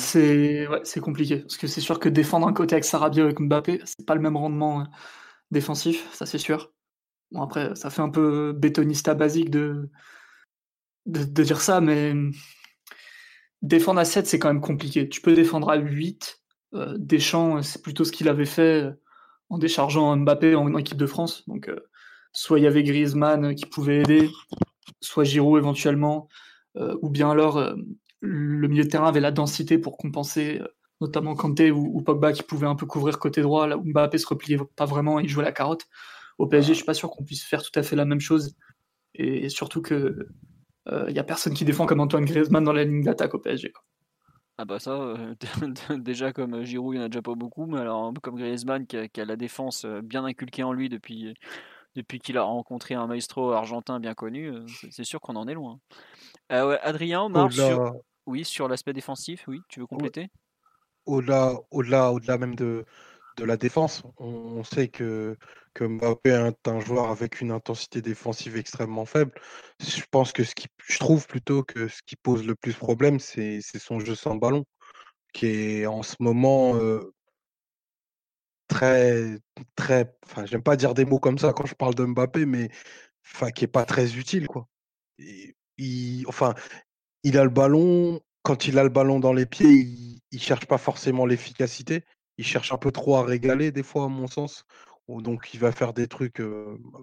c'est 0.84 1.00
compliqué. 1.00 1.38
Parce 1.38 1.56
que 1.56 1.66
c'est 1.66 1.80
sûr 1.80 1.98
que 1.98 2.08
défendre 2.08 2.46
un 2.46 2.52
côté 2.52 2.74
avec 2.74 2.84
Sarabia 2.84 3.24
avec 3.24 3.40
Mbappé, 3.40 3.80
c'est 3.84 4.06
pas 4.06 4.14
le 4.14 4.20
même 4.20 4.36
rendement 4.36 4.80
euh, 4.80 4.84
défensif, 5.50 6.08
ça 6.12 6.26
c'est 6.26 6.38
sûr. 6.38 6.72
Bon, 7.32 7.42
après, 7.42 7.74
ça 7.74 7.90
fait 7.90 8.02
un 8.02 8.10
peu 8.10 8.52
bétonista 8.52 9.14
basique 9.14 9.50
de, 9.50 9.90
de, 11.06 11.42
dire 11.42 11.60
ça, 11.60 11.80
mais 11.80 12.14
défendre 13.62 14.00
à 14.00 14.04
7, 14.04 14.26
c'est 14.26 14.38
quand 14.38 14.48
même 14.48 14.60
compliqué. 14.60 15.08
Tu 15.08 15.20
peux 15.22 15.34
défendre 15.34 15.70
à 15.70 15.76
8. 15.76 16.40
Euh, 16.74 16.94
Deschamps, 16.98 17.62
c'est 17.62 17.82
plutôt 17.82 18.04
ce 18.04 18.12
qu'il 18.12 18.28
avait 18.28 18.44
fait 18.44 18.84
euh, 18.84 18.92
en 19.48 19.58
déchargeant 19.58 20.16
Mbappé 20.16 20.54
en, 20.54 20.76
équipe 20.76 20.98
de 20.98 21.06
France. 21.06 21.44
Donc, 21.48 21.70
soit 22.32 22.58
il 22.58 22.64
y 22.64 22.66
avait 22.66 22.82
Griezmann 22.82 23.54
qui 23.54 23.66
pouvait 23.66 24.00
aider, 24.02 24.30
soit 25.00 25.24
Giroud 25.24 25.58
éventuellement, 25.58 26.28
ou 27.00 27.08
bien 27.08 27.30
alors 27.30 27.74
le 28.26 28.68
milieu 28.68 28.84
de 28.84 28.88
terrain 28.88 29.08
avait 29.08 29.20
la 29.20 29.30
densité 29.30 29.78
pour 29.78 29.96
compenser, 29.96 30.60
euh, 30.60 30.68
notamment 31.00 31.34
Kanté 31.34 31.70
ou, 31.70 32.00
Pogba 32.02 32.32
qui 32.32 32.42
pouvaient 32.42 32.66
un 32.66 32.74
peu 32.74 32.86
couvrir 32.86 33.18
côté 33.18 33.42
droit, 33.42 33.66
là 33.66 33.76
où 33.76 33.84
Mbappé 33.84 34.18
se 34.18 34.26
repliait 34.26 34.58
pas 34.76 34.84
vraiment, 34.84 35.20
il 35.20 35.28
jouait 35.28 35.44
la 35.44 35.52
carotte. 35.52 35.86
Au 36.38 36.46
PSG, 36.46 36.68
je 36.68 36.76
suis 36.78 36.84
pas 36.84 36.94
sûr 36.94 37.10
qu'on 37.10 37.24
puisse 37.24 37.44
faire 37.44 37.62
tout 37.62 37.78
à 37.78 37.82
fait 37.82 37.96
la 37.96 38.04
même 38.04 38.20
chose. 38.20 38.56
Et, 39.14 39.48
surtout 39.48 39.80
que 39.80 40.28
il 40.86 40.92
euh, 40.94 41.10
y 41.10 41.18
a 41.18 41.24
personne 41.24 41.54
qui 41.54 41.64
défend 41.64 41.86
comme 41.86 42.00
Antoine 42.00 42.24
Griezmann 42.24 42.62
dans 42.62 42.72
la 42.72 42.84
ligne 42.84 43.02
d'attaque 43.02 43.34
au 43.34 43.38
PSG. 43.38 43.72
Ah 44.58 44.64
bah 44.64 44.78
ça, 44.78 44.92
euh, 44.92 45.34
déjà 45.98 46.32
comme 46.32 46.62
Giroud, 46.64 46.94
il 46.94 46.98
n'y 46.98 47.02
en 47.02 47.06
a 47.06 47.08
déjà 47.08 47.22
pas 47.22 47.34
beaucoup, 47.34 47.66
mais 47.66 47.80
alors 47.80 48.12
comme 48.22 48.36
Griezmann 48.36 48.86
qui 48.86 48.96
a, 48.96 49.24
la 49.24 49.36
défense 49.36 49.84
bien 50.04 50.24
inculquée 50.24 50.62
en 50.62 50.72
lui 50.72 50.88
depuis, 50.88 51.34
depuis 51.94 52.20
qu'il 52.20 52.38
a 52.38 52.42
rencontré 52.42 52.94
un 52.94 53.06
maestro 53.06 53.52
argentin 53.52 53.98
bien 53.98 54.14
connu, 54.14 54.52
c'est 54.90 55.04
sûr 55.04 55.20
qu'on 55.20 55.36
en 55.36 55.48
est 55.48 55.54
loin. 55.54 55.80
Adrien, 56.48 57.22
Omar, 57.22 57.52
sur... 57.52 57.96
Oui, 58.26 58.44
sur 58.44 58.68
l'aspect 58.68 58.92
défensif, 58.92 59.44
oui, 59.46 59.60
tu 59.68 59.80
veux 59.80 59.86
compléter? 59.86 60.28
Au-delà, 61.06 61.54
au-delà, 61.70 62.12
au-delà 62.12 62.38
même 62.38 62.56
de, 62.56 62.84
de 63.36 63.44
la 63.44 63.56
défense, 63.56 64.02
on, 64.18 64.64
sait 64.64 64.88
que, 64.88 65.36
que 65.74 65.84
Mbappé 65.84 66.30
est 66.30 66.68
un 66.68 66.80
joueur 66.80 67.10
avec 67.10 67.40
une 67.40 67.52
intensité 67.52 68.02
défensive 68.02 68.56
extrêmement 68.56 69.04
faible. 69.04 69.32
Je 69.80 70.02
pense 70.10 70.32
que 70.32 70.42
ce 70.42 70.54
qui, 70.54 70.66
je 70.88 70.98
trouve 70.98 71.26
plutôt 71.26 71.62
que 71.62 71.86
ce 71.86 72.00
qui 72.04 72.16
pose 72.16 72.44
le 72.44 72.54
plus 72.56 72.74
problème, 72.74 73.20
c'est, 73.20 73.60
son 73.60 74.00
jeu 74.00 74.14
sans 74.14 74.34
ballon, 74.34 74.64
qui 75.32 75.46
est 75.46 75.86
en 75.86 76.02
ce 76.02 76.16
moment 76.18 76.76
euh, 76.76 77.14
très, 78.68 79.38
très, 79.76 80.12
enfin, 80.24 80.46
j'aime 80.46 80.62
pas 80.62 80.76
dire 80.76 80.94
des 80.94 81.04
mots 81.04 81.20
comme 81.20 81.38
ça 81.38 81.52
quand 81.52 81.66
je 81.66 81.74
parle 81.74 81.94
de 81.94 82.04
Mbappé, 82.04 82.46
mais 82.46 82.70
enfin, 83.24 83.50
qui 83.50 83.64
est 83.64 83.68
pas 83.68 83.84
très 83.84 84.16
utile, 84.16 84.48
quoi. 84.48 84.66
il, 85.78 86.24
enfin, 86.26 86.54
il 87.26 87.36
a 87.38 87.42
le 87.42 87.50
ballon, 87.50 88.20
quand 88.42 88.68
il 88.68 88.78
a 88.78 88.84
le 88.84 88.88
ballon 88.88 89.18
dans 89.18 89.32
les 89.32 89.46
pieds, 89.46 89.68
il, 89.68 90.20
ne 90.32 90.38
cherche 90.38 90.66
pas 90.66 90.78
forcément 90.78 91.26
l'efficacité. 91.26 92.04
Il 92.38 92.46
cherche 92.46 92.72
un 92.72 92.78
peu 92.78 92.92
trop 92.92 93.16
à 93.16 93.24
régaler, 93.24 93.72
des 93.72 93.82
fois, 93.82 94.04
à 94.04 94.08
mon 94.08 94.28
sens. 94.28 94.64
Donc, 95.08 95.52
il 95.52 95.58
va 95.58 95.72
faire 95.72 95.92
des 95.92 96.06
trucs 96.06 96.40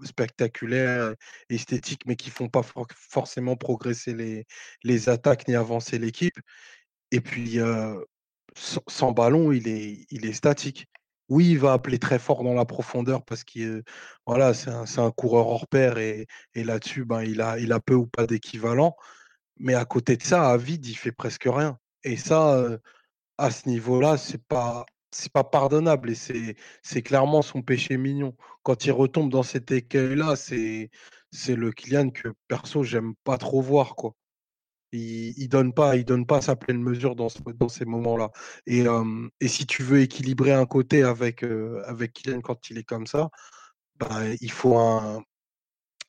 spectaculaires, 0.03 1.13
esthétiques, 1.49 2.03
mais 2.05 2.15
qui 2.15 2.29
font 2.29 2.47
pas 2.47 2.61
forcément 2.95 3.57
progresser 3.57 4.45
les, 4.83 5.09
attaques 5.09 5.49
ni 5.49 5.55
avancer 5.55 5.99
l'équipe. 5.99 6.39
Et 7.11 7.19
puis, 7.19 7.59
sans, 8.55 9.11
ballon, 9.11 9.51
il 9.51 9.67
est, 9.67 10.33
statique. 10.33 10.87
Oui, 11.27 11.49
il 11.51 11.59
va 11.59 11.73
appeler 11.73 11.99
très 11.99 12.19
fort 12.19 12.43
dans 12.43 12.53
la 12.53 12.65
profondeur 12.65 13.25
parce 13.25 13.43
que 13.43 13.83
voilà, 14.25 14.53
c'est 14.53 14.69
un, 14.99 15.11
coureur 15.11 15.47
hors 15.47 15.67
pair 15.67 15.97
et, 15.97 16.27
là-dessus, 16.55 17.03
ben, 17.03 17.23
il 17.23 17.41
a 17.41 17.79
peu 17.81 17.95
ou 17.95 18.07
pas 18.07 18.25
d'équivalent. 18.25 18.95
Mais 19.57 19.75
à 19.75 19.85
côté 19.85 20.17
de 20.17 20.23
ça, 20.23 20.49
à 20.49 20.57
vide, 20.57 20.85
il 20.85 20.95
fait 20.95 21.11
presque 21.11 21.45
rien. 21.45 21.77
Et 22.03 22.17
ça, 22.17 22.79
à 23.37 23.51
ce 23.51 23.69
niveau-là, 23.69 24.17
c'est 24.17 24.43
pas 24.43 24.85
c'est 25.13 25.31
pas 25.31 25.43
pardonnable 25.43 26.09
et 26.11 26.15
c'est, 26.15 26.55
c'est 26.81 27.01
clairement 27.01 27.41
son 27.41 27.61
péché 27.61 27.97
mignon. 27.97 28.35
Quand 28.63 28.85
il 28.85 28.91
retombe 28.91 29.31
dans 29.31 29.43
cet 29.43 29.71
écueil-là, 29.71 30.35
c'est, 30.35 30.89
c'est 31.31 31.55
le 31.55 31.71
Kylian 31.71 32.09
que 32.11 32.29
perso 32.47 32.83
j'aime 32.83 33.13
pas 33.23 33.37
trop 33.37 33.61
voir 33.61 33.95
quoi. 33.95 34.15
Il, 34.91 35.33
il 35.37 35.49
donne 35.49 35.73
pas, 35.73 35.95
il 35.97 36.05
donne 36.05 36.25
pas 36.25 36.41
sa 36.41 36.55
pleine 36.55 36.81
mesure 36.81 37.15
dans, 37.15 37.29
ces 37.69 37.85
moments-là. 37.85 38.31
Et, 38.67 38.85
et 39.41 39.47
si 39.47 39.65
tu 39.65 39.83
veux 39.83 40.01
équilibrer 40.01 40.53
un 40.53 40.65
côté 40.65 41.03
avec, 41.03 41.43
avec 41.85 42.13
Kylian 42.13 42.41
quand 42.41 42.69
il 42.69 42.77
est 42.77 42.83
comme 42.83 43.07
ça, 43.07 43.29
bah, 43.95 44.09
il 44.41 44.51
faut 44.51 44.77
un, 44.77 45.23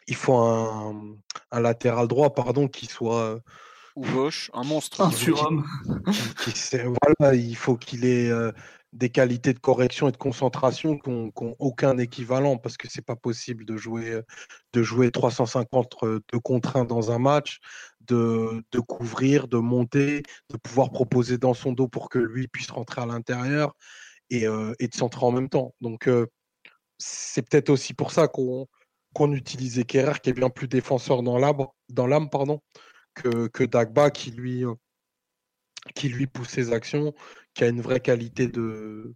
il 0.06 0.16
faut 0.16 0.36
un, 0.36 1.16
un 1.50 1.60
latéral 1.60 2.08
droit 2.08 2.34
pardon 2.34 2.68
qui 2.68 2.86
soit 2.86 3.40
ou 3.96 4.04
gauche, 4.06 4.50
un 4.54 4.64
monstre. 4.64 5.00
Un 5.02 5.10
surhomme. 5.12 5.64
voilà, 7.18 7.34
il 7.34 7.54
faut 7.54 7.76
qu'il 7.76 8.04
ait 8.04 8.30
des 8.92 9.08
qualités 9.08 9.52
de 9.52 9.58
correction 9.58 10.08
et 10.08 10.12
de 10.12 10.16
concentration 10.16 10.98
qui 10.98 11.10
n'ont 11.10 11.32
aucun 11.58 11.98
équivalent 11.98 12.56
parce 12.56 12.76
que 12.76 12.88
c'est 12.88 13.04
pas 13.04 13.16
possible 13.16 13.64
de 13.64 13.76
jouer, 13.76 14.20
de 14.72 14.82
jouer 14.82 15.10
350 15.10 15.94
de 16.32 16.38
contre 16.38 16.76
1 16.76 16.84
dans 16.84 17.12
un 17.12 17.18
match, 17.18 17.60
de, 18.00 18.64
de, 18.72 18.80
couvrir, 18.80 19.48
de 19.48 19.58
monter, 19.58 20.22
de 20.50 20.56
pouvoir 20.56 20.90
proposer 20.90 21.38
dans 21.38 21.54
son 21.54 21.72
dos 21.72 21.88
pour 21.88 22.08
que 22.08 22.18
lui 22.18 22.48
puisse 22.48 22.70
rentrer 22.70 23.02
à 23.02 23.06
l'intérieur 23.06 23.74
et, 24.30 24.46
et, 24.78 24.88
de 24.88 24.94
centrer 24.94 25.24
en 25.24 25.32
même 25.32 25.48
temps. 25.48 25.74
Donc 25.80 26.08
c'est 26.98 27.48
peut-être 27.48 27.70
aussi 27.70 27.94
pour 27.94 28.10
ça 28.10 28.26
qu'on 28.26 28.66
qu'on 29.14 29.32
utilisait 29.32 29.84
Kerrer 29.84 30.20
qui 30.22 30.30
est 30.30 30.34
bien 30.34 30.50
plus 30.50 30.68
défenseur 30.68 31.22
dans 31.22 31.38
l'âme 31.38 32.28
que, 33.14 33.48
que 33.48 33.64
Dagba 33.64 34.10
qui 34.10 34.30
lui 34.30 34.64
qui 35.94 36.08
lui 36.08 36.26
pousse 36.26 36.48
ses 36.48 36.72
actions, 36.72 37.14
qui 37.52 37.64
a 37.64 37.68
une 37.68 37.80
vraie 37.80 38.00
qualité 38.00 38.48
de, 38.48 39.14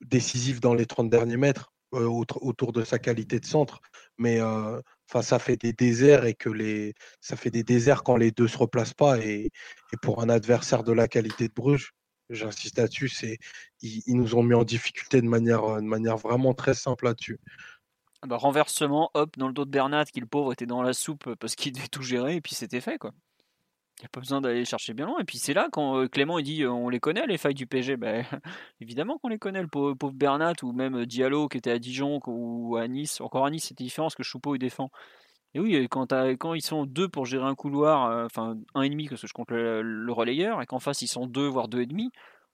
décisive 0.00 0.60
dans 0.60 0.74
les 0.74 0.86
30 0.86 1.10
derniers 1.10 1.36
mètres 1.36 1.72
euh, 1.94 2.06
autour 2.06 2.72
de 2.72 2.84
sa 2.84 2.98
qualité 2.98 3.40
de 3.40 3.46
centre. 3.46 3.80
Mais 4.18 4.40
euh, 4.40 4.80
ça 5.22 5.38
fait 5.38 5.56
des 5.56 5.72
déserts 5.72 6.26
et 6.26 6.34
que 6.34 6.50
les 6.50 6.94
ça 7.20 7.36
fait 7.36 7.50
des 7.50 7.62
déserts 7.62 8.02
quand 8.02 8.16
les 8.16 8.30
deux 8.30 8.48
se 8.48 8.58
replacent 8.58 8.94
pas. 8.94 9.18
Et, 9.18 9.50
pour 10.02 10.22
un 10.22 10.28
adversaire 10.28 10.84
de 10.84 10.92
la 10.92 11.08
qualité 11.08 11.48
de 11.48 11.54
Bruges, 11.54 11.92
j'insiste 12.30 12.78
là-dessus, 12.78 13.08
c'est 13.08 13.38
ils, 13.80 14.16
nous 14.16 14.34
ont 14.34 14.42
mis 14.42 14.54
en 14.54 14.64
difficulté 14.64 15.22
de 15.22 15.26
manière, 15.26 15.76
de 15.76 15.86
manière 15.86 16.18
vraiment 16.18 16.54
très 16.54 16.74
simple 16.74 17.06
là-dessus. 17.06 17.38
Bah, 18.26 18.36
renversement, 18.36 19.10
hop, 19.14 19.36
dans 19.38 19.46
le 19.46 19.52
dos 19.52 19.64
de 19.64 19.70
Bernat, 19.70 20.06
qui 20.06 20.20
le 20.20 20.26
pauvre 20.26 20.52
était 20.52 20.66
dans 20.66 20.82
la 20.82 20.92
soupe 20.92 21.34
parce 21.36 21.54
qu'il 21.54 21.72
devait 21.72 21.88
tout 21.88 22.02
gérer, 22.02 22.36
et 22.36 22.40
puis 22.40 22.54
c'était 22.54 22.80
fait 22.80 22.98
quoi. 22.98 23.12
Il 23.98 24.02
n'y 24.02 24.06
a 24.06 24.10
pas 24.10 24.20
besoin 24.20 24.40
d'aller 24.40 24.64
chercher 24.64 24.94
bien 24.94 25.06
loin. 25.06 25.18
Et 25.18 25.24
puis 25.24 25.38
c'est 25.38 25.54
là 25.54 25.68
quand 25.72 25.98
euh, 25.98 26.06
Clément 26.06 26.38
il 26.38 26.44
dit 26.44 26.62
euh, 26.62 26.70
on 26.70 26.88
les 26.88 27.00
connaît 27.00 27.26
les 27.26 27.36
failles 27.36 27.54
du 27.54 27.66
PG. 27.66 27.96
Ben, 27.96 28.24
évidemment 28.80 29.18
qu'on 29.18 29.28
les 29.28 29.38
connaît, 29.38 29.60
le 29.60 29.66
pauvre, 29.66 29.96
Bernat 30.12 30.54
ou 30.62 30.72
même 30.72 31.04
Diallo 31.04 31.48
qui 31.48 31.58
était 31.58 31.72
à 31.72 31.80
Dijon 31.80 32.20
ou 32.26 32.76
à 32.76 32.86
Nice. 32.86 33.20
Encore 33.20 33.44
à 33.44 33.50
Nice 33.50 33.66
c'était 33.66 33.82
différent 33.84 34.06
parce 34.06 34.14
que 34.14 34.22
Choupeau 34.22 34.54
il 34.54 34.60
défend. 34.60 34.90
Et 35.54 35.60
oui, 35.60 35.88
quand, 35.88 36.54
ils 36.54 36.62
sont 36.62 36.84
deux 36.86 37.08
pour 37.08 37.26
gérer 37.26 37.46
un 37.46 37.54
couloir, 37.54 38.10
euh, 38.10 38.26
enfin 38.26 38.56
un 38.74 38.82
et 38.82 38.90
demi 38.90 39.08
parce 39.08 39.22
que 39.22 39.26
je 39.26 39.32
compte 39.32 39.50
le, 39.50 40.12
relayeur, 40.12 40.62
et 40.62 40.66
qu'en 40.66 40.78
face 40.78 41.02
ils 41.02 41.08
sont 41.08 41.26
deux 41.26 41.46
voire 41.46 41.68
deux 41.68 41.80
et 41.80 41.86
demi, 41.86 42.10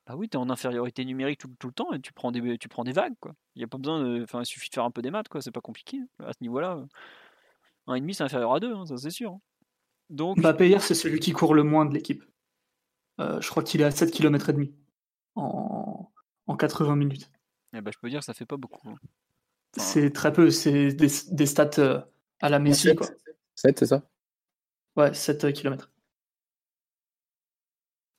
bah 0.06 0.16
oui, 0.16 0.28
tu 0.28 0.36
es 0.36 0.40
en 0.40 0.50
infériorité 0.50 1.04
numérique 1.04 1.40
tout, 1.40 1.66
le 1.66 1.72
temps 1.72 1.92
et 1.92 2.00
tu 2.00 2.12
prends 2.12 2.30
des, 2.30 2.58
tu 2.58 2.68
prends 2.68 2.84
des 2.84 2.92
vagues. 2.92 3.14
Quoi. 3.20 3.34
Il 3.54 3.62
y 3.62 3.64
a 3.64 3.68
pas 3.68 3.78
besoin 3.78 4.02
de, 4.02 4.22
enfin 4.22 4.40
il 4.40 4.46
suffit 4.46 4.68
de 4.68 4.74
faire 4.74 4.84
un 4.84 4.90
peu 4.90 5.02
des 5.02 5.10
maths, 5.10 5.28
quoi. 5.28 5.40
c'est 5.40 5.50
pas 5.50 5.62
compliqué. 5.62 5.98
À 6.18 6.32
ce 6.32 6.38
niveau-là, 6.42 6.84
un 7.86 7.94
et 7.94 8.00
demi 8.00 8.14
c'est 8.14 8.22
inférieur 8.22 8.52
à 8.52 8.60
deux, 8.60 8.74
hein, 8.74 8.84
ça 8.86 8.98
c'est 8.98 9.10
sûr. 9.10 9.32
Hein. 9.32 9.40
Donc... 10.10 10.38
Mbappé 10.38 10.68
hier, 10.68 10.82
c'est 10.82 10.94
celui 10.94 11.20
qui 11.20 11.32
court 11.32 11.54
le 11.54 11.62
moins 11.62 11.86
de 11.86 11.94
l'équipe. 11.94 12.22
Euh, 13.20 13.40
je 13.40 13.48
crois 13.48 13.62
qu'il 13.62 13.80
est 13.80 13.84
à 13.84 13.90
7 13.90 14.10
km 14.10 14.50
et 14.50 14.52
demi 14.52 14.74
en, 15.36 16.10
en 16.46 16.56
80 16.56 16.96
minutes. 16.96 17.30
Eh 17.72 17.80
ben, 17.80 17.90
je 17.92 17.98
peux 17.98 18.10
dire 18.10 18.20
que 18.20 18.24
ça 18.26 18.34
fait 18.34 18.46
pas 18.46 18.56
beaucoup. 18.56 18.88
Hein. 18.88 18.96
C'est 19.76 20.12
très 20.12 20.32
peu, 20.32 20.50
c'est 20.50 20.92
des, 20.92 21.08
des, 21.30 21.46
stats 21.46 21.70
euh, 21.78 22.00
à 22.40 22.48
la 22.48 22.58
Messi. 22.58 22.88
7, 22.88 22.98
7 23.54 23.78
c'est 23.78 23.86
ça? 23.86 24.02
Ouais, 24.96 25.14
7 25.14 25.52
km. 25.52 25.90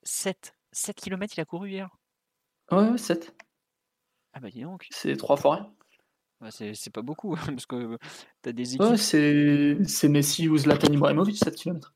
7 0.02 0.55
7 0.76 0.96
km 0.96 1.34
il 1.36 1.40
a 1.40 1.44
couru 1.44 1.70
hier 1.70 1.88
Ouais, 2.70 2.98
7. 2.98 3.34
Ah 4.34 4.40
bah 4.40 4.50
dis 4.50 4.62
donc. 4.62 4.86
C'est 4.90 5.16
3 5.16 5.36
fois 5.36 5.54
rien. 5.56 5.72
Bah, 6.40 6.48
c'est 6.50 6.92
pas 6.92 7.02
beaucoup, 7.02 7.34
parce 7.46 7.64
que 7.64 7.96
t'as 8.42 8.52
des 8.52 8.74
équipes. 8.74 8.90
Ouais, 8.90 8.96
c'est 8.98 10.08
Messi 10.08 10.48
ou 10.48 10.58
Zlatan 10.58 10.92
Ibrahimovic, 10.92 11.38
7 11.38 11.54
km. 11.54 11.94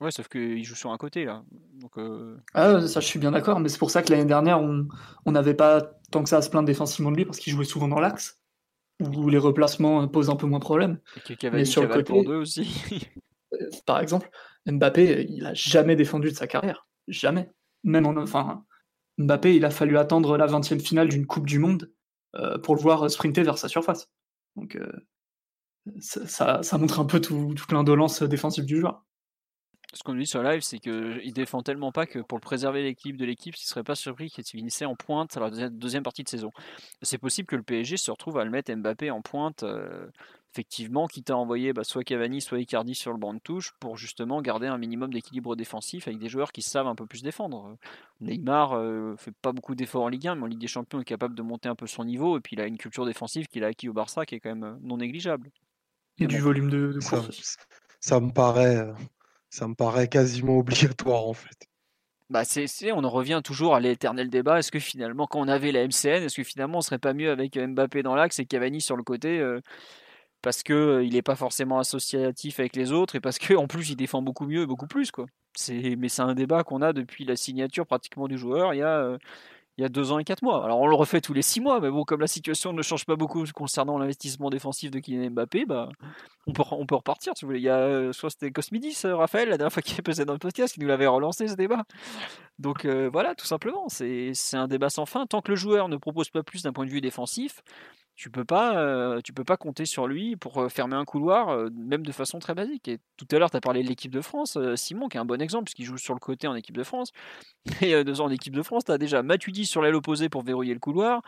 Ouais, 0.00 0.10
sauf 0.10 0.28
qu'il 0.28 0.64
joue 0.64 0.76
sur 0.76 0.90
un 0.90 0.96
côté, 0.96 1.24
là. 1.24 1.44
Donc, 1.74 1.98
euh... 1.98 2.38
Ah, 2.54 2.80
ça, 2.86 3.00
je 3.00 3.06
suis 3.06 3.18
bien 3.18 3.32
d'accord, 3.32 3.60
mais 3.60 3.68
c'est 3.68 3.78
pour 3.78 3.90
ça 3.90 4.02
que 4.02 4.10
l'année 4.10 4.24
dernière, 4.24 4.60
on 4.60 5.32
n'avait 5.32 5.54
pas 5.54 5.82
tant 6.10 6.22
que 6.22 6.28
ça 6.28 6.38
à 6.38 6.42
se 6.42 6.48
plaindre 6.48 6.66
défensivement 6.66 7.10
de 7.10 7.16
lui, 7.16 7.24
parce 7.26 7.38
qu'il 7.38 7.52
jouait 7.52 7.64
souvent 7.64 7.88
dans 7.88 8.00
l'axe, 8.00 8.40
où 9.00 9.28
les 9.28 9.38
replacements 9.38 10.06
posent 10.08 10.30
un 10.30 10.36
peu 10.36 10.46
moins 10.46 10.60
de 10.60 10.64
problème. 10.64 11.00
mais 11.52 11.64
sur 11.64 11.82
le 11.82 11.88
côté, 11.88 12.04
pour 12.04 12.26
aussi. 12.28 13.08
Euh, 13.54 13.68
par 13.86 13.98
exemple, 14.00 14.30
Mbappé, 14.66 15.26
il 15.28 15.46
a 15.46 15.54
jamais 15.54 15.96
défendu 15.96 16.30
de 16.30 16.36
sa 16.36 16.46
carrière. 16.46 16.86
Jamais. 17.08 17.50
Même 17.88 18.06
en. 18.06 18.16
Enfin, 18.18 18.64
Mbappé, 19.18 19.56
il 19.56 19.64
a 19.64 19.70
fallu 19.70 19.98
attendre 19.98 20.36
la 20.36 20.46
20e 20.46 20.78
finale 20.78 21.08
d'une 21.08 21.26
Coupe 21.26 21.46
du 21.46 21.58
Monde 21.58 21.92
euh, 22.36 22.58
pour 22.58 22.76
le 22.76 22.80
voir 22.80 23.10
sprinter 23.10 23.42
vers 23.42 23.58
sa 23.58 23.68
surface. 23.68 24.10
Donc 24.56 24.76
euh, 24.76 24.92
ça, 25.98 26.62
ça, 26.62 26.78
montre 26.78 27.00
un 27.00 27.06
peu 27.06 27.20
tout, 27.20 27.54
toute 27.56 27.72
l'indolence 27.72 28.22
défensive 28.22 28.66
du 28.66 28.78
joueur. 28.78 29.04
Ce 29.94 30.02
qu'on 30.02 30.14
dit 30.14 30.26
sur 30.26 30.42
live, 30.42 30.60
c'est 30.60 30.78
qu'il 30.78 31.32
défend 31.32 31.62
tellement 31.62 31.92
pas 31.92 32.04
que 32.04 32.18
pour 32.18 32.36
le 32.36 32.42
préserver 32.42 32.82
l'équipe 32.82 33.16
de 33.16 33.24
l'équipe, 33.24 33.56
il 33.56 33.64
ne 33.64 33.68
serait 33.68 33.82
pas 33.82 33.94
surpris 33.94 34.28
qu'il 34.28 34.44
finissait 34.44 34.84
en 34.84 34.94
pointe 34.94 35.34
à 35.38 35.40
la 35.40 35.70
deuxième 35.70 36.02
partie 36.02 36.22
de 36.22 36.28
saison. 36.28 36.50
C'est 37.00 37.16
possible 37.16 37.46
que 37.46 37.56
le 37.56 37.62
PSG 37.62 37.96
se 37.96 38.10
retrouve 38.10 38.36
à 38.38 38.44
le 38.44 38.50
mettre 38.50 38.70
Mbappé 38.74 39.10
en 39.10 39.22
pointe 39.22 39.62
euh, 39.62 40.06
effectivement, 40.52 41.06
quitte 41.06 41.30
à 41.30 41.36
envoyer 41.36 41.72
bah, 41.72 41.84
soit 41.84 42.04
Cavani, 42.04 42.40
soit 42.40 42.58
Icardi 42.58 42.94
sur 42.94 43.12
le 43.12 43.18
banc 43.18 43.34
de 43.34 43.38
touche 43.38 43.72
pour 43.80 43.96
justement 43.96 44.40
garder 44.40 44.66
un 44.66 44.78
minimum 44.78 45.12
d'équilibre 45.12 45.56
défensif 45.56 46.08
avec 46.08 46.18
des 46.18 46.28
joueurs 46.28 46.52
qui 46.52 46.62
savent 46.62 46.86
un 46.86 46.94
peu 46.94 47.06
plus 47.06 47.22
défendre. 47.22 47.76
Neymar 48.20 48.72
euh, 48.72 49.14
fait 49.16 49.32
pas 49.42 49.52
beaucoup 49.52 49.74
d'efforts 49.74 50.04
en 50.04 50.08
Ligue 50.08 50.28
1, 50.28 50.36
mais 50.36 50.42
en 50.42 50.46
Ligue 50.46 50.60
des 50.60 50.66
Champions 50.66 51.00
est 51.00 51.04
capable 51.04 51.34
de 51.34 51.42
monter 51.42 51.68
un 51.68 51.74
peu 51.74 51.86
son 51.86 52.04
niveau 52.04 52.38
et 52.38 52.40
puis 52.40 52.56
il 52.56 52.60
a 52.60 52.66
une 52.66 52.78
culture 52.78 53.06
défensive 53.06 53.46
qu'il 53.46 53.64
a 53.64 53.68
acquis 53.68 53.88
au 53.88 53.92
Barça 53.92 54.24
qui 54.26 54.34
est 54.34 54.40
quand 54.40 54.50
même 54.50 54.64
euh, 54.64 54.76
non 54.82 54.96
négligeable. 54.96 55.50
Et 56.18 56.26
du 56.26 56.38
volume 56.38 56.70
de, 56.70 56.98
course. 57.08 57.56
Ça, 58.00 58.18
me 58.18 58.32
paraît, 58.32 58.76
euh, 58.76 58.92
ça 59.50 59.68
me 59.68 59.74
paraît 59.74 60.08
quasiment 60.08 60.58
obligatoire 60.58 61.26
en 61.26 61.34
fait. 61.34 61.68
Bah 62.30 62.44
c'est, 62.44 62.92
on 62.92 63.04
en 63.04 63.08
revient 63.08 63.40
toujours 63.42 63.74
à 63.74 63.80
l'éternel 63.80 64.28
débat. 64.28 64.58
Est-ce 64.58 64.70
que 64.70 64.78
finalement, 64.78 65.26
quand 65.26 65.40
on 65.40 65.48
avait 65.48 65.72
la 65.72 65.86
MCN, 65.86 66.24
est-ce 66.24 66.36
que 66.36 66.42
finalement 66.42 66.78
on 66.78 66.82
serait 66.82 66.98
pas 66.98 67.14
mieux 67.14 67.30
avec 67.30 67.58
Mbappé 67.58 68.02
dans 68.02 68.14
l'axe 68.14 68.38
et 68.38 68.44
Cavani 68.44 68.82
sur 68.82 68.98
le 68.98 69.02
côté 69.02 69.40
parce 70.42 70.62
que 70.62 71.02
il 71.04 71.14
n'est 71.14 71.22
pas 71.22 71.36
forcément 71.36 71.78
associatif 71.78 72.60
avec 72.60 72.76
les 72.76 72.92
autres 72.92 73.16
et 73.16 73.20
parce 73.20 73.38
qu'en 73.38 73.66
plus 73.66 73.90
il 73.90 73.96
défend 73.96 74.22
beaucoup 74.22 74.46
mieux 74.46 74.62
et 74.62 74.66
beaucoup 74.66 74.86
plus 74.86 75.10
quoi. 75.10 75.26
C'est 75.54 75.96
mais 75.96 76.08
c'est 76.08 76.22
un 76.22 76.34
débat 76.34 76.62
qu'on 76.64 76.82
a 76.82 76.92
depuis 76.92 77.24
la 77.24 77.36
signature 77.36 77.86
pratiquement 77.86 78.28
du 78.28 78.38
joueur 78.38 78.74
il 78.74 78.78
y 78.78 78.82
a 78.82 79.18
il 79.78 79.82
y 79.82 79.84
a 79.84 79.88
deux 79.88 80.10
ans 80.10 80.18
et 80.18 80.24
quatre 80.24 80.42
mois. 80.42 80.64
Alors 80.64 80.80
on 80.80 80.88
le 80.88 80.96
refait 80.96 81.20
tous 81.20 81.32
les 81.32 81.42
six 81.42 81.60
mois, 81.60 81.80
mais 81.80 81.88
bon 81.88 82.02
comme 82.04 82.20
la 82.20 82.26
situation 82.26 82.72
ne 82.72 82.82
change 82.82 83.04
pas 83.06 83.14
beaucoup 83.14 83.44
concernant 83.54 83.96
l'investissement 83.96 84.50
défensif 84.50 84.90
de 84.90 84.98
Kylian 84.98 85.30
Mbappé, 85.30 85.66
bah 85.66 85.88
on 86.48 86.52
peut 86.52 86.64
on 86.72 86.84
peut 86.84 86.96
repartir 86.96 87.32
si 87.36 87.44
vous 87.44 87.50
voulez. 87.50 87.60
Il 87.60 87.64
y 87.64 87.68
a 87.68 88.12
soit 88.12 88.30
c'était 88.30 88.50
Cosmidis 88.50 89.00
Raphaël 89.04 89.48
la 89.48 89.56
dernière 89.56 89.72
fois 89.72 89.82
qu'il 89.82 89.96
est 89.98 90.02
passé 90.02 90.24
dans 90.24 90.32
le 90.32 90.40
podcast 90.40 90.74
qui 90.74 90.80
nous 90.80 90.88
l'avait 90.88 91.06
relancé 91.06 91.46
ce 91.46 91.54
débat. 91.54 91.84
Donc 92.58 92.86
voilà 92.86 93.36
tout 93.36 93.46
simplement 93.46 93.88
c'est 93.88 94.32
c'est 94.34 94.56
un 94.56 94.66
débat 94.66 94.90
sans 94.90 95.06
fin 95.06 95.26
tant 95.26 95.42
que 95.42 95.50
le 95.50 95.56
joueur 95.56 95.88
ne 95.88 95.96
propose 95.96 96.30
pas 96.30 96.42
plus 96.42 96.62
d'un 96.64 96.72
point 96.72 96.84
de 96.84 96.90
vue 96.90 97.00
défensif 97.00 97.62
tu 98.18 98.30
peux 98.30 98.44
pas, 98.44 99.20
tu 99.22 99.32
peux 99.32 99.44
pas 99.44 99.56
compter 99.56 99.86
sur 99.86 100.08
lui 100.08 100.34
pour 100.34 100.70
fermer 100.72 100.96
un 100.96 101.04
couloir, 101.04 101.70
même 101.72 102.04
de 102.04 102.10
façon 102.10 102.40
très 102.40 102.52
basique. 102.52 102.88
Et 102.88 102.98
tout 103.16 103.28
à 103.30 103.38
l'heure, 103.38 103.50
tu 103.50 103.56
as 103.56 103.60
parlé 103.60 103.84
de 103.84 103.88
l'équipe 103.88 104.10
de 104.10 104.20
France, 104.20 104.58
Simon, 104.74 105.08
qui 105.08 105.16
est 105.16 105.20
un 105.20 105.24
bon 105.24 105.40
exemple, 105.40 105.64
puisqu'il 105.64 105.84
joue 105.84 105.98
sur 105.98 106.14
le 106.14 106.20
côté 106.20 106.48
en 106.48 106.56
équipe 106.56 106.76
de 106.76 106.82
France. 106.82 107.12
Et 107.80 107.94
en 107.94 108.30
équipe 108.30 108.56
de 108.56 108.62
France, 108.62 108.86
tu 108.86 108.92
as 108.92 108.98
déjà 108.98 109.22
Matuidi 109.22 109.64
sur 109.64 109.82
l'aile 109.82 109.94
opposée 109.94 110.28
pour 110.28 110.42
verrouiller 110.42 110.74
le 110.74 110.80
couloir. 110.80 111.22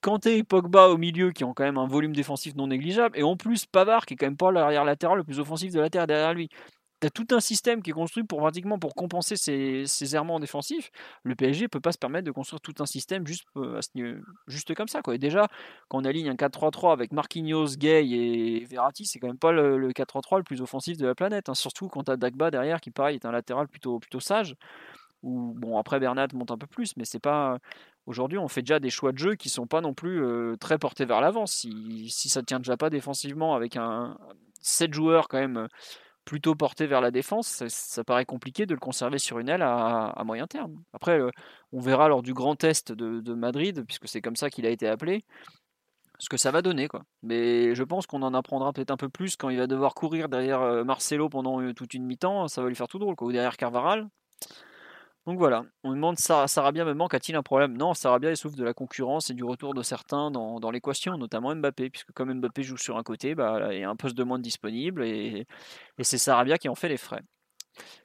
Kanté 0.00 0.38
et 0.38 0.44
Pogba 0.44 0.88
au 0.88 0.96
milieu 0.96 1.32
qui 1.32 1.44
ont 1.44 1.54
quand 1.54 1.64
même 1.64 1.78
un 1.78 1.86
volume 1.86 2.14
défensif 2.14 2.54
non 2.54 2.68
négligeable, 2.68 3.18
et 3.18 3.22
en 3.22 3.36
plus 3.36 3.66
Pavard 3.66 4.06
qui 4.06 4.14
est 4.14 4.16
quand 4.16 4.26
même 4.26 4.36
pas 4.36 4.52
l'arrière 4.52 4.84
latéral 4.84 5.18
le 5.18 5.24
plus 5.24 5.40
offensif 5.40 5.72
de 5.72 5.80
la 5.80 5.90
terre 5.90 6.06
derrière 6.06 6.34
lui 6.34 6.48
tu 7.00 7.10
tout 7.10 7.34
un 7.34 7.40
système 7.40 7.82
qui 7.82 7.90
est 7.90 7.92
construit 7.92 8.24
pour 8.24 8.40
pratiquement 8.40 8.78
pour 8.78 8.94
compenser 8.94 9.36
ces, 9.36 9.84
ces 9.86 10.16
errements 10.16 10.40
défensifs. 10.40 10.90
Le 11.22 11.34
PSG 11.34 11.68
peut 11.68 11.80
pas 11.80 11.92
se 11.92 11.98
permettre 11.98 12.26
de 12.26 12.32
construire 12.32 12.60
tout 12.60 12.74
un 12.80 12.86
système 12.86 13.26
juste, 13.26 13.46
euh, 13.56 14.20
juste 14.46 14.74
comme 14.74 14.88
ça. 14.88 15.02
Quoi. 15.02 15.14
Et 15.14 15.18
déjà, 15.18 15.48
quand 15.88 15.98
on 15.98 16.04
aligne 16.04 16.28
un 16.28 16.34
4-3-3 16.34 16.92
avec 16.92 17.12
Marquinhos, 17.12 17.76
Gay 17.76 18.08
et 18.08 18.64
Verratti, 18.64 19.06
c'est 19.06 19.18
quand 19.18 19.28
même 19.28 19.38
pas 19.38 19.52
le, 19.52 19.90
4-3-3 19.90 20.38
le 20.38 20.42
plus 20.42 20.60
offensif 20.60 20.96
de 20.96 21.06
la 21.06 21.14
planète. 21.14 21.48
Hein. 21.48 21.54
Surtout 21.54 21.88
quand 21.88 22.04
tu 22.04 22.10
as 22.10 22.16
Dagba 22.16 22.50
derrière 22.50 22.80
qui, 22.80 22.90
pareil, 22.90 23.16
est 23.16 23.26
un 23.26 23.32
latéral 23.32 23.68
plutôt, 23.68 23.98
plutôt 24.00 24.20
sage. 24.20 24.56
Ou, 25.22 25.54
bon, 25.56 25.78
après 25.78 26.00
Bernat 26.00 26.28
monte 26.34 26.50
un 26.50 26.58
peu 26.58 26.66
plus, 26.66 26.96
mais 26.96 27.04
c'est 27.04 27.18
pas. 27.18 27.58
Aujourd'hui, 28.06 28.38
on 28.38 28.48
fait 28.48 28.62
déjà 28.62 28.80
des 28.80 28.90
choix 28.90 29.12
de 29.12 29.18
jeu 29.18 29.34
qui 29.34 29.48
sont 29.48 29.66
pas 29.66 29.80
non 29.80 29.92
plus 29.92 30.24
euh, 30.24 30.56
très 30.56 30.78
portés 30.78 31.04
vers 31.04 31.20
l'avant. 31.20 31.46
Si, 31.46 32.08
si 32.08 32.28
ça 32.28 32.42
tient 32.42 32.58
déjà 32.58 32.76
pas 32.76 32.88
défensivement 32.88 33.54
avec 33.54 33.76
un 33.76 34.16
7 34.62 34.94
joueurs 34.94 35.28
quand 35.28 35.38
même 35.38 35.68
plutôt 36.28 36.54
porté 36.54 36.86
vers 36.86 37.00
la 37.00 37.10
défense, 37.10 37.64
ça, 37.68 38.04
paraît 38.04 38.26
compliqué 38.26 38.66
de 38.66 38.74
le 38.74 38.80
conserver 38.80 39.18
sur 39.18 39.38
une 39.38 39.48
aile 39.48 39.62
à, 39.62 40.22
moyen 40.26 40.46
terme. 40.46 40.82
Après, 40.92 41.18
euh, 41.18 41.30
on 41.72 41.80
verra 41.80 42.08
lors 42.08 42.22
du 42.22 42.34
grand 42.34 42.54
test 42.54 42.92
de, 42.92 43.34
Madrid, 43.34 43.82
puisque 43.86 44.08
c'est 44.08 44.20
comme 44.20 44.36
ça 44.36 44.50
qu'il 44.50 44.66
a 44.66 44.68
été 44.68 44.86
appelé, 44.86 45.24
ce 46.18 46.28
que 46.28 46.36
ça 46.36 46.50
va 46.50 46.60
donner. 46.60 46.86
Quoi. 46.86 47.00
Mais 47.22 47.74
je 47.74 47.82
pense 47.82 48.06
qu'on 48.06 48.20
en 48.20 48.34
apprendra 48.34 48.74
peut-être 48.74 48.90
un 48.90 48.98
peu 48.98 49.08
plus 49.08 49.36
quand 49.36 49.48
il 49.48 49.56
va 49.56 49.66
devoir 49.66 49.94
courir 49.94 50.28
derrière 50.28 50.60
euh, 50.60 50.84
Marcelo 50.84 51.30
pendant 51.30 51.62
euh, 51.62 51.72
toute 51.72 51.94
une 51.94 52.04
mi-temps, 52.04 52.46
ça 52.46 52.60
va 52.60 52.68
lui 52.68 52.76
faire 52.76 52.88
tout 52.88 52.98
drôle, 52.98 53.16
quoi. 53.16 53.26
ou 53.26 53.32
derrière 53.32 53.56
Carvaral. 53.56 54.06
Donc 55.28 55.36
voilà, 55.36 55.66
on 55.84 55.92
demande 55.92 56.18
Sarabia 56.18 56.86
me 56.86 56.94
manque, 56.94 57.12
a-t-il 57.12 57.36
un 57.36 57.42
problème? 57.42 57.76
Non, 57.76 57.92
Sarabia 57.92 58.30
il 58.30 58.36
souffre 58.38 58.56
de 58.56 58.64
la 58.64 58.72
concurrence 58.72 59.28
et 59.28 59.34
du 59.34 59.44
retour 59.44 59.74
de 59.74 59.82
certains 59.82 60.30
dans, 60.30 60.70
l'équation, 60.70 61.18
notamment 61.18 61.54
Mbappé, 61.54 61.90
puisque 61.90 62.12
comme 62.12 62.32
Mbappé 62.32 62.62
joue 62.62 62.78
sur 62.78 62.96
un 62.96 63.02
côté, 63.02 63.34
bah, 63.34 63.74
il 63.74 63.80
y 63.80 63.84
a 63.84 63.90
un 63.90 63.94
poste 63.94 64.16
de 64.16 64.24
moins 64.24 64.38
disponible 64.38 65.04
et, 65.04 65.46
c'est 66.00 66.16
Sarabia 66.16 66.56
qui 66.56 66.70
en 66.70 66.74
fait 66.74 66.88
les 66.88 66.96
frais. 66.96 67.20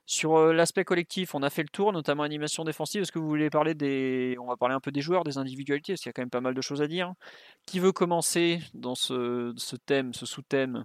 Sur 0.05 0.35
euh, 0.35 0.51
l'aspect 0.51 0.83
collectif, 0.83 1.33
on 1.33 1.43
a 1.43 1.49
fait 1.49 1.61
le 1.61 1.69
tour, 1.69 1.93
notamment 1.93 2.23
animation 2.23 2.65
défensive. 2.65 3.03
Est-ce 3.03 3.13
que 3.13 3.19
vous 3.19 3.29
voulez 3.29 3.49
parler 3.49 3.73
des. 3.73 4.35
On 4.41 4.47
va 4.47 4.57
parler 4.57 4.75
un 4.75 4.81
peu 4.81 4.91
des 4.91 4.99
joueurs, 4.99 5.23
des 5.23 5.37
individualités, 5.37 5.93
parce 5.93 6.01
qu'il 6.01 6.09
y 6.09 6.11
a 6.11 6.13
quand 6.13 6.23
même 6.23 6.29
pas 6.29 6.41
mal 6.41 6.53
de 6.53 6.61
choses 6.61 6.81
à 6.81 6.87
dire. 6.87 7.13
Qui 7.65 7.79
veut 7.79 7.93
commencer 7.93 8.59
dans 8.73 8.95
ce, 8.95 9.53
thème, 9.85 10.13
ce 10.13 10.25
sous-thème? 10.25 10.83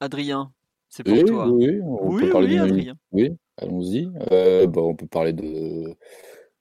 Adrien, 0.00 0.50
c'est 0.88 1.04
pour 1.04 1.22
toi. 1.24 1.46
Oui, 1.48 1.78
on 1.82 2.16
peut 2.16 2.30
parler 2.30 2.56
Adrien. 2.56 2.94
Oui, 3.12 3.36
Allons-y. 3.56 4.10
Euh, 4.32 4.66
bah, 4.66 4.82
on 4.82 4.94
peut 4.94 5.06
parler 5.06 5.32
de... 5.32 5.94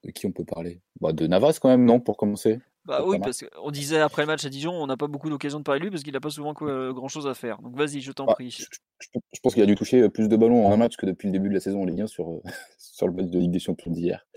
de 0.03 0.11
qui 0.11 0.25
on 0.25 0.31
peut 0.31 0.45
parler? 0.45 0.81
Bah, 1.01 1.13
De 1.13 1.27
Navas 1.27 1.57
quand 1.61 1.69
même, 1.69 1.85
non, 1.85 1.99
pour 1.99 2.17
commencer? 2.17 2.59
Bah 2.85 3.01
oui, 3.05 3.17
parce 3.19 3.41
qu'on 3.43 3.71
disait 3.71 3.99
après 3.99 4.23
le 4.23 4.27
match 4.27 4.43
à 4.43 4.49
Dijon, 4.49 4.73
on 4.73 4.87
n'a 4.87 4.97
pas 4.97 5.07
beaucoup 5.07 5.29
d'occasion 5.29 5.59
de 5.59 5.63
parler 5.63 5.79
de 5.79 5.85
lui 5.85 5.91
parce 5.91 6.03
qu'il 6.03 6.11
n'a 6.11 6.19
pas 6.19 6.29
souvent 6.29 6.51
grand 6.51 7.07
chose 7.07 7.27
à 7.27 7.33
faire. 7.33 7.61
Donc 7.61 7.77
vas-y, 7.77 8.01
je 8.01 8.11
t'en 8.11 8.25
bah, 8.25 8.33
prie. 8.33 8.51
Je, 8.51 9.39
pense 9.41 9.53
qu'il 9.53 9.63
a 9.63 9.65
dû 9.65 9.75
toucher 9.75 10.01
euh, 10.01 10.09
plus 10.09 10.27
de 10.27 10.35
ballons 10.35 10.67
en 10.67 10.73
un 10.73 10.77
match 10.77 10.97
que 10.97 11.05
depuis 11.05 11.27
le 11.27 11.31
début 11.31 11.47
de 11.47 11.53
la 11.53 11.61
saison 11.61 11.83
en 11.83 11.85
Ligue 11.85 12.01
1 12.01 12.07
sur, 12.07 12.29
euh, 12.29 12.41
sur 12.77 13.07
le 13.07 13.13
match 13.13 13.27
de 13.27 13.39
Ligue 13.39 13.51
des 13.51 13.59
Champions 13.59 13.91
d'hier. 13.91 14.27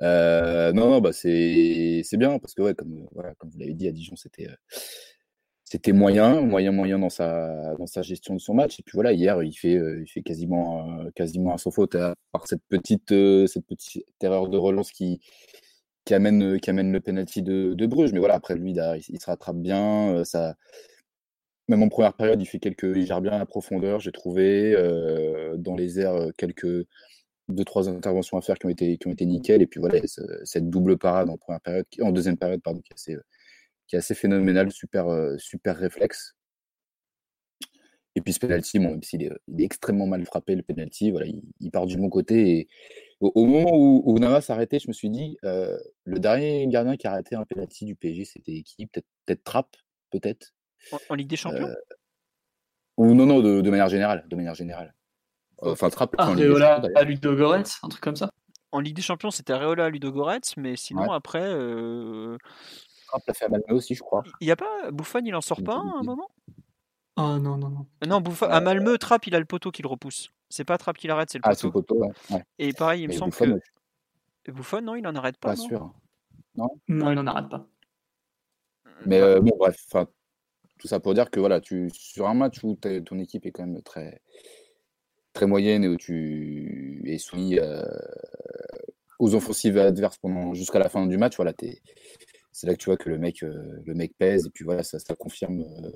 non, 0.00 0.72
non, 0.88 1.00
bah 1.02 1.12
c'est 1.12 2.02
bien 2.14 2.38
parce 2.38 2.54
que 2.54 2.62
ouais, 2.62 2.74
comme, 2.74 3.06
voilà, 3.12 3.34
comme 3.34 3.50
vous 3.50 3.58
l'avez 3.58 3.74
dit 3.74 3.88
à 3.88 3.92
Dijon, 3.92 4.16
c'était 4.16 4.48
c'était 5.72 5.92
moyen, 5.92 6.42
moyen, 6.42 6.70
moyen 6.70 6.98
dans 6.98 7.08
sa, 7.08 7.74
dans 7.76 7.86
sa 7.86 8.02
gestion 8.02 8.34
de 8.34 8.40
son 8.40 8.52
match. 8.52 8.78
Et 8.78 8.82
puis 8.82 8.92
voilà, 8.94 9.14
hier, 9.14 9.42
il 9.42 9.54
fait, 9.54 9.76
euh, 9.76 10.02
il 10.02 10.06
fait 10.06 10.20
quasiment, 10.20 11.00
euh, 11.00 11.10
quasiment 11.14 11.54
à 11.54 11.58
son 11.58 11.70
faute, 11.70 11.94
à 11.94 12.14
part 12.30 12.46
cette 12.46 12.60
petite, 12.68 13.10
euh, 13.12 13.46
cette 13.46 13.64
petite 13.66 14.04
erreur 14.22 14.50
de 14.50 14.58
relance 14.58 14.92
qui, 14.92 15.22
qui, 16.04 16.12
amène, 16.12 16.60
qui 16.60 16.68
amène 16.68 16.92
le 16.92 17.00
penalty 17.00 17.40
de, 17.40 17.72
de 17.72 17.86
Bruges. 17.86 18.12
Mais 18.12 18.18
voilà, 18.18 18.34
après 18.34 18.54
lui, 18.54 18.72
il, 18.72 19.18
se 19.18 19.24
rattrape 19.24 19.56
bien. 19.56 20.22
ça, 20.26 20.56
même 21.68 21.82
en 21.82 21.88
première 21.88 22.12
période, 22.12 22.42
il 22.42 22.46
fait 22.46 22.58
quelques, 22.58 22.82
il 22.94 23.06
gère 23.06 23.22
bien 23.22 23.38
la 23.38 23.46
profondeur, 23.46 23.98
j'ai 23.98 24.12
trouvé. 24.12 24.74
dans 25.56 25.74
les 25.74 26.00
airs, 26.00 26.32
quelques 26.36 26.86
deux, 27.48 27.64
trois 27.64 27.88
interventions 27.88 28.36
à 28.36 28.42
faire 28.42 28.58
qui 28.58 28.66
ont 28.66 28.70
été, 28.70 28.98
qui 28.98 29.08
ont 29.08 29.12
été 29.12 29.24
nickel. 29.24 29.62
Et 29.62 29.66
puis 29.66 29.80
voilà, 29.80 30.00
cette 30.44 30.68
double 30.68 30.98
parade 30.98 31.30
en 31.30 31.38
première 31.38 31.62
période, 31.62 31.86
en 32.02 32.12
deuxième 32.12 32.36
période, 32.36 32.60
pardon, 32.62 32.80
qui 32.80 32.90
est 32.92 32.94
assez 32.94 33.16
qui 33.86 33.96
est 33.96 33.98
assez 33.98 34.14
phénoménal, 34.14 34.70
super, 34.70 35.08
euh, 35.08 35.36
super 35.38 35.76
réflexe. 35.76 36.34
Et 38.14 38.20
puis 38.20 38.32
ce 38.32 38.38
penalty, 38.38 38.78
bon, 38.78 38.90
même 38.90 39.02
s'il 39.02 39.22
est, 39.22 39.30
il 39.48 39.60
est, 39.60 39.64
extrêmement 39.64 40.06
mal 40.06 40.24
frappé, 40.26 40.54
le 40.54 40.62
penalty, 40.62 41.10
voilà, 41.10 41.26
il, 41.60 41.70
part 41.70 41.86
du 41.86 41.96
bon 41.96 42.10
côté. 42.10 42.58
Et 42.58 42.68
au, 43.20 43.46
moment 43.46 43.70
où, 43.72 44.02
où 44.04 44.18
Navas 44.18 44.44
arrêté, 44.48 44.78
je 44.78 44.88
me 44.88 44.92
suis 44.92 45.08
dit, 45.08 45.38
euh, 45.44 45.78
le 46.04 46.18
dernier 46.18 46.66
gardien 46.68 46.96
qui 46.96 47.06
a 47.06 47.12
arrêté 47.12 47.36
un 47.36 47.44
penalty 47.44 47.86
du 47.86 47.94
PSG, 47.94 48.24
c'était 48.26 48.62
qui? 48.62 48.86
Peut-être 48.86 49.06
peut 49.24 49.36
Trapp, 49.42 49.76
peut-être. 50.10 50.52
En, 51.08 51.14
Ligue 51.14 51.28
des 51.28 51.36
Champions? 51.36 51.66
euh, 51.66 51.74
Ou 52.98 53.14
non, 53.14 53.24
non, 53.24 53.40
de, 53.40 53.70
manière 53.70 53.88
générale, 53.88 54.26
de 54.28 54.36
manière 54.36 54.54
générale. 54.54 54.94
Enfin, 55.58 55.88
Trapp. 55.88 56.14
Areola 56.18 56.82
à 56.94 57.04
Ludo 57.04 57.34
Goretz, 57.34 57.78
un 57.82 57.88
truc 57.88 58.02
comme 58.02 58.16
ça? 58.16 58.30
En 58.72 58.80
Ligue 58.80 58.96
des 58.96 59.02
Champions, 59.02 59.30
c'était 59.30 59.54
Areola 59.54 59.86
à 59.86 59.90
Ludo 59.90 60.12
Goretz, 60.12 60.56
mais 60.58 60.76
sinon 60.76 61.12
après, 61.12 61.50
l'a 63.26 63.34
fait 63.34 63.44
à 63.44 63.48
Malmö 63.48 63.74
aussi, 63.74 63.94
je 63.94 64.02
crois. 64.02 64.22
Il 64.40 64.46
y 64.46 64.50
a 64.50 64.56
pas 64.56 64.90
Bouffon, 64.90 65.20
il 65.24 65.34
en 65.34 65.40
sort 65.40 65.62
pas 65.62 65.76
à 65.76 65.98
un 65.98 66.02
moment? 66.02 66.30
Ah 67.16 67.38
non, 67.38 67.56
non, 67.56 67.68
non. 67.68 67.86
Non, 68.06 68.20
Bouffon, 68.20 68.46
à 68.46 68.60
Malmö, 68.60 68.96
Trapp, 68.98 69.26
il 69.26 69.34
a 69.34 69.38
le 69.38 69.44
poteau 69.44 69.70
qui 69.70 69.82
le 69.82 69.88
repousse. 69.88 70.30
C'est 70.48 70.64
pas 70.64 70.78
Trapp 70.78 70.96
qui 70.96 71.06
l'arrête, 71.06 71.30
c'est 71.30 71.38
le 71.38 71.42
poteau. 71.42 71.52
Ah, 71.52 71.54
c'est 71.54 71.66
le 71.66 71.72
poteau, 71.72 72.00
ouais. 72.00 72.42
Et 72.58 72.72
pareil, 72.72 73.02
il 73.02 73.08
me 73.08 73.12
semble 73.12 73.32
que. 73.32 74.50
Bouffon, 74.50 74.80
non, 74.80 74.96
il 74.96 75.06
en 75.06 75.14
arrête 75.14 75.36
pas. 75.36 75.50
Pas 75.50 75.56
sûr. 75.56 75.92
Non, 76.56 76.68
non 76.88 77.10
il 77.12 77.18
en 77.18 77.26
arrête 77.26 77.48
pas. 77.48 77.66
Mais 79.06 79.20
euh, 79.20 79.40
bon, 79.40 79.56
bref, 79.58 79.76
tout 80.78 80.88
ça 80.88 81.00
pour 81.00 81.14
dire 81.14 81.30
que 81.30 81.40
voilà, 81.40 81.60
tu, 81.60 81.90
sur 81.92 82.28
un 82.28 82.34
match 82.34 82.62
où 82.62 82.76
ton 82.76 83.18
équipe 83.18 83.46
est 83.46 83.52
quand 83.52 83.66
même 83.66 83.82
très, 83.82 84.20
très 85.32 85.46
moyenne 85.46 85.84
et 85.84 85.88
où 85.88 85.96
tu 85.96 87.02
es 87.06 87.18
soumis 87.18 87.58
euh, 87.58 87.82
aux 89.18 89.34
offensives 89.34 89.78
adverses 89.78 90.18
pendant 90.18 90.54
jusqu'à 90.54 90.78
la 90.78 90.88
fin 90.88 91.06
du 91.06 91.18
match, 91.18 91.36
voilà, 91.36 91.52
es, 91.62 91.80
c'est 92.52 92.66
là 92.66 92.74
que 92.74 92.78
tu 92.78 92.86
vois 92.86 92.98
que 92.98 93.08
le 93.08 93.18
mec, 93.18 93.42
euh, 93.42 93.82
le 93.86 93.94
mec 93.94 94.16
pèse 94.18 94.46
et 94.46 94.50
puis 94.50 94.64
voilà, 94.64 94.82
ça, 94.82 94.98
ça 94.98 95.14
confirme, 95.16 95.62
euh, 95.62 95.90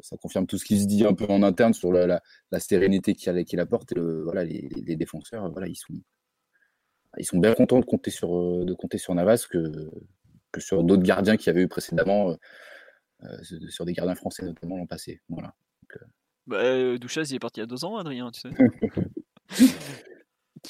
ça 0.00 0.16
confirme 0.16 0.46
tout 0.46 0.56
ce 0.56 0.64
qui 0.64 0.80
se 0.80 0.86
dit 0.86 1.04
un 1.04 1.12
peu 1.12 1.26
en 1.28 1.42
interne 1.42 1.74
sur 1.74 1.92
la, 1.92 2.22
la, 2.50 2.60
sérénité 2.60 3.14
qu'il 3.14 3.60
apporte 3.60 3.92
et 3.92 3.96
le, 3.96 4.22
voilà, 4.22 4.44
les, 4.44 4.68
les, 4.74 4.96
défenseurs, 4.96 5.50
voilà, 5.52 5.68
ils 5.68 5.76
sont, 5.76 5.92
ils 7.18 7.26
sont 7.26 7.38
bien 7.38 7.54
contents 7.54 7.78
de 7.78 7.84
compter 7.84 8.10
sur, 8.10 8.34
euh, 8.34 8.64
de 8.64 8.72
compter 8.72 8.96
sur 8.96 9.14
Navas 9.14 9.46
que, 9.50 9.90
que 10.50 10.60
sur 10.62 10.82
d'autres 10.82 11.02
gardiens 11.02 11.36
qu'il 11.36 11.48
y 11.48 11.50
avait 11.50 11.62
eu 11.62 11.68
précédemment, 11.68 12.36
sur 13.68 13.84
des 13.84 13.92
gardiens 13.92 14.16
français 14.16 14.44
notamment 14.44 14.76
l'an 14.78 14.86
passé. 14.86 15.20
Voilà. 15.28 15.54
bah, 16.46 16.98
Douchaz, 16.98 17.30
il 17.30 17.36
est 17.36 17.38
parti 17.38 17.60
il 17.60 17.62
y 17.62 17.64
a 17.64 17.66
deux 17.66 17.84
ans, 17.84 17.98
Adrien, 17.98 18.30
tu 18.30 18.40
sais. 18.40 18.50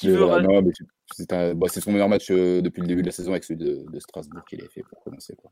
Bah, 0.01 1.67
c'est 1.67 1.81
son 1.81 1.91
meilleur 1.91 2.09
match 2.09 2.31
euh, 2.31 2.61
depuis 2.61 2.81
le 2.81 2.87
début 2.87 3.01
de 3.01 3.07
la 3.07 3.11
saison 3.11 3.31
avec 3.31 3.43
celui 3.43 3.63
de, 3.63 3.99
Strasbourg 3.99 4.43
qu'il 4.45 4.61
a 4.63 4.67
fait 4.69 4.83
pour 4.83 5.03
commencer. 5.03 5.35
Quoi. 5.35 5.51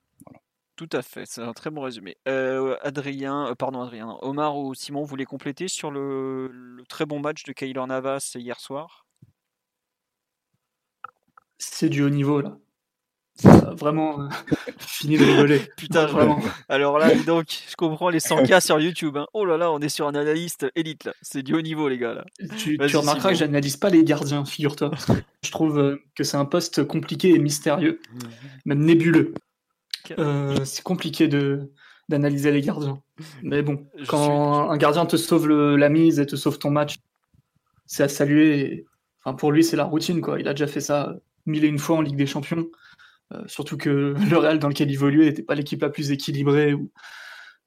Tout 0.75 0.89
à 0.93 1.01
fait, 1.01 1.25
c'est 1.27 1.41
un 1.41 1.53
très 1.53 1.69
bon 1.69 1.81
résumé. 1.81 2.17
Euh, 2.27 2.75
Adrien, 2.81 3.49
euh, 3.49 3.55
pardon 3.55 3.81
Adrien, 3.81 4.17
Omar 4.21 4.57
ou 4.57 4.73
Simon 4.73 5.03
voulez 5.03 5.25
compléter 5.25 5.67
sur 5.67 5.91
le, 5.91 6.83
très 6.89 7.05
bon 7.05 7.19
match 7.19 7.43
de 7.43 7.51
Kaylor 7.51 7.85
Navas 7.85 8.31
hier 8.35 8.59
soir? 8.59 9.05
C'est 11.59 11.89
du 11.89 12.01
haut 12.01 12.09
niveau 12.09 12.41
là. 12.41 12.57
Euh, 13.45 13.73
vraiment, 13.73 14.21
euh, 14.21 14.27
fini 14.79 15.17
de 15.17 15.23
rigoler. 15.23 15.61
Putain, 15.77 16.05
vraiment. 16.05 16.39
Alors 16.69 16.99
là, 16.99 17.13
donc, 17.25 17.45
je 17.69 17.75
comprends 17.75 18.09
les 18.09 18.19
100K 18.19 18.61
sur 18.61 18.79
YouTube. 18.79 19.17
Hein. 19.17 19.27
Oh 19.33 19.45
là 19.45 19.57
là, 19.57 19.71
on 19.71 19.79
est 19.79 19.89
sur 19.89 20.07
un 20.07 20.15
analyste 20.15 20.67
élite 20.75 21.05
là. 21.05 21.13
C'est 21.21 21.41
du 21.41 21.53
haut 21.53 21.61
niveau, 21.61 21.89
les 21.89 21.97
gars 21.97 22.13
là. 22.13 22.25
Tu, 22.57 22.77
remarqueras 22.79 23.29
que 23.29 23.35
j'analyse 23.35 23.77
pas 23.77 23.89
les 23.89 24.03
gardiens, 24.03 24.45
figure-toi. 24.45 24.91
je 25.43 25.51
trouve 25.51 25.79
euh, 25.79 26.03
que 26.15 26.23
c'est 26.23 26.37
un 26.37 26.45
poste 26.45 26.83
compliqué 26.83 27.29
et 27.29 27.39
mystérieux, 27.39 27.99
même 28.65 28.83
nébuleux. 28.83 29.33
c'est 30.63 30.83
compliqué 30.83 31.27
de 31.27 31.71
d'analyser 32.09 32.51
les 32.51 32.61
gardiens. 32.61 33.01
Mais 33.41 33.61
bon, 33.61 33.87
quand 34.07 34.69
un 34.69 34.77
gardien 34.77 35.05
te 35.05 35.15
sauve 35.15 35.47
la 35.47 35.89
mise 35.89 36.19
et 36.19 36.25
te 36.25 36.35
sauve 36.35 36.59
ton 36.59 36.69
match, 36.69 36.97
c'est 37.85 38.03
à 38.03 38.09
saluer. 38.09 38.85
Enfin, 39.23 39.35
pour 39.35 39.51
lui, 39.51 39.63
c'est 39.63 39.77
la 39.77 39.85
routine, 39.85 40.19
quoi. 40.19 40.39
Il 40.39 40.47
a 40.47 40.53
déjà 40.53 40.67
fait 40.67 40.81
ça 40.81 41.15
mille 41.45 41.63
et 41.63 41.67
une 41.67 41.79
fois 41.79 41.97
en 41.97 42.01
Ligue 42.01 42.17
des 42.17 42.25
Champions. 42.25 42.67
Euh, 43.33 43.43
surtout 43.47 43.77
que 43.77 44.15
le 44.29 44.37
Real 44.37 44.59
dans 44.59 44.67
lequel 44.67 44.89
il 44.89 44.93
évoluait 44.93 45.25
n'était 45.25 45.43
pas 45.43 45.55
l'équipe 45.55 45.81
la 45.81 45.89
plus 45.89 46.11
équilibrée 46.11 46.73
ou 46.73 46.91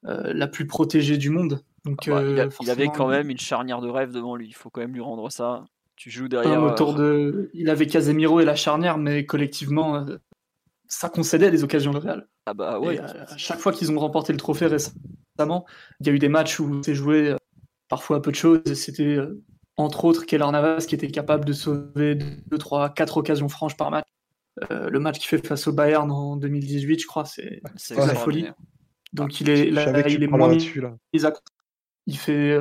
euh, 0.05 0.33
la 0.33 0.47
plus 0.47 0.67
protégée 0.67 1.17
du 1.17 1.29
monde. 1.29 1.61
Donc, 1.85 2.07
ah 2.07 2.11
bah, 2.11 2.17
euh, 2.17 2.49
il, 2.61 2.69
avait 2.69 2.87
quand 2.87 3.07
même 3.07 3.29
une 3.29 3.37
charnière 3.37 3.81
de 3.81 3.89
rêve 3.89 4.11
devant 4.11 4.35
lui. 4.35 4.47
Il 4.47 4.55
faut 4.55 4.69
quand 4.69 4.81
même 4.81 4.93
lui 4.93 5.01
rendre 5.01 5.29
ça. 5.31 5.65
Tu 5.95 6.09
joues 6.09 6.27
derrière. 6.27 6.61
autour 6.61 6.93
de... 6.93 7.49
Il 7.53 7.69
avait 7.69 7.87
Casemiro 7.87 8.39
et 8.41 8.45
la 8.45 8.55
charnière, 8.55 8.97
mais 8.97 9.25
collectivement, 9.25 10.05
ça 10.87 11.09
concédait 11.09 11.51
des 11.51 11.63
occasions 11.63 11.91
de 11.91 11.99
Real. 11.99 12.27
Ah 12.47 12.53
bah 12.53 12.79
ouais. 12.79 12.99
à 12.99 13.37
chaque 13.37 13.59
fois 13.59 13.71
qu'ils 13.71 13.91
ont 13.91 13.99
remporté 13.99 14.33
le 14.33 14.37
trophée 14.37 14.67
récemment, 14.67 15.65
il 15.99 16.07
y 16.07 16.09
a 16.09 16.13
eu 16.13 16.19
des 16.19 16.29
matchs 16.29 16.59
où 16.59 16.83
c'est 16.83 16.93
joué 16.93 17.35
parfois 17.87 18.17
à 18.17 18.19
peu 18.19 18.31
de 18.31 18.35
choses. 18.35 18.61
C'était 18.73 19.19
entre 19.77 20.05
autres 20.05 20.25
Keller 20.25 20.51
Navas 20.51 20.85
qui 20.87 20.95
était 20.95 21.07
capable 21.07 21.45
de 21.45 21.53
sauver 21.53 22.15
2, 22.15 22.57
3, 22.57 22.89
4 22.89 23.17
occasions 23.17 23.49
franches 23.49 23.77
par 23.77 23.89
match. 23.89 24.05
Euh, 24.71 24.89
le 24.89 24.99
match 24.99 25.19
qu'il 25.19 25.27
fait 25.27 25.45
face 25.45 25.67
au 25.67 25.73
Bayern 25.73 26.09
en 26.11 26.37
2018, 26.37 26.99
je 26.99 27.07
crois, 27.07 27.25
c'est 27.25 27.61
la 27.95 28.15
folie. 28.15 28.47
Donc 29.13 29.41
il 29.41 29.49
est, 29.49 29.69
là, 29.69 30.07
il 30.07 30.23
est 30.23 30.27
moins 30.27 30.55
Il 32.07 32.17
fait 32.17 32.59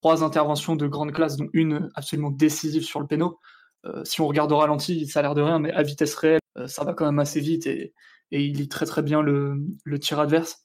trois 0.00 0.24
interventions 0.24 0.76
de 0.76 0.86
grande 0.86 1.12
classe, 1.12 1.36
dont 1.36 1.48
une 1.52 1.90
absolument 1.94 2.30
décisive 2.30 2.82
sur 2.82 3.00
le 3.00 3.06
péno. 3.06 3.38
Euh, 3.86 4.04
si 4.04 4.20
on 4.20 4.26
regarde 4.26 4.52
au 4.52 4.58
ralenti, 4.58 5.06
ça 5.06 5.20
a 5.20 5.22
l'air 5.22 5.34
de 5.34 5.42
rien, 5.42 5.58
mais 5.58 5.72
à 5.72 5.82
vitesse 5.82 6.14
réelle, 6.14 6.40
euh, 6.58 6.66
ça 6.66 6.84
va 6.84 6.92
quand 6.92 7.06
même 7.06 7.18
assez 7.18 7.40
vite 7.40 7.66
et, 7.66 7.94
il 8.32 8.56
lit 8.58 8.68
très 8.68 8.86
très 8.86 9.02
bien 9.02 9.22
le, 9.22 9.60
le 9.84 9.98
tir 9.98 10.20
adverse. 10.20 10.64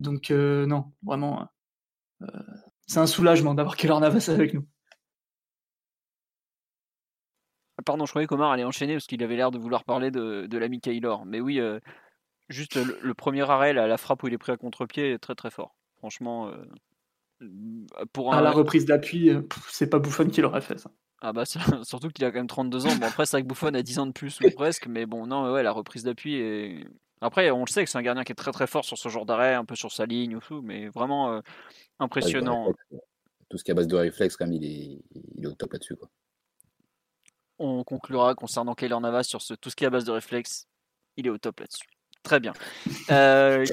Donc 0.00 0.30
non, 0.30 0.92
vraiment, 1.04 1.46
c'est 2.88 2.98
un 2.98 3.06
soulagement 3.06 3.54
d'avoir 3.54 3.76
Keller 3.76 4.00
Navas 4.00 4.28
avec 4.28 4.54
nous. 4.54 4.66
Pardon, 7.84 8.06
je 8.06 8.12
croyais 8.12 8.26
qu'Omar 8.26 8.52
allait 8.52 8.64
enchaîner 8.64 8.94
parce 8.94 9.06
qu'il 9.06 9.22
avait 9.22 9.36
l'air 9.36 9.50
de 9.50 9.58
vouloir 9.58 9.84
parler 9.84 10.10
de, 10.10 10.46
de 10.46 10.58
l'ami 10.58 10.80
Kaylor. 10.80 11.26
Mais 11.26 11.40
oui, 11.40 11.60
euh, 11.60 11.78
juste 12.48 12.76
le, 12.76 13.14
premier 13.14 13.48
arrêt, 13.48 13.72
la, 13.72 13.86
la, 13.86 13.98
frappe 13.98 14.22
où 14.22 14.28
il 14.28 14.34
est 14.34 14.38
pris 14.38 14.52
à 14.52 14.56
contre-pied 14.56 15.12
est 15.12 15.18
très 15.18 15.34
très 15.34 15.50
fort. 15.50 15.76
Franchement, 15.98 16.50
euh, 17.42 17.46
pour 18.12 18.32
À 18.34 18.40
la 18.40 18.50
reprise 18.50 18.86
d'appui, 18.86 19.30
c'est 19.68 19.88
pas 19.88 19.98
Bouffon 19.98 20.28
qui 20.28 20.40
l'aurait 20.40 20.62
fait 20.62 20.78
ça. 20.78 20.90
Ah 21.22 21.32
bah 21.32 21.44
surtout 21.82 22.08
qu'il 22.08 22.24
a 22.24 22.30
quand 22.30 22.38
même 22.38 22.46
32 22.46 22.86
ans. 22.86 22.96
Bon 22.96 23.06
après 23.06 23.24
c'est 23.24 23.36
vrai 23.36 23.42
que 23.42 23.48
Bouffon 23.48 23.74
a 23.74 23.82
10 23.82 23.98
ans 23.98 24.06
de 24.06 24.12
plus 24.12 24.38
ou 24.40 24.50
presque, 24.50 24.86
mais 24.86 25.06
bon 25.06 25.26
non 25.26 25.50
ouais 25.50 25.62
la 25.62 25.72
reprise 25.72 26.02
d'appui 26.02 26.34
est 26.36 26.86
après, 27.20 27.50
on 27.50 27.64
le 27.64 27.70
sait 27.70 27.84
que 27.84 27.90
c'est 27.90 27.98
un 27.98 28.02
gardien 28.02 28.24
qui 28.24 28.32
est 28.32 28.36
très 28.36 28.52
très 28.52 28.66
fort 28.66 28.84
sur 28.84 28.98
ce 28.98 29.08
genre 29.08 29.24
d'arrêt, 29.24 29.54
un 29.54 29.64
peu 29.64 29.74
sur 29.74 29.90
sa 29.90 30.06
ligne 30.06 30.36
ou 30.36 30.40
tout, 30.40 30.60
mais 30.62 30.88
vraiment 30.88 31.32
euh, 31.32 31.40
impressionnant. 31.98 32.72
tout 33.48 33.56
ce 33.56 33.64
qui 33.64 33.70
est 33.70 33.72
à 33.72 33.74
base 33.74 33.86
de 33.86 33.96
réflexe, 33.96 34.36
quand 34.36 34.46
même, 34.46 34.54
il 34.54 34.64
est, 34.64 35.02
il 35.34 35.44
est 35.44 35.46
au 35.46 35.54
top 35.54 35.72
là-dessus. 35.72 35.96
Quoi. 35.96 36.10
On 37.58 37.84
conclura 37.84 38.34
concernant 38.34 38.74
Kaylor 38.74 39.00
Navas 39.00 39.24
sur 39.24 39.42
ce, 39.42 39.54
tout 39.54 39.70
ce 39.70 39.76
qui 39.76 39.84
est 39.84 39.86
à 39.86 39.90
base 39.90 40.04
de 40.04 40.12
réflexe, 40.12 40.66
il 41.16 41.26
est 41.26 41.30
au 41.30 41.38
top 41.38 41.60
là-dessus. 41.60 41.88
Très 42.22 42.40
bien. 42.40 42.52
Euh, 43.10 43.64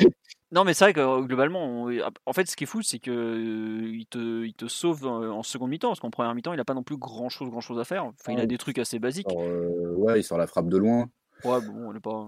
non, 0.51 0.63
mais 0.63 0.75
c'est 0.75 0.85
vrai 0.85 0.93
que 0.93 0.99
euh, 0.99 1.21
globalement, 1.21 1.87
en 2.27 2.33
fait, 2.33 2.47
ce 2.47 2.55
qui 2.55 2.65
est 2.65 2.67
fou, 2.67 2.83
c'est 2.83 2.99
que 2.99 3.89
il 3.91 4.05
te, 4.05 4.45
il 4.45 4.53
te 4.53 4.67
sauve 4.67 5.07
en 5.07 5.41
seconde 5.41 5.71
mi-temps, 5.71 5.87
parce 5.87 5.99
qu'en 5.99 6.11
première 6.11 6.35
mi-temps, 6.35 6.53
il 6.53 6.57
n'a 6.57 6.65
pas 6.65 6.75
non 6.75 6.83
plus 6.83 6.97
grand-chose, 6.97 7.49
grand-chose 7.49 7.79
à 7.79 7.83
faire. 7.83 8.05
Enfin, 8.05 8.33
il 8.33 8.39
a 8.39 8.45
des 8.45 8.59
trucs 8.59 8.77
assez 8.77 8.99
basiques. 8.99 9.27
ouais, 9.33 10.19
il 10.19 10.23
sort 10.23 10.37
la 10.37 10.45
frappe 10.45 10.67
de 10.69 10.77
loin. 10.77 11.09
Ouais, 11.43 11.59
bon, 11.61 11.89
on 11.89 11.93
n'est 11.93 11.99
pas 11.99 12.27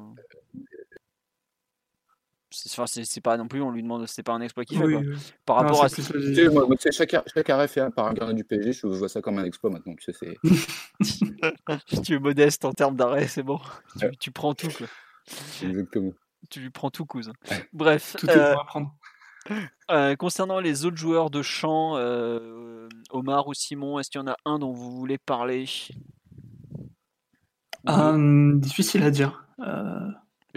c'est 2.55 3.21
pas 3.21 3.37
non 3.37 3.47
plus, 3.47 3.61
on 3.61 3.71
lui 3.71 3.83
demande, 3.83 4.07
c'est 4.07 4.23
pas 4.23 4.33
un 4.33 4.41
exploit 4.41 4.65
qu'il 4.65 4.77
fait. 4.77 5.03
Par 5.45 5.57
rapport 5.57 5.83
à. 5.83 5.87
chaque, 5.87 7.15
chaque, 7.33 7.49
arrêt 7.49 7.67
fait 7.67 7.89
par 7.91 8.07
un 8.07 8.13
gardien 8.13 8.33
du 8.33 8.43
PSG, 8.43 8.73
je 8.73 8.87
vois 8.87 9.09
ça 9.09 9.21
comme 9.21 9.39
un 9.39 9.45
exploit 9.45 9.69
maintenant. 9.69 9.93
Tu 9.95 10.13
sais, 10.13 10.37
tu 12.03 12.15
es 12.15 12.19
modeste 12.19 12.65
en 12.65 12.73
termes 12.73 12.95
d'arrêt, 12.95 13.27
c'est 13.27 13.43
bon. 13.43 13.59
Tu, 14.19 14.31
prends 14.31 14.53
tout. 14.53 14.69
Quoi. 14.69 14.87
Exactement. 15.63 16.13
Tu 16.49 16.59
lui 16.59 16.69
prends 16.69 16.89
tout, 16.89 17.05
cousin. 17.05 17.33
Bref. 17.73 18.15
Tout 18.17 18.27
euh, 18.29 18.55
euh, 19.91 20.15
concernant 20.15 20.59
les 20.59 20.85
autres 20.85 20.97
joueurs 20.97 21.29
de 21.29 21.41
champ, 21.41 21.97
euh, 21.97 22.87
Omar 23.11 23.47
ou 23.47 23.53
Simon, 23.53 23.99
est-ce 23.99 24.09
qu'il 24.09 24.19
y 24.19 24.23
en 24.23 24.27
a 24.27 24.37
un 24.45 24.59
dont 24.59 24.71
vous 24.71 24.91
voulez 24.91 25.17
parler? 25.17 25.65
Difficile 27.85 29.03
à 29.03 29.11
dire. 29.11 29.45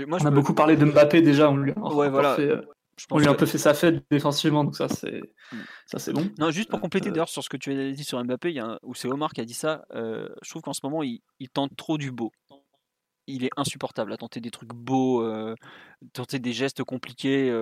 Moi, 0.06 0.18
on 0.20 0.26
a 0.26 0.30
beaucoup 0.30 0.54
parlé 0.54 0.76
de 0.76 0.84
Mbappé 0.84 1.22
déjà, 1.22 1.50
on 1.50 1.56
lui 1.56 1.72
a, 1.72 1.80
ouais, 1.80 2.08
voilà. 2.08 2.36
fait, 2.36 2.48
euh, 2.48 2.62
on 3.10 3.18
lui 3.18 3.26
a 3.26 3.30
un 3.30 3.34
peu 3.34 3.46
fait 3.46 3.58
sa 3.58 3.74
fête 3.74 4.04
défensivement, 4.10 4.64
donc 4.64 4.76
ça 4.76 4.88
c'est 4.88 5.20
mm. 5.52 5.56
ça 5.86 5.98
c'est 5.98 6.12
bon. 6.12 6.30
Non, 6.38 6.50
juste 6.50 6.70
pour 6.70 6.80
compléter 6.80 7.08
euh, 7.08 7.12
d'ailleurs 7.12 7.28
sur 7.28 7.42
ce 7.42 7.48
que 7.48 7.56
tu 7.56 7.72
as 7.72 7.92
dit 7.92 8.04
sur 8.04 8.22
Mbappé, 8.22 8.50
il 8.50 8.56
y 8.56 8.60
a 8.60 8.78
où 8.82 8.94
c'est 8.94 9.08
Omar 9.08 9.32
qui 9.32 9.40
a 9.40 9.44
dit 9.44 9.54
ça. 9.54 9.84
Euh, 9.94 10.28
je 10.42 10.50
trouve 10.50 10.62
qu'en 10.62 10.72
ce 10.72 10.80
moment 10.84 11.02
il, 11.02 11.20
tente 11.52 11.76
trop 11.76 11.98
du 11.98 12.12
beau. 12.12 12.32
Il 13.26 13.44
est 13.44 13.50
insupportable 13.58 14.12
à 14.12 14.16
tenter 14.16 14.40
des 14.40 14.50
trucs 14.50 14.72
beaux, 14.72 15.22
tenter 16.14 16.38
des 16.38 16.52
gestes 16.52 16.82
compliqués. 16.82 17.52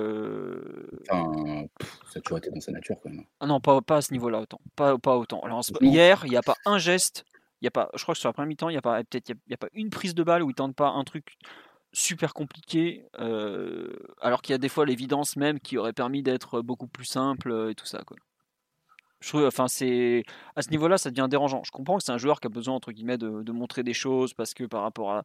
Enfin, 1.11 1.67
ça 2.13 2.19
a 2.19 2.21
toujours 2.21 2.39
été 2.39 2.51
dans 2.51 2.61
sa 2.61 2.71
nature 2.71 2.97
quand 3.03 3.11
même. 3.11 3.25
Ah 3.41 3.47
non, 3.47 3.61
pas, 3.61 3.81
pas 3.83 3.97
à 3.97 4.01
ce 4.01 4.13
niveau-là 4.13 4.41
autant. 4.41 4.61
Pas, 4.77 4.97
pas 4.97 5.17
autant. 5.17 5.41
Alors, 5.41 5.63
hier, 5.81 6.23
il 6.25 6.31
n'y 6.31 6.37
a 6.37 6.43
pas 6.43 6.55
un 6.67 6.79
geste. 6.79 7.25
Il 7.63 7.65
y 7.65 7.69
a 7.69 7.71
pas, 7.71 7.91
je 7.95 8.03
crois 8.03 8.15
que 8.15 8.21
sur 8.21 8.29
la 8.29 8.33
première 8.33 8.49
mi-temps, 8.49 8.69
il 8.69 8.75
n'y 8.75 8.79
a 8.79 8.83
pas 8.83 9.03
peut-être 9.03 9.31
il 9.31 9.37
y 9.49 9.55
a, 9.55 9.57
pas 9.57 9.69
une 9.73 9.91
prise 9.91 10.15
de 10.15 10.23
balle 10.23 10.43
où 10.43 10.51
il 10.51 10.55
tente 10.55 10.77
pas 10.77 10.91
un 10.91 11.05
truc 11.05 11.37
super 11.97 12.35
compliqué, 12.35 13.07
euh, 13.19 13.89
alors 14.21 14.43
qu'il 14.43 14.53
y 14.53 14.55
a 14.55 14.59
des 14.59 14.69
fois 14.69 14.85
l'évidence 14.85 15.35
même 15.37 15.59
qui 15.59 15.79
aurait 15.79 15.95
permis 15.95 16.23
d'être 16.23 16.61
beaucoup 16.61 16.87
plus 16.87 17.07
simple 17.07 17.51
euh, 17.51 17.71
et 17.71 17.75
tout 17.75 17.87
ça. 17.87 18.03
Quoi. 18.05 18.19
Je 19.21 19.29
trouve, 19.31 19.47
enfin, 19.47 19.67
c'est 19.67 20.23
à 20.57 20.63
ce 20.63 20.69
niveau-là, 20.69 20.99
ça 20.99 21.11
devient 21.11 21.27
dérangeant. 21.29 21.63
Je 21.65 21.71
comprends 21.71 21.97
que 21.97 22.05
c'est 22.05 22.13
un 22.13 22.19
joueur 22.19 22.39
qui 22.39 22.49
a 22.49 22.51
besoin 22.51 22.75
entre 22.75 22.93
guillemets 22.93 23.17
de, 23.17 23.51
montrer 23.51 23.83
des 23.83 23.95
choses 23.95 24.35
parce 24.35 24.53
que 24.53 24.65
par 24.65 24.83
rapport 24.83 25.11
à, 25.11 25.25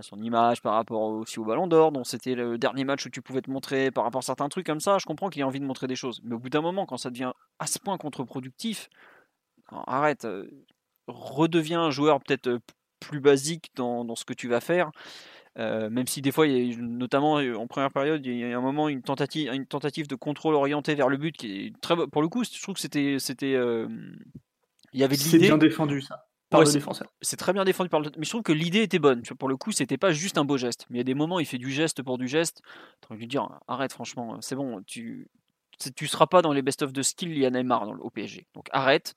son 0.00 0.20
image, 0.22 0.60
par 0.60 0.74
rapport 0.74 1.00
aussi 1.00 1.38
au 1.38 1.44
Ballon 1.46 1.66
d'Or, 1.66 1.92
dont 1.92 2.04
c'était 2.04 2.34
le 2.34 2.58
dernier 2.58 2.84
match 2.84 3.06
où 3.06 3.08
tu 3.08 3.22
pouvais 3.22 3.40
te 3.40 3.50
montrer, 3.50 3.90
par 3.90 4.04
rapport 4.04 4.18
à 4.18 4.22
certains 4.22 4.50
trucs 4.50 4.66
comme 4.66 4.80
ça, 4.80 4.98
je 4.98 5.06
comprends 5.06 5.30
qu'il 5.30 5.40
ait 5.40 5.44
envie 5.44 5.60
de 5.60 5.64
montrer 5.64 5.86
des 5.86 5.96
choses. 5.96 6.20
Mais 6.24 6.34
au 6.34 6.38
bout 6.38 6.50
d'un 6.50 6.60
moment, 6.60 6.84
quand 6.84 6.98
ça 6.98 7.08
devient 7.08 7.32
à 7.58 7.66
ce 7.66 7.78
point 7.78 7.96
contre-productif, 7.96 8.90
arrête, 9.70 10.26
euh, 10.26 10.46
redeviens 11.06 11.80
un 11.80 11.90
joueur 11.90 12.20
peut-être 12.20 12.58
plus 13.00 13.20
basique 13.20 13.70
dans, 13.76 14.04
dans, 14.04 14.14
ce 14.14 14.26
que 14.26 14.34
tu 14.34 14.48
vas 14.48 14.60
faire. 14.60 14.90
Euh, 15.58 15.90
même 15.90 16.06
si 16.06 16.22
des 16.22 16.32
fois, 16.32 16.46
il 16.46 16.72
y 16.72 16.74
a, 16.74 16.76
notamment 16.78 17.38
euh, 17.38 17.54
en 17.56 17.66
première 17.66 17.90
période, 17.90 18.24
il 18.24 18.38
y 18.38 18.44
a 18.44 18.56
un 18.56 18.60
moment 18.60 18.88
une 18.88 19.02
tentative, 19.02 19.52
une 19.52 19.66
tentative 19.66 20.08
de 20.08 20.14
contrôle 20.14 20.54
orienté 20.54 20.94
vers 20.94 21.08
le 21.08 21.18
but 21.18 21.36
qui 21.36 21.66
est 21.66 21.80
très 21.80 21.94
pour 22.06 22.22
le 22.22 22.28
coup, 22.28 22.42
je 22.44 22.62
trouve 22.62 22.74
que 22.74 22.80
c'était, 22.80 23.18
c'était, 23.18 23.54
euh, 23.54 23.86
il 24.92 25.00
y 25.00 25.04
avait 25.04 25.16
de 25.16 25.20
l'idée. 25.20 25.38
C'est 25.38 25.38
bien 25.38 25.58
défendu 25.58 26.00
ça. 26.00 26.26
Par 26.48 26.60
le 26.60 26.70
défenseur. 26.70 27.10
C'est 27.22 27.38
très 27.38 27.54
bien 27.54 27.64
défendu 27.64 27.88
par 27.88 28.00
le 28.00 28.10
mais 28.18 28.24
je 28.24 28.28
trouve 28.28 28.42
que 28.42 28.52
l'idée 28.52 28.82
était 28.82 28.98
bonne. 28.98 29.22
Pour 29.38 29.48
le 29.48 29.56
coup, 29.56 29.72
c'était 29.72 29.96
pas 29.96 30.12
juste 30.12 30.36
un 30.36 30.44
beau 30.44 30.58
geste. 30.58 30.86
Mais 30.90 30.98
il 30.98 31.00
y 31.00 31.00
a 31.00 31.04
des 31.04 31.14
moments, 31.14 31.40
il 31.40 31.46
fait 31.46 31.56
du 31.56 31.70
geste 31.70 32.02
pour 32.02 32.18
du 32.18 32.28
geste. 32.28 32.60
Tu 33.08 33.14
lui 33.14 33.26
dire, 33.26 33.48
arrête, 33.68 33.92
franchement, 33.92 34.38
c'est 34.42 34.54
bon, 34.54 34.82
tu, 34.86 35.28
tu 35.96 36.06
seras 36.06 36.26
pas 36.26 36.42
dans 36.42 36.52
les 36.52 36.62
best-of 36.62 36.92
de 36.92 37.02
skill, 37.02 37.30
il 37.30 37.38
y 37.38 37.46
a 37.46 37.50
Neymar 37.50 37.86
dans, 37.86 37.96
au 37.96 38.10
PSG. 38.10 38.46
Donc 38.54 38.68
arrête, 38.72 39.14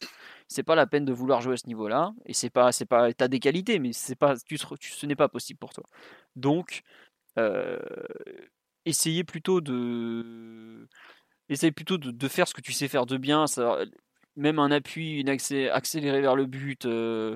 c'est 0.48 0.64
pas 0.64 0.76
la 0.76 0.88
peine 0.88 1.06
de 1.06 1.14
vouloir 1.14 1.42
jouer 1.42 1.54
à 1.54 1.58
ce 1.58 1.68
niveau-là. 1.68 2.14
Et 2.26 2.34
c'est 2.34 2.50
pas, 2.50 2.72
c'est 2.72 2.86
pas, 2.86 3.14
t'as 3.14 3.28
des 3.28 3.40
qualités, 3.40 3.80
mais 3.80 3.94
c'est 3.94 4.16
pas, 4.16 4.36
tu, 4.38 4.58
ce 4.58 5.06
n'est 5.06 5.16
pas 5.16 5.30
possible 5.30 5.60
pour 5.60 5.74
toi. 5.74 5.84
Donc, 6.36 6.84
euh, 7.38 7.80
essayez 8.86 9.24
plutôt 9.24 9.62
de, 9.62 10.88
essayez 11.50 11.72
plutôt 11.72 11.98
de, 11.98 12.28
faire 12.28 12.48
ce 12.48 12.54
que 12.54 12.62
tu 12.62 12.74
sais 12.74 12.88
faire 12.88 13.06
de 13.06 13.18
bien. 13.18 13.48
Ça, 13.48 13.80
même 14.36 14.60
un 14.60 14.72
appui, 14.72 15.20
une 15.20 15.30
accéléré 15.30 16.22
vers 16.22 16.36
le 16.36 16.46
but. 16.46 16.86
Euh, 16.86 17.36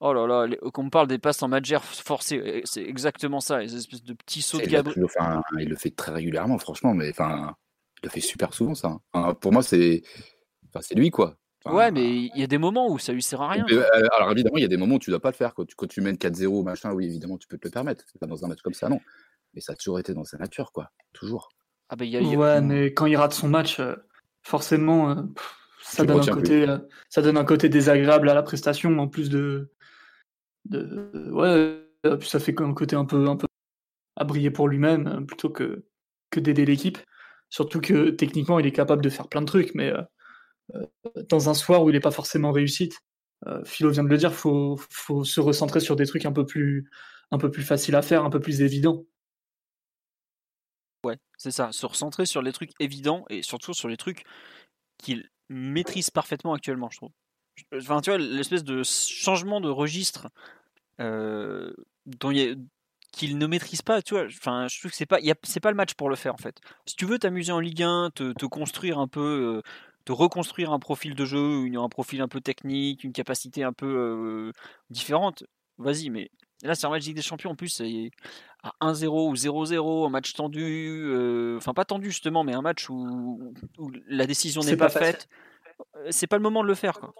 oh 0.00 0.12
là 0.12 0.26
là, 0.26 0.56
qu'on 0.72 0.84
me 0.84 0.90
parle 0.90 1.08
des 1.08 1.18
passes 1.18 1.42
en 1.42 1.48
majeur 1.48 1.84
forcées, 1.84 2.62
c'est 2.64 2.82
exactement 2.82 3.40
ça, 3.40 3.60
les 3.60 3.74
espèces 3.74 4.02
de 4.02 4.14
petits 4.14 4.42
sauts 4.42 4.58
de 4.58 4.66
gabarit. 4.66 5.00
Il, 5.58 5.68
le 5.68 5.76
fait 5.76 5.90
très 5.90 6.12
régulièrement, 6.12 6.58
franchement, 6.58 6.94
mais 6.94 7.10
enfin, 7.10 7.56
le 8.04 8.10
fait 8.10 8.20
super 8.20 8.54
souvent 8.54 8.74
ça. 8.74 8.98
pour 9.40 9.52
moi, 9.52 9.62
c'est, 9.62 10.02
enfin, 10.68 10.80
lui 10.94 11.10
quoi 11.10 11.36
ouais, 11.72 11.90
mais 11.90 12.04
il 12.04 12.36
y 12.36 12.42
a 12.42 12.46
des 12.46 12.58
moments 12.58 12.90
où 12.90 12.98
ça 12.98 13.12
lui 13.12 13.22
sert 13.22 13.40
à 13.40 13.48
rien. 13.48 13.64
Euh, 13.70 13.84
alors 14.16 14.30
évidemment, 14.32 14.56
il 14.56 14.62
y 14.62 14.66
a 14.66 14.68
des 14.68 14.76
moments 14.76 14.96
où 14.96 14.98
tu 14.98 15.10
ne 15.10 15.14
dois 15.14 15.20
pas 15.20 15.30
le 15.30 15.36
faire. 15.36 15.54
Quand 15.54 15.64
tu, 15.64 15.74
quand 15.74 15.86
tu 15.86 16.00
mènes 16.00 16.16
4-0, 16.16 16.62
machin, 16.62 16.92
oui, 16.92 17.06
évidemment, 17.06 17.38
tu 17.38 17.48
peux 17.48 17.58
te 17.58 17.66
le 17.66 17.70
permettre. 17.70 18.04
Pas 18.20 18.26
dans 18.26 18.44
un 18.44 18.48
match 18.48 18.60
comme 18.62 18.74
ça, 18.74 18.88
non. 18.88 19.00
Mais 19.54 19.60
ça 19.60 19.72
a 19.72 19.76
toujours 19.76 19.98
été 19.98 20.14
dans 20.14 20.24
sa 20.24 20.36
nature, 20.36 20.72
quoi. 20.72 20.90
Toujours. 21.12 21.48
Ah 21.88 21.96
bah, 21.96 22.04
Ouais, 22.04 22.60
mais 22.60 22.92
quand 22.92 23.06
il 23.06 23.16
rate 23.16 23.32
son 23.32 23.48
match, 23.48 23.80
euh, 23.80 23.94
forcément, 24.42 25.10
euh, 25.10 25.22
ça, 25.82 26.04
donne 26.04 26.20
un 26.20 26.32
côté, 26.32 26.66
ça 27.08 27.22
donne 27.22 27.36
un 27.36 27.44
côté 27.44 27.68
désagréable 27.68 28.28
à 28.28 28.34
la 28.34 28.42
prestation, 28.42 28.98
en 28.98 29.08
plus 29.08 29.30
de. 29.30 29.72
de 30.66 31.30
ouais, 31.30 31.80
ça 32.22 32.40
fait 32.40 32.58
un 32.60 32.74
côté 32.74 32.96
un 32.96 33.04
peu, 33.04 33.28
un 33.28 33.36
peu 33.36 33.46
à 34.16 34.24
briller 34.24 34.50
pour 34.50 34.68
lui-même, 34.68 35.26
plutôt 35.26 35.50
que, 35.50 35.84
que 36.30 36.40
d'aider 36.40 36.64
l'équipe. 36.64 36.98
Surtout 37.54 37.80
que 37.80 38.10
techniquement, 38.10 38.58
il 38.58 38.66
est 38.66 38.72
capable 38.72 39.00
de 39.00 39.08
faire 39.08 39.28
plein 39.28 39.40
de 39.40 39.46
trucs, 39.46 39.76
mais 39.76 39.92
euh, 39.92 40.86
dans 41.28 41.48
un 41.48 41.54
soir 41.54 41.84
où 41.84 41.88
il 41.88 41.92
n'est 41.92 42.00
pas 42.00 42.10
forcément 42.10 42.50
réussite. 42.50 42.98
Euh, 43.46 43.64
Philo 43.64 43.92
vient 43.92 44.02
de 44.02 44.08
le 44.08 44.16
dire, 44.16 44.30
il 44.30 44.34
faut, 44.34 44.76
faut, 44.90 45.22
se 45.22 45.40
recentrer 45.40 45.78
sur 45.78 45.94
des 45.94 46.04
trucs 46.04 46.26
un 46.26 46.32
peu 46.32 46.44
plus, 46.44 46.90
faciles 47.62 47.94
à 47.94 48.02
faire, 48.02 48.24
un 48.24 48.30
peu 48.30 48.40
plus 48.40 48.60
évidents. 48.60 49.04
Ouais, 51.04 51.16
c'est 51.36 51.52
ça, 51.52 51.70
se 51.70 51.86
recentrer 51.86 52.26
sur 52.26 52.42
les 52.42 52.50
trucs 52.50 52.72
évidents 52.80 53.24
et 53.30 53.42
surtout 53.42 53.72
sur 53.72 53.86
les 53.86 53.96
trucs 53.96 54.24
qu'il 54.98 55.30
maîtrise 55.48 56.10
parfaitement 56.10 56.54
actuellement, 56.54 56.90
je 56.90 56.96
trouve. 56.96 57.12
Enfin, 57.72 58.00
tu 58.00 58.10
vois, 58.10 58.18
l'espèce 58.18 58.64
de 58.64 58.82
changement 58.82 59.60
de 59.60 59.68
registre 59.68 60.26
euh, 61.00 61.72
qu'il 63.14 63.38
ne 63.38 63.46
maîtrise 63.46 63.82
pas, 63.82 64.02
tu 64.02 64.14
vois. 64.14 64.24
Enfin, 64.26 64.66
je 64.68 64.78
trouve 64.78 64.90
que 64.90 64.96
c'est 64.96 65.06
pas, 65.06 65.18
c'est 65.42 65.60
pas 65.60 65.70
le 65.70 65.76
match 65.76 65.94
pour 65.94 66.08
le 66.08 66.16
faire 66.16 66.34
en 66.34 66.38
fait. 66.38 66.60
Si 66.86 66.96
tu 66.96 67.06
veux 67.06 67.18
t'amuser 67.18 67.52
en 67.52 67.60
Ligue 67.60 67.82
1, 67.82 68.10
te, 68.14 68.32
te 68.32 68.46
construire 68.46 68.98
un 68.98 69.08
peu, 69.08 69.62
de 70.06 70.12
reconstruire 70.12 70.72
un 70.72 70.78
profil 70.78 71.14
de 71.14 71.24
jeu, 71.24 71.66
un 71.76 71.88
profil 71.88 72.20
un 72.20 72.28
peu 72.28 72.40
technique, 72.40 73.04
une 73.04 73.12
capacité 73.12 73.62
un 73.64 73.72
peu 73.72 73.86
euh, 73.86 74.52
différente, 74.90 75.44
vas-y, 75.78 76.10
mais 76.10 76.30
là 76.62 76.74
c'est 76.74 76.86
un 76.86 76.90
match 76.90 77.04
Ligue 77.04 77.16
des 77.16 77.22
Champions 77.22 77.50
en 77.50 77.54
plus, 77.54 77.68
c'est 77.68 78.10
à 78.62 78.72
1-0 78.80 79.06
ou 79.06 79.34
0-0, 79.34 80.06
un 80.06 80.10
match 80.10 80.34
tendu, 80.34 81.04
euh, 81.06 81.56
enfin 81.56 81.72
pas 81.72 81.84
tendu 81.84 82.10
justement, 82.10 82.44
mais 82.44 82.52
un 82.52 82.62
match 82.62 82.88
où, 82.90 83.54
la 84.08 84.26
décision 84.26 84.62
n'est 84.62 84.76
pas, 84.76 84.90
faite, 84.90 85.28
euh, 85.96 86.08
c'est 86.10 86.26
pas 86.26 86.36
le 86.36 86.42
moment 86.42 86.62
de 86.62 86.68
le 86.68 86.74
faire. 86.74 87.00
Quoi. 87.00 87.14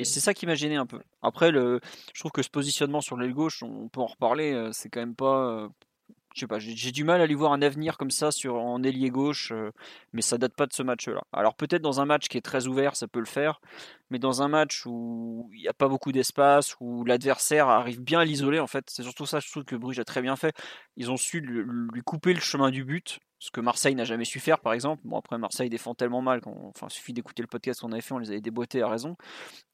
Et 0.00 0.04
c'est 0.04 0.20
ça 0.20 0.34
qui 0.34 0.46
m'a 0.46 0.54
gêné 0.54 0.76
un 0.76 0.86
peu. 0.86 1.00
Après, 1.22 1.52
je 1.52 1.80
trouve 2.18 2.32
que 2.32 2.42
ce 2.42 2.50
positionnement 2.50 3.00
sur 3.00 3.16
l'aile 3.16 3.34
gauche, 3.34 3.62
on 3.62 3.88
peut 3.88 4.00
en 4.00 4.06
reparler, 4.06 4.70
c'est 4.72 4.88
quand 4.88 5.00
même 5.00 5.14
pas 5.14 5.70
je 6.34 6.40
sais 6.40 6.46
pas, 6.46 6.58
j'ai 6.60 6.92
du 6.92 7.02
mal 7.02 7.20
à 7.20 7.26
lui 7.26 7.34
voir 7.34 7.52
un 7.52 7.60
avenir 7.60 7.98
comme 7.98 8.10
ça 8.10 8.30
sur 8.30 8.54
en 8.54 8.82
ailier 8.84 9.10
gauche, 9.10 9.50
euh, 9.52 9.72
mais 10.12 10.22
ça 10.22 10.38
date 10.38 10.54
pas 10.54 10.66
de 10.66 10.72
ce 10.72 10.82
match-là. 10.82 11.22
Alors 11.32 11.56
peut-être 11.56 11.82
dans 11.82 12.00
un 12.00 12.04
match 12.04 12.28
qui 12.28 12.38
est 12.38 12.42
très 12.42 12.68
ouvert, 12.68 12.94
ça 12.94 13.08
peut 13.08 13.18
le 13.18 13.26
faire, 13.26 13.60
mais 14.10 14.20
dans 14.20 14.42
un 14.42 14.48
match 14.48 14.86
où 14.86 15.50
il 15.52 15.60
n'y 15.60 15.68
a 15.68 15.72
pas 15.72 15.88
beaucoup 15.88 16.12
d'espace, 16.12 16.76
où 16.80 17.04
l'adversaire 17.04 17.68
arrive 17.68 18.00
bien 18.00 18.20
à 18.20 18.24
l'isoler, 18.24 18.60
en 18.60 18.68
fait, 18.68 18.88
c'est 18.90 19.02
surtout 19.02 19.26
ça, 19.26 19.40
je 19.40 19.50
trouve 19.50 19.64
que 19.64 19.74
Bruges 19.74 19.98
a 19.98 20.04
très 20.04 20.22
bien 20.22 20.36
fait. 20.36 20.54
Ils 20.96 21.10
ont 21.10 21.16
su 21.16 21.40
lui, 21.40 22.02
couper 22.02 22.32
le 22.32 22.40
chemin 22.40 22.70
du 22.70 22.84
but, 22.84 23.18
ce 23.40 23.50
que 23.50 23.60
Marseille 23.60 23.94
n'a 23.94 24.04
jamais 24.04 24.26
su 24.26 24.38
faire, 24.38 24.60
par 24.60 24.74
exemple. 24.74 25.00
Bon 25.04 25.18
après 25.18 25.38
Marseille 25.38 25.70
défend 25.70 25.94
tellement 25.94 26.20
mal, 26.20 26.42
qu'on, 26.42 26.72
suffit 26.88 27.14
d'écouter 27.14 27.42
le 27.42 27.48
podcast 27.48 27.80
qu'on 27.80 27.90
avait 27.90 28.02
fait, 28.02 28.12
on 28.12 28.18
les 28.18 28.30
avait 28.30 28.42
déboîtés 28.42 28.82
à 28.82 28.88
raison. 28.88 29.16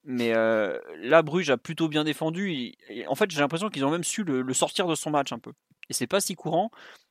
Mais 0.04 0.34
euh, 0.34 0.78
là, 1.00 1.22
Bruges 1.22 1.50
a 1.50 1.56
plutôt 1.58 1.88
bien 1.88 2.04
défendu. 2.04 2.72
En 3.08 3.16
fait, 3.16 3.30
j'ai 3.30 3.40
l'impression 3.40 3.68
qu'ils 3.68 3.84
ont 3.84 3.90
même 3.90 4.04
su 4.04 4.22
le 4.22 4.54
sortir 4.54 4.86
de 4.86 4.94
son 4.94 5.10
match 5.10 5.32
un 5.32 5.40
peu. 5.40 5.52
Et 5.90 5.92
c'est 5.92 6.06
pas 6.06 6.20
si 6.20 6.36
courant, 6.36 6.70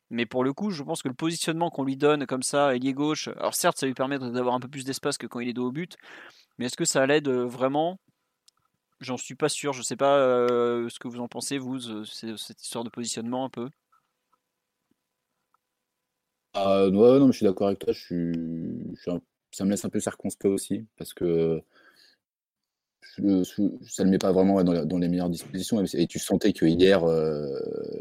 Mais 0.10 0.26
pour 0.26 0.44
le 0.44 0.54
coup, 0.54 0.72
je 0.72 0.84
pense 0.84 1.04
que 1.04 1.10
le 1.10 1.14
positionnement 1.14 1.70
qu'on 1.70 1.84
lui 1.84 1.98
donne 1.98 2.26
comme 2.26 2.44
ça, 2.44 2.76
ailier 2.76 2.94
gauche, 2.94 3.28
alors 3.28 3.56
certes, 3.56 3.78
ça 3.78 3.86
lui 3.86 3.94
permet 3.94 4.18
d'avoir 4.18 4.56
un 4.56 4.60
peu 4.60 4.70
plus 4.70 4.86
d'espace 4.86 5.18
que 5.18 5.28
quand 5.28 5.42
il 5.42 5.50
est 5.50 5.54
dos 5.54 5.68
au 5.68 5.72
but, 5.72 5.98
mais 6.58 6.68
est-ce 6.68 6.78
que 6.78 6.86
ça 6.86 7.06
l'aide 7.06 7.28
vraiment? 7.30 8.00
J'en 9.02 9.18
suis 9.18 9.36
pas 9.36 9.50
sûr. 9.50 9.74
Je 9.74 9.82
sais 9.82 9.98
pas 9.98 10.18
ce 10.48 11.00
que 11.00 11.10
vous 11.10 11.20
en 11.20 11.28
pensez, 11.28 11.58
vous, 11.58 11.80
cette 12.06 12.62
histoire 12.62 12.86
de 12.86 12.90
positionnement 12.90 13.46
un 13.46 13.50
peu. 13.50 13.70
Ah, 16.58 16.88
ouais, 16.88 17.20
non, 17.20 17.28
mais 17.28 17.34
je 17.34 17.38
suis 17.38 17.46
d'accord 17.46 17.68
avec 17.68 17.80
toi. 17.80 17.92
Je 17.92 18.00
suis, 18.00 18.96
ça 19.52 19.66
me 19.66 19.70
laisse 19.72 19.84
un 19.84 19.90
peu 19.90 20.00
circonspect 20.00 20.54
aussi, 20.54 20.86
parce 20.98 21.14
que 21.14 21.62
ça 23.02 23.22
ne 23.22 24.04
le 24.06 24.10
met 24.10 24.18
pas 24.18 24.32
vraiment 24.32 24.64
dans, 24.64 24.98
les 24.98 25.10
meilleures 25.10 25.30
dispositions. 25.30 25.84
Et 25.94 26.08
tu 26.08 26.18
sentais 26.18 26.54
que 26.54 26.66
hier, 26.66 27.04
euh, 27.04 27.50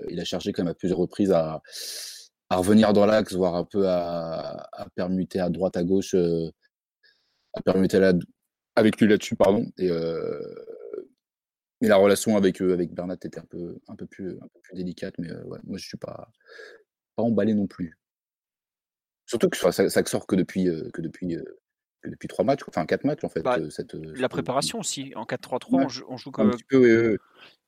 il 0.09 0.21
a 0.21 0.25
cherché 0.25 0.53
quand 0.53 0.63
même 0.63 0.71
à 0.71 0.75
plusieurs 0.75 0.99
reprises 0.99 1.33
à, 1.33 1.63
revenir 2.51 2.93
dans 2.93 3.07
l'axe, 3.07 3.35
voire 3.35 3.57
un 3.57 3.65
peu 3.65 3.89
à, 3.89 4.69
permuter 4.95 5.41
à 5.41 5.51
droite, 5.51 5.77
à 5.77 5.83
gauche, 5.83 6.15
euh, 6.15 6.49
à 7.55 7.63
permuter 7.63 7.99
avec 8.77 9.01
lui 9.01 9.09
là-dessus, 9.09 9.35
pardon. 9.35 9.67
Et, 9.79 9.91
euh, 9.91 10.41
la 11.81 11.97
relation 11.97 12.37
avec, 12.37 12.61
avec 12.61 12.95
Bernat 12.95 13.15
était 13.15 13.39
un 13.39 13.45
peu, 13.45 13.79
un 13.89 13.97
peu, 13.97 14.07
plus, 14.07 14.39
délicate. 14.73 15.15
Mais 15.19 15.29
moi, 15.65 15.77
je 15.77 15.87
suis 15.87 15.99
pas, 15.99 16.31
pas 17.17 17.23
emballé 17.25 17.53
non 17.55 17.67
plus. 17.67 17.99
Surtout 19.27 19.49
que 19.49 19.57
ça, 19.57 19.73
ça 19.73 20.05
sort 20.05 20.27
que 20.27 20.37
depuis, 20.37 20.65
que 20.93 21.01
depuis 21.01 21.39
depuis 22.11 22.29
trois 22.29 22.45
matchs, 22.45 22.61
enfin 22.69 22.87
quatre 22.87 23.05
matchs 23.05 23.25
en 23.25 23.29
fait. 23.29 23.43
Bah, 23.43 23.59
cette, 23.71 23.95
la 23.95 24.29
préparation 24.29 24.79
aussi, 24.79 25.13
en 25.17 25.25
4-3-3, 25.25 26.05
on, 26.09 26.17
joue 26.17 26.31
comme. 26.31 26.49
Un 26.49 26.53
petit 26.53 26.65
peu, 26.65 27.19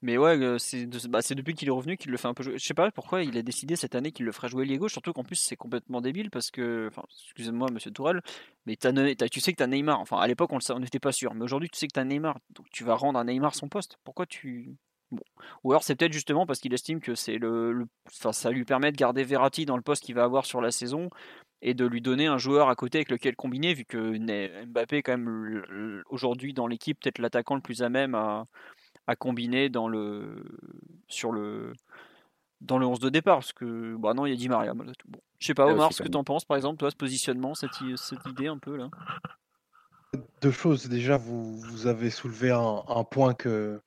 Mais 0.02 0.18
ouais, 0.18 0.56
c'est 0.58 0.86
bah, 1.08 1.20
depuis 1.30 1.54
qu'il 1.54 1.68
est 1.68 1.72
revenu 1.72 1.96
qu'il 1.96 2.10
le 2.10 2.16
fait 2.16 2.28
un 2.28 2.34
peu 2.34 2.42
jouer. 2.42 2.58
Je 2.58 2.64
sais 2.64 2.74
pas 2.74 2.90
pourquoi 2.90 3.22
il 3.22 3.36
a 3.36 3.42
décidé 3.42 3.76
cette 3.76 3.94
année 3.94 4.12
qu'il 4.12 4.26
le 4.26 4.32
ferait 4.32 4.48
jouer 4.48 4.64
lié 4.64 4.78
gauche, 4.78 4.92
surtout 4.92 5.12
qu'en 5.12 5.24
plus 5.24 5.36
c'est 5.36 5.56
complètement 5.56 6.00
débile 6.00 6.30
parce 6.30 6.50
que, 6.50 6.88
enfin, 6.90 7.02
excusez-moi 7.10 7.68
monsieur 7.72 7.90
Tourelle, 7.90 8.22
mais 8.66 8.76
tu 8.76 9.40
sais 9.40 9.52
que 9.52 9.56
tu 9.56 9.62
as 9.62 9.66
Neymar. 9.66 10.00
Enfin, 10.00 10.18
à 10.18 10.26
l'époque 10.26 10.50
on 10.52 10.78
n'était 10.78 11.00
pas 11.00 11.12
sûr, 11.12 11.34
mais 11.34 11.44
aujourd'hui 11.44 11.68
tu 11.70 11.78
sais 11.78 11.86
que 11.86 11.94
tu 11.94 12.00
as 12.00 12.04
Neymar, 12.04 12.38
donc 12.50 12.66
tu 12.70 12.84
vas 12.84 12.94
rendre 12.94 13.18
à 13.18 13.24
Neymar 13.24 13.54
son 13.54 13.68
poste. 13.68 13.98
Pourquoi 14.04 14.26
tu. 14.26 14.76
Bon. 15.12 15.22
Ou 15.62 15.70
alors 15.70 15.84
c'est 15.84 15.94
peut-être 15.94 16.12
justement 16.12 16.46
parce 16.46 16.58
qu'il 16.58 16.74
estime 16.74 17.00
que 17.00 17.14
c'est 17.14 17.38
le, 17.38 17.86
Enfin, 18.08 18.32
ça 18.32 18.50
lui 18.50 18.64
permet 18.64 18.90
de 18.90 18.96
garder 18.96 19.22
Verratti 19.22 19.64
dans 19.64 19.76
le 19.76 19.82
poste 19.82 20.02
qu'il 20.02 20.16
va 20.16 20.24
avoir 20.24 20.46
sur 20.46 20.60
la 20.60 20.72
saison 20.72 21.10
et 21.62 21.74
de 21.74 21.86
lui 21.86 22.00
donner 22.00 22.26
un 22.26 22.38
joueur 22.38 22.68
à 22.68 22.74
côté 22.74 22.98
avec 22.98 23.10
lequel 23.10 23.36
combiner, 23.36 23.74
vu 23.74 23.84
que 23.84 24.18
Mbappé 24.66 24.98
est 24.98 25.02
quand 25.02 25.16
même 25.16 26.04
aujourd'hui 26.10 26.52
dans 26.52 26.66
l'équipe 26.66 26.98
peut-être 27.00 27.18
l'attaquant 27.18 27.54
le 27.54 27.60
plus 27.60 27.82
à 27.82 27.88
même 27.88 28.14
à, 28.14 28.46
combiner 29.18 29.68
dans 29.68 29.88
le, 29.88 30.44
sur 31.08 31.32
le, 31.32 31.72
dans 32.60 32.78
le 32.78 32.86
11 32.86 32.98
de 32.98 33.08
départ, 33.08 33.38
parce 33.38 33.52
que 33.52 33.96
bah 33.96 34.14
non, 34.14 34.26
il 34.26 34.30
y 34.30 34.32
a 34.32 34.36
Di 34.36 34.48
Maria. 34.48 34.74
Bon. 34.74 34.84
Je 35.38 35.46
sais 35.46 35.54
pas, 35.54 35.66
Omar, 35.66 35.92
ce 35.92 36.02
que 36.02 36.08
tu 36.08 36.16
en 36.16 36.24
penses, 36.24 36.44
par 36.44 36.56
exemple, 36.56 36.78
toi, 36.78 36.90
ce 36.90 36.96
positionnement, 36.96 37.54
cette, 37.54 37.70
cette 37.96 38.26
idée 38.26 38.48
un 38.48 38.58
peu 38.58 38.76
là? 38.76 38.90
Deux 40.40 40.50
choses. 40.50 40.88
Déjà, 40.88 41.16
vous, 41.16 41.56
vous 41.58 41.86
avez 41.86 42.10
soulevé 42.10 42.50
un, 42.50 42.82
un, 42.88 43.04
point 43.04 43.34
que, 43.34 43.80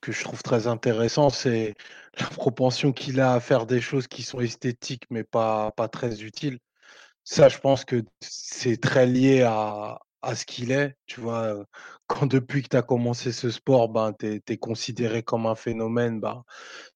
que 0.00 0.12
je 0.12 0.22
trouve 0.22 0.42
très 0.42 0.66
intéressant, 0.66 1.30
c'est 1.30 1.74
la 2.18 2.26
propension 2.26 2.92
qu'il 2.92 3.20
a 3.20 3.32
à 3.32 3.40
faire 3.40 3.66
des 3.66 3.80
choses 3.80 4.06
qui 4.06 4.22
sont 4.22 4.40
esthétiques, 4.40 5.04
mais 5.10 5.24
pas, 5.24 5.70
pas 5.72 5.88
très 5.88 6.22
utiles. 6.22 6.58
Ça, 7.24 7.48
je 7.48 7.58
pense 7.58 7.84
que 7.84 8.02
c'est 8.20 8.80
très 8.80 9.06
lié 9.06 9.42
à, 9.42 10.00
à 10.22 10.34
ce 10.34 10.46
qu'il 10.46 10.72
est. 10.72 10.96
Tu 11.06 11.20
vois, 11.20 11.64
quand 12.06 12.26
depuis 12.26 12.62
que 12.62 12.68
tu 12.68 12.76
as 12.76 12.82
commencé 12.82 13.32
ce 13.32 13.50
sport, 13.50 13.88
ben, 13.88 14.12
tu 14.18 14.42
es, 14.46 14.56
considéré 14.56 15.22
comme 15.22 15.46
un 15.46 15.54
phénomène, 15.54 16.20
ben, 16.20 16.44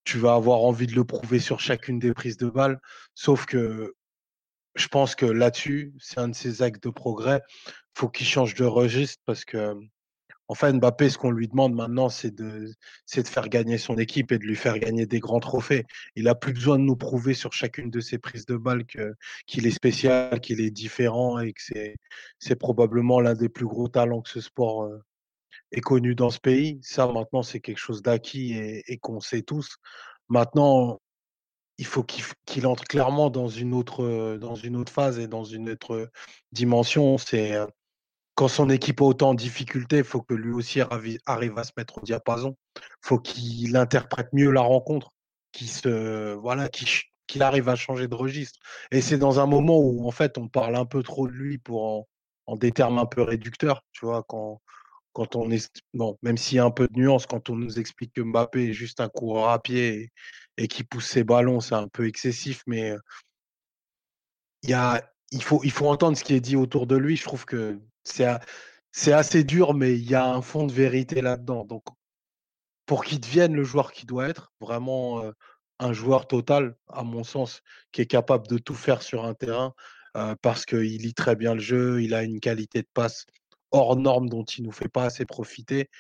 tu 0.05 0.19
vas 0.19 0.35
avoir 0.35 0.61
envie 0.61 0.87
de 0.87 0.95
le 0.95 1.05
prouver 1.05 1.41
sur 1.41 1.61
chacune 1.61 1.99
des 1.99 2.15
prises 2.15 2.37
de 2.39 2.49
balles. 2.49 2.81
Sauf 3.15 3.47
que 3.47 3.95
je 4.77 4.89
pense 4.89 5.15
que 5.15 5.27
là-dessus, 5.27 5.95
c'est 5.99 6.19
un 6.21 6.29
de 6.29 6.35
ses 6.35 6.63
actes 6.63 6.85
de 6.85 6.91
progrès. 6.91 7.43
faut 7.95 8.09
qu'il 8.09 8.27
change 8.27 8.55
de 8.55 8.65
registre 8.65 9.23
parce 9.27 9.45
que 9.45 9.75
en 10.49 10.55
fait, 10.55 10.73
Mbappé, 10.73 11.11
ce 11.11 11.19
qu'on 11.19 11.31
lui 11.31 11.49
demande 11.49 11.75
maintenant, 11.75 12.09
c'est 12.09 12.35
de, 12.35 12.73
faire 13.07 13.49
gagner 13.49 13.79
son 13.79 13.99
équipe 13.99 14.31
et 14.31 14.39
de 14.39 14.45
lui 14.45 14.55
faire 14.55 14.79
gagner 14.79 15.07
des 15.07 15.19
grands 15.19 15.41
trophées. 15.41 15.87
Il 16.15 16.25
n'a 16.25 16.35
plus 16.37 16.53
besoin 16.53 16.79
de 16.79 16.85
nous 16.85 16.97
prouver 16.97 17.35
sur 17.35 17.53
chacune 17.53 17.91
de 17.91 18.01
ses 18.01 18.19
prises 18.19 18.47
de 18.47 18.57
balles 18.57 18.85
qu'il 19.47 19.67
est 19.67 19.71
spécial, 19.71 20.41
qu'il 20.41 20.61
est 20.61 20.71
différent 20.71 21.41
et 21.41 21.53
que 21.53 21.61
c'est 22.39 22.57
probablement 22.57 23.21
l'un 23.21 23.35
des 23.35 23.49
plus 23.49 23.67
gros 23.67 23.89
talents 23.89 24.23
que 24.23 24.31
ce 24.31 24.41
sport 24.41 24.85
euh, 24.85 25.03
ait 25.73 25.81
connu 25.81 26.15
dans 26.15 26.31
ce 26.31 26.39
pays. 26.39 26.79
Ça, 26.83 27.07
maintenant, 27.09 27.43
c'est 27.43 27.61
quelque 27.61 27.79
chose 27.79 28.03
d'acquis 28.03 28.55
et, 28.55 28.99
qu'on 28.99 29.21
sait 29.21 29.43
tous. 29.43 29.77
Maintenant, 30.29 31.01
il 31.79 31.87
faut 31.87 32.05
qu'il 32.05 32.67
entre 32.67 32.85
clairement 32.85 33.31
dans 33.31 33.49
une, 33.49 33.75
autre, 33.75 34.37
dans 34.37 34.55
une 34.55 34.77
autre 34.77 34.93
phase 34.93 35.19
et 35.19 35.27
dans 35.27 35.45
une 35.45 35.71
autre 35.71 36.09
dimension. 36.53 37.19
C'est 37.19 37.55
euh, 37.55 37.67
quand 38.37 38.49
son 38.49 38.69
équipe 38.71 39.01
est 39.01 39.05
autant 39.05 39.31
en 39.31 39.35
difficulté, 39.35 39.99
il 39.99 40.05
faut 40.05 40.23
que 40.23 40.35
lui 40.35 40.53
aussi 40.53 40.81
arrive 40.81 41.59
à 41.59 41.65
se 41.65 41.73
mettre 41.77 41.99
au 41.99 42.03
diapason. 42.03 42.57
Il 42.77 42.83
faut 43.09 43.19
qu'il 43.19 43.77
interprète 43.77 44.29
mieux 44.33 44.51
la 44.53 44.61
rencontre, 44.61 45.11
qu'il 45.53 47.43
arrive 47.43 47.69
à 47.69 47.77
changer 47.77 48.09
de 48.09 48.15
registre. 48.15 48.61
Et 48.91 49.01
c'est 49.01 49.17
dans 49.19 49.41
un 49.41 49.47
moment 49.47 49.79
où 49.79 50.07
en 50.07 50.11
fait 50.11 50.37
on 50.39 50.49
parle 50.49 50.77
un 50.77 50.85
peu 50.85 51.03
trop 51.03 51.27
de 51.27 51.33
lui 51.33 51.57
pour 51.59 52.07
en, 52.47 52.57
des 52.57 52.73
termes 52.73 52.99
un 52.99 53.07
peu 53.07 53.23
réducteurs, 53.23 53.83
tu 53.93 54.05
vois, 54.07 54.23
quand 54.29 54.61
quand 55.15 55.35
on 55.35 55.51
est 55.51 55.71
bon, 55.95 56.19
même 56.23 56.37
s'il 56.37 56.57
y 56.59 56.61
a 56.61 56.65
un 56.67 56.71
peu 56.71 56.89
de 56.89 56.99
nuance, 56.99 57.27
quand 57.27 57.49
on 57.49 57.57
nous 57.57 57.79
explique 57.79 58.13
que 58.13 58.21
Mbappé 58.21 58.69
est 58.69 58.73
juste 58.75 59.01
un 59.01 59.09
coureur 59.09 59.49
à 59.49 59.63
pied 59.63 60.13
et, 60.59 60.65
et 60.65 60.85
pousse 60.85 61.07
ses 61.07 61.25
ballons, 61.25 61.61
c'est 61.61 61.75
un 61.75 61.89
peu 61.89 62.07
excessif, 62.07 62.63
mais 62.67 62.95
il 64.63 64.71
y 64.71 64.75
a, 64.75 65.03
il 65.33 65.43
faut, 65.43 65.61
il 65.65 65.71
faut 65.71 65.89
entendre 65.89 66.19
ce 66.19 66.25
qui 66.25 66.35
est 66.35 66.41
dit 66.41 66.57
autour 66.57 66.87
de 66.87 66.97
lui. 66.97 67.17
Je 67.17 67.25
trouve 67.25 67.47
que 67.47 67.81
c'est 68.07 69.13
assez 69.13 69.45
dur, 69.45 69.75
mais 69.75 69.95
il 69.95 70.09
y 70.09 70.15
a 70.15 70.27
un 70.27 70.43
fond 70.43 70.67
de 70.67 70.73
vérité 70.73 71.21
là-dedans. 71.21 71.65
Donc, 71.65 71.85
pour 72.87 73.05
qu'il 73.05 73.21
devienne 73.21 73.55
le 73.55 73.65
joueur 73.65 73.93
qu'il 73.93 74.07
doit 74.07 74.29
être, 74.29 74.53
vraiment 74.61 75.23
un 75.79 75.93
joueur 75.93 76.27
total, 76.27 76.77
à 76.89 77.03
mon 77.03 77.25
sens, 77.25 77.63
qui 77.93 78.01
est 78.01 78.07
capable 78.07 78.47
de 78.47 78.59
tout 78.59 78.75
faire 78.75 79.03
sur 79.03 79.25
un 79.25 79.35
terrain, 79.35 79.75
parce 80.41 80.65
qu'il 80.65 81.03
lit 81.03 81.15
très 81.15 81.37
bien 81.37 81.55
le 81.55 81.61
jeu, 81.61 82.03
il 82.03 82.15
a 82.15 82.23
une 82.23 82.41
qualité 82.41 82.81
de 82.81 82.89
passe 82.95 83.27
hors 83.71 83.97
norme 83.97 84.29
dont 84.29 84.45
il 84.45 84.63
ne 84.63 84.67
nous 84.69 84.73
fait 84.73 84.89
pas 84.89 85.05
assez 85.05 85.27
profiter. 85.27 85.91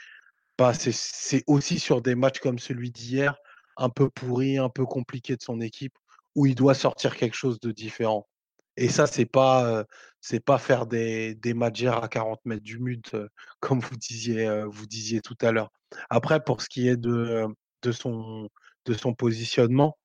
C'est 0.80 1.44
aussi 1.46 1.78
sur 1.78 2.00
des 2.00 2.14
matchs 2.14 2.38
comme 2.38 2.58
celui 2.58 2.90
d'hier, 2.90 3.36
un 3.76 3.90
peu 3.90 4.08
pourri, 4.08 4.56
un 4.56 4.70
peu 4.70 4.86
compliqué 4.86 5.36
de 5.36 5.42
son 5.42 5.60
équipe, 5.60 5.98
où 6.34 6.46
il 6.46 6.54
doit 6.54 6.74
sortir 6.74 7.16
quelque 7.16 7.36
chose 7.36 7.60
de 7.60 7.72
différent. 7.72 8.26
Et 8.76 8.88
ça, 8.88 9.06
c'est 9.06 9.26
pas, 9.26 9.84
pas 10.44 10.58
faire 10.58 10.86
des, 10.86 11.34
des 11.34 11.54
à 11.62 12.08
40 12.08 12.40
mètres 12.44 12.62
du 12.62 12.78
mut, 12.78 13.14
comme 13.60 13.80
vous 13.80 13.96
disiez, 13.96 15.20
tout 15.20 15.36
à 15.40 15.52
l'heure. 15.52 15.70
Après, 16.10 16.42
pour 16.42 16.62
ce 16.62 16.68
qui 16.68 16.88
est 16.88 16.96
de, 16.96 17.46
de, 17.82 17.92
son, 17.92 18.48
de 18.84 18.94
son 18.94 19.14
positionnement, 19.14 19.98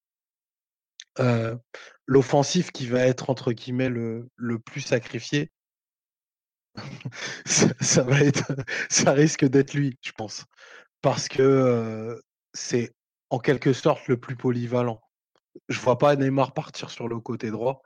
l'offensif 2.05 2.71
qui 2.71 2.87
va 2.87 3.05
être 3.05 3.29
entre 3.29 3.51
guillemets 3.51 3.89
le, 3.89 4.29
le 4.35 4.59
plus 4.59 4.81
sacrifié, 4.81 5.51
ça, 7.45 8.03
va 8.03 8.21
être, 8.21 8.53
ça 8.89 9.11
risque 9.11 9.45
d'être 9.45 9.73
lui, 9.73 9.97
je 10.01 10.11
pense, 10.13 10.45
parce 11.01 11.27
que 11.27 12.21
c'est 12.53 12.93
en 13.29 13.39
quelque 13.39 13.73
sorte 13.73 14.07
le 14.07 14.17
plus 14.17 14.35
polyvalent. 14.35 15.01
Je 15.67 15.79
vois 15.79 15.97
pas 15.97 16.15
Neymar 16.15 16.53
partir 16.53 16.89
sur 16.89 17.07
le 17.09 17.19
côté 17.19 17.51
droit 17.51 17.81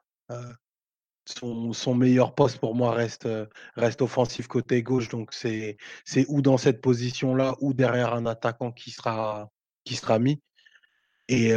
son, 1.25 1.95
meilleur 1.95 2.35
poste 2.35 2.59
pour 2.59 2.75
moi 2.75 2.93
reste, 2.93 3.25
euh, 3.25 3.47
reste 3.75 4.01
offensif 4.01 4.47
côté 4.47 4.83
gauche. 4.83 5.09
Donc 5.09 5.33
c'est 5.33 5.77
ou 6.27 6.41
dans 6.41 6.57
cette 6.57 6.81
position-là 6.81 7.55
ou 7.61 7.73
derrière 7.73 8.13
un 8.13 8.25
attaquant 8.25 8.71
qui 8.71 8.91
sera, 8.91 9.49
qui 9.83 9.95
sera 9.95 10.19
mis. 10.19 10.41
Et 11.27 11.53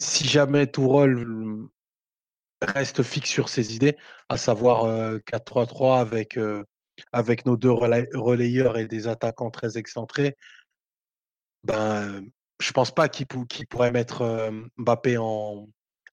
si 0.00 0.26
jamais 0.26 0.66
Tourol 0.66 1.68
reste 2.60 3.04
fixe 3.04 3.30
sur 3.30 3.48
ses 3.48 3.76
idées, 3.76 3.96
à 4.28 4.36
savoir 4.36 4.86
4-3-3 5.20 6.00
avec, 6.00 6.36
avec 7.12 7.46
nos 7.46 7.56
deux 7.56 7.70
relayeurs 7.70 8.78
et 8.78 8.88
des 8.88 9.06
attaquants 9.06 9.50
très 9.50 9.78
excentrés, 9.78 10.36
ben, 11.62 12.26
je 12.60 12.72
pense 12.72 12.90
pas 12.92 13.08
qu'il 13.08 13.26
pourrait 13.68 13.92
mettre 13.92 14.50
Mbappé 14.78 15.16
en, 15.16 15.68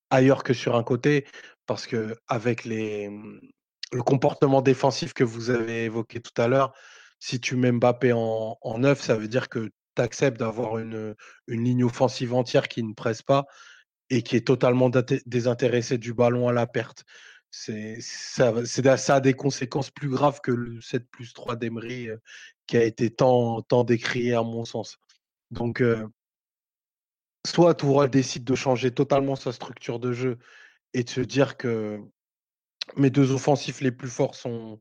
ailleurs 0.09 0.43
que 0.43 0.53
sur 0.53 0.75
un 0.75 0.83
côté, 0.83 1.25
parce 1.69 1.85
que 1.85 2.17
avec 2.27 2.65
les, 2.65 3.09
mmh, 3.09 3.41
le 3.91 4.01
comportement 4.01 4.63
défensif 4.63 5.13
que 5.13 5.23
vous 5.23 5.51
avez 5.51 5.85
évoqué 5.85 6.19
tout 6.19 6.41
à 6.41 6.47
l'heure, 6.47 6.73
si 7.19 7.39
tu 7.39 7.55
mets 7.55 7.71
Mbappé 7.71 8.11
en, 8.11 8.57
en 8.59 8.95
ça 8.95 9.15
veut 9.15 9.27
dire 9.27 9.49
que 9.49 9.69
tu 9.95 10.01
acceptes 10.01 10.39
d'avoir 10.39 10.79
une, 10.79 11.15
une 11.45 11.63
ligne 11.63 11.83
offensive 11.83 12.33
entière 12.33 12.67
qui 12.69 12.81
ne 12.81 12.95
presse 12.95 13.21
pas 13.21 13.45
et 14.09 14.23
qui 14.23 14.35
est 14.35 14.47
totalement 14.47 14.89
désintéressée 15.27 15.99
du 15.99 16.15
ballon 16.15 16.47
à 16.47 16.53
la 16.53 16.65
perte. 16.65 17.03
Ça, 17.51 18.65
ça 18.97 19.15
a 19.15 19.19
des 19.19 19.35
conséquences 19.35 19.91
plus 19.91 20.09
graves 20.09 20.41
que 20.41 20.51
le 20.51 20.81
7 20.81 21.07
plus 21.11 21.33
3 21.33 21.55
d'Emery 21.55 22.09
euh, 22.09 22.17
qui 22.65 22.77
a 22.77 22.83
été 22.83 23.11
tant, 23.11 23.61
tant 23.61 23.83
décrié 23.83 24.33
à 24.33 24.41
mon 24.41 24.65
sens. 24.65 24.97
Donc, 25.51 25.81
euh, 25.81 26.07
soit 27.45 27.75
Tourelle 27.75 28.09
décide 28.09 28.43
de 28.43 28.55
changer 28.55 28.91
totalement 28.91 29.35
sa 29.35 29.51
structure 29.51 29.99
de 29.99 30.13
jeu 30.13 30.39
et 30.93 31.03
de 31.03 31.09
se 31.09 31.21
dire 31.21 31.57
que 31.57 31.99
mes 32.97 33.09
deux 33.09 33.31
offensifs 33.31 33.81
les 33.81 33.91
plus 33.91 34.09
forts 34.09 34.35
sont, 34.35 34.79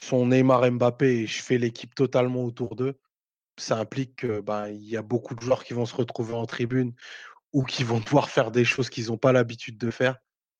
sont 0.00 0.26
Neymar 0.26 0.64
et 0.66 0.70
Mbappé 0.70 1.20
et 1.20 1.26
je 1.26 1.42
fais 1.42 1.58
l'équipe 1.58 1.94
totalement 1.94 2.44
autour 2.44 2.76
d'eux. 2.76 2.98
Ça 3.58 3.78
implique 3.78 4.20
qu'il 4.20 4.40
bah, 4.42 4.70
y 4.70 4.96
a 4.96 5.02
beaucoup 5.02 5.34
de 5.34 5.40
joueurs 5.40 5.64
qui 5.64 5.74
vont 5.74 5.86
se 5.86 5.96
retrouver 5.96 6.34
en 6.34 6.46
tribune 6.46 6.94
ou 7.52 7.64
qui 7.64 7.82
vont 7.84 8.00
devoir 8.00 8.30
faire 8.30 8.50
des 8.50 8.64
choses 8.64 8.90
qu'ils 8.90 9.06
n'ont 9.06 9.18
pas 9.18 9.32
l'habitude 9.32 9.78
de 9.78 9.90
faire. 9.90 10.16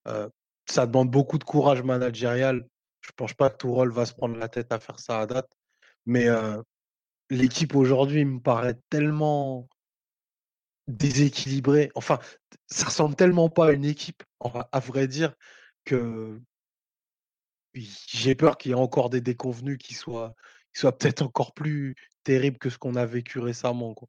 Euh, 0.09 0.29
ça 0.67 0.87
demande 0.87 1.11
beaucoup 1.11 1.39
de 1.39 1.45
courage 1.45 1.83
managérial. 1.83 2.67
Je 3.01 3.11
ne 3.11 3.15
pense 3.15 3.35
pas 3.35 3.51
que 3.51 3.57
Tourelle 3.57 3.91
va 3.91 4.07
se 4.07 4.15
prendre 4.15 4.37
la 4.37 4.49
tête 4.49 4.73
à 4.73 4.81
faire 4.81 4.99
ça 4.99 5.21
à 5.21 5.27
date. 5.27 5.51
Mais 6.07 6.29
euh, 6.29 6.61
l'équipe 7.31 7.75
aujourd'hui 7.75 8.25
me 8.25 8.41
paraît 8.41 8.79
tellement 8.91 9.69
déséquilibrée. 10.89 11.91
Enfin, 11.95 12.19
ça 12.67 12.87
ressemble 12.87 13.15
tellement 13.15 13.49
pas 13.49 13.69
à 13.69 13.73
une 13.73 13.85
équipe, 13.85 14.23
à 14.73 14.81
vrai 14.81 15.07
dire, 15.09 15.35
que 15.85 16.41
j'ai 17.75 18.35
peur 18.35 18.59
qu'il 18.59 18.71
y 18.71 18.73
ait 18.73 18.79
encore 18.79 19.11
des 19.11 19.21
déconvenus 19.21 19.79
qui 19.79 19.95
soient, 19.95 20.35
qui 20.75 20.81
soient 20.81 20.97
peut-être 20.97 21.23
encore 21.23 21.53
plus 21.53 21.95
terribles 22.25 22.59
que 22.59 22.71
ce 22.71 22.79
qu'on 22.79 22.97
a 22.97 23.07
vécu 23.07 23.39
récemment. 23.39 23.95
Quoi. 23.95 24.09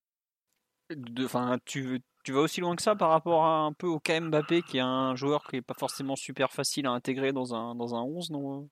Tu, 1.65 2.01
tu 2.23 2.31
vas 2.31 2.41
aussi 2.41 2.61
loin 2.61 2.76
que 2.76 2.81
ça 2.81 2.95
par 2.95 3.10
rapport 3.10 3.45
à 3.45 3.60
un 3.60 3.73
peu 3.73 3.88
au 3.88 3.99
KM 3.99 4.30
Mbappé, 4.30 4.61
qui 4.64 4.77
est 4.77 4.81
un 4.81 5.15
joueur 5.15 5.43
qui 5.43 5.57
est 5.57 5.61
pas 5.61 5.76
forcément 5.77 6.15
super 6.15 6.51
facile 6.51 6.88
à 6.88 6.91
intégrer 6.91 7.31
dans 7.31 7.53
un, 7.53 7.76
dans 7.76 7.95
un 7.95 8.01
11, 8.01 8.31
non 8.31 8.69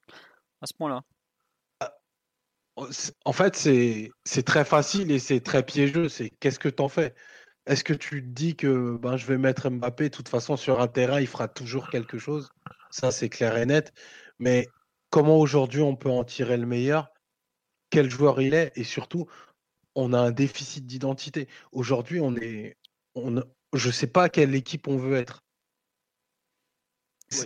À 0.60 0.66
ce 0.66 0.74
point-là? 0.74 1.02
Ah, 1.80 1.94
En 3.24 3.32
fait, 3.32 3.56
c'est 3.56 4.42
très 4.44 4.64
facile 4.64 5.10
et 5.10 5.18
c'est 5.18 5.40
très 5.40 5.64
piégeux. 5.64 6.08
C'est 6.08 6.30
qu'est-ce 6.40 6.58
que 6.58 6.68
tu 6.68 6.82
en 6.82 6.88
fais? 6.88 7.14
Est-ce 7.68 7.84
que 7.84 7.92
tu 7.92 8.22
te 8.22 8.28
dis 8.28 8.56
que 8.56 8.96
ben, 8.96 9.18
je 9.18 9.26
vais 9.26 9.36
mettre 9.36 9.68
Mbappé, 9.68 10.04
de 10.04 10.14
toute 10.14 10.30
façon, 10.30 10.56
sur 10.56 10.80
un 10.80 10.88
terrain, 10.88 11.20
il 11.20 11.26
fera 11.26 11.48
toujours 11.48 11.90
quelque 11.90 12.18
chose? 12.18 12.50
Ça, 12.90 13.10
c'est 13.12 13.28
clair 13.28 13.58
et 13.58 13.66
net. 13.66 13.92
Mais 14.38 14.68
comment 15.10 15.36
aujourd'hui 15.38 15.82
on 15.82 15.94
peut 15.94 16.08
en 16.08 16.24
tirer 16.24 16.56
le 16.56 16.64
meilleur? 16.64 17.12
Quel 17.90 18.10
joueur 18.10 18.40
il 18.40 18.54
est? 18.54 18.72
Et 18.74 18.84
surtout, 18.84 19.28
on 19.94 20.14
a 20.14 20.18
un 20.18 20.30
déficit 20.30 20.86
d'identité. 20.86 21.46
Aujourd'hui, 21.70 22.20
on 22.20 22.34
est, 22.36 22.78
on, 23.14 23.42
je 23.74 23.90
sais 23.90 24.06
pas 24.06 24.30
quelle 24.30 24.54
équipe 24.54 24.88
on 24.88 24.96
veut 24.96 25.16
être. 25.16 25.44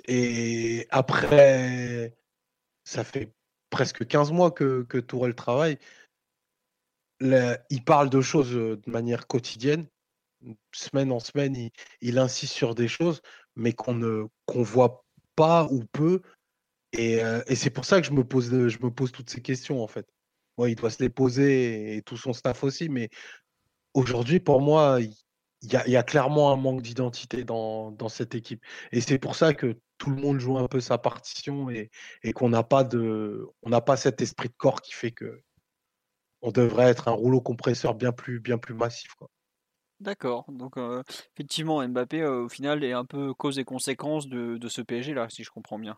Et 0.06 0.86
après, 0.90 2.16
ça 2.84 3.02
fait 3.02 3.32
presque 3.70 4.06
15 4.06 4.30
mois 4.30 4.52
que, 4.52 4.84
que 4.84 4.98
Tourelle 4.98 5.34
travaille. 5.34 5.78
il 7.20 7.84
parle 7.84 8.08
de 8.08 8.20
choses 8.20 8.52
de 8.52 8.80
manière 8.86 9.26
quotidienne. 9.26 9.88
Semaine 10.72 11.12
en 11.12 11.20
semaine, 11.20 11.70
il, 12.00 12.18
insiste 12.18 12.52
sur 12.52 12.74
des 12.74 12.88
choses, 12.88 13.22
mais 13.56 13.72
qu'on 13.72 13.94
ne 13.94 14.26
qu'on 14.46 14.62
voit 14.62 15.04
pas 15.36 15.66
ou 15.70 15.84
peu. 15.92 16.22
Et, 16.92 17.20
et 17.46 17.54
c'est 17.54 17.70
pour 17.70 17.84
ça 17.84 18.00
que 18.00 18.06
je 18.06 18.12
me, 18.12 18.24
pose, 18.24 18.50
je 18.50 18.78
me 18.82 18.90
pose 18.90 19.12
toutes 19.12 19.30
ces 19.30 19.40
questions, 19.40 19.82
en 19.82 19.88
fait. 19.88 20.06
il 20.66 20.74
doit 20.74 20.90
se 20.90 21.02
les 21.02 21.08
poser 21.08 21.96
et 21.96 22.02
tout 22.02 22.16
son 22.16 22.32
staff 22.32 22.64
aussi, 22.64 22.88
mais 22.88 23.08
aujourd'hui, 23.94 24.40
pour 24.40 24.60
moi, 24.60 24.98
il 25.62 25.72
y 25.72 25.96
a, 25.96 26.02
clairement 26.02 26.52
un 26.52 26.56
manque 26.56 26.82
d'identité 26.82 27.44
dans, 27.44 28.08
cette 28.08 28.34
équipe. 28.34 28.64
Et 28.90 29.00
c'est 29.00 29.18
pour 29.18 29.36
ça 29.36 29.54
que 29.54 29.78
tout 29.98 30.10
le 30.10 30.16
monde 30.16 30.40
joue 30.40 30.58
un 30.58 30.66
peu 30.66 30.80
sa 30.80 30.98
partition 30.98 31.70
et, 31.70 31.90
qu'on 32.34 32.48
n'a 32.48 32.64
pas 32.64 32.84
pas 32.84 33.96
cet 33.96 34.20
esprit 34.20 34.48
de 34.48 34.54
corps 34.56 34.82
qui 34.82 34.92
fait 34.92 35.12
que 35.12 35.42
on 36.44 36.50
devrait 36.50 36.90
être 36.90 37.06
un 37.06 37.12
rouleau 37.12 37.40
compresseur 37.40 37.94
bien 37.94 38.10
plus, 38.10 38.40
bien 38.40 38.58
plus 38.58 38.74
massif. 38.74 39.14
D'accord. 40.02 40.44
Donc 40.48 40.76
euh, 40.76 41.02
effectivement, 41.34 41.86
Mbappé 41.86 42.22
euh, 42.22 42.44
au 42.44 42.48
final 42.48 42.84
est 42.84 42.92
un 42.92 43.04
peu 43.04 43.34
cause 43.34 43.58
et 43.58 43.64
conséquence 43.64 44.28
de, 44.28 44.58
ce 44.68 44.82
PSG 44.82 45.14
là, 45.14 45.28
si 45.30 45.44
je 45.44 45.50
comprends 45.50 45.78
bien. 45.78 45.96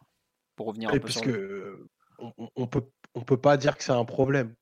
Pour 0.57 0.67
revenir 0.67 0.91
un 0.91 0.93
peu 0.93 1.01
parce 1.01 1.21
que 1.21 1.87
on, 2.19 2.67
peut, 2.69 2.85
on 3.15 3.23
peut 3.23 3.37
pas 3.37 3.57
dire 3.57 3.77
que 3.77 3.83
c'est 3.83 3.93
un 3.93 4.05
problème. 4.05 4.55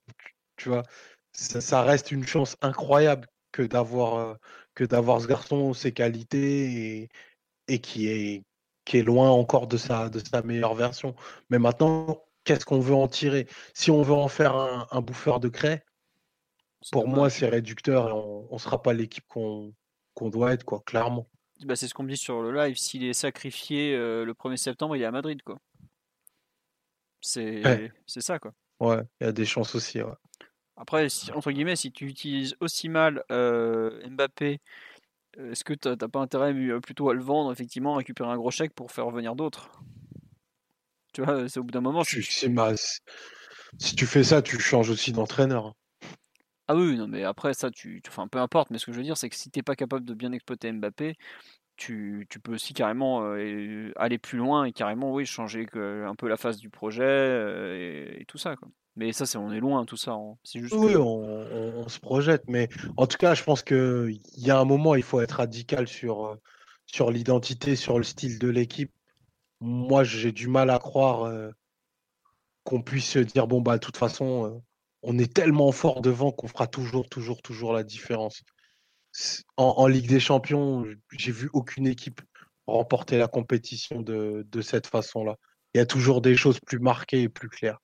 Tu 0.56 0.70
vois, 0.70 0.84
ça, 1.32 1.82
reste 1.82 2.12
une 2.12 2.26
chance 2.26 2.56
incroyable 2.62 3.26
que 3.52 3.62
d'avoir 3.62 4.38
que 4.74 4.84
d'avoir 4.84 5.20
ce 5.20 5.26
garçon, 5.26 5.74
ses 5.74 5.92
qualités 5.92 7.02
et, 7.02 7.08
et 7.68 7.78
qui, 7.78 8.08
est, 8.08 8.44
qui 8.84 8.98
est 8.98 9.02
loin 9.02 9.30
encore 9.30 9.66
de 9.66 9.76
sa, 9.76 10.08
de 10.08 10.18
sa 10.18 10.42
meilleure 10.42 10.74
version. 10.74 11.14
Mais 11.50 11.58
maintenant, 11.58 12.24
qu'est-ce 12.44 12.64
qu'on 12.64 12.80
veut 12.80 12.94
en 12.94 13.08
tirer? 13.08 13.46
Si 13.74 13.90
on 13.90 14.02
veut 14.02 14.14
en 14.14 14.28
faire 14.28 14.56
un, 14.56 15.00
bouffeur 15.00 15.40
de 15.40 15.48
craie, 15.48 15.84
pour 16.90 17.08
moi, 17.08 17.30
c'est 17.30 17.48
réducteur 17.48 18.08
et 18.08 18.12
on 18.12 18.48
ne 18.50 18.58
sera 18.58 18.82
pas 18.82 18.92
l'équipe 18.92 19.24
qu'on 19.28 19.74
doit 20.20 20.52
être, 20.52 20.64
quoi, 20.64 20.82
clairement. 20.84 21.28
Bah, 21.64 21.76
c'est 21.76 21.86
ce 21.86 21.94
qu'on 21.94 22.02
me 22.02 22.10
dit 22.10 22.16
sur 22.16 22.42
le 22.42 22.52
live. 22.52 22.76
S'il 22.76 23.04
est 23.04 23.12
sacrifié 23.12 23.94
euh, 23.94 24.24
le 24.24 24.34
1er 24.34 24.56
septembre, 24.56 24.96
il 24.96 25.02
est 25.02 25.06
à 25.06 25.12
Madrid, 25.12 25.40
quoi. 25.42 25.58
C'est 27.20 27.62
ça, 28.06 28.38
quoi. 28.38 28.52
Ouais, 28.80 29.00
il 29.20 29.24
y 29.24 29.26
a 29.28 29.32
des 29.32 29.44
chances 29.44 29.74
aussi, 29.74 30.00
après, 30.76 31.06
entre 31.34 31.52
guillemets, 31.52 31.76
si 31.76 31.92
tu 31.92 32.06
utilises 32.06 32.56
aussi 32.60 32.88
mal 32.88 33.22
euh, 33.30 34.00
Mbappé, 34.08 34.58
euh, 35.38 35.52
est-ce 35.52 35.64
que 35.64 35.74
tu 35.74 35.88
n'as 35.88 35.96
pas 35.96 36.20
intérêt 36.20 36.54
plutôt 36.80 37.10
à 37.10 37.14
le 37.14 37.22
vendre, 37.22 37.52
effectivement, 37.52 37.94
récupérer 37.94 38.30
un 38.30 38.36
gros 38.36 38.50
chèque 38.50 38.74
pour 38.74 38.90
faire 38.90 39.10
venir 39.10 39.36
d'autres? 39.36 39.82
Tu 41.12 41.22
vois, 41.22 41.48
c'est 41.48 41.60
au 41.60 41.62
bout 41.62 41.70
d'un 41.70 41.82
moment. 41.82 42.02
Si 42.04 42.22
tu 43.94 44.06
fais 44.06 44.24
ça, 44.24 44.42
tu 44.42 44.58
changes 44.58 44.90
aussi 44.90 45.12
d'entraîneur. 45.12 45.74
Ah 46.68 46.76
oui, 46.76 46.96
non, 46.96 47.08
mais 47.08 47.24
après, 47.24 47.54
ça, 47.54 47.70
tu, 47.70 48.02
enfin, 48.08 48.28
peu 48.28 48.38
importe, 48.38 48.70
mais 48.70 48.78
ce 48.78 48.86
que 48.86 48.92
je 48.92 48.98
veux 48.98 49.02
dire, 49.04 49.16
c'est 49.16 49.28
que 49.28 49.36
si 49.36 49.50
tu 49.50 49.58
n'es 49.58 49.62
pas 49.62 49.76
capable 49.76 50.04
de 50.04 50.14
bien 50.14 50.32
exploiter 50.32 50.72
Mbappé, 50.72 51.16
tu, 51.76 52.26
tu 52.30 52.40
peux 52.40 52.54
aussi 52.54 52.74
carrément 52.74 53.22
aller 53.96 54.18
plus 54.18 54.38
loin 54.38 54.64
et 54.64 54.72
carrément, 54.72 55.12
oui, 55.12 55.26
changer 55.26 55.66
un 55.74 56.14
peu 56.14 56.28
la 56.28 56.36
phase 56.36 56.58
du 56.58 56.70
projet 56.70 58.18
et, 58.20 58.24
tout 58.26 58.38
ça, 58.38 58.56
quoi. 58.56 58.68
Mais 58.96 59.12
ça, 59.12 59.24
c'est 59.24 59.38
on 59.38 59.52
est 59.52 59.60
loin, 59.60 59.84
tout 59.84 59.96
ça. 59.96 60.12
Hein. 60.12 60.36
C'est 60.44 60.60
juste 60.60 60.74
oui, 60.74 60.96
on, 60.96 61.88
se 61.88 61.98
projette. 61.98 62.44
Mais 62.48 62.68
en 62.96 63.06
tout 63.06 63.16
cas, 63.16 63.34
je 63.34 63.42
pense 63.42 63.62
qu'il 63.62 64.20
y 64.36 64.50
a 64.50 64.58
un 64.58 64.64
moment, 64.64 64.94
il 64.94 65.02
faut 65.02 65.20
être 65.20 65.32
radical 65.32 65.88
sur, 65.88 66.26
euh, 66.26 66.40
sur 66.86 67.10
l'identité, 67.10 67.74
sur 67.74 67.96
le 67.96 68.04
style 68.04 68.38
de 68.38 68.48
l'équipe. 68.48 68.92
Moi, 69.60 70.04
j'ai 70.04 70.32
du 70.32 70.48
mal 70.48 70.68
à 70.68 70.78
croire 70.78 71.24
euh, 71.24 71.50
qu'on 72.64 72.82
puisse 72.82 73.08
se 73.08 73.18
dire 73.18 73.46
bon, 73.46 73.62
bah, 73.62 73.76
de 73.76 73.80
toute 73.80 73.96
façon, 73.96 74.46
euh, 74.46 74.58
on 75.02 75.18
est 75.18 75.32
tellement 75.32 75.72
fort 75.72 76.00
devant 76.00 76.30
qu'on 76.30 76.48
fera 76.48 76.66
toujours, 76.66 77.08
toujours, 77.08 77.42
toujours 77.42 77.72
la 77.72 77.82
différence. 77.82 78.42
En, 79.56 79.86
Ligue 79.88 80.08
des 80.08 80.20
Champions, 80.20 80.86
j'ai 81.12 81.32
vu 81.32 81.50
aucune 81.52 81.86
équipe 81.86 82.22
remporter 82.66 83.18
la 83.18 83.28
compétition 83.28 84.00
de, 84.00 84.60
cette 84.62 84.86
façon-là. 84.86 85.36
Il 85.74 85.78
y 85.78 85.80
a 85.80 85.86
toujours 85.86 86.20
des 86.20 86.36
choses 86.36 86.60
plus 86.60 86.78
marquées 86.78 87.22
et 87.22 87.28
plus 87.28 87.48
claires. 87.48 87.78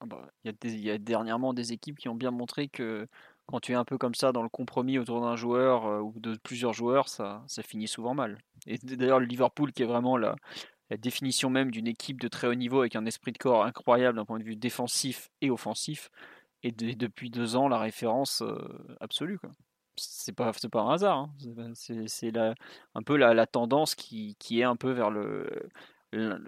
Ah 0.00 0.06
bah, 0.06 0.28
il 0.44 0.80
y, 0.80 0.90
a 0.90 0.96
dernièrement 0.96 1.52
des 1.52 1.72
équipes 1.72 1.98
qui 1.98 2.08
ont 2.08 2.14
bien 2.14 2.30
montré 2.30 2.68
que 2.68 3.06
quand 3.46 3.60
tu 3.60 3.72
es 3.72 3.74
un 3.74 3.84
peu 3.84 3.98
comme 3.98 4.14
ça 4.14 4.32
dans 4.32 4.42
le 4.42 4.48
compromis 4.48 4.98
autour 4.98 5.20
d'un 5.20 5.36
joueur 5.36 5.86
euh, 5.86 6.00
ou 6.00 6.14
de 6.16 6.38
plusieurs 6.42 6.72
joueurs, 6.72 7.08
ça, 7.08 7.44
ça 7.48 7.62
finit 7.62 7.88
souvent 7.88 8.14
mal. 8.14 8.38
Et 8.66 8.78
d'ailleurs, 8.78 9.20
le 9.20 9.26
Liverpool, 9.26 9.72
qui 9.72 9.82
est 9.82 9.86
vraiment 9.86 10.16
la, 10.16 10.36
la 10.90 10.96
définition 10.96 11.50
même 11.50 11.70
d'une 11.70 11.86
équipe 11.86 12.20
de 12.20 12.28
très 12.28 12.48
haut 12.48 12.54
niveau 12.54 12.80
avec 12.80 12.96
un 12.96 13.06
esprit 13.06 13.32
de 13.32 13.38
corps 13.38 13.64
incroyable 13.64 14.16
d'un 14.16 14.24
point 14.24 14.38
de 14.38 14.44
vue 14.44 14.56
défensif 14.56 15.30
et 15.40 15.50
offensif, 15.50 16.10
et 16.62 16.72
depuis 16.72 17.30
deux 17.30 17.56
ans 17.56 17.68
la 17.68 17.78
référence 17.78 18.42
euh, 18.42 18.58
absolue. 19.00 19.38
C'est 19.96 20.34
pas, 20.34 20.52
pas 20.70 20.80
un 20.80 20.94
hasard. 20.94 21.18
Hein. 21.18 21.72
C'est 21.74 22.36
un 22.36 23.02
peu 23.02 23.16
la, 23.16 23.46
tendance 23.46 23.94
qui, 23.94 24.36
qui, 24.38 24.60
est 24.60 24.64
un 24.64 24.76
peu 24.76 24.90
vers 24.92 25.10
le, 25.10 25.46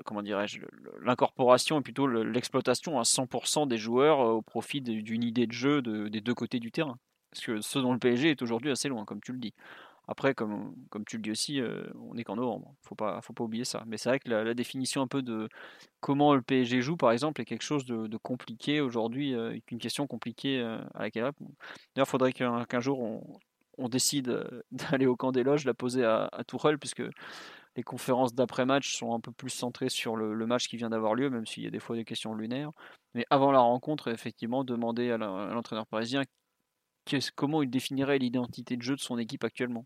comment 0.04 0.22
dirais-je, 0.22 0.60
l'incorporation 1.02 1.78
et 1.80 1.82
plutôt 1.82 2.06
l'exploitation 2.06 2.98
à 2.98 3.02
100% 3.02 3.68
des 3.68 3.78
joueurs 3.78 4.20
euh, 4.20 4.32
au 4.32 4.42
profit 4.42 4.80
d'une 4.80 5.22
idée 5.22 5.46
de 5.46 5.52
jeu 5.52 5.82
des 5.82 6.20
deux 6.20 6.34
côtés 6.34 6.60
du 6.60 6.72
terrain. 6.72 6.98
Parce 7.30 7.44
que 7.44 7.60
ce 7.60 7.78
dont 7.78 7.92
le 7.92 7.98
PSG 7.98 8.30
est 8.30 8.42
aujourd'hui 8.42 8.70
assez 8.70 8.88
loin, 8.88 9.04
comme 9.04 9.20
tu 9.20 9.32
le 9.32 9.38
dis. 9.38 9.54
Après, 10.08 10.34
comme, 10.34 10.74
comme 10.90 11.04
tu 11.04 11.16
le 11.16 11.22
dis 11.22 11.30
aussi, 11.30 11.60
euh, 11.60 11.84
on 12.00 12.14
n'est 12.14 12.24
qu'en 12.24 12.36
novembre. 12.36 12.74
Faut 12.82 12.94
pas, 12.94 13.20
faut 13.22 13.32
pas 13.32 13.44
oublier 13.44 13.64
ça. 13.64 13.84
Mais 13.86 13.96
c'est 13.96 14.08
vrai 14.08 14.18
que 14.18 14.28
la, 14.28 14.54
définition 14.54 15.02
un 15.02 15.06
peu 15.06 15.22
de 15.22 15.48
comment 16.00 16.34
le 16.34 16.42
PSG 16.42 16.82
joue, 16.82 16.96
par 16.96 17.12
exemple, 17.12 17.40
est 17.40 17.44
quelque 17.44 17.62
chose 17.62 17.84
de, 17.84 18.16
compliqué 18.16 18.80
aujourd'hui, 18.80 19.34
euh, 19.34 19.56
une 19.70 19.78
question 19.78 20.06
compliquée 20.06 20.60
à 20.60 21.02
laquelle. 21.02 21.22
D'ailleurs, 21.22 22.06
il 22.06 22.06
faudrait 22.06 22.32
qu'un 22.32 22.80
jour 22.80 23.22
on, 23.78 23.88
décide 23.88 24.44
d'aller 24.72 25.06
au 25.06 25.16
camp 25.16 25.32
des 25.32 25.42
loges, 25.42 25.64
la 25.64 25.74
poser 25.74 26.04
à, 26.04 26.28
à 26.32 26.42
puisque 26.78 27.02
les 27.76 27.82
conférences 27.82 28.34
d'après-match 28.34 28.96
sont 28.96 29.14
un 29.14 29.20
peu 29.20 29.32
plus 29.32 29.50
centrées 29.50 29.88
sur 29.88 30.16
le, 30.16 30.46
match 30.46 30.68
qui 30.68 30.76
vient 30.76 30.90
d'avoir 30.90 31.14
lieu, 31.14 31.30
même 31.30 31.46
s'il 31.46 31.62
y 31.62 31.66
a 31.66 31.70
des 31.70 31.78
fois 31.78 31.96
des 31.96 32.04
questions 32.04 32.34
lunaires. 32.34 32.70
Mais 33.14 33.24
avant 33.30 33.50
la 33.50 33.60
rencontre, 33.60 34.08
effectivement, 34.08 34.64
demander 34.64 35.10
à 35.10 35.16
l'entraîneur 35.16 35.86
parisien 35.86 36.22
comment 37.34 37.62
il 37.62 37.70
définirait 37.70 38.18
l'identité 38.18 38.76
de 38.76 38.82
jeu 38.82 38.96
de 38.96 39.00
son 39.00 39.18
équipe 39.18 39.44
actuellement? 39.44 39.84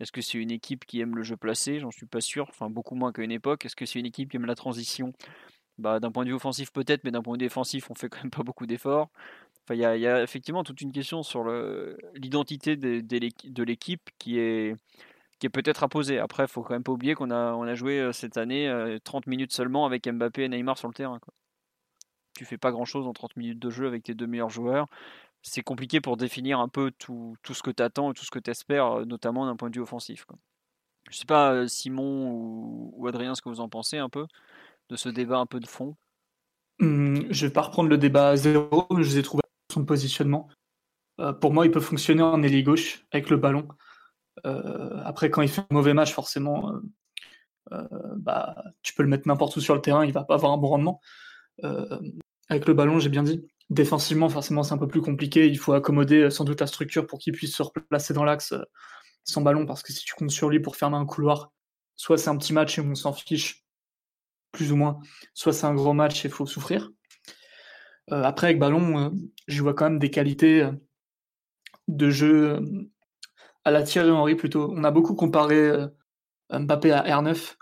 Est-ce 0.00 0.12
que 0.12 0.20
c'est 0.20 0.38
une 0.38 0.50
équipe 0.50 0.84
qui 0.84 1.00
aime 1.00 1.16
le 1.16 1.22
jeu 1.22 1.36
placé? 1.36 1.80
J'en 1.80 1.90
suis 1.90 2.06
pas 2.06 2.20
sûr, 2.20 2.46
enfin 2.50 2.68
beaucoup 2.68 2.94
moins 2.94 3.12
qu'à 3.12 3.22
une 3.22 3.32
époque. 3.32 3.64
Est-ce 3.64 3.76
que 3.76 3.86
c'est 3.86 3.98
une 3.98 4.06
équipe 4.06 4.30
qui 4.30 4.36
aime 4.36 4.46
la 4.46 4.54
transition? 4.54 5.12
Bah, 5.78 6.00
D'un 6.00 6.10
point 6.10 6.24
de 6.24 6.30
vue 6.30 6.34
offensif 6.34 6.72
peut-être, 6.72 7.04
mais 7.04 7.10
d'un 7.10 7.22
point 7.22 7.36
de 7.36 7.42
vue 7.42 7.46
défensif, 7.46 7.90
on 7.90 7.94
fait 7.94 8.08
quand 8.08 8.22
même 8.22 8.30
pas 8.30 8.42
beaucoup 8.42 8.66
d'efforts. 8.66 9.10
il 9.70 9.76
y, 9.76 9.84
a 9.84 10.22
effectivement 10.22 10.64
toute 10.64 10.80
une 10.80 10.92
question 10.92 11.22
sur 11.22 11.44
l'identité 12.14 12.76
de, 12.76 13.62
l'équipe 13.64 14.10
qui 14.18 14.38
est, 14.38 14.76
qui 15.38 15.46
est 15.46 15.50
peut-être 15.50 15.82
à 15.82 15.88
poser. 15.88 16.18
Après, 16.18 16.44
il 16.44 16.48
faut 16.48 16.62
quand 16.62 16.74
même 16.74 16.84
pas 16.84 16.92
oublier 16.92 17.14
qu'on 17.14 17.30
a, 17.30 17.52
on 17.54 17.62
a 17.62 17.74
joué 17.74 18.00
euh, 18.00 18.12
cette 18.12 18.36
année 18.36 18.68
30 19.04 19.26
euh, 19.26 19.30
minutes 19.30 19.52
seulement 19.52 19.86
avec 19.86 20.08
Mbappé 20.08 20.44
et 20.44 20.48
Neymar 20.48 20.78
sur 20.78 20.88
le 20.88 20.94
terrain. 20.94 21.20
Tu 22.36 22.44
fais 22.44 22.58
pas 22.58 22.70
grand-chose 22.70 23.06
en 23.06 23.12
30 23.14 23.36
minutes 23.36 23.58
de 23.58 23.70
jeu 23.70 23.86
avec 23.86 24.02
tes 24.04 24.14
deux 24.14 24.26
meilleurs 24.26 24.50
joueurs. 24.50 24.88
C'est 25.48 25.62
compliqué 25.62 26.00
pour 26.00 26.16
définir 26.16 26.58
un 26.58 26.66
peu 26.66 26.90
tout, 26.98 27.36
ce 27.48 27.62
que 27.62 27.70
tu 27.70 27.80
attends 27.80 28.10
et 28.10 28.14
tout 28.14 28.24
ce 28.24 28.32
que 28.32 28.40
tu 28.40 28.50
espères, 28.50 29.06
notamment 29.06 29.46
d'un 29.46 29.54
point 29.54 29.70
de 29.70 29.76
vue 29.76 29.80
offensif. 29.80 30.24
Quoi. 30.24 30.36
Je 31.08 31.16
sais 31.16 31.24
pas, 31.24 31.68
Simon 31.68 32.90
ou, 32.92 33.06
Adrien, 33.06 33.36
ce 33.36 33.42
que 33.42 33.48
vous 33.48 33.60
en 33.60 33.68
pensez 33.68 33.96
un 33.96 34.08
peu 34.08 34.26
de 34.88 34.96
ce 34.96 35.08
débat 35.08 35.38
un 35.38 35.46
peu 35.46 35.60
de 35.60 35.68
fond? 35.68 35.94
Mmh, 36.80 37.30
je 37.30 37.46
vais 37.46 37.52
pas 37.52 37.62
reprendre 37.62 37.88
le 37.88 37.96
débat 37.96 38.30
à 38.30 38.36
zéro, 38.36 38.88
je 38.90 38.96
les 38.96 39.18
ai 39.18 39.22
trouvés 39.22 39.44
son 39.72 39.84
positionnement. 39.84 40.48
Pour 41.40 41.52
moi, 41.52 41.64
il 41.64 41.70
peut 41.70 41.80
fonctionner 41.80 42.22
en 42.22 42.42
ailier 42.42 42.64
gauche 42.64 43.06
avec 43.12 43.30
le 43.30 43.36
ballon. 43.36 43.68
Après, 44.42 45.30
quand 45.30 45.42
il 45.42 45.48
fait 45.48 45.60
un 45.60 45.66
mauvais 45.70 45.94
match, 45.94 46.12
forcément, 46.12 46.72
bah, 47.70 48.64
tu 48.82 48.94
peux 48.94 49.04
le 49.04 49.08
mettre 49.08 49.28
n'importe 49.28 49.56
où 49.56 49.60
sur 49.60 49.76
le 49.76 49.80
terrain, 49.80 50.04
il 50.04 50.12
va 50.12 50.24
pas 50.24 50.34
avoir 50.34 50.52
un 50.52 50.58
bon 50.58 50.68
rendement. 50.68 51.00
avec 52.48 52.66
le 52.66 52.74
ballon, 52.74 52.98
j'ai 52.98 53.10
bien 53.10 53.22
dit. 53.22 53.46
Défensivement, 53.70 54.28
forcément, 54.28 54.62
c'est 54.62 54.74
un 54.74 54.78
peu 54.78 54.88
plus 54.88 55.02
compliqué. 55.02 55.46
Il 55.46 55.58
faut 55.58 55.72
accommoder 55.72 56.30
sans 56.30 56.44
doute 56.44 56.60
la 56.60 56.66
structure 56.66 57.06
pour 57.06 57.18
qu'il 57.18 57.32
puisse 57.32 57.54
se 57.54 57.62
replacer 57.62 58.14
dans 58.14 58.24
l'axe 58.24 58.54
sans 59.24 59.42
ballon, 59.42 59.66
parce 59.66 59.82
que 59.82 59.92
si 59.92 60.04
tu 60.04 60.14
comptes 60.14 60.30
sur 60.30 60.48
lui 60.48 60.60
pour 60.60 60.76
fermer 60.76 60.96
un 60.96 61.04
couloir, 61.04 61.52
soit 61.96 62.16
c'est 62.16 62.30
un 62.30 62.36
petit 62.36 62.52
match 62.52 62.78
et 62.78 62.80
on 62.80 62.94
s'en 62.94 63.12
fiche, 63.12 63.64
plus 64.52 64.72
ou 64.72 64.76
moins, 64.76 65.00
soit 65.34 65.52
c'est 65.52 65.66
un 65.66 65.74
gros 65.74 65.92
match 65.92 66.24
et 66.24 66.28
il 66.28 66.30
faut 66.32 66.46
souffrir. 66.46 66.90
Euh, 68.12 68.22
après, 68.22 68.48
avec 68.48 68.58
ballon, 68.58 68.98
euh, 68.98 69.10
je 69.48 69.62
vois 69.62 69.74
quand 69.74 69.90
même 69.90 69.98
des 69.98 70.10
qualités 70.10 70.62
euh, 70.62 70.72
de 71.88 72.10
jeu 72.10 72.60
à 73.64 73.70
la 73.70 73.82
Thierry 73.82 74.10
Henry 74.10 74.36
plutôt. 74.36 74.72
On 74.72 74.84
a 74.84 74.90
beaucoup 74.92 75.14
comparé 75.14 75.72
Mbappé 76.50 76.92
à 76.92 77.02
R9. 77.20 77.56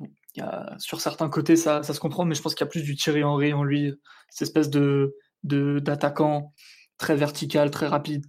Il 0.00 0.08
y 0.36 0.40
a, 0.42 0.76
sur 0.78 1.00
certains 1.00 1.30
côtés, 1.30 1.56
ça, 1.56 1.82
ça 1.82 1.94
se 1.94 2.00
comprend, 2.00 2.26
mais 2.26 2.34
je 2.34 2.42
pense 2.42 2.54
qu'il 2.54 2.64
y 2.64 2.68
a 2.68 2.70
plus 2.70 2.82
du 2.82 2.96
Thierry 2.96 3.24
Henry 3.24 3.52
en 3.54 3.64
lui, 3.64 3.94
cette 4.28 4.42
espèce 4.42 4.68
de 4.68 5.16
d'attaquant 5.44 6.52
très 6.98 7.16
vertical, 7.16 7.70
très 7.70 7.86
rapide, 7.86 8.26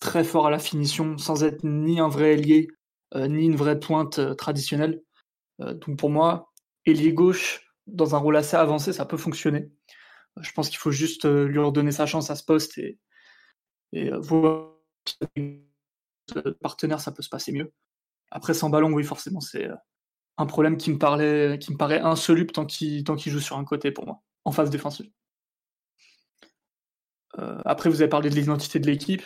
très 0.00 0.24
fort 0.24 0.46
à 0.46 0.50
la 0.50 0.58
finition, 0.58 1.18
sans 1.18 1.44
être 1.44 1.64
ni 1.64 2.00
un 2.00 2.08
vrai 2.08 2.34
ailier, 2.34 2.68
ni 3.14 3.46
une 3.46 3.56
vraie 3.56 3.78
pointe 3.78 4.36
traditionnelle. 4.36 5.00
donc 5.58 5.98
pour 5.98 6.10
moi, 6.10 6.52
ailier 6.86 7.12
gauche, 7.12 7.66
dans 7.86 8.14
un 8.14 8.18
rôle 8.18 8.36
assez 8.36 8.56
avancé, 8.56 8.92
ça 8.92 9.04
peut 9.04 9.16
fonctionner. 9.16 9.70
Je 10.40 10.52
pense 10.52 10.68
qu'il 10.68 10.78
faut 10.78 10.90
juste 10.90 11.24
euh, 11.24 11.46
lui 11.46 11.58
redonner 11.58 11.92
sa 11.92 12.06
chance 12.06 12.30
à 12.30 12.36
ce 12.36 12.44
poste 12.44 12.78
et, 12.78 12.98
et 13.92 14.12
euh, 14.12 14.18
voir 14.18 14.72
partenaire, 16.60 17.00
ça 17.00 17.12
peut 17.12 17.22
se 17.22 17.28
passer 17.28 17.52
mieux. 17.52 17.72
Après, 18.30 18.54
sans 18.54 18.68
ballon, 18.68 18.92
oui, 18.92 19.04
forcément, 19.04 19.40
c'est 19.40 19.66
euh, 19.66 19.74
un 20.36 20.46
problème 20.46 20.76
qui 20.76 20.90
me, 20.90 20.98
parlait, 20.98 21.58
qui 21.58 21.72
me 21.72 21.78
paraît 21.78 22.00
insoluble 22.00 22.52
tant 22.52 22.66
qu'il 22.66 23.04
joue 23.04 23.40
sur 23.40 23.56
un 23.56 23.64
côté 23.64 23.92
pour 23.92 24.06
moi, 24.06 24.22
en 24.44 24.52
phase 24.52 24.70
défensive. 24.70 25.10
Après, 27.64 27.90
vous 27.90 28.00
avez 28.00 28.08
parlé 28.08 28.30
de 28.30 28.34
l'identité 28.34 28.78
de 28.78 28.86
l'équipe. 28.86 29.22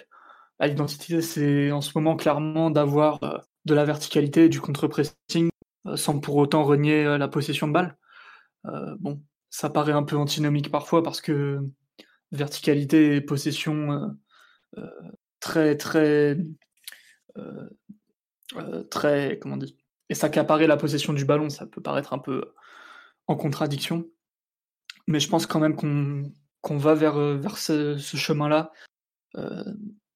L'identité, 0.60 1.22
c'est 1.22 1.70
en 1.70 1.80
ce 1.80 1.92
moment 1.94 2.16
clairement 2.16 2.70
d'avoir 2.70 3.20
de 3.64 3.74
la 3.74 3.84
verticalité, 3.84 4.48
du 4.48 4.60
contre-pressing, 4.60 5.50
sans 5.94 6.18
pour 6.18 6.36
autant 6.36 6.64
renier 6.64 7.04
la 7.18 7.28
possession 7.28 7.68
de 7.68 7.72
balle. 7.72 7.96
bon, 8.98 9.22
ça 9.50 9.68
paraît 9.68 9.92
un 9.92 10.04
peu 10.04 10.16
antinomique 10.16 10.70
parfois 10.70 11.02
parce 11.02 11.20
que 11.20 11.60
verticalité 12.32 13.16
et 13.16 13.20
possession 13.20 13.92
euh, 13.92 14.06
euh, 14.78 15.10
très 15.40 15.76
très 15.76 16.38
euh, 17.36 17.68
très 18.90 19.38
comment 19.40 19.56
dit 19.56 19.76
et 20.08 20.14
s'accaparer 20.14 20.66
la 20.66 20.76
possession 20.76 21.12
du 21.12 21.24
ballon, 21.24 21.50
ça 21.50 21.66
peut 21.66 21.80
paraître 21.80 22.12
un 22.12 22.18
peu 22.18 22.52
en 23.28 23.36
contradiction. 23.36 24.06
Mais 25.06 25.20
je 25.20 25.28
pense 25.28 25.46
quand 25.46 25.60
même 25.60 25.76
qu'on 25.76 26.32
va 26.68 26.94
vers, 26.94 27.18
vers 27.18 27.58
ce, 27.58 27.96
chemin-là. 27.96 28.72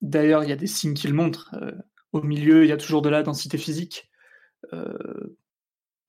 D'ailleurs, 0.03 0.45
il 0.45 0.51
y 0.51 0.53
a 0.53 0.57
des 0.57 0.67
signes 0.67 0.95
qui 0.95 1.09
le 1.09 1.15
montrent. 1.15 1.55
au 2.13 2.23
milieu, 2.23 2.65
il 2.65 2.69
y 2.69 2.73
a 2.73 2.77
toujours 2.77 3.03
de 3.03 3.09
la 3.09 3.23
densité 3.23 3.59
physique. 3.59 4.11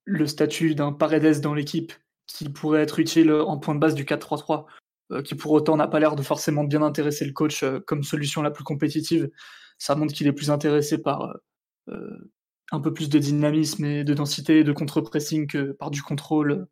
le 0.06 0.28
statut 0.28 0.76
d'un 0.76 0.92
Paredes 0.92 1.42
dans 1.42 1.54
l'équipe 1.54 1.94
qui 2.28 2.50
pourrait 2.50 2.82
être 2.82 3.00
utile 3.00 3.32
en 3.32 3.58
point 3.58 3.76
de 3.76 3.80
base 3.80 3.96
du 3.96 4.04
4-3-3, 4.04 4.66
euh, 5.12 5.22
qui 5.22 5.36
pour 5.36 5.52
autant 5.52 5.78
n'a 5.78 5.88
pas 5.88 6.00
l'air 6.00 6.16
de 6.16 6.24
forcément 6.24 6.64
bien 6.64 6.82
intéresser 6.82 7.26
le 7.26 7.34
coach 7.34 7.64
euh, 7.64 7.80
comme 7.80 8.04
solution 8.04 8.42
la 8.42 8.52
plus 8.52 8.64
compétitive. 8.64 9.30
Ça 9.78 9.96
montre 9.96 10.14
qu'il 10.14 10.28
est 10.28 10.34
plus 10.34 10.50
intéressé 10.50 10.98
par 11.02 11.36
euh, 11.90 12.32
un 12.72 12.80
peu 12.80 12.94
plus 12.94 13.10
de 13.10 13.20
dynamisme 13.20 13.86
et 13.86 14.04
de 14.04 14.14
densité 14.14 14.60
et 14.60 14.64
de 14.64 14.72
contre-pressing 14.72 15.48
que 15.48 15.74
par 15.74 15.92
du 15.92 16.02
contrôle, 16.02 16.68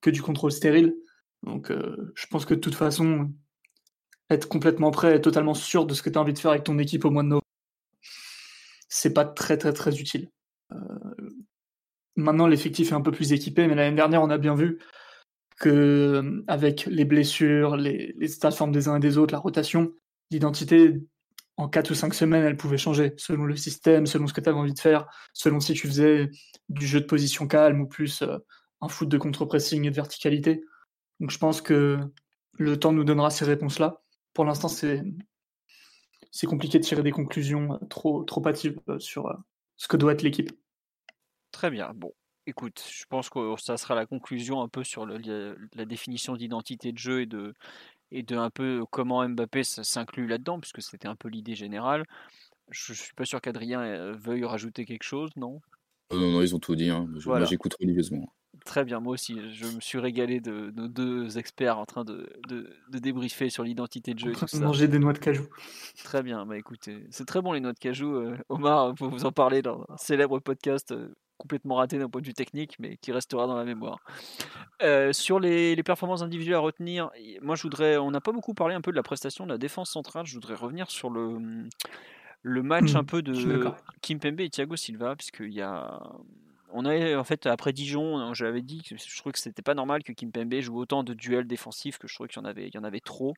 que 0.00 0.10
du 0.10 0.20
contrôle 0.20 0.52
stérile. 0.52 0.94
Donc 1.44 1.70
je 1.70 2.26
pense 2.26 2.44
que 2.44 2.54
de 2.54 2.60
toute 2.60 2.74
façon, 2.74 3.30
être 4.30 4.48
complètement 4.48 4.90
prêt 4.90 5.16
et 5.16 5.20
totalement 5.20 5.54
sûr 5.54 5.86
de 5.86 5.94
ce 5.94 6.02
que 6.02 6.10
tu 6.10 6.18
as 6.18 6.20
envie 6.20 6.32
de 6.32 6.38
faire 6.38 6.50
avec 6.50 6.64
ton 6.64 6.78
équipe 6.78 7.04
au 7.04 7.10
mois 7.10 7.22
de 7.22 7.28
novembre, 7.28 7.46
c'est 8.88 9.12
pas 9.12 9.24
très 9.24 9.56
très 9.56 10.00
utile. 10.00 10.30
Maintenant, 12.16 12.46
l'effectif 12.46 12.92
est 12.92 12.94
un 12.94 13.00
peu 13.00 13.10
plus 13.10 13.32
équipé, 13.32 13.66
mais 13.66 13.74
l'année 13.74 13.96
dernière, 13.96 14.22
on 14.22 14.30
a 14.30 14.38
bien 14.38 14.54
vu 14.54 14.78
que 15.58 15.68
euh, 15.68 16.44
avec 16.46 16.86
les 16.86 17.04
blessures, 17.04 17.76
les, 17.76 18.14
les 18.18 18.34
états 18.34 18.50
de 18.50 18.54
forme 18.54 18.72
des 18.72 18.88
uns 18.88 18.96
et 18.96 19.00
des 19.00 19.18
autres, 19.18 19.32
la 19.32 19.38
rotation, 19.38 19.92
l'identité 20.30 21.00
en 21.56 21.68
4 21.68 21.90
ou 21.90 21.94
5 21.94 22.14
semaines, 22.14 22.44
elle 22.44 22.56
pouvait 22.56 22.78
changer 22.78 23.14
selon 23.16 23.44
le 23.44 23.56
système, 23.56 24.06
selon 24.06 24.26
ce 24.26 24.32
que 24.32 24.40
tu 24.40 24.48
avais 24.48 24.58
envie 24.58 24.74
de 24.74 24.80
faire, 24.80 25.06
selon 25.32 25.60
si 25.60 25.74
tu 25.74 25.86
faisais 25.86 26.30
du 26.68 26.86
jeu 26.86 27.00
de 27.00 27.06
position 27.06 27.46
calme 27.46 27.80
ou 27.80 27.86
plus 27.86 28.22
euh, 28.22 28.38
un 28.80 28.88
foot 28.88 29.08
de 29.08 29.18
contre-pressing 29.18 29.84
et 29.84 29.90
de 29.90 29.94
verticalité. 29.94 30.64
Donc 31.20 31.30
je 31.30 31.38
pense 31.38 31.60
que 31.60 31.98
le 32.52 32.78
temps 32.78 32.92
nous 32.92 33.04
donnera 33.04 33.30
ces 33.30 33.44
réponses-là. 33.44 34.02
Pour 34.32 34.44
l'instant, 34.44 34.68
c'est 34.68 35.02
c'est 36.30 36.46
compliqué 36.46 36.78
de 36.78 36.84
tirer 36.84 37.02
des 37.02 37.12
conclusions 37.12 37.78
trop 37.88 38.24
trop 38.24 38.46
hâtives 38.46 38.80
euh, 38.88 38.98
sur 38.98 39.32
ce 39.76 39.88
que 39.88 39.96
doit 39.96 40.12
être 40.12 40.22
l'équipe. 40.22 40.50
Très 41.52 41.70
bien. 41.70 41.92
Bon, 41.94 42.12
écoute, 42.46 42.82
je 42.90 43.04
pense 43.08 43.30
que 43.30 43.54
ça 43.58 43.76
sera 43.76 43.94
la 43.94 44.06
conclusion 44.06 44.60
un 44.60 44.68
peu 44.68 44.84
sur 44.84 45.06
la 45.06 45.84
définition 45.84 46.36
d'identité 46.36 46.92
de 46.92 46.98
jeu 46.98 47.22
et 47.22 47.26
de, 47.26 47.54
et 48.10 48.22
de 48.22 48.36
un 48.36 48.50
peu 48.50 48.84
comment 48.90 49.26
Mbappé 49.28 49.64
s'inclut 49.64 50.26
là-dedans, 50.26 50.60
puisque 50.60 50.82
c'était 50.82 51.08
un 51.08 51.16
peu 51.16 51.28
l'idée 51.28 51.54
générale. 51.54 52.04
Je, 52.70 52.92
ne 52.92 52.96
suis 52.96 53.14
pas 53.14 53.24
sûr 53.24 53.40
qu'Adrien 53.40 53.82
euh, 53.82 54.14
veuille 54.14 54.44
rajouter 54.44 54.84
quelque 54.84 55.02
chose, 55.02 55.30
non? 55.36 55.60
Euh, 56.12 56.18
Non, 56.18 56.32
non, 56.32 56.42
ils 56.42 56.54
ont 56.54 56.58
tout 56.58 56.76
dit. 56.76 56.90
Hein. 56.90 57.08
J'écoute 57.44 57.74
religieusement. 57.78 58.32
Très 58.64 58.84
bien, 58.84 59.00
moi 59.00 59.12
aussi. 59.12 59.38
Je 59.52 59.66
me 59.66 59.80
suis 59.80 59.98
régalé 59.98 60.40
de 60.40 60.72
nos 60.74 60.88
deux 60.88 61.38
experts 61.38 61.78
en 61.78 61.84
train 61.84 62.04
de, 62.04 62.32
de, 62.48 62.98
débriefer 62.98 63.50
sur 63.50 63.62
l'identité 63.62 64.14
de 64.14 64.18
jeu. 64.18 64.32
En 64.54 64.58
manger 64.58 64.88
des 64.88 64.98
noix 64.98 65.12
de 65.12 65.18
cajou. 65.18 65.46
Très 66.02 66.22
bien, 66.22 66.46
bah 66.46 66.56
écoutez, 66.56 67.06
c'est 67.10 67.26
très 67.26 67.42
bon 67.42 67.52
les 67.52 67.60
noix 67.60 67.72
de 67.72 67.78
cajou. 67.78 68.14
Euh, 68.14 68.36
Omar, 68.48 68.94
pour 68.94 69.08
vous 69.08 69.26
en 69.26 69.32
parler 69.32 69.60
dans 69.60 69.84
un 69.88 69.96
célèbre 69.96 70.38
podcast 70.38 70.94
complètement 71.36 71.76
raté 71.76 71.98
d'un 71.98 72.08
point 72.08 72.20
de 72.20 72.26
vue 72.26 72.34
technique, 72.34 72.76
mais 72.78 72.96
qui 72.96 73.12
restera 73.12 73.46
dans 73.46 73.56
la 73.56 73.64
mémoire. 73.64 73.98
Euh, 74.82 75.12
sur 75.12 75.40
les, 75.40 75.80
performances 75.82 76.22
individuelles 76.22 76.56
à 76.56 76.60
retenir, 76.60 77.10
moi 77.42 77.56
je 77.56 77.62
voudrais, 77.62 77.96
on 77.98 78.10
n'a 78.10 78.20
pas 78.20 78.32
beaucoup 78.32 78.54
parlé 78.54 78.74
un 78.74 78.80
peu 78.80 78.90
de 78.90 78.96
la 78.96 79.02
prestation 79.02 79.44
de 79.44 79.50
la 79.50 79.58
défense 79.58 79.90
centrale, 79.90 80.26
je 80.26 80.34
voudrais 80.34 80.54
revenir 80.54 80.90
sur 80.90 81.10
le, 81.10 81.68
le 82.42 82.62
match 82.62 82.94
mmh, 82.94 82.96
un 82.96 83.04
peu 83.04 83.22
de 83.22 83.34
Kim 84.00 84.18
Pembe 84.18 84.40
et 84.40 84.50
Thiago 84.50 84.76
Silva, 84.76 85.16
puisqu'il 85.16 85.52
y 85.52 85.62
a... 85.62 86.00
On 86.76 86.84
a 86.86 87.16
en 87.16 87.24
fait 87.24 87.46
après 87.46 87.72
Dijon, 87.72 88.34
je 88.34 88.44
l'avais 88.44 88.60
dit, 88.60 88.82
je 88.84 89.18
trouvais 89.18 89.32
que 89.32 89.38
c'était 89.38 89.62
pas 89.62 89.74
normal 89.74 90.02
que 90.02 90.12
Kim 90.12 90.32
Pembe 90.32 90.54
joue 90.60 90.76
autant 90.76 91.04
de 91.04 91.14
duels 91.14 91.46
défensifs 91.46 91.98
que 91.98 92.08
je 92.08 92.14
trouvais 92.14 92.28
qu'il 92.28 92.42
y 92.42 92.44
en 92.44 92.48
avait, 92.48 92.66
il 92.66 92.74
y 92.74 92.78
en 92.78 92.84
avait 92.84 93.00
trop. 93.00 93.34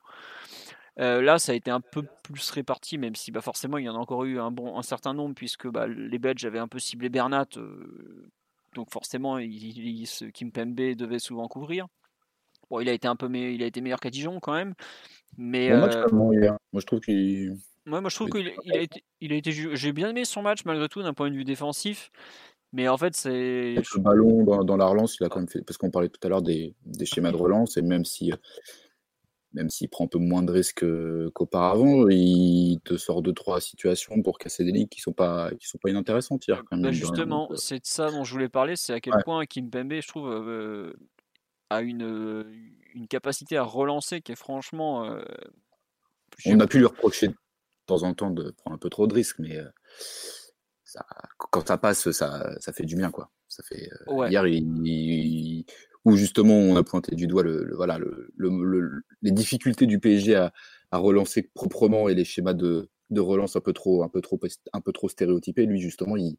Euh, 0.98 1.20
là, 1.20 1.38
ça 1.38 1.52
a 1.52 1.54
été 1.54 1.70
un 1.70 1.80
peu 1.80 2.04
plus 2.22 2.50
réparti, 2.50 2.96
même 2.96 3.14
si 3.14 3.30
bah, 3.30 3.42
forcément 3.42 3.76
il 3.76 3.84
y 3.84 3.88
en 3.88 3.94
a 3.94 3.98
encore 3.98 4.24
eu 4.24 4.40
un, 4.40 4.50
bon, 4.50 4.78
un 4.78 4.82
certain 4.82 5.12
nombre, 5.12 5.34
puisque 5.34 5.68
bah, 5.68 5.86
les 5.86 6.18
Belges 6.18 6.44
avaient 6.46 6.58
un 6.58 6.68
peu 6.68 6.78
ciblé 6.78 7.10
Bernat, 7.10 7.46
euh, 7.58 8.30
donc 8.74 8.90
forcément 8.90 9.38
il, 9.38 9.52
il, 9.52 10.06
ce 10.06 10.24
Kimpembe 10.24 10.94
devait 10.94 11.18
souvent 11.18 11.48
couvrir. 11.48 11.86
Bon, 12.70 12.80
il 12.80 12.88
a 12.88 12.92
été 12.92 13.06
un 13.06 13.16
peu 13.16 13.30
il 13.34 13.62
a 13.62 13.66
été 13.66 13.80
meilleur 13.80 14.00
qu'à 14.00 14.10
Dijon 14.10 14.40
quand 14.40 14.54
même, 14.54 14.74
mais 15.36 15.70
euh, 15.70 15.78
moi 15.78 15.90
je 16.80 16.86
trouve 16.86 17.00
qu'il. 17.00 17.56
moi 17.84 18.00
je 18.08 18.14
trouve 18.14 18.30
qu'il 18.30 18.48
a 18.72 18.80
été, 18.80 19.04
il 19.20 19.32
a 19.32 19.36
été, 19.36 19.52
j'ai 19.52 19.92
bien 19.92 20.08
aimé 20.08 20.24
son 20.24 20.42
match 20.42 20.64
malgré 20.64 20.88
tout 20.88 21.02
d'un 21.02 21.12
point 21.14 21.30
de 21.30 21.36
vue 21.36 21.44
défensif. 21.44 22.10
Mais 22.76 22.88
en 22.88 22.98
fait, 22.98 23.16
c'est. 23.16 23.74
Le 23.74 24.00
ballon 24.00 24.44
dans, 24.44 24.62
dans, 24.62 24.76
la 24.76 24.84
relance, 24.84 25.16
il 25.18 25.24
a 25.24 25.30
quand 25.30 25.38
même 25.38 25.48
fait. 25.48 25.62
Parce 25.62 25.78
qu'on 25.78 25.90
parlait 25.90 26.10
tout 26.10 26.20
à 26.22 26.28
l'heure 26.28 26.42
des, 26.42 26.74
des, 26.84 27.06
schémas 27.06 27.32
de 27.32 27.36
relance, 27.36 27.78
et 27.78 27.82
même 27.82 28.04
si 28.04 28.30
même 29.54 29.70
s'il 29.70 29.88
prend 29.88 30.04
un 30.04 30.08
peu 30.08 30.18
moins 30.18 30.42
de 30.42 30.52
risques 30.52 30.84
qu'auparavant, 31.32 32.06
il 32.10 32.78
te 32.84 32.98
sort 32.98 33.22
deux 33.22 33.32
trois 33.32 33.62
situations 33.62 34.20
pour 34.20 34.36
casser 34.36 34.62
des 34.62 34.72
ligues 34.72 34.90
qui 34.90 35.00
sont 35.00 35.14
pas 35.14 35.50
qui 35.58 35.66
sont 35.66 35.78
pas 35.78 35.88
inintéressantes 35.88 36.46
hier. 36.46 36.62
Bah, 36.70 36.92
justement, 36.92 37.48
c'est 37.54 37.78
de 37.78 37.86
ça 37.86 38.10
dont 38.10 38.24
je 38.24 38.32
voulais 38.32 38.50
parler, 38.50 38.76
c'est 38.76 38.92
à 38.92 39.00
quel 39.00 39.14
point 39.24 39.46
Kim 39.46 39.70
Pembe, 39.70 39.94
je 39.94 40.08
trouve, 40.08 40.92
a 41.70 41.80
une, 41.80 42.46
une 42.94 43.08
capacité 43.08 43.56
à 43.56 43.62
relancer 43.62 44.20
qui 44.20 44.32
est 44.32 44.36
franchement 44.36 45.16
On 46.44 46.60
a 46.60 46.66
pu 46.66 46.76
lui 46.76 46.86
reprocher 46.86 47.28
de 47.28 47.34
temps 47.86 48.02
en 48.02 48.12
temps 48.12 48.30
de 48.30 48.50
prendre 48.50 48.74
un 48.74 48.78
peu 48.78 48.90
trop 48.90 49.06
de 49.06 49.14
risques, 49.14 49.38
mais 49.38 49.58
ça, 50.86 51.04
quand 51.36 51.66
ça 51.66 51.76
passe, 51.76 52.10
ça, 52.12 52.56
ça 52.60 52.72
fait 52.72 52.84
du 52.84 52.96
bien, 52.96 53.10
quoi. 53.10 53.30
Ça 53.48 53.62
fait, 53.64 53.90
Hier, 54.28 54.46
il, 54.46 55.64
où 56.04 56.16
justement 56.16 56.54
on 56.54 56.76
a 56.76 56.84
pointé 56.84 57.16
du 57.16 57.26
doigt 57.26 57.42
le, 57.42 57.74
voilà, 57.74 57.98
le, 57.98 59.02
les 59.22 59.32
difficultés 59.32 59.86
du 59.86 59.98
PSG 59.98 60.36
à, 60.36 60.52
à, 60.92 60.98
relancer 60.98 61.42
proprement 61.42 62.08
et 62.08 62.14
les 62.14 62.24
schémas 62.24 62.54
de, 62.54 62.88
de, 63.10 63.20
relance 63.20 63.56
un 63.56 63.60
peu 63.60 63.72
trop, 63.72 64.04
un 64.04 64.08
peu 64.08 64.20
trop, 64.20 64.38
un 64.72 64.80
peu 64.80 64.92
trop 64.92 65.08
stéréotypés. 65.08 65.66
Lui, 65.66 65.80
justement, 65.80 66.16
il, 66.16 66.36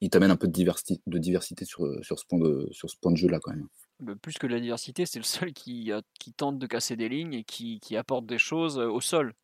il 0.00 0.10
t'amène 0.10 0.30
un 0.30 0.36
peu 0.36 0.46
de 0.46 0.52
diversité, 0.52 1.00
de 1.08 1.18
diversité 1.18 1.64
sur, 1.64 1.84
sur, 2.04 2.20
ce 2.20 2.24
point 2.26 2.38
de, 2.38 2.68
sur 2.70 2.88
ce 2.88 2.96
point 2.96 3.10
de 3.10 3.16
jeu-là, 3.16 3.40
quand 3.42 3.50
même. 3.50 4.16
Plus 4.22 4.34
que 4.34 4.46
la 4.46 4.60
diversité, 4.60 5.06
c'est 5.06 5.18
le 5.18 5.24
seul 5.24 5.52
qui, 5.52 5.90
qui 6.20 6.32
tente 6.32 6.58
de 6.58 6.66
casser 6.68 6.94
des 6.94 7.08
lignes 7.08 7.34
et 7.34 7.44
qui, 7.44 7.80
qui 7.80 7.96
apporte 7.96 8.26
des 8.26 8.38
choses 8.38 8.78
au 8.78 9.00
sol 9.00 9.34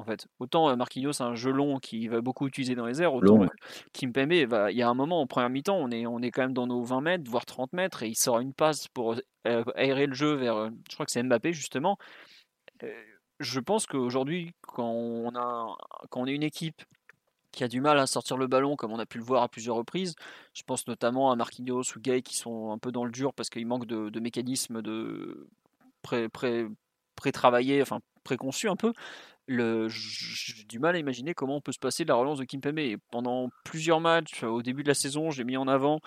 en 0.00 0.04
fait. 0.04 0.26
Autant 0.38 0.68
euh, 0.68 0.76
Marquinhos, 0.76 1.12
c'est 1.12 1.24
un 1.24 1.34
jeu 1.34 1.50
long 1.50 1.78
qui 1.78 2.08
va 2.08 2.20
beaucoup 2.20 2.46
utiliser 2.46 2.74
dans 2.74 2.86
les 2.86 3.02
airs, 3.02 3.14
autant 3.14 3.46
Kimpembe, 3.92 4.32
il 4.32 4.76
y 4.76 4.82
a 4.82 4.88
un 4.88 4.94
moment 4.94 5.20
en 5.20 5.26
première 5.26 5.50
mi-temps, 5.50 5.76
on 5.76 5.90
est, 5.90 6.06
on 6.06 6.20
est 6.20 6.30
quand 6.30 6.42
même 6.42 6.52
dans 6.52 6.66
nos 6.66 6.82
20 6.82 7.00
mètres, 7.00 7.30
voire 7.30 7.46
30 7.46 7.72
mètres, 7.72 8.02
et 8.02 8.08
il 8.08 8.16
sort 8.16 8.40
une 8.40 8.52
passe 8.52 8.88
pour 8.88 9.14
euh, 9.46 9.64
aérer 9.76 10.06
le 10.06 10.14
jeu 10.14 10.34
vers, 10.34 10.56
euh, 10.56 10.70
je 10.88 10.94
crois 10.94 11.06
que 11.06 11.12
c'est 11.12 11.22
Mbappé 11.22 11.52
justement. 11.52 11.98
je 13.38 13.60
pense 13.60 13.86
qu'aujourd'hui, 13.86 14.52
quand 14.62 14.90
on 14.90 15.34
a, 15.36 15.76
quand 16.10 16.22
on 16.22 16.26
est 16.26 16.34
une 16.34 16.42
équipe 16.42 16.82
qui 17.52 17.64
a 17.64 17.68
du 17.68 17.80
mal 17.80 17.98
à 17.98 18.06
sortir 18.06 18.36
le 18.36 18.46
ballon, 18.46 18.76
comme 18.76 18.92
on 18.92 18.98
a 18.98 19.06
pu 19.06 19.18
le 19.18 19.24
voir 19.24 19.42
à 19.42 19.48
plusieurs 19.48 19.76
reprises. 19.76 20.14
Je 20.54 20.62
pense 20.62 20.86
notamment 20.86 21.32
à 21.32 21.36
Marquinhos 21.36 21.82
ou 21.96 22.00
Gay 22.00 22.22
qui 22.22 22.36
sont 22.36 22.70
un 22.70 22.78
peu 22.78 22.92
dans 22.92 23.04
le 23.04 23.10
dur 23.10 23.34
parce 23.34 23.50
qu'il 23.50 23.66
manque 23.66 23.86
de, 23.86 24.08
de 24.08 24.20
mécanismes 24.20 24.82
de 24.82 25.48
pré, 26.02 26.28
pré, 26.28 26.66
pré-travaillé, 27.16 27.82
enfin 27.82 28.00
préconçu 28.24 28.68
un 28.68 28.76
peu 28.76 28.92
j'ai 29.88 30.64
du 30.64 30.78
mal 30.78 30.94
à 30.94 30.98
imaginer 30.98 31.34
comment 31.34 31.56
on 31.56 31.60
peut 31.60 31.72
se 31.72 31.78
passer 31.78 32.04
de 32.04 32.08
la 32.08 32.14
relance 32.14 32.38
de 32.38 32.44
Kimpembe. 32.44 32.78
Et 32.78 32.96
pendant 33.10 33.50
plusieurs 33.64 34.00
matchs, 34.00 34.42
au 34.44 34.62
début 34.62 34.82
de 34.82 34.88
la 34.88 34.94
saison, 34.94 35.30
j'ai 35.30 35.44
mis 35.44 35.56
en 35.56 35.68
avant 35.68 36.00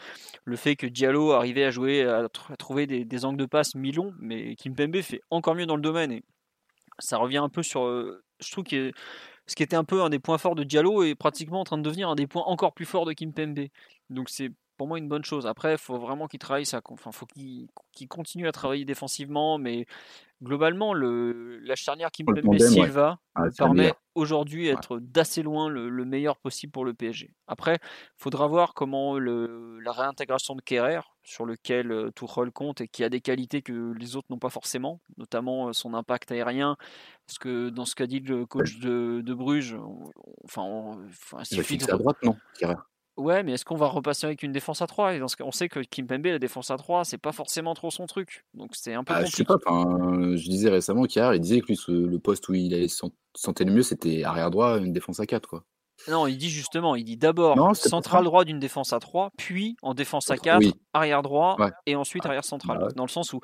le 0.45 0.55
fait 0.55 0.75
que 0.75 0.87
Diallo 0.87 1.31
arrivait 1.31 1.65
à 1.65 1.71
jouer, 1.71 2.03
à, 2.03 2.27
trouver 2.57 2.87
des, 2.87 3.25
angles 3.25 3.39
de 3.39 3.45
passe 3.45 3.75
mi-longs, 3.75 4.13
mais 4.19 4.55
Kimpembe 4.55 5.01
fait 5.01 5.21
encore 5.29 5.55
mieux 5.55 5.65
dans 5.65 5.75
le 5.75 5.81
domaine. 5.81 6.21
Ça 6.99 7.17
revient 7.17 7.37
un 7.37 7.49
peu 7.49 7.63
sur. 7.63 7.85
Euh, 7.85 8.23
je 8.39 8.51
trouve 8.51 8.63
que 8.63 8.91
ce 9.47 9.55
qui 9.55 9.63
était 9.63 9.75
un 9.75 9.83
peu 9.83 10.01
un 10.03 10.09
des 10.09 10.19
points 10.19 10.37
forts 10.37 10.55
de 10.55 10.63
Diallo 10.63 11.03
est 11.03 11.15
pratiquement 11.15 11.59
en 11.59 11.63
train 11.63 11.77
de 11.77 11.83
devenir 11.83 12.09
un 12.09 12.15
des 12.15 12.27
points 12.27 12.43
encore 12.43 12.73
plus 12.73 12.85
forts 12.85 13.05
de 13.05 13.13
Kimpembe. 13.13 13.67
Donc 14.09 14.29
c'est 14.29 14.51
pour 14.77 14.87
moi 14.87 14.97
une 14.97 15.07
bonne 15.07 15.23
chose. 15.23 15.45
Après, 15.47 15.73
il 15.73 15.77
faut 15.77 15.97
vraiment 15.97 16.27
qu'il 16.27 16.39
travaille 16.39 16.65
ça. 16.65 16.81
Enfin, 16.89 17.11
faut 17.11 17.25
qu'il 17.25 17.67
continue 18.09 18.47
à 18.47 18.51
travailler 18.51 18.85
défensivement, 18.85 19.57
mais 19.57 19.85
globalement, 20.41 20.93
le, 20.93 21.59
la 21.59 21.75
charnière 21.75 22.11
qui 22.11 22.23
me 22.23 22.41
met 22.41 22.59
Silva 22.59 23.19
ah, 23.35 23.43
permet 23.57 23.93
aujourd'hui 24.15 24.65
d'être 24.65 24.99
d'assez 24.99 25.41
loin 25.41 25.69
le, 25.69 26.05
meilleur 26.05 26.37
possible 26.37 26.71
pour 26.71 26.85
le 26.85 26.93
PSG. 26.93 27.33
Après, 27.47 27.75
il 27.81 28.21
faudra 28.21 28.47
voir 28.47 28.73
comment 28.73 29.17
le, 29.17 29.79
la 29.79 29.91
réintégration 29.91 30.55
de 30.55 30.61
Kerrer, 30.61 31.01
sur 31.23 31.45
lequel 31.45 31.91
euh, 31.91 32.11
Tuchel 32.11 32.51
compte 32.51 32.81
et 32.81 32.87
qui 32.87 33.03
a 33.03 33.09
des 33.09 33.21
qualités 33.21 33.61
que 33.61 33.93
les 33.93 34.15
autres 34.15 34.27
n'ont 34.29 34.39
pas 34.39 34.49
forcément, 34.49 34.99
notamment 35.17 35.69
euh, 35.69 35.73
son 35.73 35.93
impact 35.93 36.31
aérien. 36.31 36.75
Parce 37.25 37.39
que 37.39 37.69
dans 37.69 37.85
ce 37.85 37.95
qu'a 37.95 38.07
dit 38.07 38.19
le 38.19 38.45
coach 38.45 38.79
de, 38.79 39.21
de 39.21 39.33
Bruges, 39.33 39.77
enfin, 40.43 40.97
il 41.39 41.45
suffit 41.45 41.77
de... 41.77 41.89
à 41.91 41.97
droite, 41.97 42.17
non 42.23 42.35
Ouais, 43.15 43.43
mais 43.43 43.53
est-ce 43.53 43.63
qu'on 43.63 43.75
va 43.75 43.87
repasser 43.87 44.25
avec 44.25 44.41
une 44.41 44.51
défense 44.51 44.81
à 44.81 44.87
3 44.87 45.13
On 45.41 45.51
sait 45.51 45.69
que 45.69 45.79
Kimpembe, 45.81 46.25
la 46.25 46.39
défense 46.39 46.71
à 46.71 46.77
3, 46.77 47.05
c'est 47.05 47.19
pas 47.19 47.31
forcément 47.31 47.75
trop 47.75 47.91
son 47.91 48.07
truc. 48.07 48.43
Donc 48.55 48.71
c'est 48.73 48.95
un 48.95 49.03
peu 49.03 49.13
ah, 49.15 49.23
Je 49.23 49.31
sais 49.31 49.43
pas, 49.43 49.57
je 49.65 50.49
disais 50.49 50.69
récemment 50.69 51.03
qu'il 51.03 51.39
disait 51.39 51.61
que 51.61 51.67
lui, 51.67 51.79
le 51.87 52.17
poste 52.17 52.49
où 52.49 52.55
il 52.55 52.73
allait 52.73 52.87
sentait 52.87 53.65
le 53.65 53.71
mieux, 53.71 53.83
c'était 53.83 54.23
arrière 54.23 54.49
droit, 54.49 54.79
une 54.79 54.93
défense 54.93 55.19
à 55.19 55.27
4. 55.27 55.47
Quoi. 55.47 55.63
Non, 56.07 56.27
il 56.27 56.37
dit 56.37 56.49
justement, 56.49 56.95
il 56.95 57.03
dit 57.03 57.17
d'abord 57.17 57.75
central 57.75 58.23
droit 58.23 58.45
d'une 58.45 58.59
défense 58.59 58.93
à 58.93 58.99
3, 58.99 59.31
puis 59.37 59.77
en 59.81 59.93
défense 59.93 60.31
à 60.31 60.37
4, 60.37 60.65
arrière 60.93 61.21
droit, 61.21 61.55
et 61.85 61.95
ensuite 61.95 62.25
arrière 62.25 62.45
central. 62.45 62.79
Bah 62.79 62.87
Dans 62.95 63.05
le 63.05 63.09
sens 63.09 63.33
où 63.33 63.39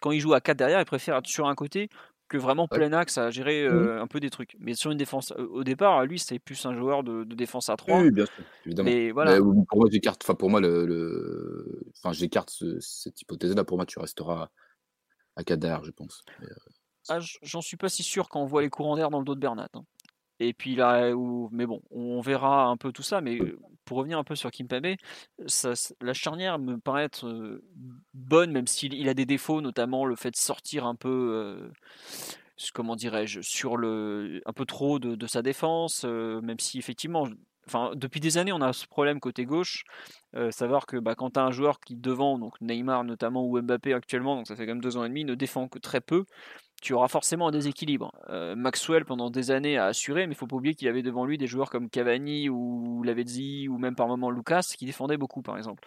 quand 0.00 0.10
il 0.10 0.20
joue 0.20 0.34
à 0.34 0.40
4 0.40 0.56
derrière, 0.56 0.80
il 0.80 0.84
préfère 0.84 1.16
être 1.16 1.26
sur 1.26 1.48
un 1.48 1.54
côté 1.54 1.88
que 2.28 2.36
vraiment 2.36 2.68
plein 2.68 2.92
axe 2.92 3.18
à 3.18 3.30
gérer 3.30 3.68
mmh. 3.68 3.98
un 4.00 4.06
peu 4.06 4.20
des 4.20 4.30
trucs. 4.30 4.56
Mais 4.60 4.74
sur 4.74 4.90
une 4.90 4.98
défense, 4.98 5.32
au 5.32 5.64
départ, 5.64 6.04
lui, 6.04 6.18
c'est 6.18 6.38
plus 6.38 6.64
un 6.66 6.76
joueur 6.76 7.02
de, 7.02 7.24
défense 7.24 7.68
à 7.68 7.76
3. 7.76 8.00
Oui, 8.00 8.10
bien 8.10 8.26
sûr, 8.26 8.44
évidemment. 8.66 8.90
Mais 8.90 9.10
voilà. 9.10 9.38
pour 9.38 9.78
moi, 9.78 9.88
j'écarte, 9.90 10.22
enfin, 10.24 10.34
pour 10.34 10.50
moi, 10.50 10.60
le, 10.60 11.92
Enfin, 11.98 12.12
j'écarte 12.12 12.62
cette 12.80 13.20
hypothèse-là. 13.22 13.64
Pour 13.64 13.76
moi, 13.76 13.86
tu 13.86 13.98
resteras 13.98 14.50
à 15.36 15.44
4 15.44 15.58
derrière, 15.58 15.84
je 15.84 15.90
pense. 15.90 16.24
Ah, 17.08 17.18
j'en 17.42 17.62
suis 17.62 17.76
pas 17.76 17.88
si 17.88 18.02
sûr 18.02 18.28
quand 18.28 18.40
on 18.40 18.46
voit 18.46 18.62
les 18.62 18.70
courants 18.70 18.96
d'air 18.96 19.10
dans 19.10 19.18
le 19.18 19.24
dos 19.24 19.34
de 19.34 19.40
Bernat. 19.40 19.68
Hein. 19.74 19.84
Et 20.40 20.52
puis 20.52 20.76
là, 20.76 21.10
où, 21.14 21.48
mais 21.52 21.66
bon, 21.66 21.82
on 21.90 22.20
verra 22.20 22.66
un 22.66 22.76
peu 22.76 22.92
tout 22.92 23.02
ça. 23.02 23.20
Mais 23.20 23.38
pour 23.84 23.98
revenir 23.98 24.18
un 24.18 24.24
peu 24.24 24.36
sur 24.36 24.50
Kimpembe, 24.50 24.96
ça, 25.46 25.72
la 26.00 26.12
charnière 26.12 26.58
me 26.58 26.78
paraît 26.78 27.04
être 27.04 27.60
bonne, 28.14 28.52
même 28.52 28.66
s'il 28.66 29.08
a 29.08 29.14
des 29.14 29.26
défauts, 29.26 29.60
notamment 29.60 30.04
le 30.04 30.16
fait 30.16 30.30
de 30.30 30.36
sortir 30.36 30.86
un 30.86 30.94
peu, 30.94 31.70
comment 32.74 32.96
dirais-je, 32.96 33.40
sur 33.40 33.76
le, 33.76 34.42
un 34.46 34.52
peu 34.52 34.64
trop 34.66 34.98
de, 34.98 35.26
sa 35.26 35.42
défense, 35.42 36.04
même 36.04 36.58
si 36.58 36.78
effectivement, 36.78 37.26
enfin, 37.66 37.92
depuis 37.94 38.20
des 38.20 38.38
années, 38.38 38.52
on 38.52 38.60
a 38.60 38.72
ce 38.72 38.86
problème 38.86 39.20
côté 39.20 39.44
gauche. 39.44 39.84
savoir 40.50 40.86
que 40.86 40.98
bah, 40.98 41.14
quand 41.14 41.30
tu 41.30 41.40
as 41.40 41.44
un 41.44 41.50
joueur 41.50 41.80
qui 41.80 41.96
devant, 41.96 42.38
donc 42.38 42.60
Neymar 42.60 43.04
notamment 43.04 43.44
ou 43.46 43.60
Mbappé 43.60 43.94
actuellement, 43.94 44.36
donc 44.36 44.46
ça 44.46 44.54
fait 44.54 44.66
quand 44.66 44.72
même 44.74 44.82
deux 44.82 44.96
ans 44.96 45.04
et 45.04 45.08
demi, 45.08 45.24
ne 45.24 45.34
défend 45.34 45.68
que 45.68 45.78
très 45.78 46.00
peu, 46.00 46.24
tu 46.80 46.92
auras 46.92 47.08
forcément 47.08 47.48
un 47.48 47.50
déséquilibre. 47.50 48.12
Euh, 48.28 48.54
Maxwell, 48.54 49.04
pendant 49.04 49.30
des 49.30 49.50
années, 49.50 49.76
a 49.76 49.86
assuré, 49.86 50.26
mais 50.26 50.34
il 50.34 50.36
faut 50.36 50.46
pas 50.46 50.56
oublier 50.56 50.74
qu'il 50.74 50.88
avait 50.88 51.02
devant 51.02 51.24
lui 51.24 51.38
des 51.38 51.46
joueurs 51.46 51.70
comme 51.70 51.90
Cavani 51.90 52.48
ou 52.48 53.02
Lavezzi 53.02 53.68
ou 53.68 53.78
même 53.78 53.94
par 53.94 54.08
moment 54.08 54.30
Lucas 54.30 54.74
qui 54.76 54.86
défendaient 54.86 55.16
beaucoup, 55.16 55.42
par 55.42 55.56
exemple. 55.56 55.84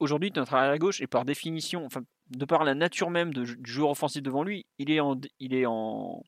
Aujourd'hui, 0.00 0.32
notre 0.34 0.54
arrière 0.54 0.78
gauche, 0.78 1.00
et 1.00 1.06
par 1.06 1.24
définition, 1.24 1.84
enfin, 1.84 2.02
de 2.30 2.44
par 2.44 2.64
la 2.64 2.74
nature 2.74 3.10
même 3.10 3.32
de, 3.32 3.44
du 3.44 3.70
joueur 3.70 3.90
offensif 3.90 4.22
devant 4.22 4.42
lui, 4.42 4.66
il 4.78 4.90
est 4.90 5.00
en, 5.00 5.16
il 5.38 5.54
est 5.54 5.66
en, 5.66 6.22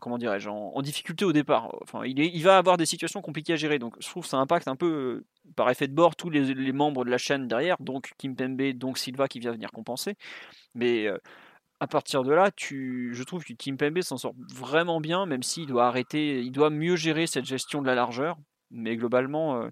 comment 0.00 0.18
dirais-je, 0.18 0.48
en, 0.48 0.80
difficulté 0.82 1.24
au 1.24 1.32
départ. 1.32 1.74
Enfin, 1.82 2.04
il, 2.04 2.42
va 2.42 2.58
avoir 2.58 2.76
des 2.76 2.86
situations 2.86 3.20
compliquées 3.20 3.54
à 3.54 3.56
gérer. 3.56 3.78
Donc, 3.78 3.96
je 4.00 4.08
trouve 4.08 4.22
que 4.24 4.28
ça 4.28 4.38
impacte 4.38 4.68
un 4.68 4.76
peu, 4.76 4.86
euh, 4.86 5.26
par 5.56 5.70
effet 5.70 5.88
de 5.88 5.94
bord, 5.94 6.16
tous 6.16 6.30
les, 6.30 6.72
membres 6.72 7.04
de 7.04 7.10
la 7.10 7.18
chaîne 7.18 7.48
derrière, 7.48 7.76
donc 7.80 8.12
Kim 8.18 8.36
Pembe, 8.36 8.62
donc 8.72 8.98
Silva 8.98 9.28
qui 9.28 9.40
vient 9.40 9.52
venir 9.52 9.70
compenser. 9.72 10.16
Mais 10.74 11.06
euh, 11.06 11.18
à 11.82 11.88
partir 11.88 12.22
de 12.22 12.30
là, 12.30 12.52
tu, 12.52 13.10
je 13.12 13.24
trouve 13.24 13.42
que 13.42 13.54
Kimpembe 13.54 14.02
s'en 14.02 14.16
sort 14.16 14.34
vraiment 14.54 15.00
bien, 15.00 15.26
même 15.26 15.42
s'il 15.42 15.66
doit 15.66 15.88
arrêter, 15.88 16.40
il 16.40 16.52
doit 16.52 16.70
mieux 16.70 16.94
gérer 16.94 17.26
cette 17.26 17.44
gestion 17.44 17.82
de 17.82 17.88
la 17.88 17.96
largeur. 17.96 18.38
Mais 18.70 18.96
globalement, 18.96 19.56
euh, 19.56 19.68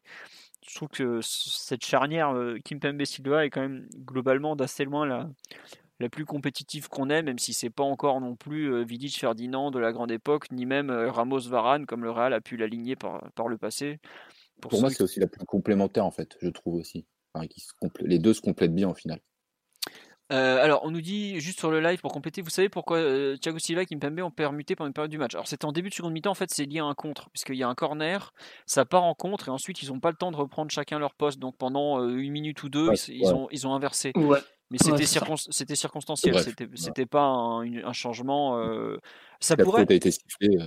je 0.69 0.75
trouve 0.75 0.89
que 0.89 1.21
cette 1.23 1.85
charnière 1.85 2.35
euh, 2.35 2.59
Kimpembe 2.65 3.05
Silva 3.05 3.47
est 3.47 3.51
quand 3.51 3.61
même 3.61 3.87
globalement 3.95 4.57
d'assez 4.57 4.85
loin 4.85 5.07
la, 5.07 5.31
la 6.01 6.09
plus 6.09 6.25
compétitive 6.25 6.89
qu'on 6.89 7.11
ait, 7.11 7.23
même 7.23 7.39
si 7.39 7.53
c'est 7.53 7.71
pas 7.71 7.85
encore 7.85 8.21
non 8.21 8.35
plus 8.35 8.73
euh, 8.73 8.83
Vidic 8.83 9.17
Ferdinand 9.17 9.71
de 9.71 9.79
la 9.79 9.93
grande 9.93 10.11
époque, 10.11 10.51
ni 10.51 10.67
même 10.67 10.91
Ramos 10.91 11.49
Varane 11.49 11.87
comme 11.87 12.03
le 12.03 12.11
Real 12.11 12.33
a 12.33 12.41
pu 12.41 12.57
l'aligner 12.57 12.97
par, 12.97 13.31
par 13.37 13.47
le 13.47 13.57
passé. 13.57 14.01
Pour, 14.61 14.81
moi, 14.81 14.91
c'est 14.91 15.05
aussi 15.05 15.21
la 15.21 15.29
plus 15.29 15.47
complémentaire 15.47 16.05
en 16.05 16.11
fait, 16.11 16.37
je 16.43 16.49
trouve 16.49 16.75
aussi. 16.75 17.07
qui 17.49 17.65
les 18.01 18.19
deux 18.19 18.35
se 18.35 18.41
complètent 18.41 18.75
bien 18.75 18.89
au 18.89 18.95
final. 18.95 19.21
Euh, 20.33 20.63
alors, 20.63 20.85
on 20.85 20.91
nous 20.91 21.01
dit 21.01 21.41
juste 21.41 21.59
sur 21.59 21.71
le 21.71 21.81
live 21.81 22.01
pour 22.01 22.13
compléter, 22.13 22.41
vous 22.41 22.51
savez 22.51 22.69
pourquoi 22.69 22.99
euh, 22.99 23.37
Thiago 23.37 23.59
Silva 23.59 23.83
et 23.83 23.87
Kimpembe 23.87 24.21
ont 24.21 24.31
permuté 24.31 24.77
pendant 24.77 24.89
une 24.89 24.95
période 24.95 25.11
du 25.11 25.19
match? 25.19 25.35
Alors, 25.35 25.49
c'était 25.49 25.65
en 25.65 25.73
début 25.73 25.89
de 25.89 25.95
seconde 25.95 26.13
mi-temps, 26.13 26.31
en 26.31 26.35
fait, 26.35 26.51
c'est 26.51 26.67
lié 26.67 26.79
à 26.79 26.85
un 26.85 26.95
contre, 26.95 27.31
puisqu'il 27.31 27.57
y 27.57 27.63
a 27.63 27.69
un 27.69 27.75
corner, 27.75 28.33
ça 28.65 28.85
part 28.85 29.03
en 29.03 29.15
contre, 29.15 29.49
et 29.49 29.51
ensuite, 29.51 29.83
ils 29.83 29.89
n'ont 29.89 30.01
pas 30.01 30.11
le 30.11 30.17
temps 30.17 30.31
de 30.31 30.37
reprendre 30.37 30.71
chacun 30.71 30.99
leur 30.99 31.15
poste. 31.15 31.39
Donc, 31.41 31.57
pendant 31.57 32.01
euh, 32.01 32.17
une 32.17 32.33
minute 32.33 32.63
ou 32.63 32.69
deux, 32.69 32.91
ils, 33.09 33.27
ont, 33.33 33.49
ils 33.51 33.67
ont 33.67 33.75
inversé. 33.75 34.13
Mais 34.71 34.79
c'était 34.79 35.05
circonstanciel, 35.75 36.37
c'était 36.77 37.07
pas 37.07 37.25
un, 37.25 37.93
changement. 37.93 38.61
ça 39.41 39.57
pourrait. 39.57 39.85
A 39.89 39.93
été 39.93 40.13
sifflé, 40.13 40.59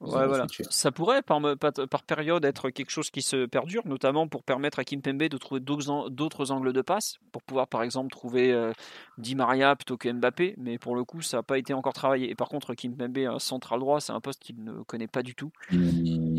Ouais, 0.00 0.26
voilà. 0.26 0.46
Ça 0.68 0.92
pourrait 0.92 1.22
par, 1.22 1.40
par, 1.58 2.02
période 2.02 2.44
être 2.44 2.68
quelque 2.68 2.90
chose 2.90 3.10
qui 3.10 3.22
se 3.22 3.46
perdure, 3.46 3.86
notamment 3.86 4.28
pour 4.28 4.42
permettre 4.42 4.78
à 4.78 4.84
Kim 4.84 5.00
Pembe 5.00 5.22
de 5.22 5.38
trouver 5.38 5.60
d'autres 5.60 6.50
angles 6.50 6.74
de 6.74 6.82
passe, 6.82 7.16
pour 7.32 7.42
pouvoir 7.42 7.66
par 7.66 7.82
exemple 7.82 8.10
trouver 8.10 8.52
euh, 8.52 8.72
Di 9.16 9.34
Maria 9.34 9.74
plutôt 9.74 9.96
que 9.96 10.12
Mbappé, 10.12 10.54
mais 10.58 10.76
pour 10.76 10.96
le 10.96 11.04
coup 11.04 11.22
ça 11.22 11.38
n'a 11.38 11.42
pas 11.42 11.56
été 11.56 11.72
encore 11.72 11.94
travaillé. 11.94 12.30
Et 12.30 12.34
par 12.34 12.50
contre 12.50 12.74
Kim 12.74 12.94
Pembe, 12.94 13.16
un 13.18 13.38
central 13.38 13.80
droit, 13.80 14.00
c'est 14.02 14.12
un 14.12 14.20
poste 14.20 14.42
qu'il 14.42 14.62
ne 14.62 14.82
connaît 14.82 15.06
pas 15.06 15.22
du 15.22 15.34
tout. 15.34 15.50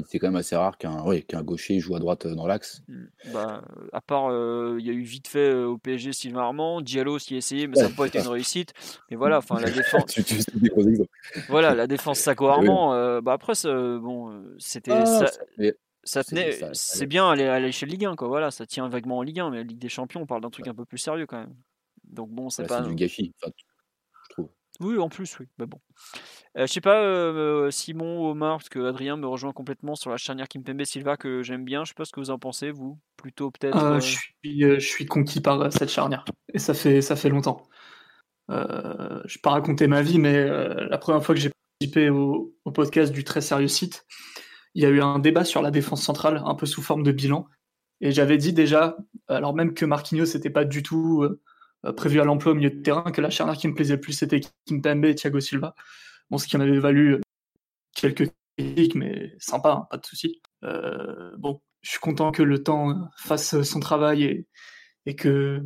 C'est 0.07 0.19
quand 0.19 0.27
même 0.27 0.35
assez 0.35 0.55
rare 0.55 0.77
qu'un 0.77 1.03
qu'un 1.27 1.41
gaucher 1.41 1.79
joue 1.79 1.95
à 1.95 1.99
droite 1.99 2.27
euh, 2.27 2.35
dans 2.35 2.45
l'axe. 2.45 2.83
Mmh. 2.87 3.03
Bah, 3.33 3.63
à 3.91 4.01
part, 4.01 4.27
euh, 4.29 4.77
il 4.79 4.85
y 4.85 4.91
a 4.91 4.93
eu 4.93 5.01
vite 5.01 5.27
fait 5.27 5.51
au 5.53 5.79
PSG 5.79 6.13
Sylvain 6.13 6.41
Armand, 6.41 6.81
Diallo 6.81 7.17
s'y 7.17 7.33
a 7.33 7.37
essayé, 7.37 7.65
mais 7.65 7.75
ça 7.75 7.89
n'a 7.89 7.95
pas 7.95 8.05
été 8.05 8.19
une 8.19 8.27
réussite. 8.27 8.73
Mais 9.09 9.17
voilà, 9.17 9.39
enfin 9.39 9.59
la 9.59 9.71
défense. 9.71 10.19
voilà, 11.49 11.73
la 11.73 11.87
défense 11.87 12.19
Sako 12.19 12.47
Armand, 12.49 13.21
bah 13.21 13.33
après 13.33 13.46
bon, 13.99 14.43
c'était 14.57 15.05
ça, 15.05 15.25
ça 16.03 16.23
tenait, 16.23 16.57
c'est 16.73 17.05
bien 17.05 17.29
à 17.29 17.59
l'échelle 17.59 17.89
Ligue 17.89 18.05
1, 18.05 18.15
quoi. 18.15 18.27
Voilà, 18.27 18.49
ça 18.51 18.65
tient 18.65 18.87
vaguement 18.87 19.17
en 19.17 19.21
Ligue 19.21 19.39
1, 19.39 19.49
mais 19.49 19.57
la 19.57 19.63
Ligue 19.63 19.79
des 19.79 19.89
Champions, 19.89 20.21
on 20.21 20.25
parle 20.25 20.41
d'un 20.41 20.49
truc 20.49 20.67
un 20.67 20.73
peu 20.73 20.85
plus 20.85 20.97
sérieux 20.97 21.25
quand 21.25 21.39
même. 21.39 21.55
Donc 22.05 22.29
bon, 22.29 22.49
c'est 22.49 22.65
pas 22.65 22.81
du 22.81 22.95
gâchis, 22.95 23.33
je 23.43 24.29
trouve. 24.29 24.49
Oui, 24.79 24.97
en 24.99 25.09
plus, 25.09 25.39
oui. 25.39 25.47
Mais 25.57 25.65
bon. 25.65 25.79
Euh, 26.57 26.65
je 26.67 26.71
sais 26.71 26.81
pas, 26.81 27.01
euh, 27.01 27.71
Simon, 27.71 28.29
Omar, 28.29 28.57
parce 28.57 28.69
que 28.69 28.79
Adrien 28.79 29.17
me 29.17 29.27
rejoint 29.27 29.51
complètement 29.51 29.95
sur 29.95 30.09
la 30.09 30.17
charnière 30.17 30.47
Kimpembe 30.47 30.83
Silva 30.83 31.17
que 31.17 31.41
j'aime 31.41 31.65
bien. 31.65 31.83
Je 31.83 31.89
sais 31.89 31.95
pas 31.95 32.05
ce 32.05 32.11
que 32.11 32.19
vous 32.19 32.29
en 32.29 32.39
pensez, 32.39 32.71
vous. 32.71 32.99
Plutôt 33.17 33.51
peut-être. 33.51 33.77
Euh, 33.77 33.99
je, 33.99 34.17
suis, 34.17 34.61
je 34.61 34.79
suis 34.79 35.05
conquis 35.05 35.41
par 35.41 35.71
cette 35.73 35.89
charnière. 35.89 36.25
Et 36.53 36.59
ça 36.59 36.73
fait, 36.73 37.01
ça 37.01 37.15
fait 37.15 37.29
longtemps. 37.29 37.63
je 38.49 38.55
vais 38.55 39.41
pas 39.41 39.51
raconter 39.51 39.87
ma 39.87 40.01
vie, 40.01 40.19
mais 40.19 40.47
la 40.47 40.97
première 40.97 41.23
fois 41.23 41.35
que 41.35 41.41
j'ai 41.41 41.51
participé 41.79 42.09
au, 42.09 42.55
au, 42.65 42.71
podcast 42.71 43.13
du 43.13 43.23
très 43.23 43.41
sérieux 43.41 43.67
site, 43.67 44.05
il 44.73 44.83
y 44.83 44.85
a 44.85 44.89
eu 44.89 45.01
un 45.01 45.19
débat 45.19 45.43
sur 45.43 45.61
la 45.61 45.71
défense 45.71 46.01
centrale, 46.01 46.41
un 46.45 46.55
peu 46.55 46.65
sous 46.65 46.81
forme 46.81 47.03
de 47.03 47.11
bilan. 47.11 47.47
Et 48.01 48.11
j'avais 48.11 48.37
dit 48.37 48.53
déjà, 48.53 48.97
alors 49.27 49.55
même 49.55 49.73
que 49.73 49.85
Marquinhos 49.85 50.33
n'était 50.33 50.49
pas 50.49 50.65
du 50.65 50.83
tout 50.83 51.23
euh, 51.23 51.93
prévu 51.93 52.19
à 52.19 52.25
l'emploi 52.25 52.51
au 52.51 52.55
milieu 52.55 52.69
de 52.69 52.81
terrain, 52.81 53.11
que 53.11 53.21
la 53.21 53.29
charnière 53.29 53.57
qui 53.57 53.67
me 53.67 53.73
plaisait 53.73 53.95
le 53.95 54.01
plus 54.01 54.13
c'était 54.13 54.41
Kimpembe 54.65 55.05
et 55.05 55.15
Thiago 55.15 55.39
Silva. 55.39 55.75
Bon, 56.29 56.37
ce 56.37 56.47
qui 56.47 56.57
en 56.57 56.59
avait 56.59 56.79
valu 56.79 57.15
euh, 57.15 57.21
quelques 57.95 58.29
critiques, 58.57 58.95
mais 58.95 59.33
sympa, 59.39 59.71
hein, 59.71 59.87
pas 59.89 59.97
de 59.97 60.05
souci. 60.05 60.41
Euh, 60.63 61.31
bon, 61.37 61.61
je 61.81 61.91
suis 61.91 61.99
content 61.99 62.31
que 62.31 62.43
le 62.43 62.61
temps 62.61 63.09
fasse 63.17 63.61
son 63.61 63.79
travail 63.79 64.23
et, 64.23 64.47
et 65.05 65.15
que 65.15 65.63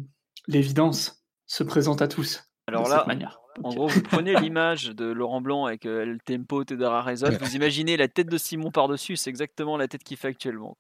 l'évidence 0.48 1.26
se 1.48 1.64
présente 1.64 2.02
à 2.02 2.08
tous. 2.08 2.44
Alors 2.68 2.88
là, 2.88 3.04
manière. 3.08 3.41
En 3.64 3.74
gros, 3.74 3.88
vous 3.88 4.02
prenez 4.02 4.36
l'image 4.36 4.90
de 4.90 5.06
Laurent 5.06 5.42
Blanc 5.42 5.66
avec 5.66 5.86
le 5.86 6.18
tempo 6.24 6.64
Tedara 6.64 7.02
Rezol, 7.02 7.38
vous 7.40 7.56
imaginez 7.56 7.98
la 7.98 8.08
tête 8.08 8.28
de 8.28 8.38
Simon 8.38 8.72
par-dessus, 8.72 9.18
c'est 9.18 9.30
exactement 9.30 9.78
la 9.78 9.88
tête 9.88 10.04
qu'il 10.04 10.18
fait 10.18 10.30
actuellement. 10.30 10.78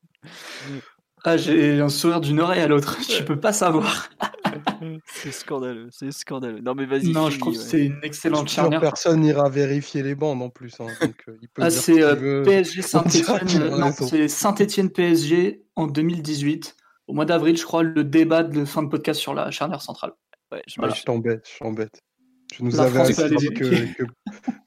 Ah, 1.23 1.37
j'ai 1.37 1.79
un 1.79 1.89
sourire 1.89 2.19
d'une 2.19 2.39
oreille 2.39 2.61
à 2.61 2.67
l'autre, 2.67 2.97
je 3.09 3.23
peux 3.23 3.39
pas 3.39 3.53
savoir. 3.53 4.09
c'est 5.05 5.31
scandaleux, 5.31 5.87
c'est 5.91 6.11
scandaleux. 6.11 6.61
Non 6.61 6.73
mais 6.73 6.85
vas-y. 6.85 7.11
Non, 7.11 7.29
je 7.29 7.39
trouve 7.39 7.53
que 7.53 7.59
c'est 7.59 7.85
une 7.85 7.99
excellente 8.01 8.49
charnière. 8.49 8.81
Personne 8.81 9.21
n'ira 9.21 9.47
vérifier 9.49 10.01
les 10.01 10.15
bandes 10.15 10.41
en 10.41 10.49
plus. 10.49 10.73
Hein, 10.79 10.87
donc, 10.99 11.23
euh, 11.27 11.37
il 11.41 11.47
peut 11.49 11.61
ah, 11.61 11.69
c'est 11.69 12.01
euh, 12.01 12.43
PSG 12.43 12.81
Saint-Etienne. 12.81 13.69
non, 13.77 13.91
c'est 13.91 14.27
Saint-Etienne 14.27 14.89
PSG 14.89 15.63
en 15.75 15.87
2018. 15.87 16.75
Au 17.07 17.13
mois 17.13 17.25
d'avril, 17.25 17.57
je 17.57 17.65
crois, 17.65 17.83
le 17.83 18.03
débat 18.03 18.43
de 18.43 18.65
fin 18.65 18.81
de 18.81 18.89
podcast 18.89 19.19
sur 19.19 19.33
la 19.33 19.51
charnière 19.51 19.81
centrale. 19.81 20.13
Ouais, 20.51 20.63
je, 20.67 20.75
ah, 20.81 20.89
je 20.89 21.03
t'embête, 21.03 21.47
je 21.53 21.59
t'embête. 21.59 22.01
Je 22.51 22.63
nous 22.63 22.79
avais 22.79 23.03
dit 23.37 23.49
que, 23.49 23.93
que, 23.95 24.03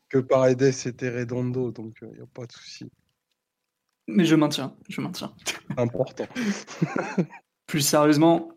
que 0.09 0.19
Paredes 0.19 0.73
c'était 0.73 1.11
Redondo, 1.11 1.71
donc 1.71 1.99
il 2.03 2.09
euh, 2.09 2.15
n'y 2.15 2.21
a 2.21 2.27
pas 2.27 2.47
de 2.47 2.53
souci. 2.53 2.91
Mais 4.07 4.25
je 4.25 4.35
maintiens, 4.35 4.77
je 4.89 5.01
maintiens. 5.01 5.35
Important. 5.77 6.27
Plus 7.67 7.81
sérieusement, 7.81 8.51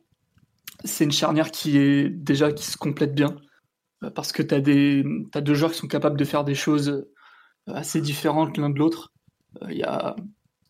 c'est 0.83 1.05
une 1.05 1.11
charnière 1.11 1.51
qui 1.51 1.77
est 1.77 2.09
déjà 2.09 2.51
qui 2.51 2.65
se 2.65 2.77
complète 2.77 3.15
bien 3.15 3.37
euh, 4.03 4.09
parce 4.09 4.31
que 4.31 4.43
tu 4.43 4.53
as 4.53 4.61
des 4.61 5.05
as 5.33 5.41
deux 5.41 5.53
joueurs 5.53 5.71
qui 5.71 5.79
sont 5.79 5.87
capables 5.87 6.17
de 6.17 6.25
faire 6.25 6.43
des 6.43 6.55
choses 6.55 6.89
euh, 6.89 7.73
assez 7.73 8.01
différentes 8.01 8.57
l'un 8.57 8.69
de 8.69 8.79
l'autre. 8.79 9.13
Il 9.69 9.77
y 9.77 9.83
a 9.83 10.15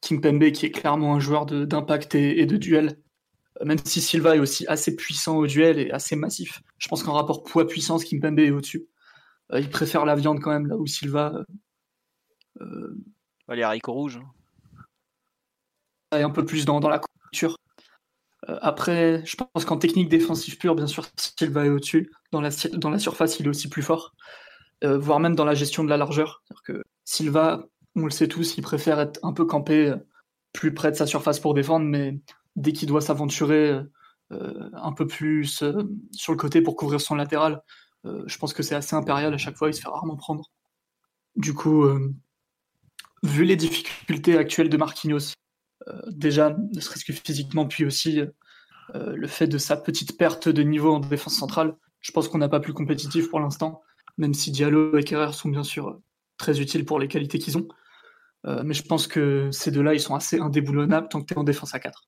King 0.02 0.22
Pembe 0.22 0.52
qui 0.52 0.68
est 0.68 0.72
clairement 0.72 1.16
un 1.16 1.20
joueur 1.20 1.46
d'impact 1.46 2.16
et, 2.16 2.46
de 2.46 2.58
duel, 2.58 2.98
même 3.64 3.80
si 3.84 4.02
Silva 4.02 4.36
est 4.36 4.40
aussi 4.40 4.66
assez 4.68 4.96
puissant 4.96 5.38
au 5.38 5.48
duel 5.48 5.80
et 5.80 5.92
assez 5.92 6.16
massif. 6.16 6.62
Je 6.78 6.88
pense 6.88 7.04
qu'en 7.04 7.14
rapport 7.14 7.44
poids-puissance, 7.44 8.04
King 8.04 8.22
Pembe 8.22 8.40
est 8.40 8.52
au-dessus. 8.52 8.88
il 9.54 9.70
préfère 9.70 10.06
la 10.06 10.16
viande 10.16 10.40
quand 10.42 10.52
même 10.52 10.68
là 10.68 10.78
où 10.78 10.86
Silva. 10.86 11.34
Euh, 12.62 12.98
les 13.50 13.64
haricots 13.64 13.94
rouges. 13.94 14.18
Hein 14.18 14.32
et 16.16 16.22
un 16.22 16.30
peu 16.30 16.46
plus 16.46 16.66
dans, 16.66 16.80
dans 16.80 16.90
la 16.90 17.00
culture. 17.00 17.58
Euh, 18.50 18.58
après, 18.62 19.24
je 19.26 19.36
pense 19.36 19.66
qu'en 19.66 19.78
technique 19.78 20.10
défensive 20.10 20.58
pure, 20.58 20.76
bien 20.76 20.88
sûr, 20.88 21.06
Silva 21.18 21.66
est 21.66 21.70
au-dessus. 21.70 22.12
Dans 22.32 22.42
la, 22.42 22.50
dans 22.74 22.90
la 22.90 23.00
surface, 23.00 23.40
il 23.40 23.46
est 23.46 23.50
aussi 23.50 23.70
plus 23.70 23.82
fort. 23.82 24.14
Euh, 24.84 24.98
voire 24.98 25.20
même 25.20 25.36
dans 25.36 25.46
la 25.46 25.56
gestion 25.56 25.84
de 25.84 25.90
la 25.90 25.98
largeur. 25.98 26.44
Que 26.64 26.84
Silva, 27.04 27.66
on 27.96 28.06
le 28.06 28.12
sait 28.12 28.28
tous, 28.28 28.58
il 28.58 28.62
préfère 28.62 29.00
être 29.00 29.20
un 29.24 29.34
peu 29.34 29.46
campé 29.46 29.88
euh, 29.88 29.98
plus 30.54 30.74
près 30.74 30.92
de 30.92 30.96
sa 30.96 31.08
surface 31.08 31.40
pour 31.40 31.54
défendre, 31.54 31.86
mais 31.86 32.20
dès 32.58 32.74
qu'il 32.74 32.90
doit 32.90 33.02
s'aventurer 33.02 33.80
un 34.30 34.92
peu 34.92 35.08
plus 35.08 35.64
sur 36.12 36.32
le 36.34 36.38
côté 36.38 36.62
pour 36.62 36.76
couvrir 36.76 37.00
son 37.00 37.16
latéral, 37.16 37.62
je 38.04 38.38
pense 38.38 38.54
que 38.54 38.62
c'est 38.62 38.76
assez 38.76 38.96
impérial 38.96 39.34
à 39.34 39.38
chaque 39.38 39.56
fois, 39.56 39.70
il 39.70 39.74
se 39.74 39.80
fait 39.80 39.90
rarement 39.90 40.18
prendre. 40.18 40.52
Du 41.38 41.54
coup, 41.54 41.86
vu 43.24 43.46
les 43.46 43.56
difficultés 43.56 44.38
actuelles 44.38 44.70
de 44.70 44.78
Marquinhos, 44.78 45.34
euh, 45.88 46.02
déjà, 46.08 46.56
ne 46.74 46.80
serait-ce 46.80 47.06
que 47.06 47.14
physiquement, 47.14 47.68
puis 47.68 47.86
aussi 47.86 48.20
euh, 48.20 49.16
le 49.16 49.28
fait 49.28 49.48
de 49.48 49.58
sa 49.58 49.78
petite 49.78 50.18
perte 50.18 50.50
de 50.50 50.64
niveau 50.64 50.94
en 50.94 51.00
défense 51.00 51.36
centrale. 51.36 51.76
Je 52.00 52.12
pense 52.12 52.28
qu'on 52.28 52.38
n'a 52.38 52.50
pas 52.50 52.60
plus 52.60 52.74
compétitif 52.74 53.30
pour 53.30 53.40
l'instant, 53.40 53.82
même 54.18 54.34
si 54.34 54.52
Diallo 54.52 54.98
et 54.98 55.04
Kerrer 55.04 55.34
sont 55.34 55.50
bien 55.50 55.64
sûr 55.64 56.00
très 56.38 56.62
utiles 56.62 56.86
pour 56.86 57.00
les 57.00 57.08
qualités 57.08 57.40
qu'ils 57.40 57.58
ont. 57.58 57.68
Euh, 58.46 58.62
mais 58.64 58.74
je 58.74 58.84
pense 58.84 59.08
que 59.08 59.50
ces 59.52 59.72
deux-là, 59.72 59.94
ils 59.94 60.00
sont 60.00 60.16
assez 60.16 60.40
indéboulonnables 60.40 61.10
tant 61.10 61.22
que 61.22 61.26
tu 61.26 61.34
es 61.34 61.38
en 61.38 61.44
défense 61.44 61.74
à 61.74 61.80
4. 61.80 62.08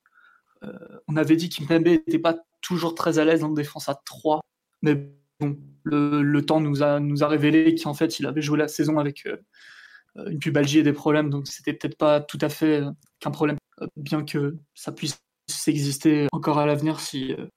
On 1.07 1.15
avait 1.15 1.35
dit 1.35 1.49
qu'Impembe 1.49 1.87
n'était 1.87 2.19
pas 2.19 2.37
toujours 2.61 2.95
très 2.95 3.19
à 3.19 3.25
l'aise 3.25 3.43
en 3.43 3.49
défense 3.49 3.89
à 3.89 3.95
3, 4.05 4.41
mais 4.81 4.95
bon, 5.39 5.57
le, 5.83 6.41
temps 6.41 6.59
nous 6.59 6.83
a, 6.83 7.27
révélé 7.27 7.75
qu'en 7.75 7.93
fait, 7.93 8.19
il 8.19 8.25
avait 8.25 8.41
joué 8.41 8.57
la 8.57 8.67
saison 8.67 8.99
avec 8.99 9.27
une 10.15 10.39
pubalgie 10.39 10.79
et 10.79 10.83
des 10.83 10.93
problèmes, 10.93 11.29
donc 11.29 11.47
c'était 11.47 11.73
peut-être 11.73 11.97
pas 11.97 12.19
tout 12.19 12.39
à 12.41 12.49
fait 12.49 12.83
qu'un 13.19 13.31
problème 13.31 13.57
bien 13.95 14.23
que 14.23 14.57
ça 14.73 14.91
puisse 14.91 15.21
exister 15.67 16.27
encore 16.31 16.59
à 16.59 16.65
l'avenir 16.65 16.99
si, 16.99 17.33
euh, 17.33 17.47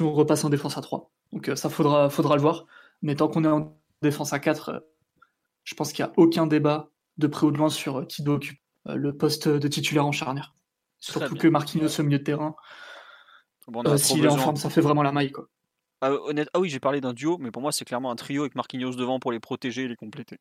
on 0.00 0.12
repasse 0.12 0.44
en 0.44 0.50
défense 0.50 0.76
à 0.76 0.80
3. 0.80 1.10
Donc 1.32 1.48
euh, 1.48 1.56
ça 1.56 1.70
faudra, 1.70 2.10
faudra 2.10 2.36
le 2.36 2.42
voir. 2.42 2.66
Mais 3.02 3.14
tant 3.14 3.28
qu'on 3.28 3.44
est 3.44 3.48
en 3.48 3.78
défense 4.02 4.32
à 4.32 4.38
4, 4.38 4.68
euh, 4.68 4.78
je 5.64 5.74
pense 5.74 5.92
qu'il 5.92 6.04
n'y 6.04 6.10
a 6.10 6.14
aucun 6.16 6.46
débat 6.46 6.90
de 7.18 7.26
près 7.26 7.46
ou 7.46 7.50
de 7.50 7.58
loin 7.58 7.70
sur 7.70 8.06
qui 8.06 8.22
doit 8.22 8.36
occuper 8.36 8.60
le 8.86 9.14
poste 9.14 9.46
de 9.46 9.68
titulaire 9.68 10.06
en 10.06 10.12
charnière. 10.12 10.54
Surtout 11.00 11.34
que 11.34 11.48
Marquinhos 11.48 11.98
au 11.98 12.02
milieu 12.02 12.18
de 12.18 12.24
terrain, 12.24 12.54
s'il 13.96 14.24
est 14.24 14.28
en 14.28 14.36
forme, 14.36 14.56
ça 14.56 14.70
fait 14.70 14.80
vraiment 14.80 15.02
la 15.02 15.12
maille. 15.12 15.32
Quoi. 15.32 15.48
Ah, 16.02 16.12
honnête... 16.12 16.48
ah 16.54 16.60
oui, 16.60 16.68
j'ai 16.68 16.80
parlé 16.80 17.00
d'un 17.00 17.12
duo, 17.12 17.38
mais 17.38 17.50
pour 17.50 17.62
moi 17.62 17.72
c'est 17.72 17.84
clairement 17.84 18.10
un 18.10 18.16
trio 18.16 18.42
avec 18.42 18.54
Marquinhos 18.54 18.94
devant 18.94 19.18
pour 19.18 19.32
les 19.32 19.40
protéger 19.40 19.84
et 19.84 19.88
les 19.88 19.96
compléter. 19.96 20.38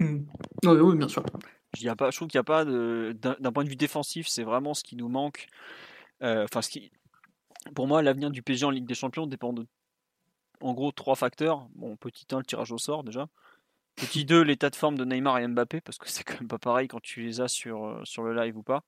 Hmm. 0.00 0.24
oui, 0.64 0.96
bien 0.96 1.08
sûr. 1.08 1.24
Je, 1.76 1.88
a 1.88 1.96
pas, 1.96 2.10
je 2.10 2.16
trouve 2.16 2.28
qu'il 2.28 2.38
n'y 2.38 2.40
a 2.40 2.44
pas 2.44 2.64
d'un 2.64 3.52
point 3.52 3.64
de 3.64 3.68
vue 3.68 3.76
défensif, 3.76 4.28
c'est 4.28 4.44
vraiment 4.44 4.74
ce 4.74 4.84
qui 4.84 4.96
nous 4.96 5.08
manque. 5.08 5.46
Euh, 6.22 6.44
enfin, 6.44 6.62
ce 6.62 6.68
qui, 6.68 6.92
pour 7.74 7.86
moi, 7.86 8.02
l'avenir 8.02 8.30
du 8.30 8.42
PSG 8.42 8.66
en 8.66 8.70
Ligue 8.70 8.86
des 8.86 8.94
Champions 8.94 9.26
dépend 9.26 9.52
de, 9.52 9.66
en 10.60 10.72
gros, 10.72 10.92
trois 10.92 11.16
facteurs. 11.16 11.66
Bon, 11.74 11.96
petit 11.96 12.26
1, 12.30 12.38
le 12.38 12.44
tirage 12.44 12.72
au 12.72 12.78
sort 12.78 13.04
déjà. 13.04 13.28
Petit 13.96 14.24
2, 14.24 14.42
l'état 14.42 14.70
de 14.70 14.76
forme 14.76 14.96
de 14.96 15.04
Neymar 15.04 15.38
et 15.38 15.46
Mbappé, 15.46 15.80
parce 15.80 15.98
que 15.98 16.08
c'est 16.08 16.24
quand 16.24 16.40
même 16.40 16.48
pas 16.48 16.58
pareil 16.58 16.88
quand 16.88 17.00
tu 17.00 17.22
les 17.22 17.40
as 17.40 17.48
sur, 17.48 17.84
euh, 17.84 18.00
sur 18.04 18.22
le 18.22 18.34
live 18.34 18.56
ou 18.56 18.62
pas. 18.62 18.84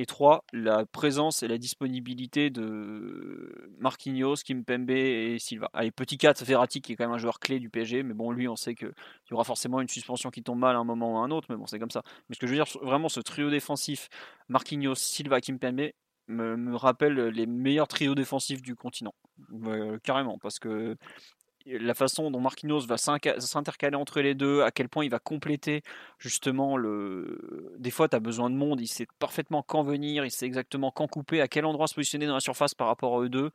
Et 0.00 0.06
3, 0.06 0.44
la 0.52 0.86
présence 0.86 1.42
et 1.42 1.48
la 1.48 1.58
disponibilité 1.58 2.50
de 2.50 3.68
Marquinhos, 3.78 4.36
Kimpembe 4.44 4.90
et 4.90 5.38
Silva. 5.40 5.68
Allez, 5.72 5.90
petit 5.90 6.16
4, 6.16 6.44
Verratti 6.44 6.80
qui 6.80 6.92
est 6.92 6.96
quand 6.96 7.04
même 7.04 7.14
un 7.14 7.18
joueur 7.18 7.40
clé 7.40 7.58
du 7.58 7.68
PSG, 7.68 8.04
mais 8.04 8.14
bon, 8.14 8.30
lui, 8.30 8.46
on 8.46 8.54
sait 8.54 8.76
qu'il 8.76 8.92
y 9.30 9.34
aura 9.34 9.42
forcément 9.42 9.80
une 9.80 9.88
suspension 9.88 10.30
qui 10.30 10.44
tombe 10.44 10.60
mal 10.60 10.76
à 10.76 10.78
un 10.78 10.84
moment 10.84 11.14
ou 11.14 11.16
à 11.18 11.22
un 11.22 11.32
autre, 11.32 11.48
mais 11.50 11.56
bon, 11.56 11.66
c'est 11.66 11.80
comme 11.80 11.90
ça. 11.90 12.02
Mais 12.28 12.36
ce 12.36 12.40
que 12.40 12.46
je 12.46 12.52
veux 12.52 12.58
dire, 12.58 12.66
vraiment, 12.80 13.08
ce 13.08 13.18
trio 13.18 13.50
défensif, 13.50 14.08
Marquinhos, 14.48 14.94
Silva, 14.94 15.40
Kimpembe, 15.40 15.90
me, 16.28 16.56
me 16.56 16.76
rappelle 16.76 17.14
les 17.14 17.46
meilleurs 17.46 17.88
trios 17.88 18.14
défensifs 18.14 18.62
du 18.62 18.76
continent. 18.76 19.14
Euh, 19.64 19.98
carrément, 20.04 20.38
parce 20.38 20.58
que 20.58 20.96
la 21.70 21.94
façon 21.94 22.30
dont 22.30 22.40
Marquinhos 22.40 22.86
va 22.86 22.96
s'intercaler 22.96 23.96
entre 23.96 24.20
les 24.20 24.34
deux, 24.34 24.62
à 24.62 24.70
quel 24.70 24.88
point 24.88 25.04
il 25.04 25.10
va 25.10 25.18
compléter 25.18 25.82
justement 26.18 26.76
le. 26.76 27.74
Des 27.78 27.90
fois, 27.90 28.08
tu 28.08 28.16
as 28.16 28.20
besoin 28.20 28.50
de 28.50 28.54
monde, 28.54 28.80
il 28.80 28.86
sait 28.86 29.06
parfaitement 29.18 29.62
quand 29.62 29.82
venir, 29.82 30.24
il 30.24 30.30
sait 30.30 30.46
exactement 30.46 30.90
quand 30.90 31.06
couper, 31.08 31.40
à 31.40 31.48
quel 31.48 31.64
endroit 31.64 31.86
se 31.86 31.94
positionner 31.94 32.26
dans 32.26 32.34
la 32.34 32.40
surface 32.40 32.74
par 32.74 32.86
rapport 32.86 33.18
à 33.18 33.22
eux 33.22 33.28
deux. 33.28 33.50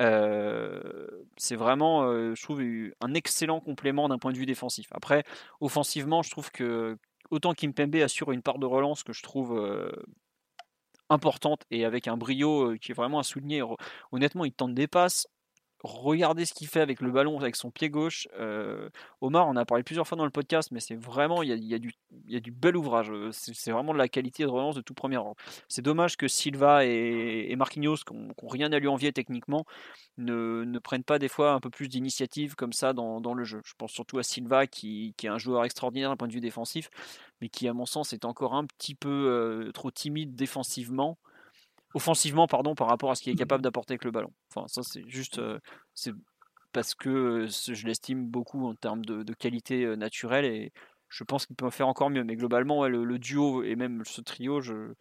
Euh, 0.00 1.06
c'est 1.36 1.56
vraiment, 1.56 2.04
euh, 2.04 2.34
je 2.34 2.42
trouve, 2.42 2.60
un 3.00 3.14
excellent 3.14 3.60
complément 3.60 4.08
d'un 4.08 4.18
point 4.18 4.32
de 4.32 4.38
vue 4.38 4.46
défensif. 4.46 4.88
Après, 4.92 5.24
offensivement, 5.60 6.22
je 6.22 6.30
trouve 6.30 6.50
que 6.50 6.98
autant 7.30 7.54
Kimpembe 7.54 7.96
assure 7.96 8.32
une 8.32 8.42
part 8.42 8.58
de 8.58 8.66
relance 8.66 9.02
que 9.02 9.12
je 9.12 9.22
trouve 9.22 9.58
euh, 9.58 9.90
importante 11.08 11.62
et 11.70 11.84
avec 11.84 12.08
un 12.08 12.16
brio 12.16 12.76
qui 12.80 12.92
est 12.92 12.94
vraiment 12.94 13.18
à 13.18 13.22
souligner. 13.22 13.62
Honnêtement, 14.12 14.44
il 14.44 14.52
tente 14.52 14.74
des 14.74 14.88
passes 14.88 15.26
regardez 15.86 16.44
ce 16.44 16.54
qu'il 16.54 16.66
fait 16.66 16.80
avec 16.80 17.00
le 17.00 17.10
ballon, 17.10 17.38
avec 17.38 17.56
son 17.56 17.70
pied 17.70 17.88
gauche. 17.88 18.28
Euh, 18.38 18.90
Omar, 19.20 19.48
on 19.48 19.56
a 19.56 19.64
parlé 19.64 19.82
plusieurs 19.82 20.06
fois 20.06 20.18
dans 20.18 20.24
le 20.24 20.30
podcast, 20.30 20.70
mais 20.72 20.80
c'est 20.80 20.94
vraiment, 20.94 21.42
il 21.42 21.48
y 21.48 21.74
a, 21.74 21.78
du, 21.78 22.52
bel 22.52 22.76
ouvrage. 22.76 23.10
Euh, 23.10 23.30
c'est 23.32 23.70
vraiment 23.70 23.92
de 23.92 23.98
la 23.98 24.08
qualité 24.08 24.42
de 24.42 24.48
relance 24.48 24.74
de 24.74 24.80
tout 24.80 24.94
premier 24.94 25.16
ordre. 25.16 25.36
C'est 25.68 25.82
dommage 25.82 26.16
que 26.16 26.28
Silva 26.28 26.84
et, 26.84 27.54
Marquinhos, 27.56 27.96
qui 27.96 28.14
n'ont 28.14 28.34
rien 28.48 28.72
à 28.72 28.78
lui 28.78 28.88
envier 28.88 29.12
techniquement, 29.12 29.64
ne, 30.18 30.78
prennent 30.78 31.04
pas 31.04 31.18
des 31.18 31.28
fois 31.28 31.52
un 31.52 31.60
peu 31.60 31.70
plus 31.70 31.88
d'initiative 31.88 32.54
comme 32.54 32.72
ça 32.72 32.92
dans, 32.92 33.34
le 33.34 33.44
jeu. 33.44 33.62
Je 33.64 33.74
pense 33.78 33.92
surtout 33.92 34.18
à 34.18 34.22
Silva, 34.22 34.66
qui, 34.66 35.14
est 35.22 35.28
un 35.28 35.38
joueur 35.38 35.64
extraordinaire 35.64 36.10
d'un 36.10 36.16
point 36.16 36.28
de 36.28 36.32
vue 36.32 36.40
défensif, 36.40 36.90
mais 37.40 37.48
qui, 37.48 37.68
à 37.68 37.72
mon 37.72 37.86
sens, 37.86 38.12
est 38.12 38.24
encore 38.24 38.54
un 38.54 38.66
petit 38.66 38.94
peu 38.94 39.08
euh, 39.08 39.72
trop 39.72 39.90
timide 39.90 40.34
défensivement 40.34 41.18
offensivement 41.96 42.46
pardon 42.46 42.74
par 42.74 42.88
rapport 42.88 43.10
à 43.10 43.14
ce 43.14 43.22
qu'il 43.22 43.32
est 43.32 43.36
capable 43.36 43.62
d'apporter 43.62 43.94
avec 43.94 44.04
le 44.04 44.10
ballon. 44.10 44.30
Enfin 44.54 44.68
ça 44.68 44.82
c'est 44.82 45.08
juste 45.08 45.38
euh, 45.38 45.58
c'est 45.94 46.12
parce 46.72 46.94
que 46.94 47.46
je 47.46 47.86
l'estime 47.86 48.26
beaucoup 48.26 48.66
en 48.66 48.74
termes 48.74 49.02
de, 49.02 49.32
qualité 49.32 49.96
naturelle 49.96 50.44
et 50.44 50.72
je 51.08 51.24
pense 51.24 51.46
qu'il 51.46 51.56
peut 51.56 51.70
faire 51.70 51.88
encore 51.88 52.10
mieux. 52.10 52.22
Mais 52.22 52.36
globalement, 52.36 52.86
le, 52.86 53.18
duo 53.18 53.62
et 53.62 53.76
même 53.76 54.02
ce 54.04 54.20
trio, 54.20 54.60
je, 54.60 54.92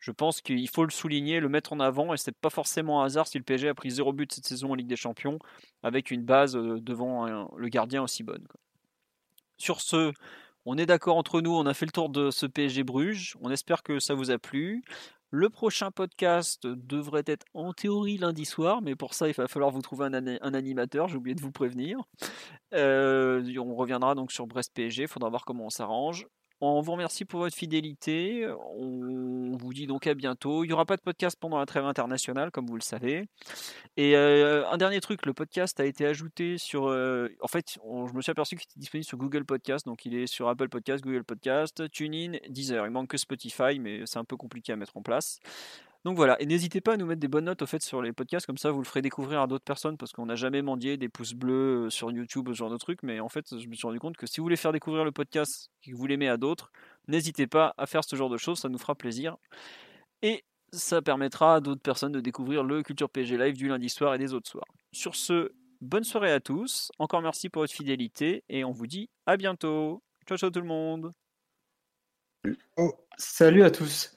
je 0.00 0.10
pense 0.10 0.40
qu'il 0.40 0.68
faut 0.68 0.84
le 0.84 0.90
souligner, 0.90 1.38
le 1.38 1.48
mettre 1.48 1.72
en 1.72 1.78
avant, 1.78 2.12
et 2.12 2.16
c'est 2.16 2.36
pas 2.36 2.50
forcément 2.50 3.02
un 3.02 3.04
hasard 3.04 3.28
si 3.28 3.38
le 3.38 3.44
PSG 3.44 3.68
a 3.68 3.74
pris 3.74 3.92
zéro 3.92 4.12
but 4.12 4.32
cette 4.32 4.46
saison 4.46 4.72
en 4.72 4.74
Ligue 4.74 4.88
des 4.88 4.96
Champions, 4.96 5.38
avec 5.84 6.10
une 6.10 6.24
base 6.24 6.54
devant 6.54 7.48
le 7.56 7.68
gardien 7.68 8.02
aussi 8.02 8.24
bonne. 8.24 8.44
Sur 9.58 9.80
ce, 9.80 10.12
on 10.64 10.76
est 10.76 10.86
d'accord 10.86 11.16
entre 11.16 11.40
nous, 11.40 11.54
on 11.54 11.66
a 11.66 11.74
fait 11.74 11.86
le 11.86 11.92
tour 11.92 12.08
de 12.08 12.32
ce 12.32 12.46
PSG 12.46 12.82
Bruges, 12.82 13.36
on 13.40 13.50
espère 13.50 13.84
que 13.84 14.00
ça 14.00 14.14
vous 14.14 14.32
a 14.32 14.38
plu. 14.38 14.82
Le 15.34 15.48
prochain 15.48 15.90
podcast 15.90 16.66
devrait 16.66 17.22
être 17.24 17.46
en 17.54 17.72
théorie 17.72 18.18
lundi 18.18 18.44
soir, 18.44 18.82
mais 18.82 18.94
pour 18.94 19.14
ça, 19.14 19.28
il 19.28 19.32
va 19.32 19.48
falloir 19.48 19.70
vous 19.70 19.80
trouver 19.80 20.04
un, 20.04 20.54
animateur, 20.54 21.08
j'ai 21.08 21.16
oublié 21.16 21.34
de 21.34 21.40
vous 21.40 21.50
prévenir. 21.50 21.96
Euh, 22.74 23.42
on 23.56 23.74
reviendra 23.74 24.14
donc 24.14 24.30
sur 24.30 24.46
Brest 24.46 24.74
PSG, 24.74 25.04
il 25.04 25.08
faudra 25.08 25.30
voir 25.30 25.46
comment 25.46 25.64
on 25.64 25.70
s'arrange. 25.70 26.26
On 26.64 26.80
vous 26.80 26.92
remercie 26.92 27.24
pour 27.24 27.40
votre 27.40 27.56
fidélité. 27.56 28.46
On 28.76 29.56
vous 29.56 29.74
dit 29.74 29.88
donc 29.88 30.06
à 30.06 30.14
bientôt. 30.14 30.62
Il 30.62 30.68
n'y 30.68 30.72
aura 30.72 30.86
pas 30.86 30.96
de 30.96 31.00
podcast 31.02 31.36
pendant 31.40 31.58
la 31.58 31.66
trêve 31.66 31.84
internationale, 31.84 32.52
comme 32.52 32.66
vous 32.66 32.76
le 32.76 32.82
savez. 32.82 33.26
Et 33.96 34.14
euh, 34.16 34.64
un 34.70 34.76
dernier 34.76 35.00
truc, 35.00 35.26
le 35.26 35.34
podcast 35.34 35.80
a 35.80 35.84
été 35.84 36.06
ajouté 36.06 36.58
sur. 36.58 36.86
Euh, 36.86 37.30
en 37.40 37.48
fait, 37.48 37.80
je 37.82 38.14
me 38.14 38.22
suis 38.22 38.30
aperçu 38.30 38.54
qu'il 38.54 38.68
était 38.70 38.78
disponible 38.78 39.04
sur 39.04 39.18
Google 39.18 39.44
Podcast. 39.44 39.86
Donc 39.86 40.06
il 40.06 40.14
est 40.14 40.28
sur 40.28 40.48
Apple 40.48 40.68
Podcast, 40.68 41.02
Google 41.02 41.24
Podcast, 41.24 41.90
TuneIn, 41.90 42.38
Deezer. 42.48 42.86
Il 42.86 42.92
manque 42.92 43.08
que 43.08 43.16
Spotify, 43.16 43.80
mais 43.80 44.06
c'est 44.06 44.20
un 44.20 44.24
peu 44.24 44.36
compliqué 44.36 44.72
à 44.72 44.76
mettre 44.76 44.96
en 44.96 45.02
place. 45.02 45.40
Donc 46.04 46.16
voilà, 46.16 46.40
et 46.42 46.46
n'hésitez 46.46 46.80
pas 46.80 46.94
à 46.94 46.96
nous 46.96 47.06
mettre 47.06 47.20
des 47.20 47.28
bonnes 47.28 47.44
notes 47.44 47.62
au 47.62 47.66
fait 47.66 47.80
sur 47.80 48.02
les 48.02 48.12
podcasts, 48.12 48.44
comme 48.44 48.58
ça 48.58 48.72
vous 48.72 48.80
le 48.80 48.84
ferez 48.84 49.02
découvrir 49.02 49.40
à 49.40 49.46
d'autres 49.46 49.64
personnes, 49.64 49.96
parce 49.96 50.10
qu'on 50.12 50.26
n'a 50.26 50.34
jamais 50.34 50.60
mendié 50.60 50.96
des 50.96 51.08
pouces 51.08 51.34
bleus 51.34 51.86
euh, 51.86 51.90
sur 51.90 52.10
YouTube, 52.10 52.48
ce 52.48 52.54
genre 52.54 52.70
de 52.70 52.76
trucs, 52.76 53.04
mais 53.04 53.20
en 53.20 53.28
fait 53.28 53.56
je 53.56 53.68
me 53.68 53.74
suis 53.74 53.86
rendu 53.86 54.00
compte 54.00 54.16
que 54.16 54.26
si 54.26 54.40
vous 54.40 54.44
voulez 54.44 54.56
faire 54.56 54.72
découvrir 54.72 55.04
le 55.04 55.12
podcast 55.12 55.70
et 55.84 55.92
que 55.92 55.96
vous 55.96 56.06
l'aimez 56.06 56.28
à 56.28 56.36
d'autres, 56.36 56.72
n'hésitez 57.06 57.46
pas 57.46 57.74
à 57.78 57.86
faire 57.86 58.02
ce 58.02 58.16
genre 58.16 58.30
de 58.30 58.36
choses, 58.36 58.58
ça 58.58 58.68
nous 58.68 58.78
fera 58.78 58.96
plaisir. 58.96 59.36
Et 60.22 60.44
ça 60.72 61.02
permettra 61.02 61.56
à 61.56 61.60
d'autres 61.60 61.82
personnes 61.82 62.12
de 62.12 62.20
découvrir 62.20 62.64
le 62.64 62.82
Culture 62.82 63.08
PG 63.08 63.36
Live 63.36 63.56
du 63.56 63.68
lundi 63.68 63.88
soir 63.88 64.14
et 64.14 64.18
des 64.18 64.34
autres 64.34 64.50
soirs. 64.50 64.66
Sur 64.92 65.14
ce, 65.14 65.52
bonne 65.80 66.04
soirée 66.04 66.32
à 66.32 66.40
tous, 66.40 66.90
encore 66.98 67.22
merci 67.22 67.48
pour 67.48 67.62
votre 67.62 67.74
fidélité, 67.74 68.42
et 68.48 68.64
on 68.64 68.72
vous 68.72 68.86
dit 68.86 69.08
à 69.26 69.36
bientôt. 69.36 70.02
Ciao 70.26 70.38
ciao 70.38 70.50
tout 70.50 70.60
le 70.60 70.66
monde. 70.66 71.12
Oh, 72.76 72.92
salut 73.18 73.62
à 73.62 73.70
tous. 73.70 74.16